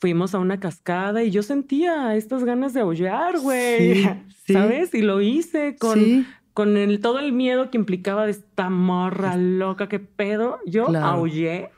fuimos 0.00 0.34
a 0.34 0.38
una 0.38 0.60
cascada 0.60 1.22
y 1.24 1.30
yo 1.30 1.42
sentía 1.42 2.14
estas 2.14 2.44
ganas 2.44 2.74
de 2.74 2.80
aullar, 2.80 3.38
güey, 3.40 3.94
Sí, 3.94 4.02
sí. 4.44 4.52
¿sabes? 4.52 4.92
Y 4.94 5.00
lo 5.00 5.22
hice 5.22 5.76
con, 5.78 6.26
con 6.52 6.76
el, 6.76 7.00
todo 7.00 7.20
el 7.20 7.32
miedo 7.32 7.70
que 7.70 7.78
implicaba 7.78 8.26
de 8.26 8.32
esta 8.32 8.68
morra 8.68 9.38
loca, 9.38 9.88
qué 9.88 9.98
pedo. 9.98 10.58
Yo 10.66 10.84
Claro. 10.84 11.06
aullé 11.06 11.70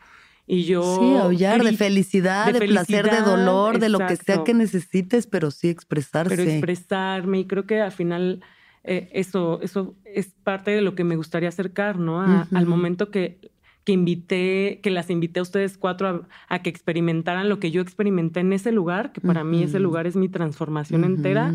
y 0.47 0.65
yo... 0.65 0.83
Sí, 0.99 1.15
aullar 1.17 1.63
de 1.63 1.73
felicidad, 1.77 2.47
de, 2.53 2.59
de 2.61 2.67
placer, 2.67 3.05
de 3.11 3.21
dolor, 3.23 3.79
de 3.79 3.89
lo 3.89 3.99
que 3.99 4.17
sea 4.17 4.45
que 4.45 4.55
necesites, 4.55 5.27
pero 5.27 5.51
sí 5.51 5.69
expresarse. 5.69 6.35
pero 6.37 6.49
expresarme 6.49 7.41
y 7.41 7.45
creo 7.47 7.65
que 7.67 7.81
al 7.81 7.93
final 7.93 8.43
eh, 8.85 9.09
eso, 9.13 9.61
eso 9.63 9.95
es 10.05 10.35
parte 10.43 10.73
de 10.73 10.81
lo 10.83 10.95
que 10.95 11.05
me 11.05 11.17
gustaría 11.17 11.49
acercar, 11.49 11.99
¿no? 11.99 12.21
A- 12.21 12.43
Al 12.59 12.67
momento 12.67 13.11
que, 13.11 13.39
que 13.85 13.93
invité, 13.93 14.81
que 14.83 14.91
las 14.91 15.09
invité 15.11 15.39
a 15.41 15.43
ustedes 15.43 15.79
cuatro 15.79 16.09
a, 16.09 16.55
a 16.55 16.63
que 16.63 16.71
experimentaran 16.71 17.49
lo 17.49 17.61
que 17.61 17.71
yo 17.71 17.81
experimenté 17.81 18.41
en 18.41 18.53
ese 18.53 18.73
lugar, 18.73 19.13
que 19.13 19.21
para 19.21 19.45
mí 19.45 19.63
ese 19.63 19.79
lugar 19.79 20.07
es 20.09 20.17
mi 20.17 20.29
transformación 20.29 21.05
entera, 21.05 21.53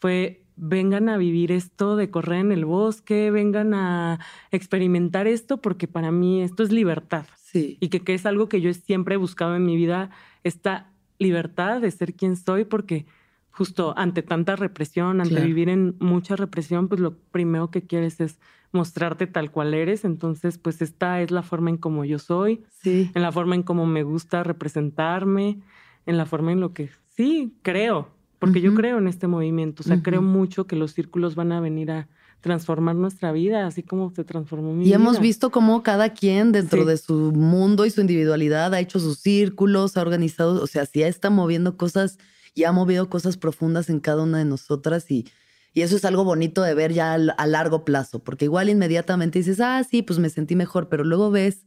fue 0.00 0.42
vengan 0.56 1.08
a 1.08 1.16
vivir 1.16 1.52
esto 1.52 1.96
de 1.96 2.10
correr 2.10 2.40
en 2.40 2.52
el 2.52 2.64
bosque, 2.66 3.30
vengan 3.30 3.72
a 3.72 4.18
experimentar 4.50 5.26
esto, 5.26 5.56
porque 5.62 5.88
para 5.88 6.10
mí 6.10 6.42
esto 6.42 6.62
es 6.62 6.70
libertad 6.70 7.24
Sí. 7.52 7.76
y 7.80 7.88
que, 7.88 8.00
que 8.00 8.14
es 8.14 8.26
algo 8.26 8.48
que 8.48 8.60
yo 8.60 8.72
siempre 8.74 9.14
he 9.14 9.18
buscado 9.18 9.56
en 9.56 9.64
mi 9.64 9.76
vida, 9.76 10.10
esta 10.44 10.90
libertad 11.18 11.80
de 11.80 11.90
ser 11.90 12.14
quien 12.14 12.36
soy, 12.36 12.64
porque 12.64 13.06
justo 13.50 13.92
ante 13.96 14.22
tanta 14.22 14.54
represión, 14.56 15.20
ante 15.20 15.30
Claro. 15.34 15.46
vivir 15.46 15.68
en 15.68 15.96
mucha 15.98 16.36
represión, 16.36 16.88
pues 16.88 17.00
lo 17.00 17.16
primero 17.32 17.70
que 17.70 17.82
quieres 17.82 18.20
es 18.20 18.38
mostrarte 18.72 19.26
tal 19.26 19.50
cual 19.50 19.74
eres. 19.74 20.04
Entonces, 20.04 20.56
pues 20.58 20.80
esta 20.80 21.20
es 21.20 21.30
la 21.32 21.42
forma 21.42 21.70
en 21.70 21.76
cómo 21.76 22.04
yo 22.04 22.18
soy, 22.20 22.62
Sí. 22.70 23.10
en 23.14 23.22
la 23.22 23.32
forma 23.32 23.56
en 23.56 23.64
cómo 23.64 23.84
me 23.84 24.04
gusta 24.04 24.44
representarme, 24.44 25.58
en 26.06 26.16
la 26.16 26.26
forma 26.26 26.52
en 26.52 26.60
lo 26.60 26.72
que 26.72 26.88
sí 27.16 27.52
creo, 27.62 28.08
porque 28.38 28.60
yo 28.60 28.72
creo 28.74 28.98
en 28.98 29.08
este 29.08 29.26
movimiento, 29.26 29.82
o 29.82 29.84
sea, 29.84 30.02
creo 30.02 30.22
mucho 30.22 30.66
que 30.66 30.76
los 30.76 30.92
círculos 30.92 31.34
van 31.34 31.52
a 31.52 31.60
venir 31.60 31.90
a 31.90 32.08
transformar 32.40 32.96
nuestra 32.96 33.32
vida, 33.32 33.66
así 33.66 33.82
como 33.82 34.10
se 34.14 34.24
transformó 34.24 34.72
mi 34.72 34.82
Y 34.82 34.86
vida. 34.86 34.96
hemos 34.96 35.20
visto 35.20 35.50
cómo 35.50 35.82
cada 35.82 36.10
quien 36.14 36.52
dentro 36.52 36.82
Sí. 36.82 36.88
de 36.88 36.96
su 36.96 37.32
mundo 37.32 37.84
y 37.86 37.90
su 37.90 38.00
individualidad 38.00 38.72
ha 38.74 38.80
hecho 38.80 38.98
sus 38.98 39.18
círculos, 39.18 39.96
ha 39.96 40.02
organizado, 40.02 40.62
o 40.62 40.66
sea, 40.66 40.86
sí 40.86 41.02
está 41.02 41.30
moviendo 41.30 41.76
cosas 41.76 42.18
y 42.54 42.64
ha 42.64 42.72
movido 42.72 43.08
cosas 43.10 43.36
profundas 43.36 43.90
en 43.90 44.00
cada 44.00 44.22
una 44.22 44.38
de 44.38 44.44
nosotras 44.46 45.10
y, 45.10 45.26
y 45.72 45.82
eso 45.82 45.94
es 45.96 46.04
algo 46.04 46.24
bonito 46.24 46.62
de 46.62 46.74
ver 46.74 46.92
ya 46.92 47.14
a, 47.14 47.46
largo 47.46 47.84
plazo, 47.84 48.18
porque 48.24 48.46
igual 48.46 48.68
inmediatamente 48.70 49.38
dices, 49.38 49.60
ah, 49.60 49.84
sí, 49.88 50.02
pues 50.02 50.18
me 50.18 50.30
sentí 50.30 50.56
mejor, 50.56 50.88
pero 50.88 51.04
luego 51.04 51.30
ves 51.30 51.64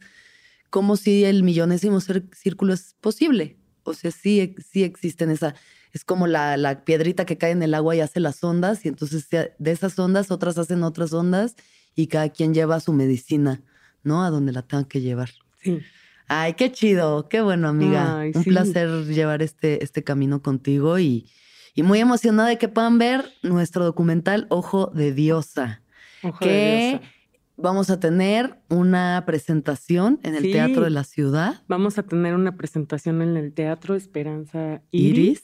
como 0.69 0.97
si 0.97 1.23
el 1.23 1.43
millonésimo 1.43 1.99
círculo 2.01 2.73
es 2.73 2.95
posible. 2.99 3.57
O 3.83 3.93
sea, 3.93 4.11
sí, 4.11 4.55
sí 4.71 4.83
existen 4.83 5.29
esa, 5.29 5.55
es 5.93 6.03
como 6.03 6.27
la, 6.27 6.57
la 6.57 6.83
piedrita 6.83 7.25
que 7.25 7.37
cae 7.37 7.51
en 7.51 7.63
el 7.63 7.73
agua 7.73 7.95
y 7.95 8.01
hace 8.01 8.19
las 8.19 8.43
ondas, 8.43 8.83
y 8.85 8.89
entonces 8.89 9.27
de 9.29 9.71
esas 9.71 9.97
ondas 9.99 10.31
otras 10.31 10.57
hacen 10.57 10.83
otras 10.83 11.13
ondas 11.13 11.55
y 11.95 12.07
cada 12.07 12.29
quien 12.29 12.53
lleva 12.53 12.79
su 12.81 12.91
medicina, 12.91 13.61
¿no? 14.03 14.23
A 14.23 14.29
donde 14.31 14.51
la 14.51 14.63
tengan 14.63 14.85
que 14.85 14.99
llevar. 15.01 15.29
Sí. 15.61 15.79
Ay, 16.27 16.53
qué 16.55 16.71
chido, 16.71 17.29
qué 17.29 17.41
bueno, 17.41 17.67
amiga. 17.67 18.19
Ay, 18.19 18.31
Un 18.33 18.43
sí. 18.43 18.49
placer 18.49 19.05
llevar 19.05 19.41
este, 19.43 19.83
este 19.83 20.03
camino 20.03 20.41
contigo 20.41 20.97
y, 20.97 21.29
y 21.75 21.83
muy 21.83 21.99
emocionada 21.99 22.49
de 22.49 22.57
que 22.57 22.67
puedan 22.69 22.97
ver 22.97 23.25
nuestro 23.43 23.85
documental 23.85 24.47
Ojo 24.49 24.91
de 24.95 25.13
Diosa, 25.13 25.81
Ojo 26.23 26.37
de 26.39 26.45
que 26.49 26.89
diosa. 27.01 27.11
vamos 27.57 27.89
a 27.91 27.99
tener 27.99 28.57
una 28.69 29.23
presentación 29.27 30.19
en 30.23 30.35
el 30.35 30.43
Sí. 30.43 30.51
Teatro 30.53 30.83
de 30.85 30.89
la 30.89 31.03
Ciudad. 31.03 31.61
Vamos 31.67 31.97
a 31.99 32.03
tener 32.03 32.33
una 32.33 32.55
presentación 32.57 33.21
en 33.21 33.37
el 33.37 33.53
Teatro 33.53 33.93
Esperanza 33.93 34.81
Iris, 34.91 35.17
Iris. 35.17 35.43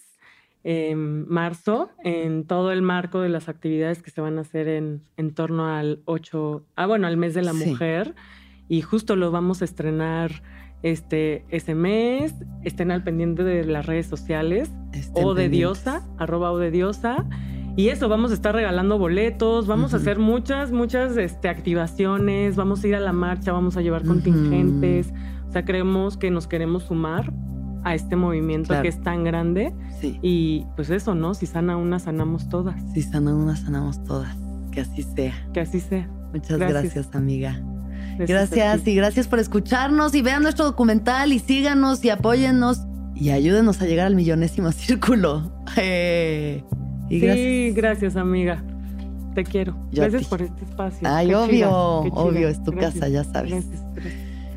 En 0.64 1.27
marzo, 1.30 1.90
en 2.03 2.44
todo 2.45 2.72
el 2.72 2.81
marco 2.81 3.22
de 3.22 3.30
las 3.30 3.48
actividades 3.49 4.02
que 4.02 4.11
se 4.11 4.22
van 4.22 4.38
a 4.38 4.41
hacer 4.41 4.68
en, 4.68 5.02
en 5.18 5.34
torno 5.34 5.68
al 5.68 6.02
8, 6.06 6.64
ah, 6.76 6.86
bueno, 6.86 7.07
al 7.07 7.18
mes 7.18 7.34
de 7.34 7.41
la 7.44 7.53
Sí. 7.53 7.69
mujer. 7.69 8.14
Y 8.68 8.81
justo 8.81 9.15
lo 9.15 9.31
vamos 9.31 9.61
a 9.61 9.65
estrenar 9.65 10.44
este, 10.84 11.44
ese 11.49 11.76
mes. 11.76 12.36
Estén 12.64 12.91
al 12.91 13.03
pendiente 13.03 13.44
de 13.44 13.64
las 13.65 13.86
redes 13.86 14.07
sociales. 14.07 14.69
Estén 14.94 15.23
O 15.26 15.34
de 15.34 15.44
pendientes. 15.44 15.84
Diosa, 15.86 16.07
arroba 16.18 16.52
O 16.52 16.57
de 16.60 16.72
Diosa. 16.72 17.26
Y 17.76 17.88
eso, 17.90 18.10
vamos 18.10 18.31
a 18.31 18.34
estar 18.34 18.53
regalando 18.53 18.98
boletos, 18.99 19.65
vamos 19.65 19.94
a 19.94 19.98
hacer 19.98 20.19
muchas, 20.19 20.72
muchas 20.73 21.15
este, 21.15 21.48
activaciones, 21.48 22.57
vamos 22.57 22.84
a 22.84 22.88
ir 22.90 22.95
a 22.95 22.99
la 22.99 23.14
marcha, 23.14 23.53
vamos 23.53 23.77
a 23.77 23.81
llevar 23.81 24.03
contingentes. 24.03 25.14
O 25.48 25.52
sea, 25.52 25.64
creemos 25.64 26.18
que 26.18 26.30
nos 26.30 26.45
queremos 26.48 26.84
sumar 26.84 27.31
a 27.84 27.95
este 27.95 28.15
movimiento 28.15 28.68
Claro. 28.69 28.84
que 28.84 28.89
es 28.89 29.01
tan 29.01 29.23
grande. 29.23 29.73
Sí. 30.01 30.19
Y 30.22 30.65
pues 30.76 30.89
eso, 30.89 31.15
¿no? 31.15 31.34
Si 31.34 31.45
sana 31.45 31.77
una, 31.77 31.99
sanamos 31.99 32.49
todas. 32.49 32.76
Si 32.93 33.01
sanan 33.01 33.35
una, 33.35 33.56
sanamos 33.56 34.03
todas. 34.06 34.35
Que 34.72 34.81
así 34.81 35.03
sea. 35.03 35.34
Que 35.53 35.61
así 35.61 35.80
sea. 35.80 36.10
Muchas 36.34 36.57
gracias, 36.60 36.93
Gracias. 36.93 37.15
amiga. 37.15 37.60
Gracias 38.19 38.85
y 38.85 38.95
gracias 38.95 39.27
por 39.27 39.39
escucharnos 39.39 40.14
y 40.14 40.22
vean 40.22 40.43
nuestro 40.43 40.65
documental 40.65 41.31
y 41.31 41.39
síganos 41.39 42.03
y 42.03 42.10
apóyennos 42.10 42.81
y 43.15 43.30
ayúdenos 43.31 43.81
a 43.81 43.85
llegar 43.85 44.07
al 44.07 44.15
millonésimo 44.15 44.72
círculo. 44.72 45.51
Eh, 45.77 46.64
y. 47.10 47.19
Sí, 47.19 47.72
gracias, 47.76 48.15
amiga. 48.15 48.64
Te 49.35 49.43
quiero. 49.43 49.76
Yo 49.91 50.01
gracias 50.03 50.26
por 50.27 50.41
este 50.41 50.65
espacio. 50.65 51.07
Ay, 51.10 51.27
Qué 51.27 51.35
obvio, 51.35 51.72
obvio, 51.72 52.47
es 52.49 52.61
tu 52.64 52.72
Gracias, 52.72 52.95
casa, 52.95 53.07
ya 53.07 53.23
sabes. 53.23 53.51
Gracias. 53.51 53.81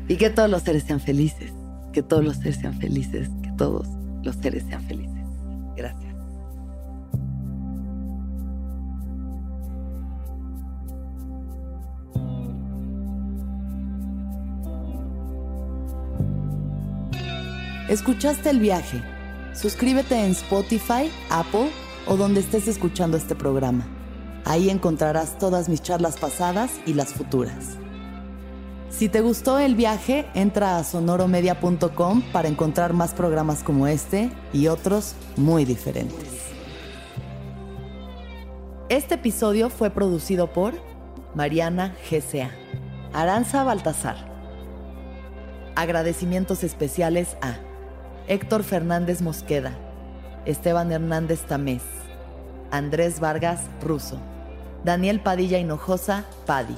Y 0.09 0.15
que 0.17 0.29
todos 0.31 0.49
los 0.49 0.63
seres 0.63 0.83
sean 0.83 0.99
felices. 0.99 1.53
Que 1.93 2.01
todos 2.01 2.23
los 2.23 2.37
seres 2.37 2.57
sean 2.57 2.73
felices. 2.73 3.29
Que 3.41 3.51
todos 3.51 3.87
los 4.23 4.35
seres 4.37 4.63
sean 4.67 4.83
felices. 4.83 5.23
Gracias. 5.77 6.13
¿Escuchaste 17.89 18.49
el 18.49 18.59
viaje? 18.59 19.03
Suscríbete 19.53 20.15
en 20.15 20.31
Spotify, 20.31 21.11
Apple 21.29 21.69
o 22.07 22.17
donde 22.17 22.39
estés 22.39 22.67
escuchando 22.67 23.17
este 23.17 23.35
programa. 23.35 23.85
Ahí 24.45 24.71
encontrarás 24.71 25.37
todas 25.37 25.69
mis 25.69 25.83
charlas 25.83 26.17
pasadas 26.17 26.71
y 26.87 26.95
las 26.95 27.13
futuras. 27.13 27.77
Si 28.95 29.09
te 29.09 29.21
gustó 29.21 29.57
el 29.57 29.73
viaje, 29.73 30.27
entra 30.35 30.77
a 30.77 30.83
sonoromedia.com 30.83 32.21
para 32.31 32.47
encontrar 32.47 32.93
más 32.93 33.15
programas 33.15 33.63
como 33.63 33.87
este 33.87 34.29
y 34.53 34.67
otros 34.67 35.15
muy 35.35 35.65
diferentes. 35.65 36.29
Este 38.89 39.15
episodio 39.15 39.71
fue 39.71 39.89
producido 39.89 40.53
por 40.53 40.75
Mariana 41.33 41.95
GCA, 42.07 42.51
Aranza 43.13 43.63
Baltasar. 43.63 44.31
Agradecimientos 45.75 46.63
especiales 46.63 47.35
a 47.41 47.55
Héctor 48.27 48.61
Fernández 48.61 49.23
Mosqueda, 49.23 49.73
Esteban 50.45 50.91
Hernández 50.91 51.41
Tamés, 51.47 51.81
Andrés 52.69 53.19
Vargas 53.19 53.61
Russo, 53.81 54.19
Daniel 54.83 55.19
Padilla 55.19 55.57
Hinojosa 55.57 56.25
Padi. 56.45 56.77